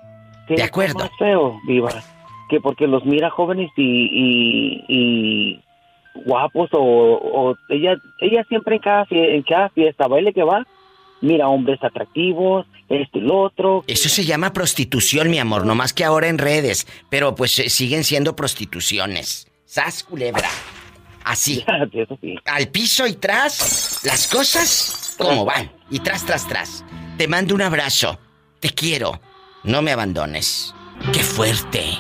¿De 0.49 0.63
acuerdo? 0.63 1.05
Es 1.05 1.11
feo, 1.19 1.61
Viva, 1.67 1.91
que 2.49 2.61
porque 2.61 2.87
los 2.87 3.05
mira 3.05 3.31
jóvenes 3.31 3.71
y, 3.77 4.85
y, 4.89 5.61
guapos 6.25 6.71
o, 6.73 7.55
ella 7.69 7.97
ella 8.21 8.45
siempre 8.49 8.77
en 8.77 8.83
cada, 8.83 9.07
en 9.11 9.43
cada 9.43 9.69
fiesta, 9.71 10.09
baile 10.09 10.33
que 10.33 10.43
va, 10.43 10.67
mira 11.21 11.49
hombres 11.49 11.83
atractivos, 11.83 12.67
esto 12.89 13.19
y 13.19 13.23
lo 13.23 13.43
otro. 13.43 13.85
Eso 13.87 14.09
se 14.09 14.25
llama 14.25 14.53
prostitución, 14.53 15.31
mi 15.31 15.39
amor, 15.39 15.67
no 15.67 15.75
más 15.75 15.93
que 15.93 16.05
ahora 16.05 16.29
en 16.29 16.39
redes, 16.39 16.87
pero 17.11 17.35
pues 17.35 17.59
eh, 17.59 17.69
siguen 17.69 18.05
siendo 18.05 18.35
prostituciones. 18.35 19.47
Sas 19.65 20.03
culebra. 20.03 20.49
Así. 21.25 21.63
Al 22.47 22.69
piso 22.69 23.07
y 23.07 23.15
tras, 23.15 24.01
las 24.03 24.27
cosas 24.27 25.15
como 25.19 25.45
van. 25.45 25.71
Y 25.91 26.01
tras, 26.01 26.25
tras, 26.25 26.49
tras. 26.49 26.85
Te 27.19 27.29
mando 27.29 27.55
un 27.55 27.63
abrazo. 27.63 28.19
Te 28.61 28.71
quiero. 28.71 29.21
No 29.65 29.83
me 29.83 29.93
abandones. 29.93 30.75
¡Qué 31.13 31.21
fuerte! 31.21 31.99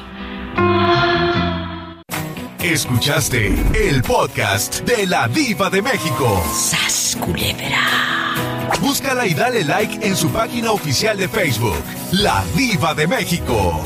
Escuchaste 2.62 3.54
el 3.74 4.02
podcast 4.02 4.80
de 4.82 5.06
la 5.06 5.28
Diva 5.28 5.70
de 5.70 5.82
México. 5.82 6.42
¡Sas 6.54 7.16
culebra! 7.20 8.34
Búscala 8.80 9.26
y 9.26 9.34
dale 9.34 9.64
like 9.64 10.06
en 10.06 10.16
su 10.16 10.30
página 10.30 10.72
oficial 10.72 11.16
de 11.16 11.28
Facebook, 11.28 11.82
La 12.12 12.44
Diva 12.54 12.94
de 12.94 13.06
México. 13.06 13.82